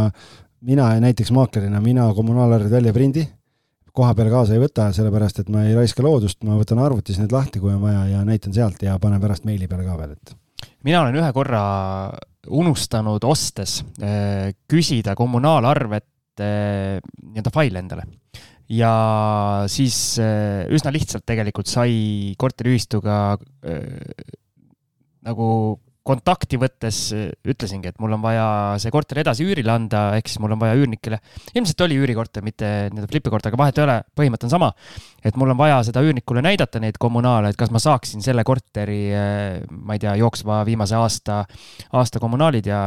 mina 0.66 0.90
näiteks 0.98 1.30
maaklerina, 1.36 1.78
mina 1.84 2.08
kommunaalarveid 2.16 2.74
välja 2.80 2.96
prindi 2.96 3.28
koha 3.96 4.14
peal 4.16 4.30
kaasa 4.32 4.56
ei 4.56 4.62
võta, 4.62 4.90
sellepärast 4.94 5.42
et 5.42 5.52
ma 5.52 5.64
ei 5.66 5.76
raiska 5.76 6.04
loodust, 6.04 6.42
ma 6.46 6.58
võtan 6.58 6.80
arvutis 6.84 7.20
need 7.20 7.32
lahti, 7.34 7.62
kui 7.62 7.72
on 7.72 7.82
vaja 7.84 8.04
ja 8.12 8.24
näitan 8.26 8.54
sealt 8.56 8.82
ja 8.84 8.98
panen 9.02 9.22
pärast 9.22 9.46
meili 9.48 9.68
peale 9.70 9.86
ka 9.86 9.96
veel, 10.00 10.16
et 10.16 10.36
mina 10.86 11.02
olen 11.02 11.18
ühe 11.20 11.30
korra 11.36 11.62
unustanud 12.56 13.24
ostes 13.26 13.80
eh, 14.00 14.52
küsida 14.70 15.16
kommunaalarvet 15.18 16.44
eh, 16.44 17.00
nii-öelda 17.00 17.52
faili 17.54 17.80
endale. 17.80 18.06
ja 18.68 18.92
siis 19.70 20.18
eh, 20.22 20.66
üsna 20.74 20.92
lihtsalt 20.94 21.26
tegelikult 21.26 21.70
sai 21.70 22.34
korteriühistuga 22.38 23.18
nagu 25.26 25.48
kontakti 26.06 26.58
võttes 26.60 27.00
eh, 27.16 27.28
ütlesingi, 27.48 27.90
et 27.90 28.00
mul 28.02 28.14
on 28.16 28.22
vaja 28.22 28.46
see 28.82 28.92
korter 28.94 29.20
edasi 29.22 29.46
üürile 29.46 29.72
anda, 29.74 30.08
ehk 30.18 30.30
siis 30.30 30.40
mul 30.42 30.54
on 30.54 30.62
vaja 30.62 30.76
üürnikele, 30.78 31.18
ilmselt 31.54 31.82
oli 31.86 31.98
üürikorter, 32.00 32.44
mitte 32.46 32.70
nii-öelda 32.92 33.10
flipikorter, 33.10 33.52
aga 33.52 33.60
vahet 33.64 33.80
ei 33.80 33.86
ole, 33.86 33.98
põhimõte 34.18 34.48
on 34.48 34.54
sama. 34.54 34.72
et 35.26 35.36
mul 35.36 35.50
on 35.50 35.58
vaja 35.58 35.80
seda 35.88 36.02
üürnikule 36.06 36.42
näidata 36.46 36.80
neid 36.82 37.00
kommunaale, 37.02 37.50
et 37.50 37.58
kas 37.58 37.72
ma 37.74 37.82
saaksin 37.82 38.22
selle 38.22 38.44
korteri, 38.46 39.00
ma 39.70 39.96
ei 39.96 40.02
tea, 40.02 40.14
jooksva 40.20 40.60
viimase 40.68 40.94
aasta, 40.94 41.42
aasta 41.98 42.22
kommunaalid 42.22 42.68
ja 42.70 42.80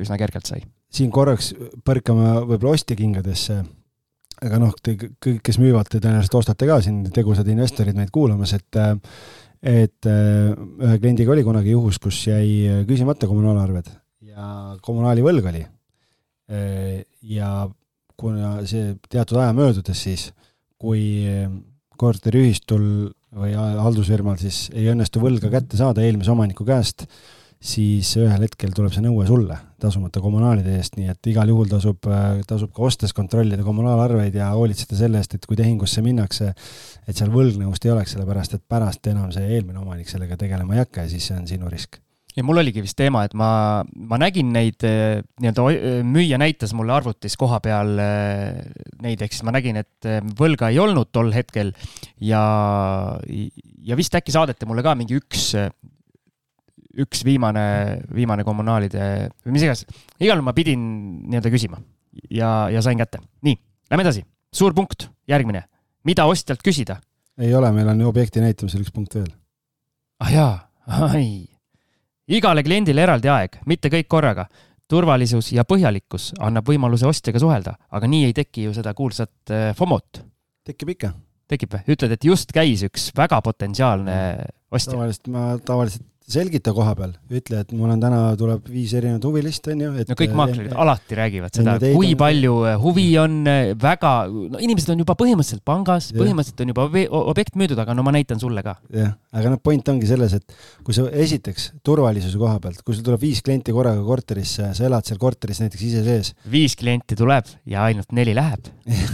üsna 0.00 0.18
kergelt 0.20 0.48
sai. 0.48 0.64
siin 0.94 1.10
korraks 1.12 1.52
põrkame 1.84 2.36
võib-olla 2.48 2.78
ostja 2.78 2.96
kingadesse. 2.96 3.62
aga 4.44 4.58
noh, 4.60 4.72
te 4.82 4.96
kõik, 4.96 5.40
kes 5.44 5.60
müüvad, 5.60 5.88
te 5.88 6.00
tõenäoliselt 6.00 6.40
ostate 6.40 6.66
ka 6.68 6.80
siin 6.84 7.04
tegusad 7.14 7.48
investorid 7.48 7.96
meid 7.96 8.10
kuulamas, 8.12 8.52
et 8.56 8.80
et 9.64 10.08
äh, 10.10 10.52
ühe 10.52 10.98
kliendiga 11.00 11.32
oli 11.32 11.44
kunagi 11.46 11.72
juhus, 11.72 11.98
kus 12.02 12.20
jäi 12.28 12.84
küsimata 12.88 13.28
kommunaalarved 13.30 13.88
ja 14.28 14.76
kommunaali 14.84 15.24
võlg 15.24 15.48
oli. 15.52 15.64
ja 17.24 17.48
kuna 18.20 18.48
see 18.68 18.90
teatud 19.08 19.38
aja 19.40 19.54
möödudes 19.56 20.02
siis, 20.04 20.26
kui 20.76 21.24
korteriühistul 21.96 22.84
või 23.34 23.54
haldusfirmal 23.56 24.36
siis 24.42 24.66
ei 24.74 24.90
õnnestu 24.92 25.22
võlga 25.22 25.48
kätte 25.50 25.78
saada 25.80 26.04
eelmise 26.04 26.34
omaniku 26.34 26.66
käest, 26.68 27.06
siis 27.64 28.10
ühel 28.20 28.44
hetkel 28.44 28.74
tuleb 28.76 28.92
see 28.92 29.02
nõue 29.04 29.24
sulle 29.28 29.56
tasumata 29.80 30.20
kommunaalide 30.24 30.76
eest, 30.78 30.98
nii 30.98 31.10
et 31.12 31.28
igal 31.32 31.48
juhul 31.48 31.68
tasub, 31.70 32.06
tasub 32.48 32.72
ka 32.76 32.84
ostes 32.86 33.12
kontrollida 33.16 33.64
kommunaalarveid 33.64 34.36
ja 34.36 34.50
hoolitseda 34.52 34.98
selle 34.98 35.20
eest, 35.20 35.36
et 35.36 35.48
kui 35.48 35.56
tehingusse 35.60 36.04
minnakse, 36.04 36.52
et 37.08 37.16
seal 37.16 37.32
võlgnevust 37.32 37.84
ei 37.84 37.92
oleks, 37.94 38.14
sellepärast 38.16 38.58
et 38.58 38.64
pärast 38.68 39.12
enam 39.12 39.32
see 39.34 39.48
eelmine 39.56 39.80
omanik 39.80 40.10
sellega 40.10 40.38
tegelema 40.40 40.76
ei 40.76 40.84
hakka 40.84 41.06
ja 41.06 41.12
siis 41.12 41.30
see 41.30 41.38
on 41.40 41.48
sinu 41.48 41.70
risk. 41.72 42.00
Ja 42.34 42.42
mul 42.42 42.58
oligi 42.58 42.82
vist 42.82 42.96
teema, 42.98 43.22
et 43.28 43.34
ma, 43.38 43.48
ma 44.10 44.18
nägin 44.18 44.48
neid 44.52 44.82
eh, 44.88 45.20
nii-öelda, 45.38 45.66
eh, 45.70 46.00
müüja 46.02 46.40
näitas 46.42 46.72
mulle 46.74 46.96
arvutis 46.96 47.38
koha 47.38 47.60
peal 47.62 47.94
neid, 47.94 49.22
ehk 49.22 49.36
siis 49.36 49.44
ma 49.46 49.54
nägin, 49.54 49.78
et 49.84 50.08
võlga 50.36 50.72
ei 50.74 50.80
olnud 50.82 51.12
tol 51.14 51.30
hetkel 51.32 51.70
ja, 52.18 52.42
ja 53.86 54.00
vist 54.00 54.18
äkki 54.18 54.34
saadeti 54.34 54.66
mulle 54.66 54.82
ka 54.82 54.96
mingi 54.98 55.20
üks, 55.22 55.52
üks 57.02 57.24
viimane, 57.26 57.64
viimane 58.14 58.44
kommunaalide 58.46 59.30
või 59.44 59.56
mis 59.56 59.66
iganes. 59.66 59.84
igal 60.18 60.36
juhul 60.36 60.46
ma 60.46 60.54
pidin 60.56 60.84
nii-öelda 61.28 61.52
küsima 61.54 61.80
ja, 62.30 62.68
ja 62.70 62.82
sain 62.82 62.98
kätte. 62.98 63.18
nii, 63.42 63.56
lähme 63.90 64.06
edasi. 64.06 64.24
suur 64.54 64.74
punkt, 64.74 65.08
järgmine. 65.28 65.64
mida 66.04 66.26
ostjalt 66.30 66.62
küsida? 66.64 67.00
ei 67.38 67.54
ole, 67.54 67.72
meil 67.72 67.88
on 67.88 68.04
objekti 68.08 68.40
näitamisel 68.44 68.84
üks 68.84 68.92
punkt 68.94 69.14
veel. 69.14 69.32
ah 70.20 70.32
jaa, 70.32 70.54
ai 71.10 71.26
igale 72.28 72.62
kliendile 72.64 73.04
eraldi 73.04 73.28
aeg, 73.28 73.60
mitte 73.66 73.90
kõik 73.92 74.08
korraga. 74.08 74.46
turvalisus 74.88 75.48
ja 75.56 75.62
põhjalikkus 75.64 76.34
annab 76.44 76.66
võimaluse 76.68 77.06
ostjaga 77.08 77.40
suhelda, 77.40 77.72
aga 77.90 78.06
nii 78.06 78.26
ei 78.26 78.34
teki 78.36 78.66
ju 78.66 78.74
seda 78.76 78.92
kuulsat 78.94 79.50
äh, 79.50 79.70
FOMO-t. 79.76 80.22
tekib 80.64 80.94
ikka. 80.96 81.12
tekib 81.48 81.74
või? 81.74 81.84
ütled, 81.96 82.12
et 82.12 82.24
just 82.24 82.52
käis 82.52 82.84
üks 82.86 83.10
väga 83.16 83.40
potentsiaalne 83.42 84.16
ostja. 84.70 84.92
tavaliselt 84.92 85.28
ma 85.32 85.54
tavaliselt 85.64 86.06
selgita 86.24 86.72
koha 86.72 86.94
peal, 86.96 87.10
ütle, 87.36 87.58
et 87.60 87.72
mul 87.76 87.90
on 87.92 88.00
täna, 88.00 88.18
tuleb 88.40 88.64
viis 88.72 88.94
erinevat 88.96 89.24
huvilist, 89.28 89.66
on 89.68 89.82
ju. 89.84 89.90
no 90.08 90.16
kõik 90.16 90.32
maaklerid 90.38 90.72
alati 90.72 91.18
räägivad 91.18 91.58
seda, 91.58 91.74
kui 91.82 92.14
on... 92.14 92.18
palju 92.22 92.54
äh, 92.70 92.78
huvi 92.80 93.04
on, 93.20 93.34
äh, 93.50 93.74
väga, 93.80 94.12
no 94.32 94.62
inimesed 94.64 94.94
on 94.94 95.02
juba 95.04 95.16
põhimõtteliselt 95.20 95.64
pangas, 95.68 96.08
põhimõtteliselt 96.16 96.64
on 96.64 96.72
juba 96.72 96.86
objekt 97.20 97.60
müüdud, 97.60 97.82
aga 97.84 97.96
no 97.96 98.06
ma 98.06 98.14
näitan 98.16 98.40
sulle 98.40 98.64
ka. 98.64 98.78
jah, 98.96 99.12
aga 99.36 99.52
noh, 99.52 99.60
point 99.60 99.92
ongi 99.92 100.08
selles, 100.08 100.38
et 100.40 100.56
kui 100.86 100.96
sa 100.96 101.04
esiteks 101.12 101.74
turvalisuse 101.84 102.40
koha 102.40 102.56
pealt, 102.64 102.80
kui 102.86 102.96
sul 102.96 103.04
tuleb 103.04 103.20
viis 103.26 103.44
klienti 103.44 103.76
korraga 103.76 104.00
korterisse, 104.08 104.72
sa 104.72 104.88
elad 104.88 105.04
seal 105.04 105.20
korteris 105.20 105.60
näiteks 105.60 105.86
ise 105.90 106.06
sees. 106.08 106.32
viis 106.56 106.80
klienti 106.80 107.20
tuleb 107.20 107.52
ja 107.68 107.84
ainult 107.90 108.16
neli 108.16 108.32
läheb 108.36 108.72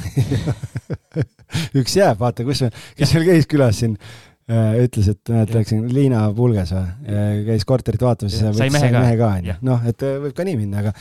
üks 1.80 1.98
jääb, 1.98 2.22
vaata, 2.22 2.46
kus 2.46 2.68
kes 2.94 3.16
meil 3.16 3.32
käis 3.32 3.50
külas 3.50 3.82
siin 3.82 3.98
Äh, 3.98 4.29
ütles, 4.50 5.08
et 5.12 5.30
näed, 5.30 5.52
läksin 5.54 5.84
Liina 5.94 6.24
Pulgas 6.34 6.72
või, 6.74 6.82
äh, 7.06 7.30
käis 7.46 7.66
korterit 7.68 8.02
vaatamas 8.02 8.34
ja 8.38 8.52
sai 8.56 8.70
mehe 8.72 8.90
ka, 8.92 9.02
ka, 9.20 9.30
onju. 9.38 9.56
noh, 9.66 9.86
et 9.86 10.04
äh, 10.06 10.16
võib 10.24 10.34
ka 10.36 10.46
nii 10.46 10.58
minna, 10.58 10.82
aga, 10.82 10.94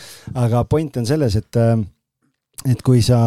aga 0.46 0.64
point 0.70 1.00
on 1.02 1.08
selles, 1.10 1.38
et, 1.40 1.60
et 2.70 2.84
kui 2.86 3.02
sa 3.06 3.20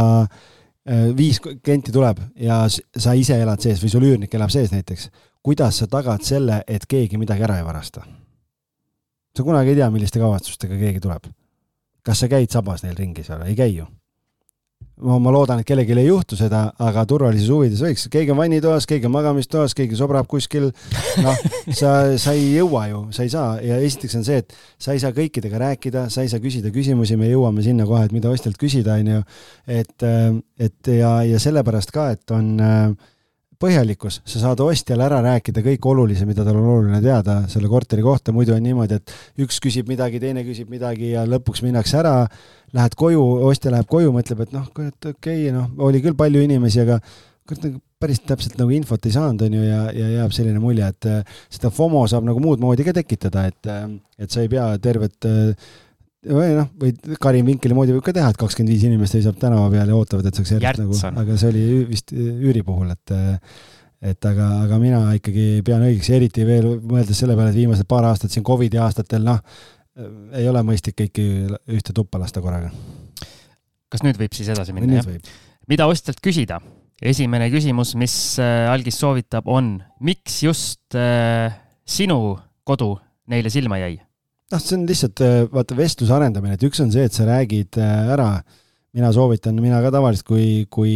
viis 1.15 1.39
klienti 1.39 1.93
tuleb 1.94 2.19
ja 2.43 2.65
sa 2.66 3.12
ise 3.15 3.36
elad 3.39 3.62
sees 3.62 3.78
või 3.78 3.90
sul 3.93 4.07
üürnik 4.09 4.32
elab 4.35 4.51
sees 4.51 4.73
näiteks, 4.74 5.12
kuidas 5.47 5.78
sa 5.78 5.86
tagad 5.90 6.27
selle, 6.27 6.59
et 6.66 6.89
keegi 6.90 7.20
midagi 7.23 7.47
ära 7.47 7.61
ei 7.61 7.66
varasta? 7.66 8.03
sa 9.32 9.47
kunagi 9.47 9.73
ei 9.73 9.78
tea, 9.78 9.89
milliste 9.94 10.20
kavatsustega 10.20 10.77
keegi 10.77 11.01
tuleb. 11.01 11.31
kas 12.03 12.19
sa 12.19 12.28
käid 12.28 12.51
sabas 12.51 12.82
neil 12.82 12.99
ringi 12.99 13.23
seal, 13.23 13.47
ei 13.47 13.55
käi 13.57 13.77
ju 13.77 13.86
ma, 15.02 15.18
ma 15.22 15.32
loodan, 15.34 15.60
et 15.62 15.68
kellelgi 15.68 15.94
ei 15.98 16.08
juhtu 16.08 16.38
seda, 16.38 16.62
aga 16.82 17.04
turvalisuse 17.08 17.52
huvides 17.52 17.82
võiks, 17.84 18.06
keegi 18.12 18.32
on 18.34 18.40
vannitoas, 18.40 18.86
keegi 18.88 19.08
on 19.08 19.14
magamistoas, 19.16 19.74
keegi 19.78 19.98
sobrab 19.98 20.28
kuskil. 20.30 20.70
noh, 21.24 21.40
sa, 21.80 21.92
sa 22.20 22.34
ei 22.36 22.52
jõua 22.56 22.86
ju, 22.90 23.02
sa 23.14 23.26
ei 23.26 23.32
saa 23.32 23.56
ja 23.64 23.78
esiteks 23.82 24.18
on 24.20 24.26
see, 24.26 24.42
et 24.42 24.56
sa 24.80 24.96
ei 24.96 25.02
saa 25.02 25.14
kõikidega 25.16 25.60
rääkida, 25.62 26.06
sa 26.12 26.24
ei 26.24 26.32
saa 26.32 26.42
küsida 26.42 26.72
küsimusi, 26.74 27.18
me 27.20 27.30
jõuame 27.30 27.64
sinna 27.64 27.86
kohe, 27.88 28.04
et 28.06 28.14
mida 28.14 28.32
ostjalt 28.32 28.60
küsida, 28.60 28.98
on 29.02 29.14
ju. 29.16 29.24
et, 29.80 30.08
et 30.68 30.92
ja, 30.98 31.16
ja 31.28 31.42
sellepärast 31.42 31.94
ka, 31.94 32.10
et 32.16 32.34
on 32.34 32.54
äh, 32.62 33.11
põhjalikkus, 33.62 34.20
sa 34.26 34.43
saad 34.43 34.62
ostjale 34.64 35.06
ära 35.06 35.20
rääkida 35.24 35.62
kõik 35.64 35.86
olulise, 35.93 36.26
mida 36.28 36.44
tal 36.47 36.59
on 36.59 36.70
oluline 36.74 37.02
teada 37.05 37.43
selle 37.52 37.70
korteri 37.70 38.05
kohta, 38.05 38.34
muidu 38.34 38.56
on 38.56 38.64
niimoodi, 38.64 38.98
et 38.98 39.44
üks 39.44 39.60
küsib 39.62 39.90
midagi, 39.90 40.20
teine 40.22 40.43
küsib 40.47 40.72
midagi 40.72 41.12
ja 41.14 41.24
lõpuks 41.28 41.62
minnakse 41.64 42.01
ära, 42.02 42.16
lähed 42.74 42.97
koju, 42.98 43.22
ostja 43.48 43.72
läheb 43.74 43.89
koju, 43.90 44.14
mõtleb, 44.14 44.44
et 44.47 44.56
noh, 44.56 44.66
okei 44.72 45.12
okay,, 45.12 45.47
noh, 45.55 45.70
oli 45.86 46.02
küll 46.05 46.18
palju 46.18 46.43
inimesi, 46.43 46.82
aga 46.82 46.98
kurat, 47.47 47.66
nagu 47.68 47.80
päris 48.02 48.22
täpselt 48.26 48.59
nagu 48.59 48.74
infot 48.74 49.06
ei 49.06 49.14
saanud, 49.14 49.47
on 49.47 49.56
ju, 49.59 49.62
ja, 49.62 49.84
ja 49.94 50.10
jääb 50.16 50.34
selline 50.34 50.62
mulje, 50.62 50.89
et 50.90 51.09
äh, 51.10 51.39
seda 51.52 51.70
FOMO 51.74 52.02
saab 52.10 52.26
nagu 52.26 52.43
muud 52.43 52.62
moodi 52.62 52.86
ka 52.86 52.94
tekitada, 52.97 53.47
et, 53.51 53.70
äh, 53.70 53.86
et 54.18 54.34
sa 54.34 54.43
ei 54.43 54.51
pea 54.51 54.66
tervet 54.82 55.28
äh, 55.28 55.70
või 56.28 56.55
noh, 56.57 56.70
või 56.78 56.94
Karin 57.20 57.47
Vinkeli 57.47 57.77
moodi 57.77 57.94
võib 57.97 58.05
ka 58.07 58.15
teha, 58.15 58.31
et 58.32 58.40
kakskümmend 58.40 58.73
viis 58.73 58.86
inimest 58.86 59.16
seisab 59.16 59.39
tänava 59.40 59.69
peal 59.73 59.90
ja 59.90 59.99
ootavad, 59.99 60.27
et 60.28 60.39
saaks 60.39 60.55
järjest 60.55 60.82
nagu, 60.82 60.99
aga 61.24 61.39
see 61.40 61.51
oli 61.51 61.62
vist 61.90 62.12
üüri 62.15 62.65
puhul, 62.66 62.93
et 62.94 63.15
et 64.03 64.27
aga, 64.27 64.49
aga 64.65 64.78
mina 64.82 65.01
ikkagi 65.15 65.62
pean 65.66 65.85
õigeks, 65.86 66.11
eriti 66.15 66.47
veel 66.47 66.66
mõeldes 66.81 67.19
selle 67.23 67.36
peale, 67.39 67.53
et 67.55 67.59
viimased 67.61 67.86
paar 67.90 68.09
aastat 68.09 68.35
siin 68.35 68.47
Covidi 68.47 68.81
aastatel, 68.82 69.23
noh, 69.27 69.39
ei 70.35 70.49
ole 70.51 70.62
mõistlik 70.66 70.97
kõiki 70.99 71.27
ühte 71.70 71.94
tuppa 71.94 72.19
lasta 72.23 72.43
korraga. 72.43 72.73
kas 73.93 74.03
nüüd 74.03 74.19
võib 74.19 74.35
siis 74.35 74.49
edasi 74.51 74.74
minna, 74.74 75.03
jah? 75.03 75.35
mida 75.70 75.86
ostjalt 75.90 76.23
küsida? 76.24 76.61
esimene 77.03 77.49
küsimus, 77.51 77.97
mis 77.99 78.15
äh, 78.39 78.70
algis 78.70 79.01
soovitab, 79.03 79.49
on, 79.51 79.74
miks 80.01 80.39
just 80.44 80.94
äh, 80.94 81.51
sinu 81.82 82.39
kodu 82.65 82.94
neile 83.31 83.51
silma 83.51 83.81
jäi? 83.82 83.97
Noh, 84.52 84.60
see 84.62 84.76
on 84.78 84.88
lihtsalt 84.88 85.22
äh, 85.24 85.38
vaata 85.52 85.76
vestluse 85.78 86.12
arendamine, 86.16 86.58
et 86.58 86.66
üks 86.66 86.82
on 86.84 86.92
see, 86.94 87.06
et 87.08 87.16
sa 87.16 87.26
räägid 87.28 87.78
äh, 87.80 88.12
ära, 88.14 88.28
mina 88.96 89.12
soovitan, 89.14 89.56
mina 89.64 89.80
ka 89.84 89.92
tavaliselt, 89.94 90.26
kui, 90.28 90.66
kui 90.72 90.92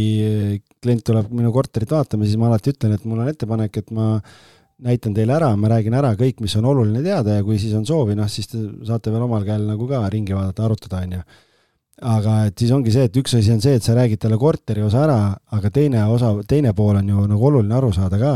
klient 0.83 1.03
tuleb 1.07 1.31
minu 1.33 1.51
korterit 1.55 1.91
vaatama, 1.95 2.27
siis 2.27 2.37
ma 2.39 2.51
alati 2.51 2.75
ütlen, 2.75 2.93
et 2.93 3.07
mul 3.09 3.23
on 3.23 3.31
ettepanek, 3.31 3.81
et 3.81 3.89
ma 3.95 4.17
näitan 4.85 5.15
teile 5.17 5.33
ära, 5.33 5.49
ma 5.57 5.71
räägin 5.73 5.95
ära 5.97 6.13
kõik, 6.19 6.43
mis 6.45 6.53
on 6.59 6.67
oluline 6.69 7.01
teada 7.05 7.39
ja 7.39 7.45
kui 7.45 7.57
siis 7.61 7.73
on 7.77 7.87
soovi, 7.89 8.13
noh, 8.17 8.29
siis 8.29 8.51
te 8.51 8.61
saate 8.85 9.13
veel 9.13 9.25
omal 9.25 9.45
käel 9.47 9.65
nagu 9.65 9.89
ka 9.89 10.03
ringi 10.13 10.37
vaadata, 10.37 10.67
arutada, 10.67 11.01
on 11.01 11.17
ju 11.17 11.23
aga 12.05 12.33
et 12.47 12.61
siis 12.61 12.71
ongi 12.75 12.91
see, 12.93 13.07
et 13.09 13.15
üks 13.17 13.33
asi 13.39 13.53
on 13.53 13.61
see, 13.63 13.77
et 13.77 13.85
sa 13.85 13.95
räägid 13.97 14.21
talle 14.21 14.37
korteri 14.41 14.83
osa 14.85 15.05
ära, 15.07 15.21
aga 15.57 15.71
teine 15.73 16.03
osa, 16.13 16.33
teine 16.49 16.73
pool 16.77 16.99
on 16.99 17.07
ju 17.09 17.23
nagu 17.31 17.47
oluline 17.49 17.73
aru 17.77 17.89
saada 17.95 18.19
ka, 18.21 18.33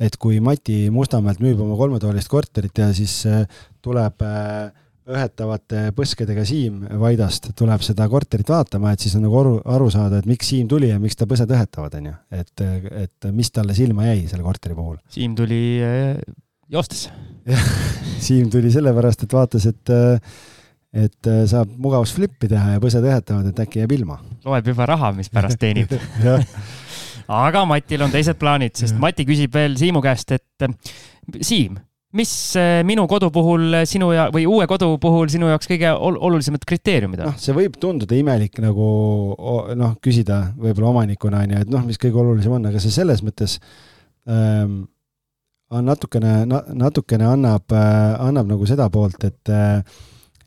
et 0.00 0.18
kui 0.20 0.42
Mati 0.44 0.88
Mustamäelt 0.92 1.40
müüb 1.40 1.62
oma 1.64 1.78
kolmetoalist 1.78 2.28
korterit 2.28 2.76
ja 2.78 2.90
siis 2.96 3.22
äh, 3.28 3.46
tuleb 3.84 4.24
äh, 4.26 4.68
õhetavate 5.08 5.86
põskedega 5.96 6.44
Siim 6.44 6.82
Vaidast 7.00 7.48
tuleb 7.56 7.80
seda 7.86 8.04
korterit 8.12 8.50
vaatama, 8.52 8.92
et 8.92 9.00
siis 9.00 9.16
on 9.16 9.24
nagu 9.24 9.38
aru, 9.40 9.54
aru 9.64 9.88
saada, 9.94 10.20
et 10.20 10.28
miks 10.28 10.52
Siim 10.52 10.68
tuli 10.68 10.92
ja 10.92 11.00
miks 11.00 11.16
ta 11.16 11.24
põsed 11.30 11.48
õhetavad, 11.48 11.96
on 11.96 12.10
ju. 12.10 12.18
et, 12.42 12.66
et 13.06 13.30
mis 13.32 13.48
talle 13.54 13.76
silma 13.78 14.10
jäi 14.10 14.26
selle 14.28 14.44
korteri 14.44 14.76
puhul. 14.76 15.00
Siim 15.16 15.32
tuli 15.38 15.62
äh, 15.80 16.20
joostes. 16.68 17.08
Siim 18.28 18.52
tuli 18.52 18.68
sellepärast, 18.74 19.24
et 19.24 19.32
vaatas, 19.32 19.64
et 19.72 19.96
et 20.94 21.28
äh, 21.28 21.42
saab 21.48 21.72
mugavusflippi 21.76 22.48
teha 22.48 22.76
ja 22.76 22.82
põsed 22.82 23.04
õhetavad, 23.04 23.50
et 23.50 23.64
äkki 23.64 23.82
jääb 23.82 23.92
ilma. 23.98 24.20
loeb 24.46 24.70
juba 24.72 24.86
raha, 24.88 25.12
mis 25.16 25.28
pärast 25.32 25.60
teenib 25.64 25.92
aga 27.28 27.66
Matil 27.68 28.06
on 28.06 28.14
teised 28.14 28.40
plaanid, 28.40 28.72
sest 28.78 28.96
Mati 29.00 29.26
küsib 29.28 29.52
veel 29.54 29.76
Siimu 29.80 30.00
käest, 30.04 30.32
et 30.32 30.64
äh, 30.64 30.72
Siim, 31.44 31.76
mis 32.16 32.32
äh, 32.56 32.80
minu 32.88 33.04
kodu 33.10 33.28
puhul 33.32 33.82
sinu 33.88 34.10
ja, 34.16 34.28
või 34.32 34.46
uue 34.48 34.64
kodu 34.70 34.94
puhul 35.02 35.28
sinu 35.28 35.50
jaoks 35.52 35.68
kõige 35.68 35.92
ol 35.92 36.16
olulisemad 36.30 36.64
kriteeriumid 36.68 37.20
on? 37.20 37.34
noh, 37.34 37.40
see 37.40 37.56
võib 37.56 37.76
tunduda 37.80 38.16
imelik 38.16 38.56
nagu 38.64 38.90
noh, 39.76 39.96
küsida 40.04 40.46
võib-olla 40.56 40.94
omanikuna 40.94 41.44
on 41.44 41.52
ju, 41.52 41.64
et 41.66 41.74
noh, 41.74 41.84
mis 41.84 42.00
kõige 42.00 42.22
olulisem 42.24 42.56
on, 42.56 42.70
aga 42.70 42.80
see 42.80 42.94
selles 42.96 43.20
mõttes 43.26 43.58
ähm, 44.24 44.86
on 45.68 45.84
natukene 45.84 46.46
na,, 46.48 46.62
natukene 46.72 47.28
annab 47.28 47.76
äh,, 47.76 48.14
annab 48.24 48.48
nagu 48.54 48.68
seda 48.68 48.88
poolt, 48.92 49.20
et 49.28 49.52
äh, 49.52 49.82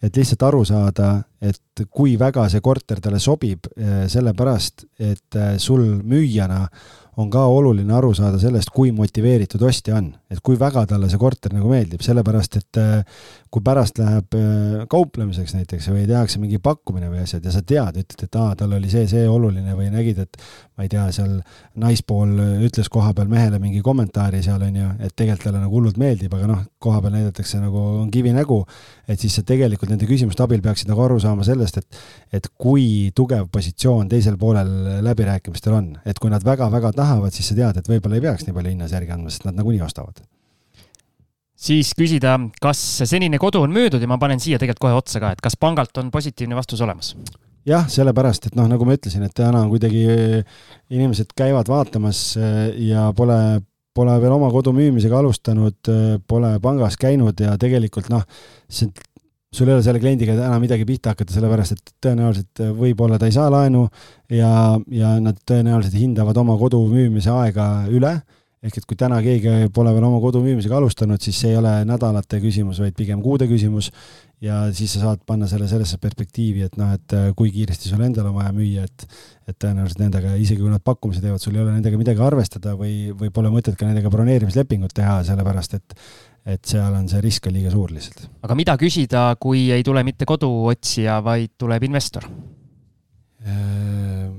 et 0.01 0.17
lihtsalt 0.17 0.43
aru 0.47 0.63
saada, 0.65 1.11
et 1.41 1.83
kui 1.93 2.15
väga 2.19 2.47
see 2.49 2.63
korter 2.63 3.01
talle 3.03 3.19
sobib, 3.21 3.69
eh, 3.77 4.07
sellepärast 4.09 4.85
et 4.97 5.37
eh, 5.37 5.53
sul 5.61 6.01
müüjana 6.01 6.65
on 7.21 7.29
ka 7.29 7.43
oluline 7.51 7.93
aru 7.93 8.13
saada 8.17 8.39
sellest, 8.41 8.71
kui 8.73 8.91
motiveeritud 8.95 9.61
ostja 9.67 9.97
on, 9.99 10.09
et 10.31 10.39
kui 10.41 10.57
väga 10.59 10.85
talle 10.89 11.09
see 11.11 11.21
korter 11.21 11.53
nagu 11.53 11.69
meeldib, 11.69 12.01
sellepärast 12.05 12.57
et 12.61 12.81
eh, 12.81 13.21
kui 13.51 13.63
pärast 13.65 13.97
läheb 13.99 14.35
kauplemiseks 14.91 15.53
näiteks 15.57 15.89
või 15.91 16.05
tehakse 16.07 16.39
mingi 16.39 16.59
pakkumine 16.63 17.09
või 17.11 17.25
asjad 17.25 17.43
ja 17.43 17.51
sa 17.51 17.61
tead, 17.67 17.97
ütled, 17.99 18.23
et 18.23 18.37
aa, 18.39 18.53
tal 18.55 18.77
oli 18.77 18.87
see, 18.91 19.03
see 19.11 19.25
oluline 19.27 19.75
või 19.75 19.89
nägid, 19.91 20.21
et 20.23 20.39
ma 20.77 20.85
ei 20.85 20.91
tea, 20.91 21.03
seal 21.11 21.33
naispool 21.83 22.31
ütles 22.63 22.87
koha 22.91 23.11
peal 23.17 23.27
mehele 23.31 23.59
mingi 23.59 23.83
kommentaari 23.83 24.39
seal 24.45 24.63
on 24.63 24.79
ju, 24.79 24.87
et 25.03 25.15
tegelikult 25.19 25.49
talle 25.49 25.63
nagu 25.65 25.75
hullult 25.75 25.99
meeldib, 25.99 26.31
aga 26.37 26.47
noh, 26.47 26.63
koha 26.79 27.03
peal 27.03 27.15
näidatakse 27.17 27.59
nagu 27.59 27.83
on 27.99 28.09
kivinägu, 28.13 28.61
et 29.11 29.19
siis 29.19 29.35
sa 29.35 29.43
tegelikult 29.47 29.91
nende 29.91 30.07
küsimuste 30.07 30.47
abil 30.47 30.63
peaksid 30.63 30.91
nagu 30.91 31.03
aru 31.03 31.19
saama 31.19 31.47
sellest, 31.47 31.81
et 31.83 32.39
et 32.39 32.51
kui 32.57 33.11
tugev 33.15 33.49
positsioon 33.51 34.07
teisel 34.11 34.37
poolel 34.39 35.01
läbirääkimistel 35.03 35.75
on, 35.75 35.95
et 36.05 36.19
kui 36.23 36.31
nad 36.31 36.45
väga-väga 36.45 36.95
tahavad, 36.95 37.35
siis 37.35 37.51
sa 37.51 37.57
tead, 37.57 37.81
et 37.81 37.95
võib-olla 37.95 38.15
ei 38.15 38.29
peaks 38.29 38.47
nii 38.47 38.55
palju 38.55 38.77
hinnas 38.77 38.95
järgi 38.95 39.17
andma, 39.17 39.33
sest 39.33 39.49
nad 39.49 39.59
nagunii 39.59 39.83
ostavad 39.83 40.23
siis 41.61 41.93
küsida, 41.97 42.37
kas 42.61 42.81
senine 43.09 43.39
kodu 43.41 43.61
on 43.65 43.73
müüdud 43.75 44.01
ja 44.01 44.09
ma 44.09 44.19
panen 44.21 44.41
siia 44.41 44.59
tegelikult 44.61 44.87
kohe 44.87 44.97
otsa 44.97 45.21
ka, 45.23 45.33
et 45.35 45.43
kas 45.43 45.57
pangalt 45.59 45.97
on 46.01 46.11
positiivne 46.13 46.57
vastus 46.57 46.81
olemas? 46.81 47.13
jah, 47.67 47.85
sellepärast, 47.91 48.49
et 48.49 48.55
noh, 48.57 48.65
nagu 48.69 48.85
ma 48.87 48.95
ütlesin, 48.97 49.21
et 49.27 49.35
täna 49.37 49.61
kuidagi 49.69 50.01
inimesed 50.89 51.35
käivad 51.37 51.69
vaatamas 51.69 52.31
äh, 52.39 52.71
ja 52.87 53.11
pole, 53.17 53.37
pole 53.93 54.15
veel 54.23 54.33
oma 54.33 54.49
kodu 54.53 54.73
müümisega 54.73 55.19
alustanud, 55.21 55.77
äh, 55.91 56.17
pole 56.27 56.55
pangas 56.63 56.97
käinud 56.97 57.37
ja 57.45 57.53
tegelikult 57.61 58.09
noh, 58.09 58.25
see 58.65 58.89
sul 59.51 59.67
ei 59.67 59.75
ole 59.75 59.83
selle 59.83 59.99
kliendiga 59.99 60.33
enam 60.33 60.61
midagi 60.63 60.85
pihta 60.87 61.11
hakata, 61.11 61.33
sellepärast 61.35 61.75
et 61.75 61.89
tõenäoliselt 62.01 62.61
võib-olla 62.77 63.17
ta 63.19 63.27
ei 63.27 63.35
saa 63.35 63.49
laenu 63.51 63.83
ja, 64.31 64.51
ja 64.87 65.09
nad 65.19 65.41
tõenäoliselt 65.43 65.97
hindavad 65.99 66.39
oma 66.39 66.55
kodu 66.57 66.79
müümise 66.87 67.33
aega 67.35 67.65
üle 67.91 68.15
ehk 68.61 68.77
et 68.77 68.85
kui 68.85 68.97
täna 68.97 69.17
keegi 69.25 69.69
pole 69.73 69.91
veel 69.95 70.05
oma 70.05 70.19
kodu 70.21 70.41
müümisega 70.43 70.77
alustanud, 70.77 71.21
siis 71.23 71.39
see 71.41 71.53
ei 71.53 71.57
ole 71.57 71.71
nädalate 71.89 72.37
küsimus, 72.43 72.81
vaid 72.83 72.93
pigem 72.97 73.21
kuude 73.25 73.47
küsimus. 73.49 73.89
ja 74.41 74.63
siis 74.73 74.95
sa 74.95 75.03
saad 75.03 75.19
panna 75.25 75.45
selle 75.45 75.67
sellesse 75.69 75.99
perspektiivi, 76.01 76.63
et 76.65 76.77
noh, 76.77 76.89
et 76.95 77.13
äh, 77.13 77.27
kui 77.37 77.51
kiiresti 77.53 77.89
sul 77.91 78.01
endal 78.01 78.31
on 78.31 78.39
vaja 78.39 78.49
müüa, 78.57 78.87
et, 78.89 79.05
et 79.49 79.57
tõenäoliselt 79.61 80.01
nendega, 80.01 80.33
isegi 80.33 80.61
kui 80.63 80.71
nad 80.71 80.81
pakkumise 80.81 81.21
teevad, 81.21 81.41
sul 81.41 81.57
ei 81.57 81.61
ole 81.61 81.75
nendega 81.75 81.99
midagi 81.99 82.23
arvestada 82.25 82.73
või, 82.77 83.11
või 83.17 83.29
pole 83.33 83.51
mõtet 83.53 83.77
ka 83.77 83.85
nendega 83.85 84.09
broneerimislepingut 84.13 84.93
teha, 84.97 85.21
sellepärast 85.29 85.77
et 85.77 85.97
et 86.41 86.65
seal 86.65 86.95
on 86.97 87.05
see 87.05 87.19
risk 87.21 87.45
on 87.45 87.53
liiga 87.53 87.69
suur 87.69 87.91
lihtsalt. 87.93 88.25
aga 88.41 88.57
mida 88.57 88.73
küsida, 88.81 89.27
kui 89.37 89.67
ei 89.73 89.85
tule 89.85 90.01
mitte 90.05 90.25
koduotsija, 90.25 91.19
vaid 91.21 91.53
tuleb 91.61 91.85
investor? 91.85 92.25
Äh, 93.45 94.29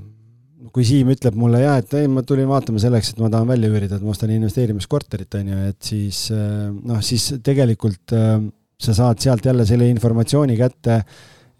kui 0.73 0.85
Siim 0.87 1.11
ütleb 1.13 1.37
mulle 1.37 1.61
ja 1.63 1.75
et 1.81 1.93
ei, 1.99 2.09
ma 2.09 2.23
tulin 2.25 2.49
vaatama 2.49 2.81
selleks, 2.81 3.13
et 3.13 3.21
ma 3.21 3.29
tahan 3.33 3.49
välja 3.49 3.69
üürida, 3.69 3.99
et 3.99 4.05
ma 4.05 4.13
ostan 4.13 4.33
investeerimiskorterit, 4.33 5.37
on 5.39 5.51
ju, 5.53 5.59
et 5.69 5.91
siis 5.91 6.25
äh, 6.33 6.71
noh, 6.73 7.03
siis 7.05 7.29
tegelikult 7.45 8.15
äh, 8.17 8.35
sa 8.83 8.97
saad 8.97 9.21
sealt 9.23 9.45
jälle 9.45 9.67
selle 9.69 9.87
informatsiooni 9.93 10.57
kätte, 10.59 11.03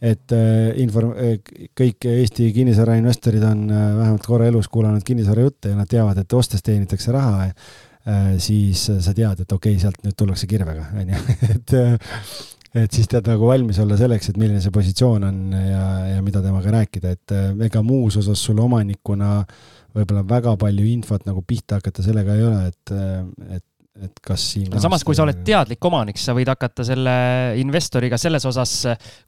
et 0.04 0.34
inform-, 0.84 1.14
kõik 1.80 2.04
Eesti 2.12 2.50
kinnisvarainvestorid 2.52 3.46
on 3.48 3.62
vähemalt 3.72 4.26
korra 4.28 4.50
elus 4.50 4.68
kuulanud 4.68 5.06
kinnisvarajutte 5.08 5.72
ja 5.72 5.78
nad 5.80 5.88
teavad, 5.88 6.20
et 6.20 6.36
ostes 6.36 6.66
teenitakse 6.66 7.14
raha 7.16 7.48
siis 8.44 8.82
sa 8.84 9.14
tead, 9.16 9.46
et 9.46 9.56
okei 9.56 9.78
okay,, 9.78 9.80
sealt 9.80 10.02
nüüd 10.04 10.18
tullakse 10.20 10.50
kirvega, 10.52 10.90
on 11.00 11.14
ju, 11.14 11.22
et 11.54 11.76
et 12.74 12.96
siis 12.96 13.10
tead 13.10 13.28
nagu 13.30 13.48
valmis 13.48 13.78
olla 13.84 13.98
selleks, 14.00 14.32
et 14.32 14.40
milline 14.42 14.62
see 14.64 14.74
positsioon 14.74 15.28
on 15.28 15.40
ja, 15.54 15.84
ja 16.16 16.24
mida 16.26 16.42
temaga 16.42 16.74
rääkida, 16.74 17.14
et 17.14 17.36
äh, 17.36 17.52
ega 17.68 17.84
muus 17.86 18.18
osas 18.22 18.42
sul 18.42 18.62
omanikuna 18.64 19.44
võib-olla 19.94 20.24
väga 20.26 20.56
palju 20.62 20.88
infot 20.90 21.28
nagu 21.30 21.44
pihta 21.46 21.78
hakata 21.78 22.06
sellega 22.06 22.38
ei 22.38 22.48
ole, 22.48 22.64
et, 22.72 22.94
äh, 22.96 23.60
et 23.60 23.66
et 24.02 24.20
kas 24.26 24.42
siin 24.56 24.72
no 24.74 24.80
samas, 24.82 25.04
kui 25.06 25.14
sa 25.14 25.22
oled 25.22 25.44
teadlik 25.46 25.86
omanik, 25.86 26.18
sa 26.18 26.34
võid 26.34 26.50
hakata 26.50 26.86
selle 26.88 27.14
investoriga 27.62 28.18
selles 28.18 28.46
osas 28.50 28.72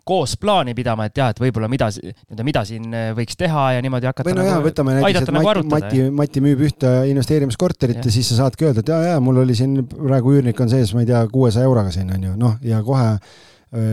koos 0.07 0.33
plaani 0.41 0.73
pidama, 0.77 1.05
et 1.05 1.21
jah, 1.21 1.29
et 1.33 1.41
võib-olla 1.43 1.69
mida, 1.69 1.91
nii-öelda 1.93 2.45
mida 2.47 2.63
siin 2.65 2.95
võiks 3.17 3.37
teha 3.37 3.67
ja 3.75 3.83
niimoodi 3.85 4.09
hakata 4.09 4.31
või 4.31 4.37
no 4.39 4.41
nagu, 4.41 4.51
jaa, 4.55 4.63
võtame 4.65 4.95
näiteks, 4.97 5.27
et 5.27 5.33
nagu 5.37 5.51
Mati, 5.51 5.69
Mati, 5.75 6.05
Mati 6.21 6.45
müüb 6.47 6.63
ühte 6.65 6.93
investeerimiskorterit 7.11 8.01
ja. 8.01 8.07
ja 8.09 8.15
siis 8.17 8.31
sa 8.33 8.39
saadki 8.41 8.65
öelda, 8.65 8.81
et 8.81 8.89
jaa, 8.89 9.03
jaa, 9.11 9.19
mul 9.23 9.43
oli 9.43 9.57
siin 9.57 9.83
praegu 9.93 10.33
üürnik 10.33 10.61
on 10.65 10.73
sees, 10.73 10.95
ma 10.97 11.05
ei 11.05 11.11
tea, 11.11 11.21
kuuesaja 11.29 11.69
euroga 11.69 11.93
siin 11.93 12.09
on 12.17 12.25
ju, 12.31 12.33
noh, 12.41 12.57
ja 12.65 12.81
kohe 12.85 13.11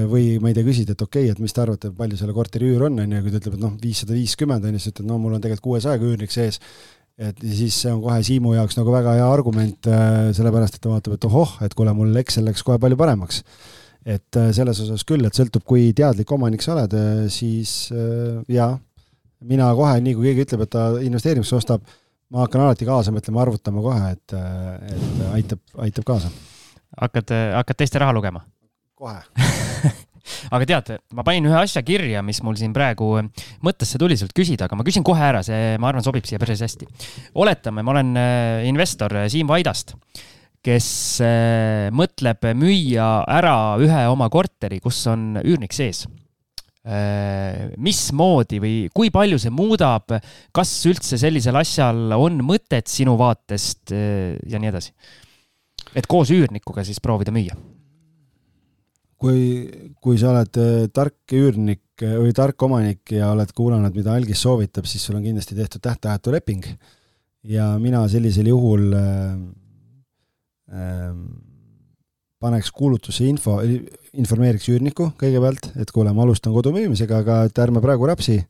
või 0.08 0.38
ma 0.40 0.50
ei 0.50 0.56
tea, 0.56 0.64
küsid, 0.64 0.94
et 0.94 1.04
okei 1.04 1.26
okay,, 1.26 1.34
et 1.34 1.42
mis 1.42 1.52
te 1.52 1.62
arvate, 1.62 1.92
palju 1.96 2.16
selle 2.16 2.32
korteri 2.36 2.68
üür 2.70 2.86
on, 2.86 3.00
on 3.02 3.14
ju, 3.16 3.22
kui 3.24 3.32
ta 3.34 3.40
ütleb, 3.40 3.56
et 3.58 3.64
noh, 3.64 3.76
viissada 3.82 4.14
viiskümmend 4.14 4.64
on 4.68 4.76
ju, 4.76 4.82
siis 4.82 4.94
ütled, 4.94 5.08
no 5.08 5.20
mul 5.20 5.36
on 5.36 5.42
tegelikult 5.42 5.68
kuuesajaga 5.68 6.06
üürnik 6.06 6.32
sees 6.32 6.60
et 7.22 7.42
siis 7.42 7.76
see 7.84 7.92
on 7.92 8.00
kohe 8.02 8.18
Siimu 8.26 8.54
jaoks 8.56 8.76
nagu 8.78 8.92
väga 8.94 9.16
hea 9.18 9.28
argument, 9.30 9.88
äh, 9.90 10.32
sellepärast 10.36 10.78
et 10.78 10.82
ta 10.82 10.90
vaatab, 10.92 11.16
et 11.16 11.26
ohoh, 11.28 11.54
et 11.64 11.74
kuule, 11.78 11.94
mul 11.96 12.22
Excel 12.22 12.46
läks 12.48 12.64
kohe 12.66 12.78
palju 12.82 12.98
paremaks. 12.98 13.42
et 14.02 14.36
äh, 14.36 14.48
selles 14.50 14.80
osas 14.82 15.04
küll, 15.06 15.22
et 15.22 15.36
sõltub, 15.38 15.62
kui 15.62 15.92
teadlik 15.94 16.30
omanik 16.34 16.64
sa 16.64 16.72
oled, 16.74 16.94
äh, 16.98 17.24
siis 17.30 17.92
jaa, 18.50 18.72
mina 19.46 19.68
kohe, 19.78 20.00
nii 20.02 20.16
kui 20.18 20.26
keegi 20.30 20.46
ütleb, 20.48 20.64
et 20.66 20.72
ta 20.74 20.88
investeerimiseks 20.98 21.60
ostab, 21.60 21.86
ma 22.34 22.42
hakkan 22.42 22.64
alati 22.64 22.88
kaasa 22.88 23.14
mõtlema, 23.14 23.44
arvutama 23.44 23.84
kohe, 23.84 24.12
et, 24.16 24.38
et 24.96 25.26
aitab, 25.36 25.62
aitab 25.86 26.08
kaasa. 26.08 26.32
hakkad, 26.98 27.30
hakkad 27.60 27.84
teiste 27.84 28.02
raha 28.02 28.16
lugema? 28.18 28.42
kohe 28.98 29.18
aga 30.52 30.68
tead, 30.68 30.92
ma 31.16 31.24
panin 31.26 31.48
ühe 31.50 31.58
asja 31.58 31.82
kirja, 31.86 32.22
mis 32.24 32.40
mul 32.46 32.56
siin 32.58 32.74
praegu 32.76 33.14
mõttesse 33.64 34.00
tuli 34.00 34.18
sult 34.18 34.34
küsida, 34.36 34.68
aga 34.68 34.78
ma 34.78 34.86
küsin 34.86 35.04
kohe 35.06 35.22
ära, 35.22 35.42
see, 35.46 35.76
ma 35.82 35.90
arvan, 35.90 36.04
sobib 36.04 36.26
siia 36.28 36.40
päris 36.42 36.62
hästi. 36.64 36.88
oletame, 37.42 37.84
ma 37.84 37.94
olen 37.96 38.14
äh, 38.18 38.68
investor 38.70 39.14
äh, 39.22 39.28
Siim 39.32 39.50
Vaidast, 39.50 39.96
kes 40.62 40.88
äh, 41.24 41.90
mõtleb 41.94 42.52
müüa 42.58 43.10
ära 43.30 43.56
ühe 43.82 44.02
oma 44.10 44.30
korteri, 44.32 44.80
kus 44.82 45.04
on 45.10 45.32
üürnik 45.42 45.74
sees 45.76 46.06
mismoodi 46.82 48.58
või 48.58 48.78
kui 48.90 49.12
palju 49.14 49.36
see 49.38 49.52
muudab, 49.54 50.16
kas 50.50 50.72
üldse 50.90 51.14
sellisel 51.14 51.54
asjal 51.60 52.10
on 52.16 52.40
mõtet 52.42 52.90
sinu 52.90 53.14
vaatest 53.20 53.94
ja 53.94 54.58
nii 54.58 54.72
edasi? 54.72 54.90
et 55.94 56.08
koos 56.10 56.32
üürnikuga 56.34 56.82
siis 56.82 56.98
proovida 56.98 57.30
müüa 57.30 57.54
kui, 59.22 59.44
kui 60.02 60.18
sa 60.20 60.32
oled 60.32 60.58
äh, 60.60 60.88
tark 60.94 61.36
üürnik 61.36 62.02
äh, 62.02 62.16
või 62.18 62.34
tark 62.36 62.66
omanik 62.66 63.14
ja 63.14 63.30
oled 63.34 63.52
kuulanud, 63.56 63.94
mida 63.94 64.16
algis 64.16 64.42
soovitab, 64.42 64.88
siis 64.90 65.04
sul 65.06 65.18
on 65.18 65.26
kindlasti 65.26 65.58
tehtud 65.58 65.82
tähtajatu 65.84 66.34
leping. 66.34 66.66
ja 67.42 67.72
mina 67.78 68.04
sellisel 68.08 68.50
juhul 68.50 68.92
äh, 68.94 69.38
äh, 70.74 71.14
paneks 72.42 72.70
kuulutusse 72.74 73.26
info, 73.26 73.60
informeeriks 74.12 74.68
üürnikku 74.72 75.12
kõigepealt, 75.20 75.72
et 75.78 75.90
kuule, 75.94 76.12
ma 76.14 76.26
alustan 76.26 76.54
kodu 76.54 76.72
müümisega, 76.74 77.22
aga 77.22 77.44
et 77.46 77.62
ärme 77.62 77.82
praegu 77.84 78.08
rapsi, 78.10 78.40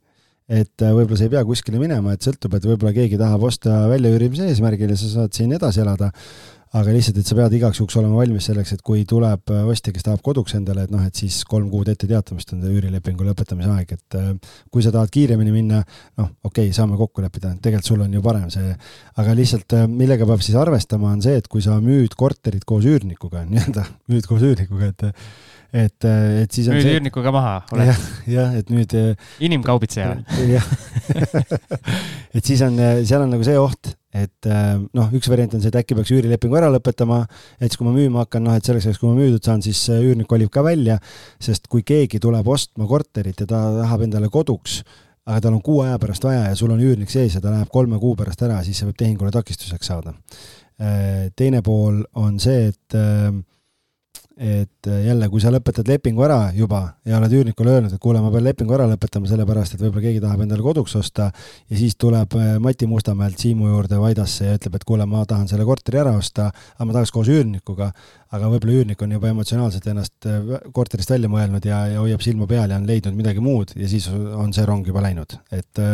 et 0.49 0.85
äh, 0.85 0.94
võib-olla 0.97 1.20
sa 1.20 1.28
ei 1.28 1.35
pea 1.35 1.44
kuskile 1.49 1.81
minema, 1.81 2.15
et 2.16 2.24
sõltub, 2.24 2.57
et 2.57 2.66
võib-olla 2.66 2.94
keegi 2.97 3.20
tahab 3.20 3.44
osta 3.49 3.85
väljaüürimise 3.93 4.49
eesmärgil 4.51 4.94
ja 4.94 4.99
sa 5.01 5.11
saad 5.16 5.36
siin 5.36 5.53
edasi 5.57 5.85
elada 5.85 6.12
aga 6.73 6.93
lihtsalt, 6.94 7.19
et 7.20 7.28
sa 7.28 7.36
pead 7.36 7.55
igaks 7.59 7.78
juhuks 7.81 7.97
olema 8.01 8.16
valmis 8.23 8.47
selleks, 8.49 8.73
et 8.77 8.82
kui 8.85 9.03
tuleb 9.09 9.51
äh, 9.53 9.65
ostja, 9.69 9.93
kes 9.93 10.07
tahab 10.07 10.23
koduks 10.24 10.55
endale, 10.57 10.86
et 10.86 10.94
noh, 10.94 11.03
et 11.05 11.19
siis 11.19 11.43
kolm 11.49 11.69
kuud 11.73 11.90
ette 11.93 12.09
teatamist 12.09 12.55
on 12.57 12.65
üürilepingu 12.70 13.27
lõpetamise 13.27 13.74
aeg, 13.74 13.93
et 13.99 14.16
äh, 14.16 14.31
kui 14.73 14.85
sa 14.85 14.93
tahad 14.94 15.12
kiiremini 15.12 15.53
minna, 15.53 15.82
noh, 16.20 16.32
okei 16.40 16.70
okay,, 16.70 16.77
saame 16.77 16.97
kokku 17.01 17.24
leppida, 17.24 17.53
tegelikult 17.61 17.93
sul 17.93 18.05
on 18.07 18.16
ju 18.16 18.24
parem 18.24 18.49
see, 18.53 18.73
aga 19.20 19.36
lihtsalt 19.36 19.77
äh, 19.77 19.86
millega 19.90 20.28
peab 20.28 20.44
siis 20.44 20.57
arvestama, 20.61 21.12
on 21.12 21.24
see, 21.24 21.36
et 21.43 21.49
kui 21.53 21.65
sa 21.65 21.77
müüd 21.85 22.16
korterit 22.16 22.65
koos 22.69 22.89
üürnikuga, 22.89 23.44
nii-öelda 23.53 23.86
müüd 24.12 24.28
koos 24.31 24.44
üürnikuga, 24.49 24.93
et 24.94 25.11
et, 25.73 26.05
et 26.05 26.53
siis 26.53 26.66
on 26.69 26.77
müüd 26.77 26.89
see... 26.89 26.97
üürnikuga 26.97 27.32
maha, 27.36 27.57
oled? 27.77 27.93
jah, 27.93 28.05
jah, 28.32 28.61
et 28.61 28.73
nüüd 28.73 28.97
inimkaubitseja. 29.44 30.16
jah 30.57 30.73
et 32.32 32.44
siis 32.44 32.65
on, 32.65 32.81
seal 33.05 33.24
on 33.24 33.32
nagu 33.36 33.44
see 33.44 33.61
oht, 33.61 33.93
et 34.12 34.48
äh, 34.48 34.74
noh, 34.78 35.12
üks 35.16 35.30
variant 35.32 35.55
on 35.56 35.62
see, 35.62 35.72
et 35.72 35.78
äkki 35.80 35.97
peaks 35.97 36.12
üürilepingu 36.12 36.59
ära 36.59 36.68
lõpetama, 36.72 37.22
et 37.59 37.70
siis 37.70 37.80
kui 37.80 37.89
ma 37.89 37.94
müüma 37.97 38.26
hakkan, 38.26 38.44
noh 38.44 38.56
et 38.59 38.66
selleks 38.66 38.90
ajaks, 38.90 39.01
kui 39.01 39.09
ma 39.09 39.16
müüdud 39.16 39.44
saan, 39.44 39.64
siis 39.64 39.80
üürnik 39.94 40.28
kolib 40.30 40.52
ka 40.52 40.64
välja, 40.66 40.98
sest 41.43 41.70
kui 41.72 41.84
keegi 41.86 42.20
tuleb 42.22 42.48
ostma 42.52 42.89
korterit 42.90 43.40
ja 43.44 43.48
ta 43.48 43.62
tahab 43.80 44.05
endale 44.09 44.28
koduks, 44.32 44.82
aga 45.28 45.39
tal 45.44 45.56
on 45.56 45.62
kuu 45.64 45.80
aja 45.84 46.01
pärast 46.02 46.24
vaja 46.26 46.48
ja 46.51 46.59
sul 46.59 46.74
on 46.74 46.82
üürnik 46.82 47.12
sees 47.12 47.36
ja 47.36 47.40
ta 47.43 47.52
läheb 47.52 47.70
kolme 47.72 48.01
kuu 48.02 48.16
pärast 48.18 48.43
ära, 48.43 48.60
siis 48.66 48.80
see 48.80 48.89
võib 48.90 48.98
tehingule 49.01 49.32
takistuseks 49.34 49.93
saada. 49.93 50.14
Äh, 50.82 51.30
teine 51.39 51.62
pool 51.62 52.02
on 52.18 52.40
see, 52.43 52.68
et 52.72 52.98
äh, 52.98 53.30
et 54.43 54.89
äh, 54.90 55.05
jälle, 55.06 55.28
kui 55.31 55.39
sa 55.39 55.52
lõpetad 55.55 55.86
lepingu 55.86 56.24
ära 56.27 56.48
juba 56.56 56.81
ja 57.06 57.20
oled 57.20 57.35
üürnikule 57.39 57.77
öelnud, 57.77 57.93
et 57.94 58.02
kuule, 58.02 58.19
ma 58.24 58.31
pean 58.35 58.43
lepingu 58.43 58.74
ära 58.74 58.89
lõpetama, 58.90 59.28
sellepärast 59.31 59.77
et 59.77 59.85
võib-olla 59.85 60.02
keegi 60.02 60.23
tahab 60.24 60.43
endale 60.43 60.64
koduks 60.64 60.97
osta 60.98 61.28
ja 61.31 61.78
siis 61.78 61.94
tuleb 61.94 62.35
äh, 62.40 62.56
Mati 62.62 62.89
Mustamäelt 62.90 63.39
Siimu 63.39 63.70
juurde 63.70 64.01
Vaidasse 64.02 64.48
ja 64.48 64.56
ütleb, 64.59 64.81
et 64.81 64.86
kuule, 64.89 65.06
ma 65.06 65.23
tahan 65.31 65.47
selle 65.51 65.66
korteri 65.69 66.02
ära 66.02 66.16
osta, 66.19 66.48
aga 66.74 66.89
ma 66.89 66.97
tahaks 66.98 67.14
koos 67.14 67.31
üürnikuga, 67.31 67.93
aga 68.35 68.51
võib-olla 68.51 68.81
üürnik 68.81 69.06
on 69.06 69.14
juba 69.14 69.31
emotsionaalselt 69.31 69.89
ennast 69.94 70.27
äh, 70.27 70.52
korterist 70.74 71.14
välja 71.14 71.31
mõelnud 71.31 71.70
ja, 71.70 71.85
ja 71.94 72.02
hoiab 72.02 72.27
silma 72.27 72.51
peal 72.51 72.74
ja 72.74 72.82
on 72.82 72.90
leidnud 72.90 73.14
midagi 73.23 73.44
muud 73.44 73.77
ja 73.78 73.94
siis 73.94 74.10
on 74.10 74.51
see 74.56 74.66
rong 74.66 74.90
juba 74.90 75.06
läinud, 75.06 75.39
et 75.55 75.86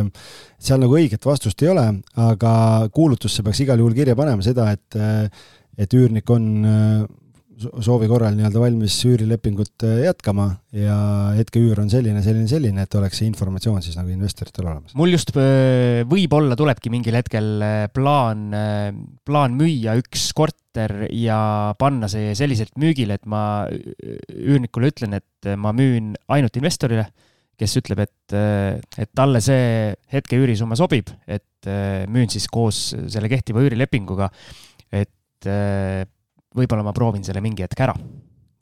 seal 0.57 0.81
nagu 0.81 0.97
õiget 0.97 1.29
vastust 1.29 1.61
ei 1.66 1.75
ole, 1.77 1.87
aga 2.16 2.53
kuulutusse 2.97 3.45
peaks 3.45 3.66
igal 3.66 3.85
juhul 3.85 3.97
kirja 3.99 4.16
panema 4.16 4.41
seda, 4.47 4.73
et 4.73 5.03
et 5.79 5.95
üürnik 5.95 6.31
on 6.33 6.47
soovi 7.59 8.09
korral 8.10 8.36
nii-öelda 8.36 8.60
valmis 8.62 8.94
üürilepingut 9.09 9.85
äh, 9.86 10.02
jätkama 10.06 10.47
ja 10.74 10.97
hetkeüür 11.36 11.80
on 11.82 11.90
selline, 11.90 12.22
selline, 12.24 12.48
selline, 12.51 12.85
et 12.85 12.97
oleks 12.98 13.20
see 13.20 13.28
informatsioon 13.30 13.82
siis 13.85 13.97
nagu 13.98 14.12
investoritel 14.12 14.68
olemas. 14.68 14.94
mul 14.98 15.12
just 15.14 15.32
äh, 15.35 16.05
võib-olla 16.09 16.56
tulebki 16.59 16.93
mingil 16.94 17.18
hetkel 17.18 17.48
äh, 17.64 17.78
plaan, 17.94 18.48
plaan 19.26 19.56
müüa 19.59 19.97
üks 20.01 20.28
korter 20.36 21.09
ja 21.14 21.39
panna 21.80 22.10
see 22.10 22.35
selliselt 22.39 22.76
müügile, 22.78 23.18
et 23.18 23.26
ma 23.26 23.43
üürnikule 23.68 24.93
ütlen, 24.93 25.18
et 25.18 25.51
ma 25.59 25.72
müün 25.76 26.14
ainult 26.30 26.59
investorile, 26.60 27.09
kes 27.59 27.74
ütleb, 27.80 28.05
et, 28.05 28.35
et 29.02 29.10
talle 29.18 29.40
see 29.43 29.94
hetke 30.12 30.39
üürisumma 30.39 30.78
sobib, 30.78 31.10
et 31.26 31.66
müün 32.10 32.30
siis 32.30 32.47
koos 32.52 32.93
selle 33.10 33.30
kehtiva 33.32 33.64
üürilepinguga, 33.66 34.30
et 34.94 35.10
võib-olla 36.57 36.87
ma 36.87 36.95
proovin 36.97 37.25
selle 37.27 37.43
mingi 37.45 37.65
hetk 37.66 37.81
ära. 37.85 37.95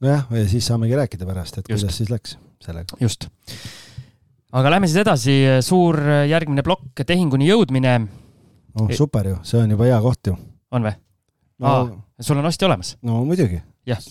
nojah, 0.03 0.27
ja 0.31 0.49
siis 0.51 0.67
saamegi 0.67 0.97
rääkida 0.99 1.29
pärast, 1.29 1.59
et 1.59 1.69
Just. 1.69 1.85
kuidas 1.85 1.97
siis 2.01 2.11
läks 2.11 2.37
sellega. 2.65 2.99
just. 3.01 3.29
aga 4.53 4.71
lähme 4.71 4.89
siis 4.91 5.03
edasi, 5.05 5.37
suur 5.65 6.01
järgmine 6.29 6.65
plokk, 6.67 7.05
tehinguni 7.07 7.49
jõudmine. 7.51 7.99
oh 8.81 8.95
super 8.97 9.29
ju, 9.33 9.41
see 9.43 9.63
on 9.63 9.77
juba 9.77 9.91
hea 9.91 10.01
koht 10.05 10.33
ju. 10.33 10.39
on 10.71 10.89
või? 10.89 10.97
no, 11.63 11.77
sul 12.21 12.41
on 12.41 12.51
ostja 12.51 12.69
olemas? 12.69 12.97
no 13.03 13.23
muidugi. 13.25 13.61
jah, 13.87 14.03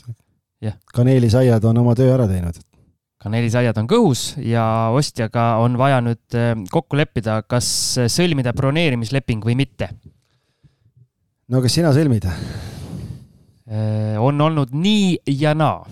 jah. 0.64 0.80
kaneelisaiad 0.94 1.66
on 1.66 1.84
oma 1.84 1.96
töö 1.98 2.14
ära 2.16 2.28
teinud. 2.32 2.60
kaneelisaiad 3.26 3.78
on 3.82 3.90
kõhus 3.92 4.28
ja 4.42 4.66
ostjaga 4.96 5.56
on 5.64 5.78
vaja 5.82 6.02
nüüd 6.06 6.38
eh, 6.40 6.54
kokku 6.72 6.98
leppida, 7.00 7.42
kas 7.48 7.68
sõlmida 8.12 8.56
broneerimisleping 8.58 9.46
või 9.46 9.60
mitte. 9.66 9.92
no 11.50 11.62
kas 11.62 11.78
sina 11.78 11.94
sõlmid? 11.96 12.30
Eh, 13.66 14.18
on 14.22 14.42
olnud 14.46 14.74
nii 14.78 15.18
ja 15.40 15.56
naa. 15.58 15.86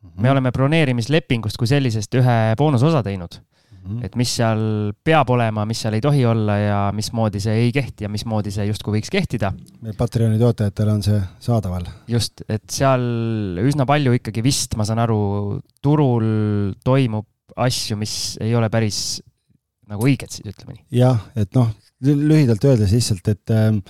me 0.00 0.22
Mhm. 0.28 0.30
oleme 0.32 0.50
broneerimislepingust 0.52 1.56
kui 1.60 1.66
sellisest 1.68 2.14
ühe 2.16 2.36
boonusosa 2.56 3.02
teinud, 3.04 3.36
Mhm. 3.84 4.02
et 4.04 4.16
mis 4.16 4.28
seal 4.36 4.92
peab 5.04 5.28
olema, 5.32 5.64
mis 5.68 5.78
seal 5.80 5.94
ei 5.96 6.00
tohi 6.00 6.24
olla 6.28 6.56
ja 6.58 6.80
mismoodi 6.92 7.40
see 7.40 7.54
ei 7.66 7.72
kehti 7.72 8.04
ja 8.04 8.08
mismoodi 8.12 8.50
see 8.52 8.66
justkui 8.66 8.98
võiks 8.98 9.08
kehtida. 9.12 9.52
meil 9.82 9.94
Patreoni 9.96 10.38
toetajatel 10.38 10.88
on 10.88 11.02
see 11.02 11.20
saadaval. 11.40 11.84
just, 12.08 12.42
et 12.48 12.62
seal 12.70 13.00
üsna 13.60 13.86
palju 13.86 14.12
ikkagi 14.18 14.42
vist, 14.42 14.76
ma 14.76 14.84
saan 14.84 14.98
aru, 14.98 15.60
turul 15.82 16.74
toimub 16.84 17.26
asju, 17.56 17.96
mis 17.96 18.36
ei 18.40 18.54
ole 18.54 18.68
päris 18.68 19.20
nagu 19.88 20.02
õiged 20.04 20.28
siis, 20.30 20.46
ütleme 20.46 20.76
nii. 20.76 20.84
jah, 21.00 21.20
et 21.36 21.54
noh, 21.54 21.72
lühidalt 22.02 22.64
öeldes 22.64 22.92
lihtsalt, 22.92 23.28
et 23.28 23.46
mm, 23.48 23.82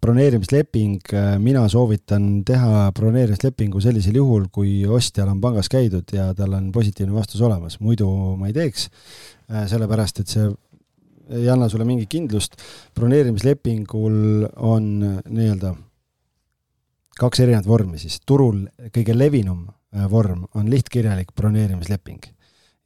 broneerimisleping, 0.00 1.12
mina 1.40 1.62
soovitan 1.72 2.42
teha 2.44 2.90
broneerimislepingu 2.96 3.80
sellisel 3.80 4.18
juhul, 4.20 4.48
kui 4.52 4.82
ostjal 4.84 5.30
on 5.32 5.40
pangas 5.40 5.70
käidud 5.72 6.12
ja 6.12 6.30
tal 6.36 6.56
on 6.58 6.70
positiivne 6.72 7.14
vastus 7.16 7.40
olemas, 7.40 7.78
muidu 7.80 8.08
ma 8.36 8.50
ei 8.50 8.56
teeks, 8.56 8.88
sellepärast 9.72 10.20
et 10.20 10.34
see 10.34 10.50
ei 11.38 11.48
anna 11.52 11.68
sulle 11.68 11.84
mingit 11.88 12.08
kindlust. 12.12 12.56
broneerimislepingul 12.94 14.48
on 14.56 14.88
nii-öelda 15.28 15.74
kaks 17.18 17.42
erinevat 17.44 17.66
vormi 17.68 17.98
siis, 18.00 18.20
turul 18.26 18.64
kõige 18.94 19.16
levinum 19.16 19.66
äh, 19.66 20.06
vorm 20.10 20.46
on 20.54 20.70
lihtkirjalik 20.70 21.34
broneerimisleping 21.36 22.30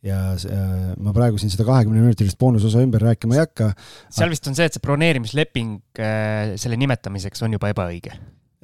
ja 0.02 0.18
äh, 0.34 0.92
ma 0.98 1.14
praegu 1.14 1.38
siin 1.38 1.52
seda 1.52 1.66
kahekümne 1.68 2.02
minutilist 2.02 2.38
boonusosa 2.40 2.82
ümber 2.82 3.04
rääkima 3.06 3.38
ei 3.38 3.44
hakka. 3.44 3.72
seal 4.10 4.32
vist 4.32 4.46
on 4.50 4.58
see, 4.58 4.66
et 4.66 4.76
see 4.76 4.82
broneerimisleping 4.82 5.76
äh, 6.02 6.54
selle 6.60 6.78
nimetamiseks 6.80 7.44
on 7.46 7.54
juba 7.54 7.70
ebaõige. 7.70 8.16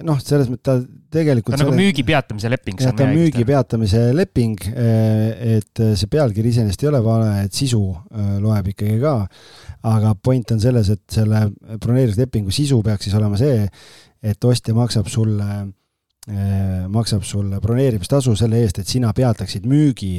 noh, 0.07 0.19
selles 0.23 0.51
mõttes 0.51 0.67
ta 0.67 0.75
tegelikult. 1.15 1.55
ta 1.55 1.63
on 1.63 1.71
nagu 1.71 1.79
müügi 1.79 2.03
peatamise 2.07 2.51
leping. 2.51 2.83
jah, 2.83 2.95
ta 2.99 3.07
on 3.07 3.15
müügi 3.15 3.47
peatamise 3.47 4.03
leping, 4.19 4.67
et 4.67 5.85
see 5.87 6.11
pealkiri 6.11 6.55
iseenesest 6.55 6.85
ei 6.85 6.91
ole 6.91 7.03
vale, 7.07 7.31
et 7.47 7.55
sisu 7.55 7.85
äh, 7.95 8.37
loeb 8.43 8.75
ikkagi 8.75 8.99
ka. 9.03 9.17
aga 9.95 10.15
point 10.19 10.57
on 10.57 10.63
selles, 10.63 10.91
et 10.91 11.21
selle 11.21 11.47
broneerimislepingu 11.79 12.55
sisu 12.55 12.83
peaks 12.87 13.07
siis 13.07 13.19
olema 13.19 13.39
see, 13.39 13.63
et 14.27 14.51
ostja 14.51 14.75
maksab 14.75 15.07
sulle 15.07 15.47
maksab 16.93 17.23
sulle 17.25 17.61
broneerimistasu 17.61 18.35
selle 18.37 18.61
eest, 18.61 18.83
et 18.83 18.91
sina 18.91 19.13
peataksid 19.17 19.65
müügi 19.69 20.19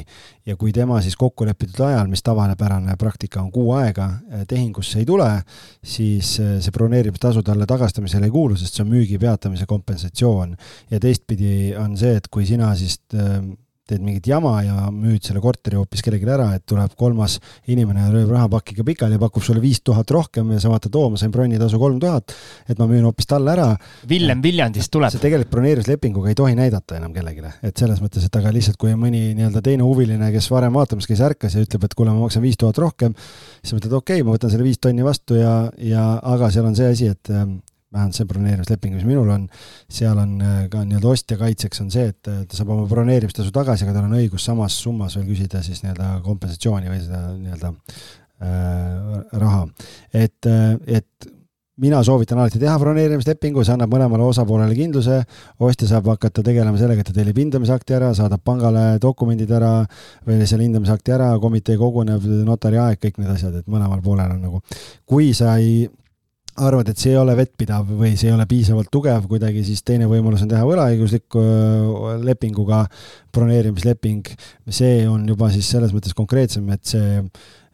ja 0.50 0.56
kui 0.58 0.74
tema 0.74 0.98
siis 1.06 1.16
kokkulepitud 1.20 1.84
ajal, 1.86 2.10
mis 2.10 2.24
tavapärane 2.26 2.96
praktika 2.98 3.44
on 3.44 3.52
kuu 3.54 3.74
aega, 3.78 4.10
tehingusse 4.50 5.04
ei 5.04 5.06
tule, 5.06 5.30
siis 5.86 6.36
see 6.40 6.74
broneerimistasu 6.74 7.44
talle 7.46 7.70
tagastamisele 7.70 8.30
ei 8.30 8.34
kuulu, 8.34 8.58
sest 8.58 8.80
see 8.80 8.86
on 8.88 8.94
müügi 8.96 9.22
peatamise 9.22 9.70
kompensatsioon. 9.70 10.56
ja 10.90 11.00
teistpidi 11.00 11.76
on 11.78 11.98
see, 11.98 12.16
et 12.18 12.28
kui 12.28 12.46
sina 12.46 12.74
siis 12.76 13.00
teed 13.90 14.04
mingit 14.06 14.28
jama 14.30 14.60
ja 14.66 14.88
müüd 14.94 15.26
selle 15.26 15.42
korteri 15.44 15.80
hoopis 15.80 16.04
kellelegi 16.06 16.30
ära, 16.30 16.50
et 16.58 16.66
tuleb 16.70 16.94
kolmas 17.00 17.38
inimene 17.72 18.06
ja 18.06 18.14
lööb 18.14 18.32
rahapakiga 18.34 18.86
pikali 18.88 19.18
ja 19.18 19.22
pakub 19.22 19.46
sulle 19.46 19.62
viis 19.64 19.82
tuhat 19.86 20.12
rohkem 20.14 20.52
ja 20.54 20.62
sa 20.62 20.72
vaatad, 20.72 20.96
oo, 21.00 21.12
ma 21.14 21.20
sain 21.22 21.34
bronnitasu 21.34 21.80
kolm 21.82 22.00
tuhat, 22.02 22.36
et 22.70 22.80
ma 22.80 22.88
müün 22.90 23.08
hoopis 23.08 23.30
talle 23.30 23.54
ära. 23.56 23.70
Villem 24.10 24.44
Viljandist 24.44 24.92
tuleb. 24.94 25.14
see 25.14 25.24
tegelikult 25.24 25.54
broneerimislepinguga 25.56 26.34
ei 26.34 26.38
tohi 26.38 26.58
näidata 26.60 27.00
enam 27.00 27.16
kellelegi, 27.16 27.46
et 27.66 27.82
selles 27.82 28.02
mõttes, 28.04 28.26
et 28.26 28.40
aga 28.42 28.54
lihtsalt 28.56 28.80
kui 28.82 28.94
mõni 29.00 29.30
nii-öelda 29.38 29.64
teine 29.66 29.88
huviline, 29.88 30.32
kes 30.36 30.50
varem 30.54 30.76
vaatamas 30.78 31.10
käis, 31.10 31.24
ärkas 31.26 31.58
ja 31.58 31.64
ütleb, 31.66 31.88
et 31.88 31.98
kuule, 31.98 32.14
ma 32.14 32.28
maksan 32.28 32.46
viis 32.46 32.60
tuhat 32.60 32.78
rohkem, 32.82 33.16
siis 33.64 33.76
mõtled, 33.78 33.98
okei 34.02 34.20
okay,, 34.22 34.28
ma 34.28 34.38
võtan 34.38 34.54
selle 34.54 34.68
viis 34.68 34.82
tonni 34.82 35.06
vastu 35.06 35.40
ja, 35.40 35.56
ja 35.82 36.12
aga 36.22 36.52
seal 36.54 36.70
on 36.70 36.78
see 36.78 36.94
asi, 36.94 37.12
et 37.16 37.34
vähemalt 37.94 38.18
see 38.18 38.28
broneerimisleping, 38.30 39.00
mis 39.00 39.08
minul 39.08 39.32
on, 39.34 39.48
seal 39.90 40.20
on 40.22 40.36
ka 40.70 40.84
nii-öelda 40.86 41.10
ostja 41.10 41.40
kaitseks 41.40 41.82
on 41.86 41.90
see, 41.94 42.12
et 42.12 42.22
ta 42.22 42.58
saab 42.58 42.76
oma 42.76 42.86
broneerimistasu 42.90 43.54
tagasi, 43.56 43.88
aga 43.88 43.98
tal 43.98 44.10
on 44.10 44.20
õigus 44.20 44.46
samas 44.46 44.78
summas 44.84 45.18
veel 45.18 45.28
küsida 45.32 45.64
siis 45.66 45.82
nii-öelda 45.86 46.12
kompensatsiooni 46.26 46.92
või 46.92 47.02
seda 47.02 47.24
nii-öelda 47.34 47.74
äh, 47.74 49.20
raha. 49.42 49.66
et, 50.14 50.50
et 50.86 51.30
mina 51.80 52.02
soovitan 52.04 52.40
alati 52.40 52.60
teha 52.60 52.76
broneerimislepingu, 52.82 53.64
see 53.64 53.74
annab 53.76 53.92
mõlemale 53.94 54.26
osapoolele 54.28 54.76
kindluse, 54.76 55.22
ostja 55.64 55.88
saab 55.90 56.10
hakata 56.12 56.44
tegelema 56.46 56.80
sellega, 56.80 57.04
et 57.04 57.10
ta 57.10 57.16
tellib 57.16 57.40
hindamisakti 57.40 57.96
ära, 57.96 58.12
saadab 58.18 58.44
pangale 58.46 58.84
dokumendid 59.02 59.52
ära 59.56 59.72
või 60.28 60.42
selle 60.50 60.68
hindamisakti 60.68 61.16
ära, 61.16 61.32
komitee 61.42 61.80
koguneb, 61.80 62.26
notari 62.48 62.82
aeg, 62.82 63.00
kõik 63.06 63.22
need 63.22 63.32
asjad, 63.36 63.62
et 63.62 63.72
mõlemal 63.72 64.04
poolel 64.04 64.36
on 64.36 64.44
nagu, 64.50 64.62
kui 65.08 65.32
sa 65.38 65.56
ei 65.62 65.88
arvad, 66.58 66.90
et 66.90 66.98
see 67.00 67.14
ei 67.14 67.20
ole 67.20 67.36
vettpidav 67.38 67.88
või 68.00 68.16
see 68.20 68.32
ei 68.32 68.36
ole 68.36 68.46
piisavalt 68.50 68.90
tugev 68.92 69.28
kuidagi, 69.30 69.64
siis 69.68 69.84
teine 69.86 70.10
võimalus 70.10 70.44
on 70.46 70.52
teha 70.52 70.66
võlaõigusliku 70.68 71.44
lepinguga 72.26 72.86
broneerimisleping. 73.36 74.28
see 74.70 75.08
on 75.08 75.28
juba 75.28 75.52
siis 75.54 75.70
selles 75.70 75.94
mõttes 75.96 76.16
konkreetsem, 76.18 76.70
et 76.74 76.86
see 76.86 77.24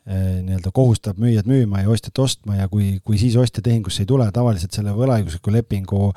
nii-öelda 0.05 0.69
kohustab 0.69 1.17
müüjat 1.17 1.47
müüma 1.49 1.79
ja 1.81 1.89
ostjat 1.89 2.19
ostma 2.21 2.59
ja 2.59 2.67
kui, 2.69 2.99
kui 3.01 3.17
siis 3.17 3.33
ostja 3.41 3.63
tehingusse 3.65 4.03
ei 4.03 4.09
tule, 4.11 4.27
tavaliselt 4.31 4.75
selle 4.77 4.93
võlaõigusliku 4.93 5.53
lepingu 5.55 6.11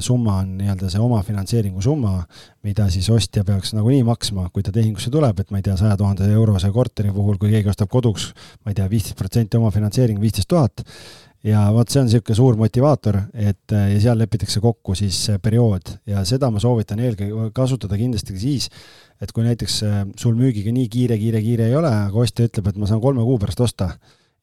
summa 0.00 0.38
on 0.40 0.54
nii-öelda 0.56 0.88
see 0.88 1.02
omafinantseeringu 1.04 1.84
summa, 1.84 2.22
mida 2.64 2.88
siis 2.90 3.10
ostja 3.12 3.44
peaks 3.44 3.74
nagunii 3.76 4.00
maksma, 4.08 4.48
kui 4.48 4.64
ta 4.64 4.72
tehingusse 4.72 5.12
tuleb, 5.12 5.44
et 5.44 5.52
ma 5.52 5.60
ei 5.60 5.66
tea, 5.68 5.76
saja 5.76 5.98
tuhande 6.00 6.24
eurose 6.32 6.72
korteri 6.72 7.12
puhul, 7.12 7.36
kui 7.36 7.52
keegi 7.52 7.68
ostab 7.68 7.92
koduks, 7.92 8.30
ma 8.64 8.72
ei 8.72 8.80
tea, 8.80 8.88
viisteist 8.88 9.20
protsenti 9.20 9.60
omafinantseering, 9.60 10.18
viisteist 10.24 10.48
tuhat 10.48 10.86
ja 11.46 11.68
vot 11.74 11.88
see 11.88 12.00
on 12.02 12.08
niisugune 12.08 12.36
suur 12.36 12.56
motivaator, 12.58 13.20
et 13.34 13.74
ja 13.74 13.98
seal 14.02 14.18
lepitakse 14.18 14.60
kokku 14.60 14.96
siis 14.98 15.20
periood. 15.42 15.92
Ja 16.10 16.24
seda 16.28 16.50
ma 16.50 16.62
soovitan 16.62 17.00
eelkõige 17.04 17.50
kasutada 17.54 17.98
kindlasti 18.00 18.34
ka 18.34 18.42
siis, 18.42 18.70
et 19.22 19.32
kui 19.32 19.46
näiteks 19.46 19.80
sul 20.18 20.38
müügiga 20.38 20.72
nii 20.74 20.88
kiire, 20.92 21.18
kiire, 21.18 21.42
kiire 21.44 21.68
ei 21.70 21.76
ole, 21.78 21.92
aga 22.08 22.24
ostja 22.24 22.48
ütleb, 22.48 22.72
et 22.72 22.80
ma 22.80 22.90
saan 22.90 23.02
kolme 23.04 23.22
kuu 23.26 23.38
pärast 23.42 23.62
osta 23.66 23.92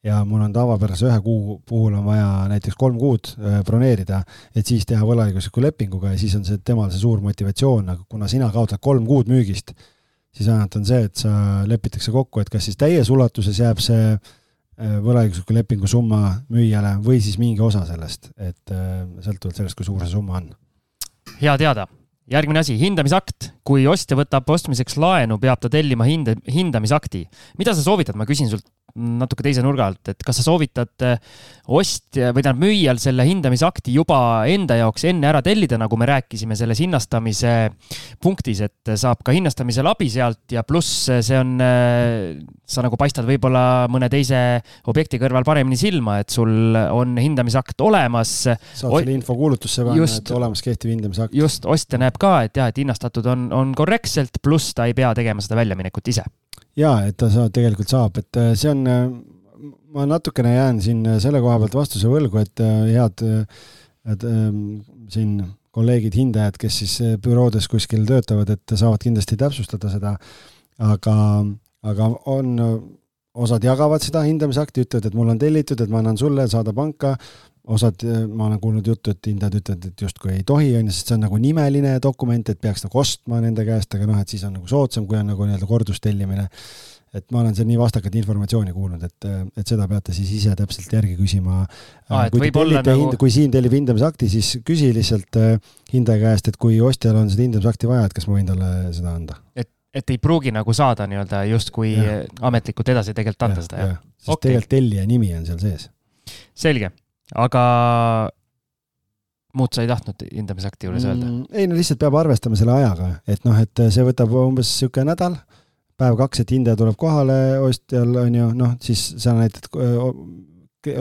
ja 0.06 0.20
mul 0.24 0.44
on 0.44 0.52
tavapärase 0.54 1.08
ühe 1.08 1.18
kuu 1.24 1.58
puhul 1.66 1.96
on 1.98 2.04
vaja 2.06 2.28
näiteks 2.50 2.76
kolm 2.78 2.98
kuud 3.00 3.32
broneerida, 3.66 4.22
et 4.54 4.66
siis 4.66 4.86
teha 4.86 5.04
võlaõigusliku 5.06 5.64
lepinguga 5.64 6.12
ja 6.14 6.20
siis 6.20 6.36
on 6.38 6.44
see 6.46 6.60
temal 6.64 6.90
see 6.92 7.02
suur 7.02 7.22
motivatsioon, 7.24 7.88
aga 7.94 8.04
kuna 8.08 8.28
sina 8.30 8.50
kaotad 8.54 8.82
kolm 8.82 9.06
kuud 9.08 9.30
müügist, 9.32 9.72
siis 10.36 10.50
ainult 10.52 10.76
on 10.78 10.86
see, 10.86 11.02
et 11.08 11.24
sa 11.24 11.32
lepitakse 11.66 12.14
kokku, 12.14 12.42
et 12.42 12.52
kas 12.52 12.68
siis 12.68 12.78
täies 12.78 13.10
ulatuses 13.10 13.58
jääb 13.58 13.82
see 13.82 14.16
võlaõigusliku 14.76 15.54
lepingu 15.56 15.88
summa 15.88 16.34
müüjale 16.52 16.96
või 17.04 17.20
siis 17.24 17.38
mingi 17.40 17.62
osa 17.64 17.86
sellest, 17.88 18.28
et 18.36 18.72
sõltuvalt 19.24 19.56
sellest, 19.56 19.76
kui 19.78 19.86
suur 19.88 20.02
see 20.04 20.12
summa 20.12 20.36
on. 20.40 20.50
hea 21.40 21.56
teada. 21.56 21.86
järgmine 22.28 22.60
asi, 22.60 22.76
hindamisakt. 22.76 23.52
kui 23.64 23.86
ostja 23.86 24.18
võtab 24.18 24.50
ostmiseks 24.52 24.98
laenu, 25.00 25.38
peab 25.38 25.60
ta 25.60 25.70
tellima 25.72 26.04
hinde, 26.04 26.36
hindamisakti. 26.44 27.24
mida 27.58 27.74
sa 27.74 27.82
soovitad, 27.82 28.16
ma 28.16 28.28
küsin 28.28 28.52
sult 28.52 28.68
natuke 28.96 29.44
teise 29.46 29.62
nurga 29.64 29.90
alt, 29.90 30.12
et 30.12 30.24
kas 30.24 30.40
sa 30.40 30.44
soovitad 30.46 31.04
ostja 31.66 32.32
või 32.34 32.44
tähendab 32.44 32.62
müüjal 32.62 33.00
selle 33.02 33.26
hindamisakti 33.28 33.94
juba 33.94 34.18
enda 34.50 34.78
jaoks 34.80 35.06
enne 35.10 35.28
ära 35.28 35.42
tellida, 35.44 35.78
nagu 35.80 35.98
me 35.98 36.08
rääkisime 36.08 36.56
selles 36.58 36.80
hinnastamise 36.82 37.54
punktis, 38.22 38.62
et 38.66 38.94
saab 38.96 39.22
ka 39.26 39.34
hinnastamisel 39.36 39.88
abi 39.90 40.08
sealt 40.12 40.54
ja 40.54 40.64
pluss 40.66 41.08
see 41.08 41.38
on, 41.38 41.56
sa 42.66 42.86
nagu 42.86 42.98
paistad 43.00 43.26
võib-olla 43.28 43.86
mõne 43.92 44.08
teise 44.12 44.40
objekti 44.90 45.20
kõrval 45.22 45.46
paremini 45.46 45.78
silma, 45.80 46.20
et 46.22 46.32
sul 46.34 46.76
on 46.76 47.18
hindamisakt 47.20 47.80
olemas. 47.84 48.34
saad 48.46 48.90
selle 48.90 49.16
info 49.16 49.36
kuulutusse 49.38 49.86
panna, 49.86 50.08
et 50.08 50.34
olemas 50.38 50.64
kehtiv 50.64 50.94
hindamisakt. 50.94 51.36
just, 51.36 51.68
ostja 51.68 52.00
näeb 52.02 52.18
ka, 52.20 52.38
et 52.46 52.56
jah, 52.56 52.72
et 52.72 52.82
hinnastatud 52.82 53.26
on, 53.32 53.48
on 53.54 53.76
korrektselt, 53.76 54.40
pluss 54.42 54.74
ta 54.76 54.88
ei 54.88 54.96
pea 54.96 55.12
tegema 55.16 55.44
seda 55.44 55.58
väljaminekut 55.60 56.14
ise 56.14 56.26
jaa, 56.78 57.06
et 57.08 57.16
ta 57.18 57.30
saab, 57.32 57.52
tegelikult 57.54 57.92
saab, 57.92 58.20
et 58.22 58.40
see 58.58 58.72
on, 58.72 58.82
ma 59.96 60.06
natukene 60.08 60.54
jään 60.54 60.80
siin 60.84 61.04
selle 61.22 61.40
koha 61.44 61.60
pealt 61.62 61.78
vastuse 61.78 62.10
võlgu, 62.10 62.42
et 62.42 62.64
head, 62.92 63.24
et 64.12 64.26
siin 65.12 65.38
kolleegid 65.76 66.16
hindajad, 66.16 66.56
kes 66.60 66.82
siis 66.82 66.94
büroodes 67.22 67.68
kuskil 67.68 68.06
töötavad, 68.08 68.52
et 68.54 68.76
saavad 68.76 69.02
kindlasti 69.02 69.36
täpsustada 69.40 69.90
seda, 69.92 70.14
aga, 70.80 71.16
aga 71.84 72.08
on, 72.32 72.54
osad 73.36 73.64
jagavad 73.64 74.04
seda 74.04 74.22
hindamisakti, 74.24 74.86
ütlevad, 74.86 75.10
et 75.10 75.16
mul 75.18 75.34
on 75.34 75.40
tellitud, 75.40 75.80
et 75.80 75.92
ma 75.92 76.00
annan 76.00 76.16
sulle, 76.20 76.46
saada 76.48 76.72
panka, 76.76 77.16
osad, 77.66 78.02
ma 78.30 78.46
olen 78.46 78.60
kuulnud 78.62 78.86
juttu, 78.86 79.12
et 79.12 79.30
hindajad 79.30 79.58
ütlevad, 79.60 79.86
et 79.90 80.02
justkui 80.06 80.34
ei 80.36 80.42
tohi, 80.46 80.72
on 80.78 80.90
ju, 80.90 80.94
sest 80.94 81.10
see 81.10 81.16
on 81.16 81.24
nagu 81.26 81.38
nimeline 81.42 81.96
dokument, 82.02 82.52
et 82.52 82.60
peaks 82.62 82.84
nagu 82.86 83.00
ostma 83.02 83.40
nende 83.42 83.64
käest, 83.66 83.94
aga 83.96 84.08
noh, 84.08 84.20
et 84.22 84.30
siis 84.30 84.44
on 84.46 84.54
nagu 84.58 84.70
soodsam, 84.70 85.08
kui 85.08 85.18
on 85.18 85.32
nagu 85.32 85.48
nii-öelda 85.48 85.68
kordustellimine. 85.70 86.46
et 87.16 87.24
ma 87.32 87.40
olen 87.40 87.54
seal 87.56 87.64
nii 87.64 87.78
vastakat 87.80 88.12
informatsiooni 88.18 88.74
kuulnud, 88.76 89.04
et, 89.06 89.26
et 89.56 89.70
seda 89.70 89.86
peate 89.88 90.12
siis 90.12 90.28
ise 90.36 90.52
täpselt 90.58 90.90
järgi 90.92 91.14
küsima 91.16 91.62
ah,. 91.62 92.26
kui, 92.28 92.50
nagu... 92.50 92.96
hind, 92.98 93.16
kui 93.16 93.30
siin 93.32 93.54
tellib 93.54 93.72
hindamisakti, 93.72 94.28
siis 94.28 94.58
küsi 94.66 94.90
lihtsalt 94.92 95.38
äh, 95.40 95.54
hindaja 95.94 96.20
käest, 96.20 96.50
et 96.50 96.58
kui 96.60 96.76
ostjal 96.84 97.16
on 97.16 97.30
seda 97.32 97.46
hindamisakti 97.46 97.88
vaja, 97.88 98.10
et 98.10 98.16
kas 98.18 98.28
ma 98.28 98.36
võin 98.36 98.50
talle 98.50 98.70
seda 98.98 99.14
anda. 99.16 99.40
et 99.56 99.70
et 99.96 100.12
ei 100.12 100.18
pruugi 100.20 100.52
nagu 100.52 100.74
saada 100.76 101.06
nii-öelda 101.08 101.42
justkui 101.48 101.94
ametlikult 102.44 102.92
edasi 102.92 103.14
tegelikult 103.16 103.48
anda 103.48 103.62
ja, 103.62 103.66
seda, 103.68 103.78
jah? 103.80 103.98
sest 104.20 104.32
okay. 104.34 104.50
tegelikult 104.50 104.72
tellija 104.76 105.06
nimi 105.08 105.32
on 105.38 105.46
seal 105.48 105.62
sees. 105.62 105.88
selge, 106.52 106.90
aga 107.34 107.62
muud 109.56 109.72
sa 109.72 109.84
ei 109.84 109.90
tahtnud 109.90 110.26
hindamisakti 110.28 110.88
juures 110.88 111.06
öelda 111.06 111.26
mm,? 111.26 111.46
ei 111.56 111.68
no 111.68 111.78
lihtsalt 111.78 112.00
peab 112.02 112.18
arvestama 112.20 112.58
selle 112.58 112.74
ajaga, 112.76 113.12
et 113.28 113.46
noh, 113.48 113.56
et 113.62 113.84
see 113.94 114.04
võtab 114.06 114.34
umbes 114.42 114.68
niisugune 114.68 115.10
nädal, 115.12 115.38
päev 115.96 116.18
kaks, 116.20 116.42
et 116.44 116.52
hindaja 116.52 116.78
tuleb 116.80 116.98
kohale, 117.00 117.38
ostjal 117.64 118.20
on 118.20 118.36
ju 118.36 118.50
noh, 118.58 118.76
siis 118.84 119.06
sa 119.22 119.34
näitad, 119.38 119.70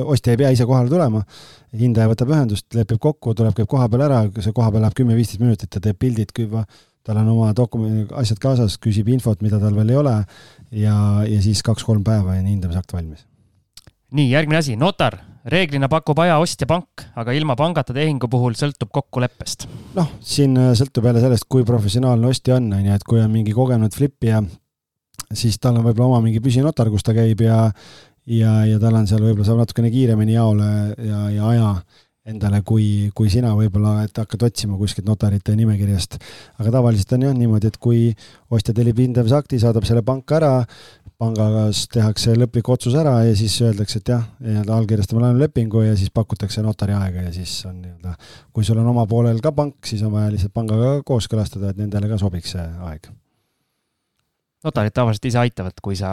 ostja 0.06 0.34
ei 0.34 0.42
pea 0.42 0.54
ise 0.56 0.68
kohale 0.70 0.90
tulema, 0.90 1.22
hindaja 1.76 2.10
võtab 2.14 2.32
ühendust, 2.34 2.68
lepib 2.78 3.02
kokku, 3.04 3.36
tuleb, 3.38 3.54
käib 3.58 3.70
koha 3.70 3.90
peal 3.92 4.08
ära, 4.08 4.24
see 4.40 4.56
koha 4.56 4.72
peal 4.74 4.86
läheb 4.86 4.98
kümme-viisteist 4.98 5.44
minutit, 5.44 5.70
ta 5.70 5.84
teeb 5.84 6.00
pildid, 6.02 6.34
tal 7.06 7.22
on 7.22 7.36
oma 7.36 7.52
dokumendi, 7.54 8.08
asjad 8.18 8.40
kaasas, 8.42 8.80
küsib 8.82 9.12
infot, 9.14 9.44
mida 9.46 9.60
tal 9.62 9.76
veel 9.78 9.94
ei 9.94 10.00
ole 10.00 10.16
ja, 10.72 10.96
ja 11.28 11.44
siis 11.44 11.62
kaks-kolm 11.66 12.02
päeva 12.08 12.40
on 12.40 12.50
hindamisakt 12.50 12.96
valmis. 12.96 13.28
nii, 14.16 14.32
järgmine 14.32 14.64
asi, 14.64 14.80
notar 14.80 15.20
reeglina 15.46 15.90
pakub 15.92 16.20
aja 16.24 16.40
ostja 16.42 16.68
pank, 16.70 17.06
aga 17.18 17.36
ilma 17.38 17.56
pangata 17.60 17.94
tehingu 17.96 18.30
puhul 18.32 18.58
sõltub 18.58 18.92
kokkuleppest. 18.94 19.68
noh, 19.98 20.10
siin 20.26 20.58
äh, 20.58 20.74
sõltub 20.78 21.06
jälle 21.06 21.24
sellest, 21.24 21.48
kui 21.50 21.66
professionaalne 21.68 22.32
ostja 22.32 22.58
on, 22.60 22.72
on 22.74 22.88
ju, 22.90 22.96
et 22.98 23.06
kui 23.08 23.22
on 23.22 23.32
mingi 23.34 23.54
kogenud 23.56 23.94
flipija, 23.96 24.42
siis 25.34 25.60
tal 25.62 25.78
on 25.80 25.86
võib-olla 25.88 26.16
oma 26.16 26.24
mingi 26.26 26.42
püsinotar, 26.44 26.90
kus 26.94 27.06
ta 27.06 27.16
käib 27.18 27.46
ja 27.46 27.70
ja, 28.26 28.56
ja 28.66 28.80
tal 28.82 28.98
on 28.98 29.06
seal 29.10 29.22
võib-olla 29.22 29.46
saab 29.48 29.62
natukene 29.62 29.92
kiiremini 29.94 30.34
jaole 30.38 30.72
ja, 30.98 31.22
ja 31.36 31.52
aja 31.52 31.70
endale, 32.26 32.64
kui, 32.66 33.12
kui 33.14 33.30
sina 33.30 33.52
võib-olla, 33.54 34.00
et 34.08 34.18
hakkad 34.18 34.48
otsima 34.48 34.80
kuskilt 34.80 35.06
notarite 35.06 35.54
nimekirjast. 35.58 36.18
aga 36.58 36.72
tavaliselt 36.74 37.14
on 37.14 37.28
jah 37.28 37.36
niimoodi, 37.38 37.70
et 37.70 37.78
kui 37.78 38.08
ostja 38.50 38.74
tellib 38.74 38.98
hindamisakti, 39.04 39.60
saadab 39.62 39.86
selle 39.86 40.02
panka 40.06 40.40
ära, 40.40 40.54
pangas 41.22 41.86
tehakse 41.92 42.34
lõplik 42.36 42.68
otsus 42.72 42.96
ära 43.00 43.16
ja 43.28 43.36
siis 43.38 43.56
öeldakse, 43.64 44.02
et 44.02 44.12
jah, 44.12 44.24
nii-öelda 44.44 44.76
allkirjastame 44.76 45.24
laenulepingu 45.24 45.86
ja 45.86 45.94
siis 46.00 46.12
pakutakse 46.16 46.64
notari 46.66 46.96
aega 46.98 47.28
ja 47.28 47.34
siis 47.36 47.54
on 47.70 47.78
nii-öelda, 47.82 48.16
kui 48.56 48.68
sul 48.68 48.82
on 48.82 48.90
oma 48.92 49.06
poolel 49.10 49.40
ka 49.44 49.54
pank, 49.56 49.80
siis 49.88 50.04
on 50.06 50.14
vaja 50.16 50.34
lihtsalt 50.34 50.54
pangaga 50.56 50.98
kooskõlastada, 51.08 51.72
et 51.72 51.80
nendele 51.80 52.12
ka 52.12 52.20
sobiks 52.22 52.56
see 52.58 52.66
aeg. 52.90 53.10
notarid 54.66 54.96
tavaliselt 54.98 55.28
ise 55.30 55.40
aitavad, 55.40 55.78
kui 55.82 55.96
sa 55.96 56.12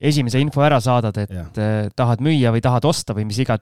esimese 0.00 0.40
info 0.42 0.64
ära 0.66 0.80
saadad, 0.82 1.16
et 1.22 1.32
ja. 1.32 1.46
Eh, 1.56 1.88
tahad 1.96 2.20
müüa 2.24 2.52
või 2.52 2.62
tahad 2.64 2.84
osta 2.84 3.14
või 3.16 3.24
mis 3.28 3.38
iga, 3.40 3.56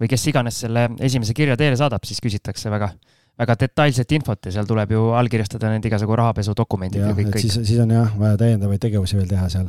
või 0.00 0.10
kes 0.10 0.26
iganes 0.28 0.58
selle 0.64 0.88
esimese 1.00 1.36
kirja 1.36 1.56
teele 1.56 1.78
saadab, 1.80 2.04
siis 2.04 2.20
küsitakse 2.20 2.72
väga, 2.72 2.92
väga 3.38 3.56
detailset 3.60 4.12
infot 4.16 4.48
ja 4.48 4.54
seal 4.54 4.68
tuleb 4.68 4.92
ju 4.96 5.08
allkirjastada 5.18 5.70
need 5.72 5.86
igasugu 5.90 6.16
rahapesudokumendid 6.18 7.02
ja, 7.02 7.12
ja 7.12 7.16
kõik, 7.16 7.32
kõik. 7.36 7.44
siis, 7.46 7.60
siis 7.70 7.82
on 7.82 7.94
jah, 7.94 8.12
vaja 8.18 8.38
täiendavaid 8.40 8.82
tegevusi 8.82 9.18
veel 9.18 9.28
teha 9.30 9.48
seal. 9.52 9.68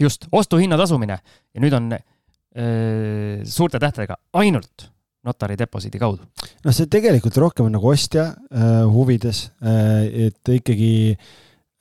just, 0.00 0.28
ostuhinna 0.32 0.78
tasumine 0.80 1.18
ja 1.22 1.64
nüüd 1.64 1.76
on 1.78 1.92
öö, 1.94 3.44
suurte 3.48 3.80
tähtedega 3.82 4.18
ainult 4.40 4.90
notari 5.24 5.56
deposiidi 5.58 6.00
kaudu. 6.02 6.26
noh, 6.64 6.74
see 6.74 6.90
tegelikult 6.90 7.38
rohkem 7.40 7.68
on 7.68 7.76
nagu 7.78 7.88
ostja 7.92 8.28
äh, 8.32 8.82
huvides 8.90 9.46
äh,, 9.62 10.28
et 10.28 10.52
ikkagi 10.58 10.92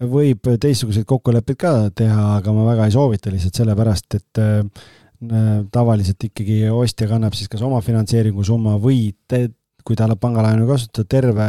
võib 0.02 0.48
teistsuguseid 0.62 1.06
kokkuleppeid 1.10 1.60
ka 1.62 1.74
teha, 1.94 2.38
aga 2.40 2.54
ma 2.56 2.66
väga 2.72 2.88
ei 2.88 2.96
soovita 2.96 3.34
lihtsalt 3.34 3.60
sellepärast, 3.62 4.18
et 4.18 4.42
äh, 4.42 4.86
tavaliselt 5.74 6.24
ikkagi 6.32 6.64
ostja 6.74 7.06
kannab 7.10 7.36
siis 7.38 7.52
kas 7.52 7.62
oma 7.66 7.82
finantseeringu 7.86 8.42
summa 8.46 8.80
või 8.82 9.12
kui 9.92 10.00
ta 10.00 10.08
annab 10.08 10.22
pangalaenu 10.24 10.70
kasutada, 10.70 11.08
terve, 11.12 11.48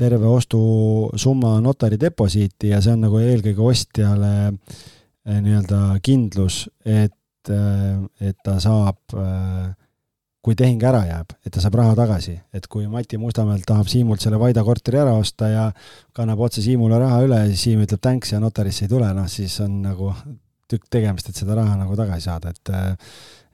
terve 0.00 0.28
ostusumma 0.32 1.58
notari 1.60 2.00
deposiiti 2.00 2.72
ja 2.72 2.80
see 2.80 2.94
on 2.96 3.04
nagu 3.04 3.20
eelkõige 3.20 3.64
ostjale 3.64 4.32
äh, 4.48 5.40
nii-öelda 5.44 5.98
kindlus, 6.04 6.64
et, 6.88 7.50
äh, 7.52 7.98
et 8.24 8.38
ta 8.44 8.56
saab 8.64 9.12
äh, 9.12 9.68
kui 10.46 10.56
tehing 10.56 10.80
ära 10.88 11.02
jääb, 11.04 11.36
et 11.44 11.52
ta 11.52 11.60
saab 11.60 11.76
raha 11.82 11.96
tagasi, 11.98 12.36
et 12.54 12.68
kui 12.70 12.86
Mati 12.88 13.18
Mustamäelt 13.20 13.66
tahab 13.68 13.90
Siimult 13.92 14.24
selle 14.24 14.40
Vaida 14.40 14.62
korteri 14.64 15.02
ära 15.02 15.16
osta 15.18 15.50
ja 15.52 15.68
kannab 16.16 16.40
otse 16.46 16.64
Siimule 16.64 17.00
raha 17.02 17.24
üle 17.26 17.44
ja 17.44 17.56
Siim 17.58 17.82
ütleb 17.84 18.00
thanks 18.00 18.32
ja 18.32 18.40
notarisse 18.40 18.86
ei 18.86 18.92
tule, 18.92 19.10
noh 19.16 19.28
siis 19.28 19.58
on 19.64 19.82
nagu 19.84 20.12
tükk 20.70 20.88
tegemist, 20.88 21.28
et 21.28 21.36
seda 21.36 21.58
raha 21.58 21.76
nagu 21.76 21.98
tagasi 21.98 22.30
saada, 22.30 22.54
et 22.54 22.78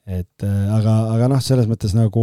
et 0.02 0.44
aga, 0.44 0.92
aga 1.14 1.28
noh, 1.30 1.40
selles 1.40 1.68
mõttes 1.70 1.94
nagu 1.94 2.22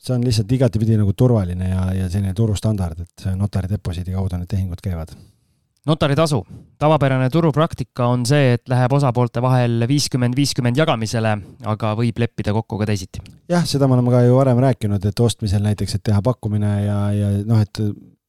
see 0.00 0.14
on 0.16 0.24
lihtsalt 0.24 0.52
igatepidi 0.56 0.96
nagu 0.96 1.12
turvaline 1.12 1.72
ja, 1.72 1.90
ja 1.92 2.06
selline 2.08 2.32
turustandard, 2.36 3.02
et 3.04 3.26
notari 3.36 3.68
deposiidi 3.68 4.16
kaudu 4.16 4.40
need 4.40 4.48
tehingud 4.50 4.80
käivad 4.84 5.12
notaritasu, 5.86 6.42
tavapärane 6.78 7.30
turupraktika 7.32 8.06
on 8.12 8.26
see, 8.28 8.54
et 8.56 8.68
läheb 8.68 8.92
osapoolte 8.92 9.42
vahel 9.42 9.86
viiskümmend, 9.88 10.36
viiskümmend 10.36 10.76
jagamisele, 10.76 11.34
aga 11.72 11.94
võib 11.98 12.20
leppida 12.20 12.52
kokku 12.56 12.78
ka 12.80 12.88
teisiti. 12.90 13.22
jah, 13.48 13.64
seda 13.66 13.88
me 13.88 13.96
oleme 13.96 14.12
ka 14.12 14.22
ju 14.26 14.36
varem 14.36 14.60
rääkinud, 14.60 15.04
et 15.08 15.20
ostmisel 15.24 15.64
näiteks, 15.64 15.96
et 15.96 16.04
teha 16.10 16.20
pakkumine 16.24 16.72
ja, 16.84 16.98
ja 17.16 17.30
noh, 17.48 17.62
et 17.64 17.80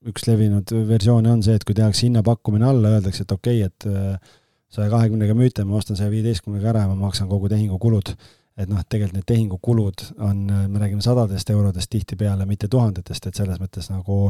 üks 0.08 0.26
levinud 0.28 0.72
versioone 0.88 1.32
on 1.32 1.44
see, 1.46 1.58
et 1.60 1.66
kui 1.68 1.76
tehakse 1.78 2.08
hinnapakkumine 2.08 2.70
alla, 2.72 2.96
öeldakse, 2.98 3.26
et 3.26 3.36
okei 3.36 3.66
okay,, 3.66 3.70
et 3.70 3.90
äh, 3.92 4.38
saja 4.72 4.90
kahekümnega 4.94 5.36
müüte, 5.38 5.66
ma 5.68 5.78
ostan 5.82 6.00
saja 6.00 6.12
viieteistkümnega 6.14 6.72
ära 6.72 6.86
ja 6.86 6.92
ma 6.94 6.98
maksan 7.04 7.30
kogu 7.30 7.52
tehingukulud. 7.52 8.16
Et 8.64 8.70
noh, 8.70 8.82
tegelikult 8.88 9.18
need 9.20 9.28
tehingukulud 9.28 10.04
on, 10.20 10.44
me 10.70 10.82
räägime 10.82 11.02
sadadest 11.02 11.50
eurodest 11.50 11.90
tihtipeale, 11.90 12.46
mitte 12.46 12.70
tuhandetest, 12.72 13.28
et 13.28 13.42
selles 13.42 13.60
mõttes 13.62 13.90
nagu 13.92 14.28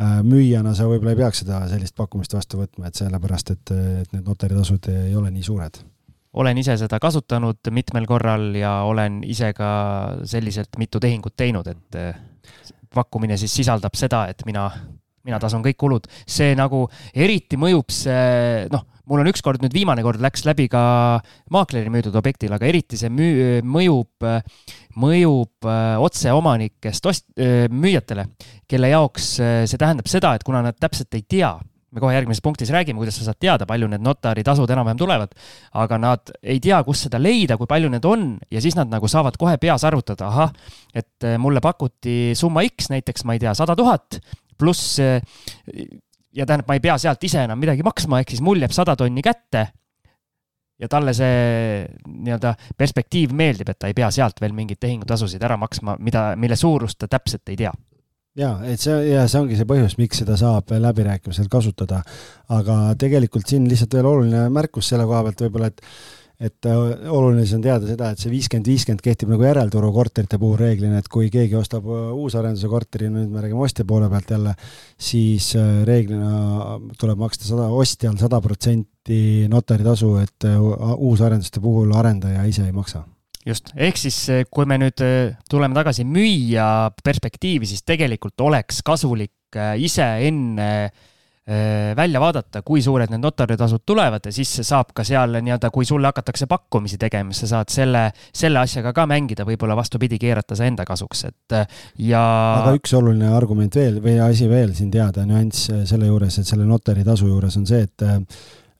Äh, 0.00 0.20
müüjana 0.24 0.72
sa 0.74 0.86
võib-olla 0.88 1.12
ei 1.12 1.18
peaks 1.20 1.42
seda 1.42 1.58
sellist 1.68 1.94
pakkumist 1.98 2.32
vastu 2.32 2.62
võtma, 2.62 2.88
et 2.88 2.96
sellepärast, 2.96 3.50
et, 3.52 3.72
et 4.02 4.14
need 4.14 4.24
notaritasud 4.24 4.88
ei 4.88 5.12
ole 5.18 5.30
nii 5.34 5.44
suured. 5.44 5.82
olen 6.32 6.58
ise 6.58 6.78
seda 6.80 6.96
kasutanud 6.98 7.68
mitmel 7.70 8.06
korral 8.08 8.54
ja 8.56 8.70
olen 8.88 9.20
ise 9.24 9.52
ka 9.52 9.68
selliselt 10.24 10.78
mitu 10.80 11.00
tehingut 11.00 11.36
teinud, 11.36 11.68
et 11.68 11.98
äh, 12.00 12.16
pakkumine 12.94 13.36
siis 13.36 13.52
sisaldab 13.54 13.94
seda, 13.94 14.24
et 14.32 14.40
mina, 14.48 14.70
mina 15.26 15.40
tasun 15.42 15.64
kõik 15.64 15.78
kulud. 15.80 16.08
see 16.26 16.56
nagu 16.58 16.86
eriti 17.14 17.58
mõjub 17.60 17.92
see, 17.94 18.66
noh, 18.72 18.84
mul 19.10 19.22
on 19.22 19.30
ükskord 19.32 19.62
nüüd 19.62 19.74
viimane 19.74 20.04
kord 20.04 20.22
läks 20.22 20.46
läbi 20.46 20.68
ka 20.72 20.82
maakleri 21.52 21.90
müüdud 21.92 22.16
objektil, 22.18 22.52
aga 22.54 22.68
eriti 22.68 22.98
see 23.00 23.10
müü-, 23.12 23.62
mõjub, 23.66 24.28
mõjub 25.02 25.68
äh, 25.68 25.98
otse 26.02 26.32
omanikest 26.34 27.10
ost-, 27.10 27.28
müüjatele, 27.72 28.28
kelle 28.70 28.92
jaoks 28.94 29.34
äh, 29.42 29.60
see 29.66 29.80
tähendab 29.80 30.10
seda, 30.10 30.36
et 30.36 30.46
kuna 30.46 30.62
nad 30.64 30.78
täpselt 30.78 31.14
ei 31.18 31.26
tea, 31.26 31.54
me 31.92 32.00
kohe 32.00 32.14
järgmises 32.16 32.42
punktis 32.44 32.70
räägime, 32.72 33.00
kuidas 33.00 33.18
sa 33.20 33.26
saad 33.28 33.38
teada, 33.40 33.66
palju 33.68 33.88
need 33.92 34.04
notaritasud 34.04 34.70
enam-vähem 34.72 35.00
tulevad, 35.00 35.34
aga 35.82 35.98
nad 36.00 36.32
ei 36.40 36.60
tea, 36.62 36.80
kus 36.86 37.04
seda 37.06 37.20
leida, 37.20 37.58
kui 37.60 37.68
palju 37.68 37.90
need 37.92 38.06
on 38.08 38.30
ja 38.52 38.62
siis 38.64 38.76
nad 38.78 38.90
nagu 38.92 39.10
saavad 39.10 39.36
kohe 39.40 39.58
peas 39.60 39.84
arvutada, 39.88 40.30
ahah, 40.30 40.54
et 40.94 41.28
äh, 41.28 41.36
mulle 41.42 41.60
pakuti 41.64 42.32
summa 42.38 42.64
X, 42.68 42.88
näiteks 42.92 43.26
ma 43.28 43.36
ei 43.36 43.42
tea, 43.44 43.52
sada 43.58 43.76
tuhat 43.78 44.22
pluss 44.62 44.96
äh, 45.02 45.20
ja 46.32 46.46
tähendab, 46.46 46.70
ma 46.70 46.78
ei 46.78 46.84
pea 46.84 46.96
sealt 47.02 47.28
ise 47.28 47.44
enam 47.44 47.60
midagi 47.60 47.84
maksma, 47.86 48.22
ehk 48.22 48.34
siis 48.34 48.42
mul 48.44 48.62
jääb 48.62 48.74
sada 48.74 48.96
tonni 48.96 49.24
kätte 49.24 49.66
ja 50.82 50.88
talle 50.90 51.14
see 51.14 51.84
nii-öelda 52.08 52.54
perspektiiv 52.78 53.34
meeldib, 53.36 53.68
et 53.70 53.78
ta 53.78 53.90
ei 53.90 53.96
pea 53.96 54.10
sealt 54.14 54.40
veel 54.42 54.54
mingeid 54.56 54.80
tehingutasusid 54.82 55.42
ära 55.44 55.58
maksma, 55.60 55.98
mida, 56.00 56.32
mille 56.40 56.58
suurust 56.58 57.02
ta 57.02 57.10
täpselt 57.12 57.52
ei 57.52 57.60
tea 57.60 57.72
ja 58.38 58.54
et 58.64 58.80
see 58.80 58.96
ja 59.10 59.26
see 59.28 59.42
ongi 59.42 59.58
see 59.58 59.68
põhjus, 59.68 59.98
miks 60.00 60.22
seda 60.22 60.38
saab 60.40 60.72
läbirääkimisel 60.72 61.50
kasutada. 61.52 62.02
aga 62.48 62.78
tegelikult 62.98 63.48
siin 63.48 63.68
lihtsalt 63.68 63.94
veel 63.98 64.08
oluline 64.08 64.48
märkus 64.52 64.88
selle 64.92 65.04
koha 65.08 65.22
pealt 65.26 65.44
võib-olla, 65.44 65.68
et 65.72 65.84
et 66.42 66.66
äh, 66.66 67.10
oluline 67.12 67.44
siis 67.44 67.54
on 67.56 67.62
teada 67.64 67.86
seda, 67.86 68.10
et 68.12 68.22
see 68.22 68.32
viiskümmend, 68.32 68.66
viiskümmend 68.66 69.02
kehtib 69.04 69.30
nagu 69.30 69.44
järelturu 69.46 69.92
korterite 69.94 70.40
puhul 70.42 70.58
reeglina, 70.58 70.98
et 70.98 71.10
kui 71.12 71.28
keegi 71.32 71.54
ostab 71.58 71.86
äh, 71.86 72.08
uusarenduse 72.18 72.70
korteri, 72.70 73.10
nüüd 73.12 73.30
me 73.30 73.44
räägime 73.44 73.62
ostja 73.62 73.86
poole 73.88 74.08
pealt 74.10 74.32
jälle, 74.34 74.54
siis 74.98 75.52
äh, 75.58 75.82
reeglina 75.86 76.80
tuleb 76.98 77.22
maksta 77.22 77.46
sada, 77.46 77.68
ostjal 77.70 78.18
sada 78.20 78.42
protsenti 78.42 79.46
notaritasu, 79.50 80.12
et 80.22 80.48
uusarenduste 80.48 81.62
puhul 81.62 81.94
arendaja 81.98 82.44
ise 82.48 82.66
ei 82.66 82.74
maksa. 82.74 83.04
Just, 83.46 83.72
ehk 83.74 83.98
siis 83.98 84.18
kui 84.54 84.66
me 84.70 84.78
nüüd 84.78 85.02
tuleme 85.50 85.74
tagasi 85.74 86.04
müüja 86.06 86.66
perspektiivi, 87.02 87.66
siis 87.66 87.82
tegelikult 87.82 88.38
oleks 88.46 88.78
kasulik 88.86 89.58
ise 89.82 90.06
enne 90.28 90.68
Äh, 90.72 90.90
välja 91.96 92.20
vaadata, 92.22 92.60
kui 92.62 92.78
suured 92.82 93.10
need 93.10 93.18
notaritasud 93.18 93.82
tulevad 93.86 94.28
ja 94.28 94.32
siis 94.34 94.52
saab 94.62 94.92
ka 94.94 95.02
seal 95.02 95.40
nii-öelda, 95.40 95.72
kui 95.74 95.82
sulle 95.84 96.06
hakatakse 96.06 96.46
pakkumisi 96.46 97.00
tegema, 97.02 97.34
sa 97.34 97.48
saad 97.50 97.72
selle, 97.74 98.04
selle 98.30 98.60
asjaga 98.62 98.92
ka 98.94 99.08
mängida, 99.10 99.42
võib-olla 99.48 99.74
vastupidi, 99.74 100.20
keerata 100.22 100.54
see 100.58 100.70
enda 100.70 100.86
kasuks, 100.86 101.24
et 101.32 101.56
äh, 101.58 101.82
ja. 102.06 102.22
aga 102.62 102.76
üks 102.78 102.94
oluline 102.94 103.32
argument 103.34 103.74
veel 103.74 103.98
või 104.04 104.20
asi 104.22 104.46
veel 104.50 104.76
siin 104.78 104.94
teada, 104.94 105.26
nüanss 105.26 105.72
selle 105.90 106.12
juures, 106.12 106.38
et 106.38 106.46
selle 106.46 106.68
notaritasu 106.68 107.26
juures 107.32 107.58
on 107.58 107.66
see, 107.66 107.88
et 107.90 108.06
äh, 108.06 108.20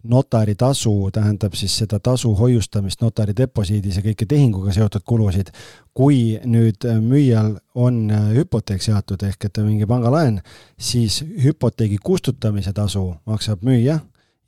notaritasu 0.02 1.10
tähendab 1.12 1.54
siis 1.54 1.76
seda 1.78 1.98
tasu 2.00 2.34
hoiustamist 2.34 3.02
notari 3.02 3.34
deposiidis 3.36 3.96
ja 3.96 4.02
kõiki 4.02 4.26
tehinguga 4.28 4.72
seotud 4.72 5.02
kulusid. 5.04 5.50
kui 5.94 6.40
nüüd 6.44 6.86
müüjal 7.00 7.58
on 7.74 8.10
hüpoteek 8.34 8.82
seatud 8.82 9.22
ehk 9.22 9.44
et 9.44 9.58
mingi 9.58 9.86
pangalaen, 9.86 10.40
siis 10.78 11.24
hüpoteegi 11.44 11.98
kustutamise 12.02 12.72
tasu 12.72 13.14
maksab 13.26 13.62
müüja 13.62 13.98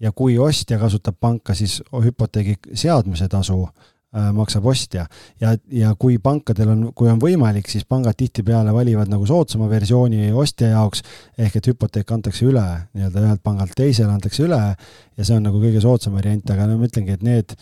ja 0.01 0.13
kui 0.13 0.39
ostja 0.39 0.79
kasutab 0.79 1.17
panka, 1.21 1.55
siis 1.55 1.83
hüpoteegi 1.93 2.57
seadmise 2.75 3.29
tasu 3.29 3.69
Äh, 3.69 3.94
maksab 4.15 4.67
ostja. 4.71 5.07
ja, 5.41 5.55
ja 5.71 5.95
kui 5.99 6.19
pankadel 6.23 6.71
on, 6.71 6.83
kui 6.95 7.11
on 7.11 7.21
võimalik, 7.23 7.69
siis 7.71 7.87
pangad 7.89 8.17
tihtipeale 8.19 8.73
valivad 8.75 9.11
nagu 9.11 9.27
soodsama 9.27 9.69
versiooni 9.71 10.33
ostja 10.33 10.71
jaoks, 10.75 11.03
ehk 11.39 11.59
et 11.59 11.71
hüpoteek 11.73 12.13
antakse 12.15 12.47
üle 12.47 12.65
nii-öelda 12.95 13.25
ühelt 13.27 13.43
pangalt 13.43 13.75
teisele 13.77 14.13
antakse 14.15 14.45
üle 14.47 14.61
ja 14.61 15.25
see 15.25 15.37
on 15.37 15.49
nagu 15.49 15.63
kõige 15.63 15.83
soodsam 15.83 16.15
variant, 16.19 16.47
aga 16.51 16.69
no 16.71 16.79
ma 16.79 16.91
ütlengi, 16.91 17.19
et 17.19 17.25
need, 17.27 17.57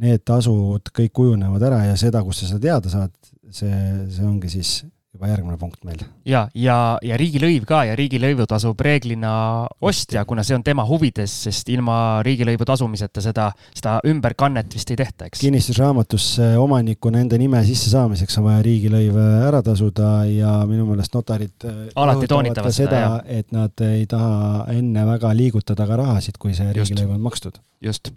need 0.00 0.24
tasud 0.28 0.92
kõik 0.96 1.12
kujunevad 1.20 1.68
ära 1.68 1.84
ja 1.90 1.98
seda, 2.00 2.24
kust 2.24 2.44
sa 2.44 2.54
seda 2.54 2.64
teada 2.68 2.92
saad, 2.92 3.12
see, 3.50 3.74
see 4.14 4.24
ongi 4.24 4.52
siis 4.52 4.78
juba 5.18 5.32
järgmine 5.32 5.58
punkt 5.58 5.82
meil. 5.84 6.02
ja, 6.28 6.44
ja, 6.54 6.98
ja 7.02 7.16
riigilõiv 7.18 7.66
ka 7.66 7.82
ja 7.88 7.96
riigilõivu 7.98 8.46
tasub 8.48 8.78
reeglina 8.80 9.66
ostja, 9.82 10.22
kuna 10.28 10.44
see 10.46 10.54
on 10.56 10.64
tema 10.64 10.84
huvides, 10.86 11.32
sest 11.48 11.68
ilma 11.74 12.22
riigilõivu 12.26 12.66
tasumiseta 12.68 13.22
seda, 13.24 13.48
seda 13.74 13.98
ümberkannet 14.06 14.74
vist 14.74 14.90
ei 14.94 14.98
tehta, 15.00 15.26
eks. 15.26 15.42
kinnistusraamatusse 15.42 16.52
omanikuna 16.62 17.22
enda 17.24 17.38
nime 17.40 17.62
sissesaamiseks 17.66 18.38
on 18.38 18.46
vaja 18.46 18.62
riigilõiv 18.66 19.18
ära 19.48 19.62
tasuda 19.66 20.12
ja 20.30 20.54
minu 20.70 20.86
meelest 20.88 21.16
notarid 21.18 21.66
alati 21.98 22.30
toonitavad 22.30 22.74
seda, 22.74 23.00
seda, 23.18 23.40
et 23.40 23.50
nad 23.54 23.86
ei 23.88 24.06
taha 24.10 24.68
enne 24.76 25.06
väga 25.08 25.32
liigutada 25.36 25.88
ka 25.88 25.98
rahasid, 25.98 26.38
kui 26.38 26.54
see 26.56 26.70
riigilõiv 26.76 27.16
on 27.16 27.24
makstud. 27.26 27.58
just. 27.82 28.12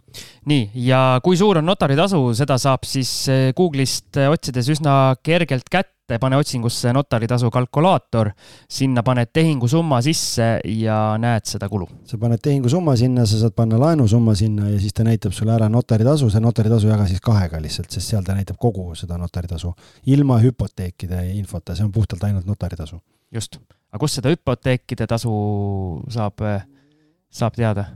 nii, 0.46 0.70
ja 0.86 1.20
kui 1.26 1.38
suur 1.40 1.62
on 1.62 1.66
notaritasu, 1.66 2.22
seda 2.38 2.60
saab 2.62 2.86
siis 2.86 3.26
Google'ist 3.58 4.22
otsides 4.30 4.70
üsna 4.76 5.16
kergelt 5.26 5.70
kätte 5.72 6.01
pane 6.20 6.38
otsingusse 6.38 6.94
notaritasu 6.94 7.50
kalkulaator, 7.52 8.32
sinna 8.70 9.04
paned 9.04 9.32
tehingusumma 9.34 10.02
sisse 10.02 10.48
ja 10.66 10.98
näed 11.22 11.48
seda 11.48 11.70
kulu. 11.70 11.88
sa 12.06 12.18
paned 12.18 12.42
tehingusumma 12.44 12.96
sinna, 13.00 13.26
sa 13.26 13.40
saad 13.40 13.56
panna 13.56 13.80
laenusumma 13.80 14.36
sinna 14.36 14.70
ja 14.70 14.80
siis 14.80 14.94
ta 14.94 15.04
näitab 15.08 15.32
sulle 15.34 15.56
ära 15.56 15.70
notaritasu, 15.70 16.30
see 16.30 16.44
notaritasu 16.44 16.92
jaga 16.92 17.08
siis 17.08 17.22
kahega 17.24 17.62
lihtsalt, 17.62 17.92
sest 17.92 18.14
seal 18.14 18.24
ta 18.28 18.36
näitab 18.36 18.60
kogu 18.60 18.96
seda 18.96 19.18
notaritasu. 19.18 19.74
ilma 20.06 20.40
hüpoteekide 20.42 21.26
infota, 21.38 21.76
see 21.76 21.86
on 21.86 21.92
puhtalt 21.92 22.24
ainult 22.24 22.46
notaritasu. 22.46 23.02
just, 23.32 23.58
aga 23.92 24.00
kust 24.00 24.20
seda 24.20 24.34
hüpoteekide 24.34 25.08
tasu 25.08 25.32
saab, 26.10 26.44
saab 27.32 27.56
teada? 27.56 27.92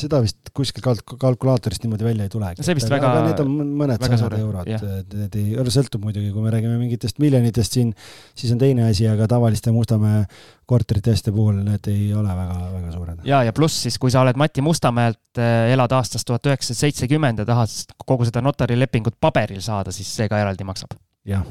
Seda 0.00 0.20
vist 0.24 0.50
kuskil 0.56 0.84
kalk-, 0.84 1.16
kalkulaatorist 1.20 1.84
niimoodi 1.84 2.06
välja 2.06 2.26
ei 2.26 2.32
tulegi. 2.32 2.64
see 2.66 2.76
vist 2.78 2.90
aga, 2.90 3.10
väga. 3.12 3.24
need 3.28 3.42
on 3.44 3.74
mõned 3.80 4.04
sajad 4.04 4.36
eurod, 4.38 4.70
need 5.14 5.38
ei, 5.40 5.54
sõltub 5.74 6.04
muidugi, 6.06 6.32
kui 6.34 6.44
me 6.44 6.52
räägime 6.54 6.78
mingitest 6.80 7.20
miljonitest 7.22 7.76
siin, 7.78 7.92
siis 8.38 8.52
on 8.54 8.60
teine 8.62 8.86
asi, 8.88 9.06
aga 9.10 9.28
tavaliste 9.30 9.74
Mustamäe 9.74 10.24
korterite 10.70 11.14
asjade 11.14 11.34
puhul 11.34 11.58
need 11.66 11.88
ei 11.90 12.10
ole 12.16 12.34
väga, 12.36 12.58
väga 12.74 12.92
suured. 12.94 13.24
ja, 13.28 13.42
ja 13.46 13.54
pluss 13.56 13.82
siis, 13.86 13.98
kui 14.00 14.12
sa 14.12 14.22
oled 14.24 14.38
Mati 14.40 14.64
Mustamäelt, 14.64 15.22
äh, 15.38 15.72
elad 15.74 15.92
aastast 15.96 16.28
tuhat 16.28 16.46
üheksasada 16.50 16.86
seitsekümmend 16.86 17.42
ja 17.42 17.48
tahad 17.48 17.96
kogu 18.06 18.28
seda 18.28 18.42
notarilepingut 18.44 19.18
paberil 19.20 19.62
saada, 19.64 19.94
siis 19.94 20.10
see 20.20 20.30
ka 20.30 20.40
eraldi 20.40 20.66
maksab. 20.68 20.94
jah. 21.28 21.44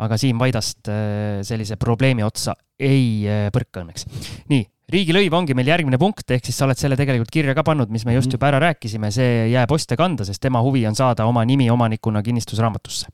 aga 0.00 0.16
Siim 0.20 0.40
Vaidast 0.40 0.90
äh, 0.90 1.40
sellise 1.46 1.78
probleemi 1.80 2.26
otsa 2.26 2.56
ei 2.80 3.28
äh, 3.28 3.48
põrka 3.54 3.84
õnneks. 3.84 4.06
nii 4.50 4.66
riigilõiv 4.92 5.34
ongi 5.36 5.56
meil 5.56 5.70
järgmine 5.70 5.98
punkt, 6.00 6.26
ehk 6.30 6.46
siis 6.46 6.58
sa 6.58 6.66
oled 6.66 6.78
selle 6.80 6.98
tegelikult 6.98 7.32
kirja 7.32 7.54
ka 7.56 7.64
pannud, 7.66 7.90
mis 7.92 8.04
me 8.06 8.16
just 8.16 8.28
mhm. 8.28 8.38
juba 8.38 8.50
ära 8.50 8.60
rääkisime, 8.66 9.12
see 9.14 9.48
jääb 9.54 9.72
ostja 9.74 9.98
kanda, 10.00 10.26
sest 10.28 10.42
tema 10.42 10.62
huvi 10.64 10.84
on 10.88 10.98
saada 10.98 11.26
oma 11.30 11.44
nimi 11.48 11.70
omanikuna 11.70 12.22
kinnistusraamatusse. 12.26 13.10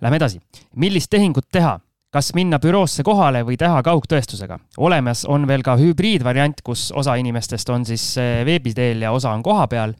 Lähme 0.00 0.16
edasi, 0.20 0.40
millist 0.80 1.10
tehingut 1.12 1.50
teha? 1.52 1.78
Kas 2.10 2.32
minna 2.34 2.58
büroosse 2.62 3.04
kohale 3.06 3.42
või 3.46 3.56
teha 3.58 3.82
kaugtõestusega. 3.86 4.58
olemas 4.82 5.22
on 5.30 5.46
veel 5.46 5.62
ka 5.62 5.76
hübriidvariant, 5.78 6.62
kus 6.66 6.88
osa 6.96 7.14
inimestest 7.20 7.70
on 7.70 7.86
siis 7.86 8.04
eh, 8.18 8.42
veebi 8.46 8.74
teel 8.74 9.04
ja 9.06 9.12
osa 9.14 9.30
on 9.30 9.44
kohapeal. 9.46 9.94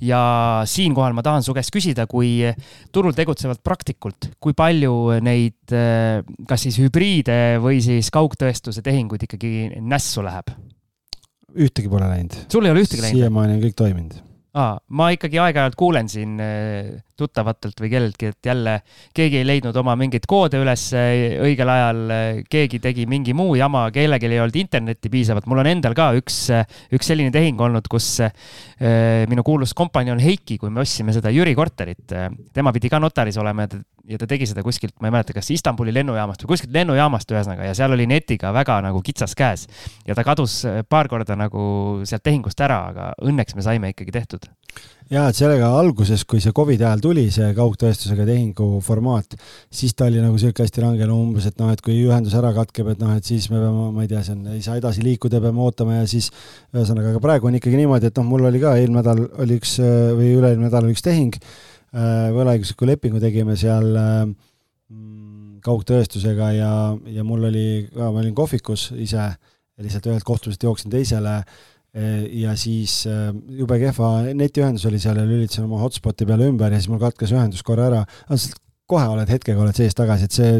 ja 0.00 0.62
siinkohal 0.64 1.16
ma 1.16 1.22
tahan 1.26 1.42
su 1.42 1.54
käest 1.54 1.72
küsida, 1.74 2.06
kui 2.06 2.44
turul 2.92 3.16
tegutsevalt 3.16 3.62
praktikult, 3.64 4.30
kui 4.40 4.54
palju 4.54 5.18
neid, 5.20 5.58
eh, 5.72 6.22
kas 6.46 6.68
siis 6.68 6.78
hübriide 6.78 7.58
või 7.62 7.82
siis 7.82 8.10
kaugtõestuse 8.14 8.82
tehinguid 8.82 9.26
ikkagi 9.26 9.80
nässu 9.80 10.22
läheb? 10.22 10.54
ühtegi 11.56 11.88
pole 11.88 12.06
läinud. 12.06 12.34
sul 12.52 12.64
ei 12.64 12.70
ole 12.70 12.86
ühtegi 12.86 13.02
läinud? 13.02 13.18
siiamaani 13.18 13.58
on 13.58 13.66
kõik 13.66 13.76
toiminud 13.76 14.22
aa, 14.56 14.78
ma 14.88 15.10
ikkagi 15.14 15.40
aeg-ajalt 15.40 15.76
kuulen 15.78 16.08
siin 16.08 16.38
eh, 16.40 16.94
tuttavatelt 17.18 17.80
või 17.82 17.90
kelleltki, 17.92 18.30
et 18.32 18.50
jälle 18.50 18.76
keegi 19.16 19.40
ei 19.40 19.48
leidnud 19.48 19.76
oma 19.76 19.96
mingeid 19.98 20.28
koode 20.28 20.60
üles 20.62 20.88
õigel 20.94 21.72
ajal, 21.72 22.02
keegi 22.50 22.80
tegi 22.82 23.08
mingi 23.10 23.34
muu 23.36 23.56
jama, 23.58 23.86
kellelgi 23.94 24.30
ei 24.30 24.42
olnud 24.44 24.60
internetti 24.60 25.12
piisavalt. 25.12 25.46
mul 25.46 25.64
on 25.64 25.72
endal 25.72 25.96
ka 25.96 26.10
üks, 26.18 26.38
üks 26.94 27.12
selline 27.12 27.32
tehing 27.34 27.60
olnud, 27.60 27.88
kus 27.90 28.20
minu 29.30 29.44
kuulus 29.46 29.74
kompanjon 29.76 30.20
Heiki, 30.22 30.58
kui 30.60 30.70
me 30.70 30.84
ostsime 30.84 31.14
seda 31.16 31.32
Jüri 31.34 31.54
korterit, 31.56 32.12
tema 32.54 32.72
pidi 32.72 32.92
ka 32.92 33.00
notaris 33.02 33.38
olema 33.40 33.66
ja 33.66 33.74
ta 33.74 33.84
ja 34.06 34.18
ta 34.20 34.28
tegi 34.30 34.46
seda 34.48 34.62
kuskilt, 34.66 34.94
ma 35.00 35.10
ei 35.10 35.14
mäleta, 35.14 35.34
kas 35.36 35.50
Istanbuli 35.54 35.94
lennujaamast 35.94 36.44
või 36.44 36.54
kuskilt 36.54 36.74
lennujaamast 36.74 37.32
ühesõnaga 37.32 37.66
ja 37.68 37.74
seal 37.78 37.94
oli 37.96 38.06
netiga 38.10 38.52
väga 38.54 38.78
nagu 38.86 39.02
kitsas 39.04 39.34
käes. 39.38 39.66
ja 40.06 40.14
ta 40.14 40.24
kadus 40.26 40.60
äh, 40.64 40.82
paar 40.88 41.10
korda 41.10 41.36
nagu 41.38 42.02
sealt 42.06 42.24
tehingust 42.26 42.60
ära, 42.62 42.80
aga 42.92 43.10
õnneks 43.22 43.56
me 43.56 43.66
saime 43.66 43.92
ikkagi 43.94 44.14
tehtud. 44.14 44.46
Ja, 45.12 45.26
et 45.28 45.38
sellega 45.38 45.68
alguses, 45.78 46.24
kui 46.28 46.40
see 46.42 46.54
Covidi 46.56 46.86
ajal 46.86 47.04
tuli, 47.04 47.26
see 47.34 47.52
kaugtõestusega 47.56 48.26
tehingu 48.28 48.80
formaat, 48.84 49.36
siis 49.70 49.94
ta 49.94 50.08
oli 50.10 50.22
nagu 50.24 50.40
sihuke 50.40 50.64
hästi 50.64 50.84
range, 50.84 51.06
no 51.08 51.20
umbes, 51.20 51.46
et 51.50 51.62
noh, 51.62 51.70
et 51.74 51.84
kui 51.84 51.98
ühendus 52.02 52.34
ära 52.38 52.50
katkeb, 52.56 52.90
et 52.94 53.02
noh, 53.02 53.14
et 53.16 53.24
siis 53.26 53.50
me 53.52 53.60
peame, 53.62 53.86
ma 53.94 54.04
ei 54.06 54.10
tea, 54.10 54.24
see 54.26 54.34
on, 54.36 54.42
ei 54.56 54.64
saa 54.64 54.80
edasi 54.80 55.04
liikuda, 55.06 55.42
peame 55.44 55.62
ootama 55.62 56.00
ja 56.00 56.10
siis 56.10 56.32
ühesõnaga, 56.74 57.14
aga 57.14 57.22
praegu 57.22 57.50
on 57.50 57.60
ikkagi 57.60 57.78
niimoodi, 57.80 58.10
et 58.10 58.20
noh, 58.20 58.28
mul 58.34 58.50
oli 58.50 58.62
ka 58.62 58.74
eelmine 58.80 59.02
nädal 59.02 59.24
oli 59.44 59.60
üks 59.60 59.78
või 59.78 60.34
üle-eelmine 60.38 60.70
nädal 60.70 60.88
oli 60.88 60.96
üks 60.96 61.04
tehing 61.06 61.40
Äh, 61.96 62.28
võlaõigusliku 62.34 62.86
lepingu 62.88 63.20
tegime 63.22 63.54
seal 63.56 63.94
äh, 63.96 64.24
kaugtõestusega 65.64 66.50
ja, 66.52 66.72
ja 67.08 67.22
mul 67.24 67.46
oli 67.48 67.86
ka, 67.88 68.10
ma 68.10 68.20
olin 68.20 68.34
kohvikus 68.36 68.90
ise, 69.00 69.30
lihtsalt 69.80 70.08
ühelt 70.10 70.26
kohtumiselt 70.26 70.66
jooksin 70.66 70.92
teisele 70.92 71.38
ja 71.96 72.52
siis 72.60 73.06
jube 73.06 73.78
kehva 73.80 74.10
netiühendus 74.36 74.84
oli 74.90 74.98
seal 75.00 75.16
ja 75.16 75.24
lülitasin 75.24 75.64
oma 75.64 75.80
hotspoti 75.80 76.26
peale 76.28 76.50
ümber 76.50 76.74
ja 76.74 76.80
siis 76.80 76.90
mul 76.92 77.00
katkes 77.00 77.32
ühendus 77.32 77.64
korra 77.64 77.86
ära 77.88 78.02
kohe 78.90 79.06
oled 79.10 79.30
hetkega 79.30 79.62
oled 79.62 79.74
sees 79.76 79.96
tagasi, 79.98 80.28
et 80.28 80.36
see 80.36 80.50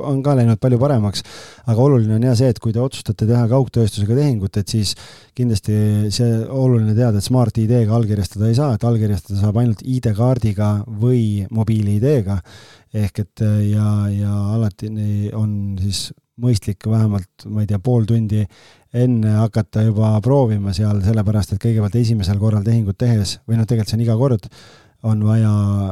on 0.00 0.22
ka 0.24 0.34
läinud 0.38 0.60
palju 0.60 0.78
paremaks. 0.80 1.22
aga 1.68 1.84
oluline 1.84 2.16
on 2.16 2.24
ja 2.24 2.32
see, 2.38 2.48
et 2.52 2.60
kui 2.62 2.72
te 2.72 2.80
otsustate 2.80 3.28
teha 3.28 3.44
kaugtööstusega 3.50 4.16
tehingut, 4.16 4.56
et 4.56 4.72
siis 4.72 4.94
kindlasti 5.36 5.76
see 6.14 6.38
oluline 6.48 6.96
teada, 6.96 7.20
et 7.20 7.28
Smart 7.28 7.60
ID-ga 7.60 7.92
allkirjastada 7.98 8.48
ei 8.48 8.56
saa, 8.56 8.74
et 8.74 8.88
allkirjastada 8.88 9.40
saab 9.40 9.60
ainult 9.60 9.84
ID-kaardiga 9.84 10.70
või 10.88 11.44
mobiil-ID-ga. 11.52 12.40
ehk 12.94 13.18
et 13.18 13.42
ja, 13.68 13.88
ja 14.14 14.32
alati 14.54 14.88
on 15.34 15.76
siis 15.82 16.12
mõistlik 16.40 16.86
vähemalt, 16.88 17.44
ma 17.46 17.62
ei 17.62 17.68
tea, 17.70 17.78
pool 17.78 18.06
tundi 18.08 18.46
enne 18.94 19.36
hakata 19.40 19.82
juba 19.88 20.12
proovima 20.22 20.72
seal, 20.76 21.00
sellepärast 21.04 21.54
et 21.54 21.62
kõigepealt 21.62 21.96
esimesel 21.98 22.38
korral 22.38 22.64
tehingut 22.66 22.98
tehes 23.00 23.38
või 23.48 23.58
noh, 23.58 23.66
tegelikult 23.66 23.90
see 23.90 23.98
on 23.98 24.04
iga 24.06 24.18
kord, 24.20 24.46
on 25.04 25.24
vaja 25.26 25.50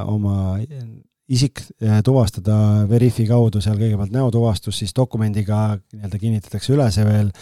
oma 0.08 0.36
isik 1.32 1.62
eh, 1.80 2.00
tuvastada 2.04 2.56
Veriffi 2.90 3.26
kaudu 3.28 3.62
seal 3.64 3.78
kõigepealt 3.80 4.14
näotuvastus, 4.14 4.78
siis 4.82 4.94
dokumendiga 4.96 5.78
nii-öelda 5.92 6.20
kinnitatakse 6.20 6.74
üle 6.74 6.88
see 6.94 7.06
veel 7.06 7.32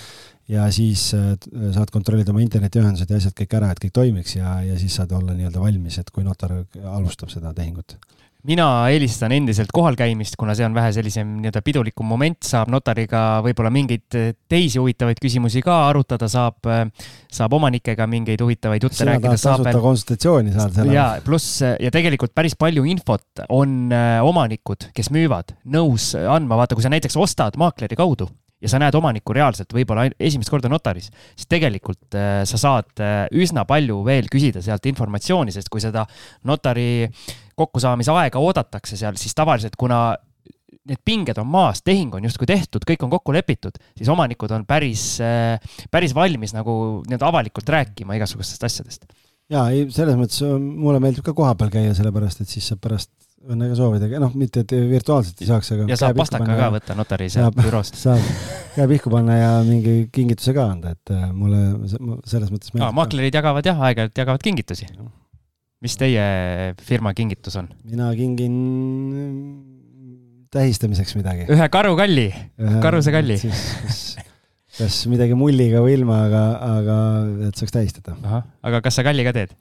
ja 0.51 0.67
siis 0.75 1.11
eh, 1.17 1.35
saad 1.75 1.93
kontrollida 1.93 2.33
oma 2.35 2.45
internetiühendused 2.45 3.11
ja 3.11 3.21
asjad 3.21 3.37
kõik 3.43 3.59
ära, 3.61 3.73
et 3.73 3.83
kõik 3.85 3.97
toimiks 4.01 4.37
ja, 4.39 4.61
ja 4.67 4.79
siis 4.81 4.97
saad 4.97 5.13
olla 5.17 5.37
nii-öelda 5.37 5.63
valmis, 5.63 6.01
et 6.01 6.11
kui 6.15 6.25
notar 6.27 6.57
alustab 6.95 7.33
seda 7.33 7.55
tehingut 7.57 7.99
mina 8.49 8.67
eelistan 8.93 9.33
endiselt 9.37 9.73
kohal 9.75 9.97
käimist, 9.99 10.37
kuna 10.41 10.55
see 10.57 10.67
on 10.67 10.75
vähe 10.77 10.93
sellisem 10.97 11.37
nii-öelda 11.41 11.63
pidulikum 11.65 12.09
moment, 12.09 12.39
saab 12.47 12.71
notariga 12.73 13.41
võib-olla 13.45 13.73
mingeid 13.75 14.19
teisi 14.51 14.81
huvitavaid 14.81 15.21
küsimusi 15.23 15.63
ka 15.65 15.77
arutada, 15.91 16.29
saab, 16.31 16.71
saab 17.31 17.57
omanikega 17.59 18.09
mingeid 18.11 18.41
huvitavaid 18.45 18.87
jutte 18.87 19.03
Sina 19.03 19.15
rääkida. 19.15 19.37
tasuta 19.37 19.69
veel... 19.69 19.81
konsultatsiooni 19.85 20.55
saad 20.57 20.77
selle. 20.79 20.97
ja 20.97 21.07
pluss 21.25 21.63
ja 21.63 21.93
tegelikult 21.93 22.35
päris 22.37 22.57
palju 22.59 22.87
infot 22.89 23.45
on 23.49 23.93
omanikud, 24.25 24.91
kes 24.97 25.13
müüvad, 25.15 25.57
nõus 25.73 26.13
andma, 26.21 26.61
vaata, 26.63 26.79
kui 26.79 26.87
sa 26.87 26.93
näiteks 26.93 27.19
ostad 27.21 27.61
maakleri 27.61 27.99
kaudu 27.99 28.31
ja 28.61 28.71
sa 28.71 28.81
näed 28.83 28.97
omanikku 28.97 29.35
reaalselt 29.37 29.73
võib-olla 29.75 30.07
esimest 30.21 30.53
korda 30.53 30.71
notaris, 30.73 31.11
siis 31.35 31.49
tegelikult 31.51 32.17
äh, 32.19 32.43
sa 32.49 32.61
saad 32.61 33.05
äh, 33.05 33.23
üsna 33.41 33.65
palju 33.69 34.01
veel 34.07 34.29
küsida 34.33 34.63
sealt 34.65 34.87
informatsiooni, 34.91 35.55
sest 35.55 35.71
kui 35.73 35.83
seda 35.83 36.07
notari 36.49 37.09
kokkusaamise 37.59 38.13
aega 38.17 38.41
oodatakse 38.41 38.99
seal, 39.01 39.19
siis 39.21 39.37
tavaliselt 39.37 39.77
kuna 39.81 40.11
need 40.91 41.01
pinged 41.05 41.39
on 41.41 41.49
maas, 41.51 41.83
tehing 41.85 42.15
on 42.17 42.25
justkui 42.27 42.49
tehtud, 42.49 42.85
kõik 42.89 43.03
on 43.05 43.13
kokku 43.13 43.35
lepitud, 43.35 43.77
siis 43.99 44.09
omanikud 44.11 44.53
on 44.57 44.65
päris, 44.69 45.05
päris 45.93 46.15
valmis 46.17 46.55
nagu 46.57 46.75
nii-öelda 47.07 47.29
avalikult 47.29 47.69
rääkima 47.69 48.17
igasugustest 48.19 48.65
asjadest. 48.69 49.05
ja 49.51 49.67
ei, 49.75 49.87
selles 49.93 50.19
mõttes 50.19 50.43
äh, 50.47 50.57
mulle 50.59 51.03
meeldib 51.03 51.27
ka 51.27 51.35
kohapeal 51.37 51.73
käia, 51.73 51.97
sellepärast 51.97 52.45
et 52.45 52.53
siis 52.53 52.71
saab 52.71 52.83
pärast 52.87 53.13
õnne 53.41 53.71
ka 53.71 53.77
soovida, 53.79 54.09
noh, 54.21 54.35
mitte 54.37 54.65
et 54.65 54.75
virtuaalselt 54.91 55.39
ei 55.41 55.49
saaks, 55.49 55.71
aga. 55.75 55.87
ja 55.89 55.97
saab 55.99 56.19
pastaka 56.21 56.49
ka 56.49 56.59
ja... 56.59 56.69
võtta 56.75 56.97
notari 56.99 57.31
sealt 57.33 57.57
büroost. 57.57 57.97
saab 58.05 58.21
käe 58.75 58.87
pihku 58.91 59.13
panna 59.13 59.39
ja 59.39 59.51
mingi 59.67 60.11
kingituse 60.13 60.55
ka 60.57 60.67
anda, 60.75 60.95
et 60.97 61.15
äh, 61.15 61.27
mulle 61.33 61.63
selles 62.29 62.53
mõttes 62.53 62.75
meeldib. 62.75 62.97
maaklerid 62.99 63.41
jagavad 63.41 63.67
jah, 63.67 63.81
aeg-ajalt 63.89 64.23
jagavad 64.23 64.45
kingitusi. 64.45 64.91
mis 65.81 65.97
teie 66.01 66.25
firma 66.85 67.15
kingitus 67.17 67.57
on? 67.61 67.71
mina 67.89 68.11
kingin 68.19 68.57
tähistamiseks 70.53 71.17
midagi. 71.17 71.49
ühe 71.49 71.71
karukalli, 71.73 72.29
karusekalli. 72.85 73.39
kas, 73.87 74.03
kas 74.77 75.01
midagi 75.11 75.39
mulliga 75.39 75.81
või 75.85 75.97
ilma, 75.97 76.25
aga, 76.29 76.45
aga 76.75 76.99
et 77.49 77.57
saaks 77.57 77.73
tähistada. 77.79 78.19
aga 78.61 78.83
kas 78.85 79.01
sa 79.01 79.07
kalli 79.07 79.25
ka 79.25 79.33
teed? 79.37 79.57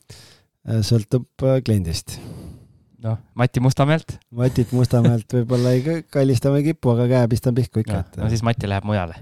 Äh, 0.68 0.84
sõltub 0.86 1.48
äh, 1.48 1.62
kliendist. 1.64 2.18
Noh, 3.04 3.20
Mati 3.40 3.64
Mustamäelt? 3.64 4.18
Matit 4.36 4.72
Mustamäelt 4.76 5.38
võib-olla 5.40 5.76
ei 5.76 6.02
kallistama 6.12 6.62
ei 6.62 6.70
kipu, 6.72 6.94
aga 6.96 7.10
käe 7.12 7.28
pistan 7.32 7.58
pihku 7.58 7.84
ikka. 7.84 8.04
no 8.18 8.32
siis 8.32 8.44
Mati 8.46 8.70
läheb 8.70 8.88
mujale. 8.88 9.20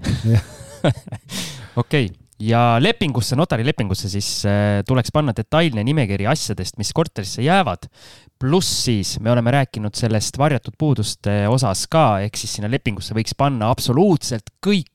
okei 1.82 2.10
ja 2.38 2.78
lepingusse, 2.80 3.36
notarilepingusse 3.38 4.10
siis 4.10 4.30
äh, 4.46 4.80
tuleks 4.86 5.12
panna 5.14 5.34
detailne 5.36 5.82
nimekiri 5.86 6.28
asjadest, 6.30 6.78
mis 6.78 6.92
korterisse 6.94 7.42
jäävad. 7.42 7.88
pluss 8.38 8.84
siis 8.84 9.16
me 9.20 9.30
oleme 9.30 9.50
rääkinud 9.50 9.94
sellest 9.98 10.38
varjatud 10.38 10.76
puuduste 10.78 11.48
osas 11.50 11.86
ka, 11.90 12.20
ehk 12.22 12.38
siis 12.38 12.54
sinna 12.58 12.70
lepingusse 12.70 13.14
võiks 13.14 13.34
panna 13.36 13.70
absoluutselt 13.74 14.54
kõik 14.64 14.92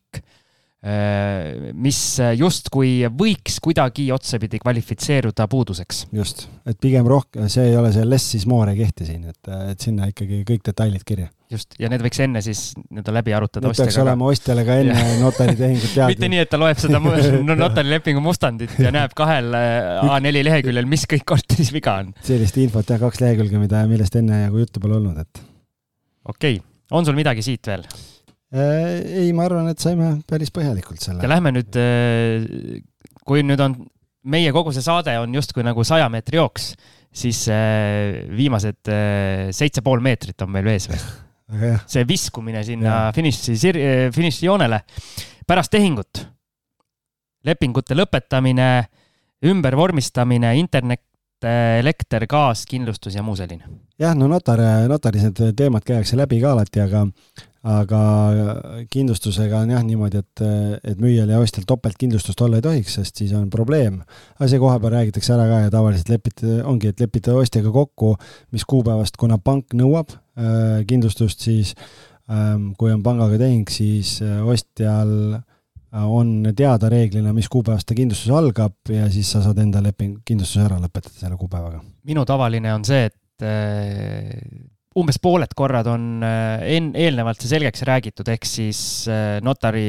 mis 0.83 1.97
justkui 2.35 3.05
võiks 3.07 3.55
kuidagi 3.63 4.09
otsapidi 4.11 4.59
kvalifitseeruda 4.59 5.45
puuduseks. 5.47 6.01
just, 6.11 6.43
et 6.67 6.75
pigem 6.83 7.07
rohkem, 7.07 7.45
see 7.51 7.69
ei 7.69 7.77
ole 7.79 7.93
see 7.95 8.03
less 8.03 8.33
siis 8.33 8.43
more 8.49 8.73
ei 8.73 8.81
kehti 8.81 9.07
siin, 9.07 9.29
et, 9.31 9.51
et 9.71 9.79
sinna 9.79 10.09
ikkagi 10.11 10.41
kõik 10.49 10.65
detailid 10.67 11.05
kirja. 11.07 11.29
just, 11.53 11.77
ja 11.79 11.87
need 11.87 12.03
võiks 12.03 12.19
enne 12.25 12.41
siis 12.43 12.65
nii-öelda 12.81 13.15
läbi 13.15 13.35
arutada. 13.37 13.71
Need 13.71 13.79
peaks 13.79 13.99
olema 14.03 14.27
ostjale 14.27 14.65
ka 14.67 14.75
enne 14.83 15.07
notaritehingut 15.21 15.93
teada 15.93 16.11
mitte 16.11 16.31
nii, 16.33 16.43
et 16.43 16.51
ta 16.51 16.59
loeb 16.59 16.83
seda 16.83 16.99
no, 17.47 17.55
notarilepingu 17.63 18.23
mustandit 18.25 18.75
ja 18.83 18.91
näeb 18.91 19.15
kahel 19.15 19.55
äh, 19.55 20.03
A4 20.03 20.43
leheküljel, 20.49 20.89
mis 20.89 21.07
kõik 21.07 21.23
korteris 21.31 21.71
viga 21.71 22.01
on. 22.03 22.11
sellist 22.27 22.59
infot 22.59 22.91
jah, 22.91 22.99
kaks 23.07 23.23
lehekülge, 23.23 23.61
mida, 23.61 23.85
millest 23.87 24.19
enne 24.19 24.49
nagu 24.49 24.59
juttu 24.65 24.83
pole 24.83 24.99
olnud, 24.99 25.23
et. 25.23 25.45
okei 26.27 26.59
okay., 26.59 26.67
on 26.91 27.07
sul 27.07 27.15
midagi 27.15 27.45
siit 27.45 27.71
veel? 27.71 27.87
Äh, 28.53 29.01
ei, 29.23 29.29
ma 29.33 29.47
arvan, 29.47 29.71
et 29.71 29.81
saime 29.81 30.19
päris 30.29 30.51
põhjalikult 30.53 31.01
selle. 31.01 31.23
ja 31.25 31.29
lähme 31.31 31.49
nüüd, 31.55 31.73
äh, 31.73 32.83
kui 33.25 33.41
nüüd 33.41 33.61
on, 33.65 33.79
meie 34.29 34.51
kogu 34.53 34.69
see 34.75 34.83
saade 34.85 35.15
on 35.17 35.31
justkui 35.33 35.65
nagu 35.65 35.81
saja 35.87 36.05
meetri 36.13 36.37
jooks, 36.37 36.67
siis 37.09 37.47
äh, 37.49 38.27
viimased 38.29 38.91
seitse 39.57 39.81
pool 39.85 40.03
meetrit 40.05 40.45
on 40.45 40.51
meil 40.53 40.69
ees 40.69 40.85
veel. 40.91 41.01
see 41.89 42.05
viskumine 42.09 42.61
sinna 42.65 43.07
finiši, 43.13 43.55
finišijoonele 44.13 44.79
pärast 45.49 45.73
tehingut, 45.73 46.21
lepingute 47.45 47.97
lõpetamine, 47.97 48.67
ümbervormistamine, 49.49 50.53
internet, 50.61 51.03
elekter, 51.43 52.23
gaas, 52.31 52.63
kindlustus 52.69 53.17
ja 53.17 53.25
muu 53.25 53.35
selline. 53.35 53.65
jah, 53.99 54.13
no 54.13 54.29
notar, 54.29 54.61
notaris 54.87 55.25
need 55.25 55.57
teemad 55.57 55.83
käiakse 55.89 56.21
läbi 56.21 56.39
ka 56.45 56.53
alati, 56.53 56.85
aga 56.85 57.03
aga 57.63 57.99
kindlustusega 58.91 59.61
on 59.63 59.71
jah 59.71 59.83
niimoodi, 59.87 60.19
et, 60.19 60.41
et 60.91 60.99
müüjal 60.99 61.29
ja 61.31 61.39
ostjal 61.39 61.63
topeltkindlustust 61.67 62.41
olla 62.43 62.59
ei 62.59 62.65
tohiks, 62.65 62.97
sest 62.99 63.21
siis 63.21 63.31
on 63.37 63.47
probleem. 63.53 64.01
aga 64.35 64.49
see 64.51 64.59
koha 64.59 64.81
peal 64.83 64.95
räägitakse 64.97 65.33
ära 65.35 65.45
ka 65.47 65.61
ja 65.63 65.71
tavaliselt 65.71 66.11
lepite, 66.11 66.57
ongi, 66.67 66.91
et 66.91 66.99
lepite 66.99 67.31
ostjaga 67.31 67.71
kokku, 67.71 68.17
mis 68.51 68.67
kuupäevast, 68.67 69.15
kuna 69.19 69.39
pank 69.39 69.71
nõuab 69.79 70.11
äh, 70.11 70.83
kindlustust, 70.89 71.39
siis 71.47 71.71
ähm, 72.27 72.73
kui 72.79 72.91
on 72.91 73.05
pangaga 73.05 73.39
tehing, 73.39 73.71
siis 73.71 74.17
äh, 74.25 74.43
ostjal 74.43 75.15
äh, 75.39 76.03
on 76.03 76.51
teada 76.51 76.91
reeglina, 76.91 77.31
mis 77.31 77.47
kuupäevast 77.47 77.87
ta 77.87 77.95
kindlustus 77.95 78.35
algab 78.35 78.75
ja 78.91 79.07
siis 79.13 79.31
sa 79.31 79.39
saad 79.45 79.63
enda 79.63 79.79
leping, 79.85 80.19
kindlustuse 80.27 80.67
ära 80.67 80.83
lõpetada 80.83 81.15
selle 81.15 81.39
kuupäevaga. 81.39 81.79
minu 82.11 82.27
tavaline 82.27 82.75
on 82.75 82.83
see, 82.83 83.07
et 83.07 83.19
umbes 84.99 85.17
pooled 85.21 85.53
korrad 85.57 85.87
on 85.89 86.23
äh, 86.25 86.61
en-, 86.75 86.91
eelnevalt 86.97 87.41
see 87.41 87.51
selgeks 87.51 87.83
räägitud, 87.87 88.27
ehk 88.29 88.45
siis 88.47 88.79
äh, 89.11 89.39
notari 89.45 89.83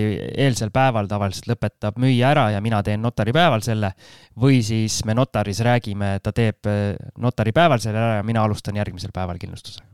eelsel 0.46 0.72
päeval 0.74 1.08
tavaliselt 1.10 1.50
lõpetab 1.52 1.98
müüja 2.00 2.30
ära 2.32 2.46
ja 2.54 2.62
mina 2.64 2.80
teen 2.86 3.02
notaripäeval 3.04 3.64
selle. 3.64 3.92
või 4.40 4.62
siis 4.66 5.02
me 5.04 5.14
notaris 5.14 5.60
räägime, 5.64 6.18
ta 6.24 6.32
teeb 6.32 6.70
äh, 6.70 6.94
notaripäeval 7.20 7.82
selle 7.84 8.00
ära 8.00 8.20
ja 8.20 8.26
mina 8.26 8.44
alustan 8.44 8.76
järgmisel 8.80 9.12
päeval 9.14 9.38
kindlustuse. 9.40 9.84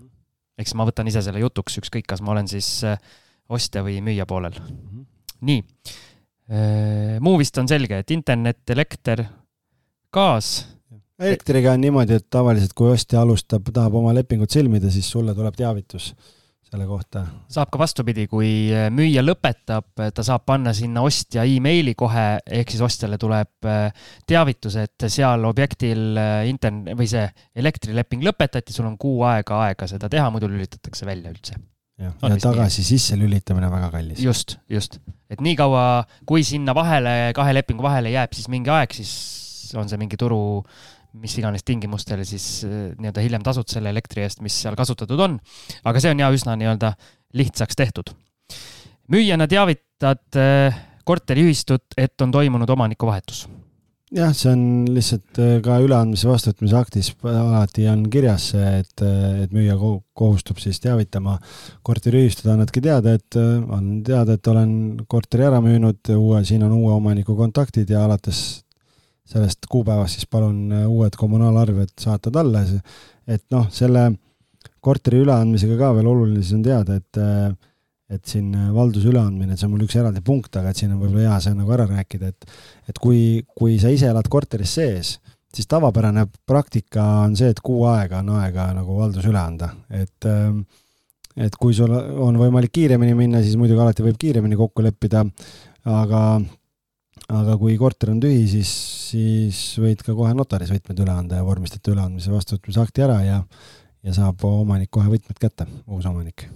ehk 0.58 0.68
siis 0.68 0.78
ma 0.78 0.86
võtan 0.86 1.08
ise 1.10 1.22
selle 1.26 1.42
jutuks, 1.42 1.80
ükskõik, 1.82 2.06
kas 2.06 2.22
ma 2.22 2.34
olen 2.36 2.48
siis 2.48 2.84
ostja 3.50 3.82
või 3.82 3.98
müüja 4.04 4.26
poolel. 4.30 4.54
nii, 5.40 5.62
muu 7.20 7.38
vist 7.40 7.58
on 7.58 7.68
selge, 7.70 7.98
et 8.02 8.10
internet, 8.10 8.62
elekter, 8.70 9.24
gaas 10.12 10.66
elektriga 11.20 11.74
on 11.76 11.80
niimoodi, 11.84 12.18
et 12.20 12.28
tavaliselt 12.32 12.74
kui 12.76 12.90
ostja 12.94 13.22
alustab, 13.22 13.68
tahab 13.74 13.96
oma 14.00 14.14
lepingut 14.16 14.52
sõlmida, 14.52 14.90
siis 14.92 15.08
sulle 15.10 15.34
tuleb 15.36 15.56
teavitus 15.58 16.12
selle 16.70 16.86
kohta. 16.86 17.24
saab 17.50 17.70
ka 17.72 17.80
vastupidi, 17.80 18.26
kui 18.30 18.50
müüja 18.94 19.24
lõpetab, 19.24 19.88
ta 20.14 20.24
saab 20.26 20.44
panna 20.46 20.72
sinna 20.76 21.02
ostja 21.06 21.44
emaili 21.48 21.96
kohe, 21.98 22.26
ehk 22.60 22.70
siis 22.70 22.84
ostjale 22.86 23.18
tuleb 23.20 23.68
äh, 23.68 24.06
teavitus, 24.28 24.76
et 24.84 25.08
seal 25.10 25.44
objektil 25.48 26.20
äh, 26.20 26.44
intern- 26.50 26.94
või 26.98 27.10
see 27.10 27.26
elektrileping 27.58 28.22
lõpetati, 28.26 28.74
sul 28.76 28.86
on 28.90 28.96
kuu 29.00 29.24
aega 29.26 29.64
aega 29.66 29.90
seda 29.90 30.10
teha, 30.12 30.30
muidu 30.30 30.50
lülitatakse 30.52 31.08
välja 31.08 31.34
üldse. 31.34 31.58
jah, 32.00 32.14
ja 32.22 32.38
tagasi 32.40 32.86
sisse 32.86 33.18
lülitamine 33.18 33.66
on 33.66 33.74
väga 33.74 33.90
kallis. 33.96 34.22
just, 34.22 34.56
just, 34.70 35.00
et 35.28 35.42
niikaua, 35.42 36.06
kui 36.26 36.46
sinna 36.46 36.74
vahele, 36.76 37.34
kahe 37.36 37.58
lepingu 37.58 37.82
vahele 37.82 38.14
jääb 38.14 38.38
siis 38.38 38.48
mingi 38.48 38.70
aeg, 38.70 38.94
siis 38.94 39.74
on 39.78 39.90
see 39.90 39.98
mingi 39.98 40.18
turu 40.18 40.62
mis 41.18 41.36
iganes 41.40 41.64
tingimustel 41.66 42.22
siis 42.28 42.64
äh, 42.66 42.90
nii-öelda 42.98 43.24
hiljem 43.24 43.46
tasud 43.46 43.70
selle 43.70 43.92
elektri 43.92 44.24
eest, 44.26 44.42
mis 44.44 44.56
seal 44.62 44.78
kasutatud 44.78 45.20
on. 45.20 45.38
aga 45.84 46.02
see 46.02 46.12
on 46.14 46.22
ja 46.22 46.30
üsna 46.34 46.56
nii-öelda 46.60 46.94
lihtsaks 47.38 47.78
tehtud. 47.78 48.12
müüjana 49.10 49.48
teavitad 49.50 50.38
äh, 50.38 50.84
korteriühistut, 51.04 51.96
et 51.96 52.20
on 52.20 52.30
toimunud 52.30 52.70
omanikuvahetus 52.70 53.48
jah, 54.14 54.30
see 54.34 54.52
on 54.52 54.62
lihtsalt 54.94 55.42
äh, 55.42 55.58
ka 55.64 55.80
üleandmise 55.82 56.30
vastuvõtmise 56.30 56.78
aktis 56.78 57.12
alati 57.26 57.88
on 57.90 58.06
kirjas 58.10 58.50
see, 58.54 58.72
et, 58.84 59.04
et 59.44 59.52
müüja 59.54 59.76
kohustub 59.78 60.62
siis 60.62 60.78
teavitama 60.82 61.38
korteriühistut, 61.86 62.52
annadki 62.54 62.82
teada, 62.86 63.18
et 63.18 63.38
on 63.38 64.00
teada, 64.06 64.38
et 64.38 64.50
olen 64.54 64.72
korteri 65.10 65.50
ära 65.50 65.62
müünud, 65.64 66.14
uue, 66.16 66.42
siin 66.46 66.66
on 66.66 66.74
uue 66.78 66.94
omaniku 66.94 67.38
kontaktid 67.38 67.90
ja 67.90 68.04
alates 68.06 68.62
sellest 69.30 69.68
kuupäevast 69.70 70.18
siis 70.18 70.28
palun 70.30 70.72
äh, 70.74 70.86
uued 70.90 71.16
kommunaalarved 71.18 71.94
saata 72.00 72.32
talle, 72.34 72.64
et 73.30 73.46
noh, 73.54 73.68
selle 73.72 74.10
korteri 74.82 75.20
üleandmisega 75.24 75.76
ka 75.80 75.90
veel 75.96 76.08
oluline 76.10 76.42
siis 76.42 76.56
on 76.58 76.64
teada, 76.66 76.98
et 77.00 77.20
äh, 77.20 77.50
et 78.10 78.26
siin 78.26 78.50
äh, 78.58 78.70
valduse 78.74 79.06
üleandmine, 79.12 79.56
see 79.56 79.68
on 79.68 79.76
mul 79.76 79.86
üks 79.86 79.94
eraldi 80.00 80.22
punkt, 80.26 80.56
aga 80.58 80.72
et 80.72 80.80
siin 80.80 80.94
on 80.94 81.02
võib-olla 81.02 81.28
hea 81.28 81.40
see 81.44 81.54
nagu 81.54 81.76
ära 81.76 81.86
rääkida, 81.90 82.32
et 82.32 82.54
et 82.90 82.98
kui, 82.98 83.20
kui 83.54 83.78
sa 83.82 83.92
ise 83.94 84.10
elad 84.10 84.26
korteris 84.30 84.74
sees, 84.80 85.14
siis 85.54 85.70
tavapärane 85.70 86.26
praktika 86.46 87.06
on 87.24 87.36
see, 87.38 87.52
et 87.54 87.62
kuu 87.62 87.84
aega 87.90 88.24
on 88.24 88.34
aega 88.40 88.70
nagu 88.74 88.98
valdus 88.98 89.30
üle 89.30 89.38
anda, 89.38 89.70
et 89.94 90.26
et 91.40 91.54
kui 91.54 91.74
sul 91.74 91.92
on 91.94 92.36
võimalik 92.36 92.72
kiiremini 92.74 93.14
minna, 93.14 93.40
siis 93.44 93.54
muidugi 93.56 93.78
alati 93.80 94.02
võib 94.02 94.18
kiiremini 94.18 94.58
kokku 94.58 94.82
leppida, 94.82 95.22
aga 95.86 96.22
aga 97.30 97.56
kui 97.60 97.76
korter 97.80 98.12
on 98.12 98.20
tühi, 98.22 98.44
siis, 98.50 98.70
siis 99.10 99.60
võid 99.80 100.02
ka 100.04 100.14
kohe 100.16 100.32
notaris 100.36 100.72
võtmed 100.72 101.02
üle 101.04 101.14
anda 101.14 101.40
ja 101.40 101.46
vormistada 101.46 101.92
üleandmise 101.92 102.32
vastuvõtmise 102.32 102.82
akti 102.82 103.04
ära 103.06 103.20
ja, 103.24 103.38
ja 104.06 104.16
saab 104.16 104.42
omanik 104.46 104.90
kohe 104.92 105.10
võtmed 105.12 105.38
kätte, 105.40 105.68
uus 105.90 106.08
omanik. 106.10 106.48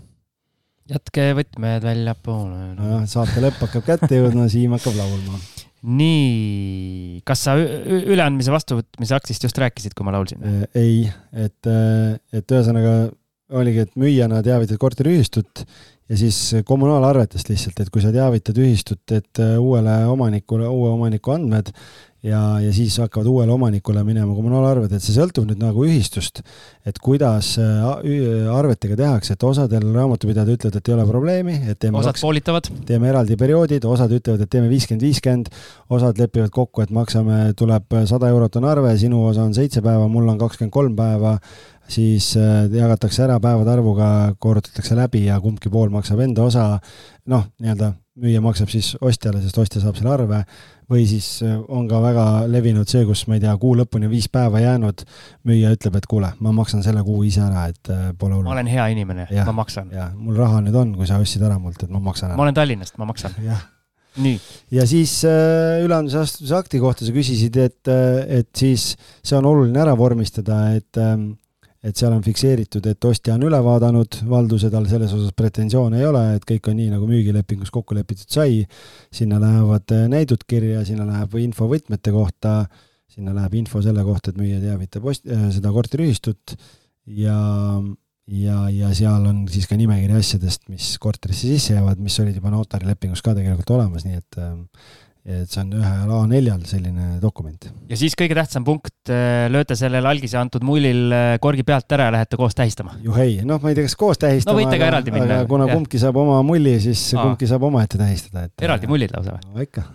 jätke 0.90 1.30
võtmed 1.38 1.86
väljapoole 1.86 2.72
no.. 2.74 2.80
nojah, 2.80 3.06
saate 3.10 3.44
lõpp 3.44 3.62
hakkab 3.66 3.86
kätte 3.86 4.18
jõudma, 4.18 4.48
Siim 4.52 4.74
hakkab 4.76 4.98
laulma. 4.98 5.40
nii, 5.94 7.20
kas 7.28 7.46
sa 7.46 7.56
üleandmise 7.58 8.54
vastuvõtmise 8.54 9.18
aktist 9.18 9.46
just 9.46 9.60
rääkisid, 9.62 9.94
kui 9.94 10.06
ma 10.06 10.16
laulsin? 10.16 10.42
ei, 10.74 11.04
et, 11.32 11.74
et 12.34 12.56
ühesõnaga 12.56 13.12
oligi, 13.54 13.84
et 13.84 13.98
müüjana 14.00 14.40
teavitad 14.42 14.80
korteriühistut 14.80 15.66
ja 16.08 16.16
siis 16.20 16.38
kommunaalarvetest 16.68 17.48
lihtsalt, 17.48 17.80
et 17.80 17.92
kui 17.92 18.02
sa 18.04 18.12
teavitad 18.12 18.58
ühistut, 18.60 19.04
et 19.14 19.40
äh, 19.40 19.56
uuele 19.60 20.02
omanikule, 20.12 20.68
uue 20.68 20.90
omaniku 20.92 21.32
andmed 21.32 21.72
ja, 22.24 22.40
ja 22.60 22.72
siis 22.72 22.96
hakkavad 23.00 23.28
uuele 23.28 23.52
omanikule 23.52 24.02
minema 24.04 24.34
kommunaalarved, 24.36 24.92
et 24.92 25.04
see 25.04 25.14
sõltub 25.16 25.46
nüüd 25.48 25.60
nagu 25.60 25.84
ühistust, 25.86 26.40
et 26.88 26.98
kuidas 27.04 27.54
äh, 27.60 27.84
arvetega 28.52 28.96
tehakse, 29.00 29.36
et 29.36 29.46
osadel 29.48 29.86
raamatupidajad 29.96 30.54
ütlevad, 30.56 30.78
et 30.80 30.90
ei 30.90 30.96
ole 30.96 31.06
probleemi, 31.08 31.58
et 31.72 31.80
teeme 31.80 32.00
osad 32.00 32.12
kaks, 32.12 32.24
poolitavad, 32.24 32.70
teeme 32.88 33.10
eraldi 33.12 33.40
perioodid, 33.40 33.84
osad 33.88 34.12
ütlevad, 34.16 34.44
et 34.44 34.52
teeme 34.52 34.72
viiskümmend, 34.72 35.04
viiskümmend, 35.08 35.52
osad 35.92 36.20
lepivad 36.20 36.52
kokku, 36.54 36.84
et 36.84 36.92
maksame, 36.94 37.46
tuleb 37.58 38.00
sada 38.08 38.32
eurot 38.32 38.60
on 38.60 38.68
arve, 38.72 38.96
sinu 39.00 39.24
osa 39.28 39.44
on 39.44 39.56
seitse 39.56 39.84
päeva, 39.84 40.08
mul 40.12 40.28
on 40.32 40.40
kakskümmend 40.40 40.72
kolm 40.74 40.96
päeva, 40.96 41.38
siis 41.88 42.32
äh, 42.40 42.64
jagatakse 42.72 43.24
ära 43.26 43.40
päevade 43.42 43.74
arvuga, 43.74 44.06
korrutatakse 44.38 44.96
läbi 44.96 45.26
ja 45.26 45.40
kumbki 45.42 45.70
pool 45.72 45.92
maksab 45.92 46.22
enda 46.24 46.46
osa, 46.46 46.78
noh, 47.30 47.44
nii-öelda 47.60 47.92
müüja 48.22 48.40
maksab 48.44 48.70
siis 48.70 48.92
ostjale, 49.02 49.40
sest 49.42 49.58
ostja 49.58 49.82
saab 49.82 49.98
selle 49.98 50.12
arve, 50.14 50.40
või 50.90 51.04
siis 51.08 51.26
äh, 51.44 51.56
on 51.68 51.88
ka 51.90 52.00
väga 52.04 52.24
levinud 52.50 52.88
see, 52.90 53.04
kus 53.08 53.26
ma 53.28 53.38
ei 53.38 53.44
tea, 53.44 53.54
kuu 53.60 53.74
lõpuni 53.78 54.08
viis 54.12 54.30
päeva 54.32 54.62
jäänud, 54.62 55.04
müüja 55.48 55.74
ütleb, 55.74 55.98
et 56.00 56.08
kuule, 56.10 56.32
ma 56.44 56.54
maksan 56.56 56.84
selle 56.86 57.04
kuu 57.06 57.24
ise 57.26 57.44
ära, 57.44 57.66
et 57.72 57.92
äh, 57.92 58.08
pole 58.18 58.36
ma 58.36 58.40
hullu. 58.40 58.54
olen 58.54 58.70
hea 58.70 58.88
inimene, 58.94 59.28
Jah. 59.34 59.48
ma 59.50 59.58
maksan. 59.64 59.92
ja 59.94 60.10
mul 60.14 60.38
raha 60.40 60.62
nüüd 60.64 60.78
on, 60.78 60.96
kui 60.98 61.10
sa 61.10 61.20
ostsid 61.22 61.44
ära 61.44 61.60
mult, 61.60 61.82
et 61.82 61.92
ma 61.92 62.02
maksan 62.02 62.32
ma 62.32 62.38
ära. 62.38 62.48
olen 62.48 62.58
Tallinnast, 62.60 62.98
ma 63.00 63.10
maksan. 63.10 63.36
jah 63.44 63.70
nii, 64.24 64.36
ja 64.70 64.84
siis 64.86 65.16
üleandmise 65.26 66.20
astuse 66.20 66.54
akti 66.54 66.78
kohta 66.78 67.02
sa 67.02 67.10
küsisid, 67.10 67.56
et 67.58 67.90
et 67.90 68.50
siis 68.54 68.92
see 68.94 69.34
on 69.34 69.48
oluline 69.50 69.80
ära 69.82 69.96
vormistada, 69.98 70.68
et 70.78 71.02
ähm, 71.02 71.32
et 71.84 71.98
seal 72.00 72.14
on 72.16 72.22
fikseeritud, 72.24 72.86
et 72.88 73.04
ostja 73.04 73.34
on 73.36 73.44
üle 73.44 73.58
vaadanud 73.64 74.20
valduse, 74.28 74.70
tal 74.72 74.86
selles 74.88 75.12
osas 75.16 75.34
pretensioone 75.36 76.00
ei 76.00 76.06
ole, 76.08 76.22
et 76.38 76.46
kõik 76.48 76.70
on 76.72 76.78
nii, 76.80 76.88
nagu 76.94 77.08
müügilepingus 77.10 77.72
kokku 77.74 77.96
lepitud 77.98 78.30
sai. 78.32 78.62
sinna 79.12 79.40
lähevad 79.42 79.92
äh, 79.92 80.06
näidud 80.12 80.46
kirja, 80.48 80.84
sinna 80.88 81.06
läheb 81.08 81.36
info 81.42 81.68
võtmete 81.68 82.14
kohta, 82.14 82.62
sinna 83.10 83.34
läheb 83.36 83.60
info 83.60 83.82
selle 83.84 84.04
kohta, 84.06 84.32
et 84.32 84.40
müüja 84.40 84.62
teavitab 84.62 85.04
ost- 85.12 85.28
äh, 85.28 85.50
seda 85.52 85.72
korteriühistut 85.74 86.56
ja 87.04 87.36
ja, 88.32 88.58
ja 88.72 88.90
seal 88.96 89.26
on 89.28 89.44
siis 89.52 89.66
ka 89.68 89.76
nimekiri 89.76 90.16
asjadest, 90.16 90.68
mis 90.72 90.94
korterisse 91.02 91.48
sisse 91.50 91.74
jäävad, 91.76 92.00
mis 92.00 92.16
olid 92.22 92.38
juba 92.38 92.52
notarilepingus 92.54 93.22
ka 93.24 93.34
tegelikult 93.36 93.74
olemas, 93.76 94.06
nii 94.08 94.20
et 94.20 94.38
ähm, 94.40 94.62
et 95.24 95.48
see 95.48 95.62
on 95.62 95.70
ühel 95.72 96.10
A4-l 96.12 96.66
selline 96.68 97.06
dokument. 97.22 97.70
ja 97.88 97.96
siis 97.96 98.12
kõige 98.18 98.36
tähtsam 98.36 98.64
punkt, 98.66 99.08
lööte 99.08 99.76
sellel 99.78 100.04
algise 100.08 100.36
antud 100.36 100.64
mullil 100.66 101.14
äh, 101.16 101.36
korgi 101.40 101.64
pealt 101.64 101.92
ära 101.96 102.10
ja 102.10 102.14
lähete 102.18 102.36
koos 102.36 102.56
tähistama. 102.58 102.98
juhei, 103.02 103.38
noh, 103.48 103.60
ma 103.62 103.72
ei 103.72 103.78
tea, 103.78 103.88
kas 103.88 103.96
koos 103.96 104.20
tähistama. 104.20 104.60
võite 104.60 104.76
ka 104.80 104.88
eraldi 104.92 105.14
minna, 105.14 105.40
aga 105.40 105.48
kuna 105.48 105.68
jah. 105.70 105.78
kumbki 105.78 106.00
saab 106.02 106.20
oma 106.20 106.42
mulli, 106.44 106.76
siis 106.84 107.06
Aa. 107.14 107.22
kumbki 107.22 107.48
saab 107.48 107.64
omaette 107.70 108.00
tähistada, 108.00 108.44
et. 108.50 108.66
eraldi 108.68 108.90
mullid 108.90 109.14
lausa 109.16 109.38
või? 109.38 109.54
no 109.54 109.64
ikka. 109.64 109.86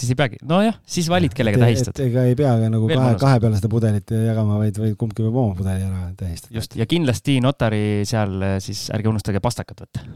siis 0.00 0.14
ei 0.14 0.18
peagi, 0.22 0.40
nojah, 0.48 0.80
siis 0.96 1.10
valid, 1.12 1.36
kellega 1.36 1.60
tähistad. 1.60 2.00
ega 2.06 2.24
ei 2.30 2.38
pea 2.40 2.54
ka 2.62 2.72
nagu 2.72 2.88
Veel 2.88 3.02
kahe, 3.02 3.20
kahe 3.26 3.44
peale 3.44 3.60
seda 3.60 3.72
pudelit 3.76 4.16
jagama, 4.22 4.56
vaid, 4.62 4.80
vaid 4.80 4.96
kumbki 4.96 5.26
võib 5.26 5.36
oma 5.44 5.58
pudeli 5.58 5.84
ära 5.84 6.08
tähistada. 6.16 6.56
just, 6.56 6.80
ja 6.80 6.88
kindlasti 6.88 7.36
notari 7.44 7.84
seal 8.08 8.40
äh, 8.40 8.56
siis 8.64 8.86
ärge 8.96 9.12
unustage 9.12 9.44
pastakat 9.44 9.84
võtta. 9.84 10.08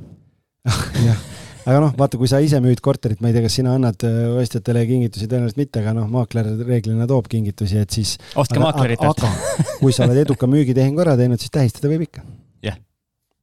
jah, 1.11 1.29
aga 1.65 1.81
noh, 1.83 1.93
vaata, 1.99 2.19
kui 2.21 2.31
sa 2.31 2.41
ise 2.45 2.61
müüd 2.63 2.81
korterit, 2.85 3.21
ma 3.23 3.31
ei 3.31 3.37
tea, 3.37 3.45
kas 3.45 3.59
sina 3.61 3.75
annad 3.77 4.05
öö, 4.07 4.33
ostjatele 4.41 4.85
kingitusi, 4.89 5.29
tõenäoliselt 5.31 5.61
mitte, 5.61 5.83
aga 5.83 5.95
noh, 5.97 6.09
maakler 6.11 6.49
reeglina 6.67 7.09
toob 7.11 7.29
kingitusi, 7.31 7.81
et 7.85 7.97
siis. 7.97 8.17
ostke 8.41 8.63
maakleritelt. 8.63 9.25
aga 9.25 9.69
kui 9.83 9.95
sa 9.97 10.07
oled 10.07 10.23
eduka 10.25 10.49
müügitehingu 10.51 11.05
ära 11.05 11.17
teinud, 11.21 11.41
siis 11.43 11.53
tähistada 11.55 11.93
võib 11.93 12.07
ikka. 12.09 12.25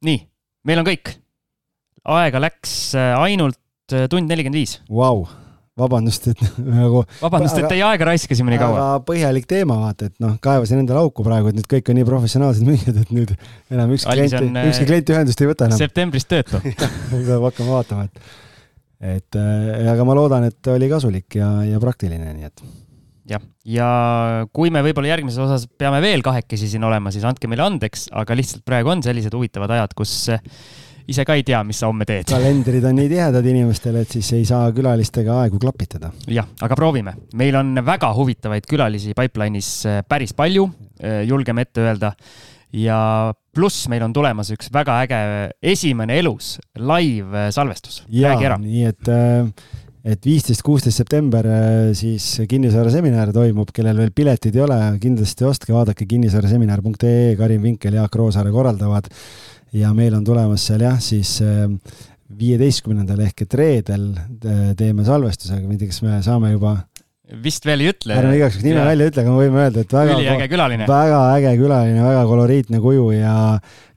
nii, 0.04 0.22
meil 0.68 0.82
on 0.82 0.88
kõik. 0.88 1.14
aega 2.18 2.42
läks 2.42 2.78
äh, 2.98 3.12
ainult 3.18 3.58
äh, 3.94 4.08
tund 4.10 4.30
nelikümmend 4.30 4.62
viis. 4.62 4.78
Vau, 4.88 5.26
vabandust, 5.78 6.30
et 6.32 6.42
nagu 6.78 7.04
vabandust, 7.20 7.60
et 7.60 7.68
teie 7.70 7.84
aega 7.86 8.10
raiskasime 8.10 8.54
nii 8.54 8.60
kaua. 8.62 8.88
põhjalik 9.06 9.46
teema, 9.50 9.78
vaata, 9.84 10.10
et 10.10 10.16
noh, 10.22 10.34
kaevasin 10.44 10.82
endale 10.82 11.04
auku 11.04 11.26
praegu, 11.26 11.52
et 11.52 11.60
nüüd 11.60 11.70
kõik 11.70 11.92
on 11.92 12.00
nii 12.00 12.08
professionaalsed 12.08 12.66
müüjad, 12.70 12.98
et 13.04 13.14
nüüd 13.14 13.36
enam 13.74 13.94
ükski 13.96 14.16
klient 14.16 14.36
äh, 14.40 14.68
ükski 14.72 14.88
klient 14.90 15.14
ühendust 15.14 15.44
ei 15.44 15.50
võta 15.50 15.70
enam. 15.70 15.80
septembris 15.80 16.28
töötu. 16.28 16.60
peab 17.12 17.48
hakkama 17.50 17.78
vaatama, 17.78 18.08
et 18.08 19.16
et 19.18 19.38
äh, 19.38 19.86
aga 19.92 20.06
ma 20.06 20.18
loodan, 20.18 20.48
et 20.50 20.74
oli 20.74 20.90
kasulik 20.90 21.38
ja, 21.38 21.52
ja 21.68 21.78
praktiline, 21.82 22.34
nii 22.34 22.50
et 22.50 22.66
jah, 23.28 23.44
ja 23.68 23.88
kui 24.54 24.72
me 24.74 24.82
võib-olla 24.84 25.12
järgmises 25.12 25.40
osas 25.44 25.68
peame 25.78 26.00
veel 26.04 26.24
kahekesi 26.26 26.70
siin 26.72 26.84
olema, 26.88 27.12
siis 27.14 27.26
andke 27.28 27.50
meile 27.50 27.66
andeks, 27.66 28.08
aga 28.16 28.36
lihtsalt 28.38 28.64
praegu 28.66 28.94
on 28.94 29.04
sellised 29.04 29.34
huvitavad 29.36 29.76
ajad, 29.76 29.94
kus 29.98 30.14
ise 31.08 31.24
ka 31.24 31.36
ei 31.38 31.44
tea, 31.46 31.60
mis 31.66 31.80
sa 31.80 31.88
homme 31.88 32.06
teed. 32.08 32.28
kalendrid 32.28 32.84
on 32.88 32.98
nii 32.98 33.08
tihedad 33.10 33.48
inimestel, 33.48 33.96
et 34.02 34.12
siis 34.18 34.28
ei 34.36 34.44
saa 34.48 34.68
külalistega 34.76 35.40
aegu 35.44 35.60
klapitada. 35.62 36.12
jah, 36.28 36.48
aga 36.64 36.78
proovime. 36.78 37.16
meil 37.40 37.56
on 37.58 37.74
väga 37.84 38.12
huvitavaid 38.16 38.68
külalisi 38.68 39.16
pipeline'is 39.16 39.72
äh, 39.88 40.04
päris 40.08 40.36
palju, 40.36 40.68
julgeme 41.28 41.64
ette 41.64 41.84
öelda. 41.86 42.12
ja 42.74 43.32
pluss 43.54 43.88
meil 43.88 44.04
on 44.04 44.12
tulemas 44.12 44.52
üks 44.52 44.68
väga 44.72 45.00
äge 45.06 45.18
esimene 45.62 46.18
elus 46.20 46.56
live 46.76 47.48
salvestus. 47.54 48.02
räägi 48.08 48.50
ära. 48.52 48.58
nii 48.60 48.88
et 48.92 49.12
äh, 49.12 49.52
et 50.08 50.24
viisteist, 50.24 50.62
kuusteist 50.64 51.00
september 51.00 51.44
siis 51.96 52.24
kinnisvaraseminar 52.48 53.32
toimub, 53.34 53.72
kellel 53.74 53.98
veel 53.98 54.12
piletid 54.16 54.56
ei 54.56 54.62
ole, 54.64 54.78
kindlasti 55.02 55.44
ostke, 55.44 55.74
vaadake 55.74 56.06
kinnisvaraseminar.ee, 56.08 57.34
Karin 57.36 57.64
Vinkel, 57.64 57.98
Jaak 57.98 58.16
Roosaare 58.16 58.52
korraldavad 58.54 59.10
ja 59.72 59.92
meil 59.96 60.14
on 60.16 60.24
tulemas 60.24 60.64
seal 60.68 60.86
jah, 60.86 61.00
siis 61.02 61.38
viieteistkümnendal 62.38 63.24
ehk 63.24 63.46
et 63.46 63.58
reedel 63.58 64.06
äh, 64.12 64.70
teeme 64.78 65.06
salvestuse, 65.06 65.58
ma 65.64 65.74
ei 65.74 65.80
tea, 65.80 65.90
kas 65.92 66.00
me 66.04 66.20
saame 66.24 66.52
juba, 66.52 66.76
vist 67.44 67.66
veel 67.68 67.84
ei 67.84 67.90
ütle. 67.92 68.14
ärme 68.16 68.36
igaks 68.38 68.56
juhuks 68.56 68.68
nime 68.68 68.84
välja 68.84 69.08
ütle, 69.10 69.24
aga 69.24 69.32
me 69.32 69.42
võime 69.42 69.62
öelda, 69.64 69.84
et 69.84 69.94
väga 69.96 70.16
üliäge 70.16 70.48
külaline. 70.52 70.88
väga 70.88 71.20
äge 71.36 71.52
külaline, 71.60 72.04
väga 72.04 72.22
koloriitne 72.30 72.80
kuju 72.84 73.10
ja 73.16 73.34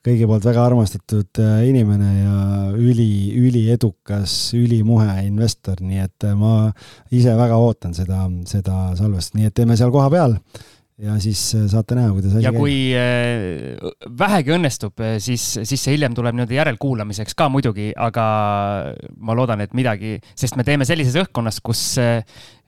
kõigi 0.01 0.27
poolt 0.27 0.47
väga 0.47 0.65
armastatud 0.65 1.41
äh, 1.43 1.55
inimene 1.69 2.11
ja 2.15 2.35
üli, 2.75 3.11
üliedukas, 3.37 4.35
ülimuhe 4.57 5.21
investor, 5.27 5.83
nii 5.83 6.03
et 6.07 6.27
äh, 6.27 6.35
ma 6.35 6.71
ise 7.11 7.35
väga 7.39 7.59
ootan 7.59 7.95
seda, 7.97 8.25
seda 8.49 8.93
salvestust, 8.99 9.35
nii 9.39 9.51
et 9.51 9.59
teeme 9.59 9.79
seal 9.79 9.91
kohapeal 9.93 10.39
ja 11.01 11.17
siis 11.23 11.41
äh, 11.57 11.65
saate 11.71 11.97
näha, 11.97 12.13
kuidas 12.15 12.37
asi 12.37 12.45
ja 12.45 12.53
kui 12.55 12.77
äh, 12.97 13.75
vähegi 14.21 14.55
õnnestub, 14.57 15.01
siis, 15.23 15.47
siis 15.63 15.75
see 15.81 15.97
hiljem 15.97 16.15
tuleb 16.17 16.37
nii-öelda 16.37 16.59
järelkuulamiseks 16.59 17.37
ka 17.37 17.49
muidugi, 17.53 17.91
aga 17.97 18.25
ma 19.17 19.37
loodan, 19.37 19.65
et 19.65 19.77
midagi, 19.77 20.17
sest 20.37 20.59
me 20.59 20.67
teeme 20.67 20.87
sellises 20.87 21.17
õhkkonnas, 21.23 21.61
kus 21.65 21.85
äh, 22.01 22.21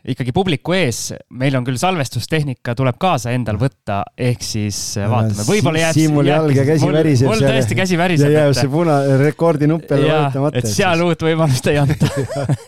ikkagi 0.03 0.33
publiku 0.35 0.73
ees, 0.75 1.13
meil 1.39 1.55
on 1.55 1.65
küll 1.67 1.79
salvestustehnika 1.79 2.75
tuleb 2.75 2.97
kaasa 3.01 3.31
endal 3.35 3.57
võtta, 3.61 4.01
ehk 4.19 4.43
siis 4.43 4.79
äh, 4.99 5.07
vaatame, 5.09 5.45
võib-olla 5.47 5.83
jääb. 5.85 5.97
Siimul 5.97 6.29
jalg 6.29 6.57
ja 6.57 6.65
käsi 6.67 6.89
väriseb 6.91 7.31
mul 7.31 7.43
tõesti 7.45 7.77
käsi 7.79 7.95
ja 7.95 8.01
väriseb. 8.01 8.33
jääb 8.33 8.55
see 8.57 8.71
puna, 8.71 8.97
rekordinupp 9.21 9.93
jälle 9.93 10.09
vajutamata. 10.11 10.59
et 10.59 10.71
seal 10.71 11.05
uut 11.05 11.23
võimalust 11.23 11.69
ei 11.71 11.79
anta. 11.79 12.09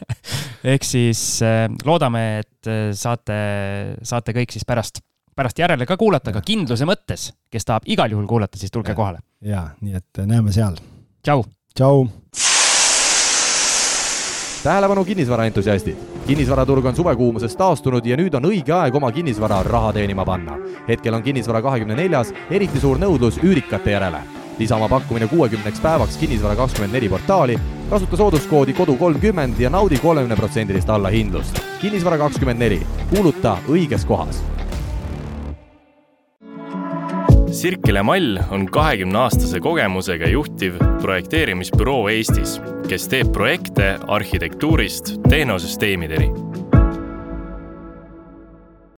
ehk 0.76 0.88
siis 0.88 1.26
äh, 1.44 1.66
loodame, 1.88 2.24
et 2.46 2.72
äh, 2.72 2.88
saate, 2.96 3.42
saate 4.08 4.36
kõik 4.40 4.56
siis 4.56 4.68
pärast, 4.68 5.04
pärast 5.36 5.60
järele 5.60 5.86
ka 5.86 5.98
kuulata, 5.98 6.32
aga 6.32 6.42
kindluse 6.42 6.88
mõttes, 6.88 7.30
kes 7.52 7.68
tahab 7.68 7.88
igal 7.92 8.12
juhul 8.12 8.28
kuulata, 8.28 8.58
siis 8.58 8.72
tulge 8.72 8.94
Jah. 8.94 8.98
kohale. 8.98 9.20
ja 9.42 9.68
nii 9.82 9.96
et 9.96 10.26
näeme 10.26 10.52
seal, 10.52 10.78
tšau. 11.24 11.44
tšau 11.76 12.08
tähelepanu 14.64 15.06
kinnisvaraentusiastid! 15.06 15.98
kinnisvaraturg 16.28 16.86
on 16.86 16.96
suvekuumusest 16.96 17.58
taastunud 17.58 18.06
ja 18.06 18.18
nüüd 18.18 18.34
on 18.34 18.48
õige 18.50 18.74
aeg 18.74 18.96
oma 18.96 19.12
kinnisvara 19.12 19.60
raha 19.64 19.94
teenima 19.94 20.26
panna. 20.26 20.58
hetkel 20.88 21.14
on 21.14 21.24
kinnisvara 21.24 21.62
kahekümne 21.62 21.96
neljas 21.96 22.34
eriti 22.50 22.80
suur 22.80 22.98
nõudlus 22.98 23.38
üürikate 23.44 23.92
järele. 23.92 24.24
lisa 24.60 24.76
oma 24.76 24.90
pakkumine 24.90 25.28
kuuekümneks 25.28 25.80
päevaks 25.80 26.18
Kinnisvara 26.18 26.56
kakskümmend 26.56 26.94
neli 26.94 27.10
portaali, 27.10 27.60
kasuta 27.90 28.18
sooduskoodi 28.18 28.74
kodu 28.74 28.96
kolmkümmend 28.96 29.60
ja 29.60 29.70
naudi 29.70 29.98
kolmekümne 29.98 30.36
protsendilist 30.36 30.90
allahindlust. 30.90 31.62
kinnisvara 31.82 32.18
kakskümmend 32.18 32.60
neli, 32.60 32.82
kuuluta 33.10 33.58
õiges 33.68 34.08
kohas 34.08 34.55
Sirkele 37.56 38.02
Mall 38.04 38.36
on 38.52 38.66
kahekümne 38.68 39.18
aastase 39.18 39.62
kogemusega 39.64 40.28
juhtiv 40.28 40.76
projekteerimisbüroo 41.02 42.10
Eestis, 42.12 42.58
kes 42.90 43.08
teeb 43.08 43.32
projekte 43.34 43.94
arhitektuurist 44.18 45.14
tehnosüsteemideni 45.30 46.28